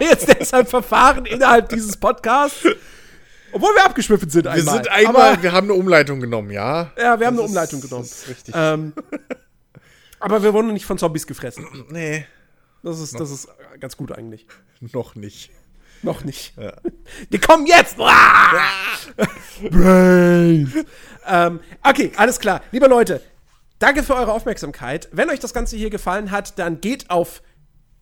jetzt 0.00 0.28
deshalb 0.28 0.68
Verfahren 0.68 1.26
innerhalb 1.26 1.68
dieses 1.70 1.96
Podcasts. 1.96 2.64
Obwohl 3.52 3.74
wir 3.74 3.84
abgeschwiffen 3.84 4.30
sind 4.30 4.44
Wir 4.44 4.52
einmal. 4.52 4.74
sind 4.74 4.88
einmal, 4.88 5.32
Aber, 5.34 5.42
wir 5.42 5.52
haben 5.52 5.66
eine 5.66 5.74
Umleitung 5.74 6.20
genommen, 6.20 6.50
ja. 6.50 6.90
ja, 6.96 7.18
wir 7.20 7.26
haben 7.26 7.34
eine 7.34 7.42
Das 7.42 7.50
Umleitung 7.50 7.78
ist, 7.80 7.88
genommen. 7.88 8.04
Das 8.08 8.22
ist 8.22 8.28
richtig. 8.28 8.54
Ähm, 8.56 8.92
aber 10.20 10.42
wir 10.42 10.52
wurden 10.54 10.72
nicht 10.72 10.86
von 10.86 10.96
Zombies 10.98 11.26
gefressen. 11.26 11.66
nee, 11.90 12.24
Das 12.82 13.00
ist, 13.00 13.18
das 13.18 13.30
ist 13.30 13.48
ganz 13.80 13.96
gut 13.96 14.12
eigentlich. 14.12 14.46
noch 14.80 15.14
nicht. 15.16 15.50
Noch 16.02 16.24
nicht. 16.24 16.56
Ja. 16.56 16.72
Die 17.30 17.38
kommen 17.38 17.66
jetzt! 17.66 17.96
Brains! 19.70 20.70
ähm, 21.26 21.60
okay, 21.84 22.12
alles 22.16 22.40
klar. 22.40 22.60
Liebe 22.72 22.86
Leute, 22.86 23.20
danke 23.82 24.04
für 24.04 24.14
eure 24.14 24.32
Aufmerksamkeit. 24.32 25.08
Wenn 25.10 25.28
euch 25.28 25.40
das 25.40 25.52
Ganze 25.52 25.76
hier 25.76 25.90
gefallen 25.90 26.30
hat, 26.30 26.58
dann 26.58 26.80
geht 26.80 27.10
auf 27.10 27.42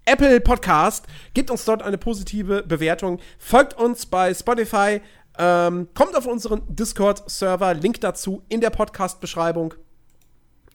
Apple 0.05 0.41
Podcast, 0.41 1.07
gebt 1.33 1.51
uns 1.51 1.65
dort 1.65 1.83
eine 1.83 1.97
positive 1.97 2.63
Bewertung, 2.63 3.19
folgt 3.39 3.75
uns 3.79 4.05
bei 4.05 4.35
Spotify, 4.35 5.01
ähm, 5.39 5.89
kommt 5.95 6.17
auf 6.17 6.27
unseren 6.27 6.63
Discord-Server, 6.69 7.73
Link 7.75 8.01
dazu 8.03 8.43
in 8.51 8.61
der 8.61 8.69
Podcast-Beschreibung. 8.71 9.73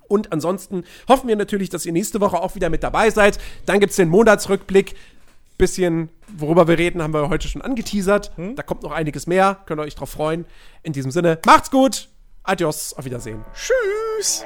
Und 0.08 0.32
ansonsten 0.32 0.84
hoffen 1.08 1.28
wir 1.28 1.36
natürlich, 1.36 1.70
dass 1.70 1.86
ihr 1.86 1.92
nächste 1.92 2.20
Woche 2.20 2.40
auch 2.42 2.56
wieder 2.56 2.70
mit 2.70 2.82
dabei 2.84 3.12
seid. 3.12 3.38
Dann 3.68 3.80
gibt's 3.80 3.96
den 3.98 4.10
Monatsrückblick. 4.10 4.96
Bisschen, 5.58 6.10
worüber 6.36 6.68
wir 6.68 6.78
reden, 6.78 7.02
haben 7.02 7.14
wir 7.14 7.30
heute 7.30 7.48
schon 7.48 7.62
angeteasert. 7.62 8.32
Da 8.56 8.64
kommt 8.64 8.84
noch 8.84 8.92
einiges 8.92 9.26
mehr. 9.26 9.62
Könnt 9.66 9.80
ihr 9.80 9.84
euch 9.84 9.96
drauf 9.96 10.10
freuen. 10.10 10.46
In 10.84 10.94
diesem 10.94 11.12
Sinne, 11.12 11.40
macht's 11.46 11.72
gut. 11.72 12.10
Adios, 12.46 12.94
auf 12.94 13.06
Wiedersehen. 13.06 13.44
Tschüss. 13.54 14.46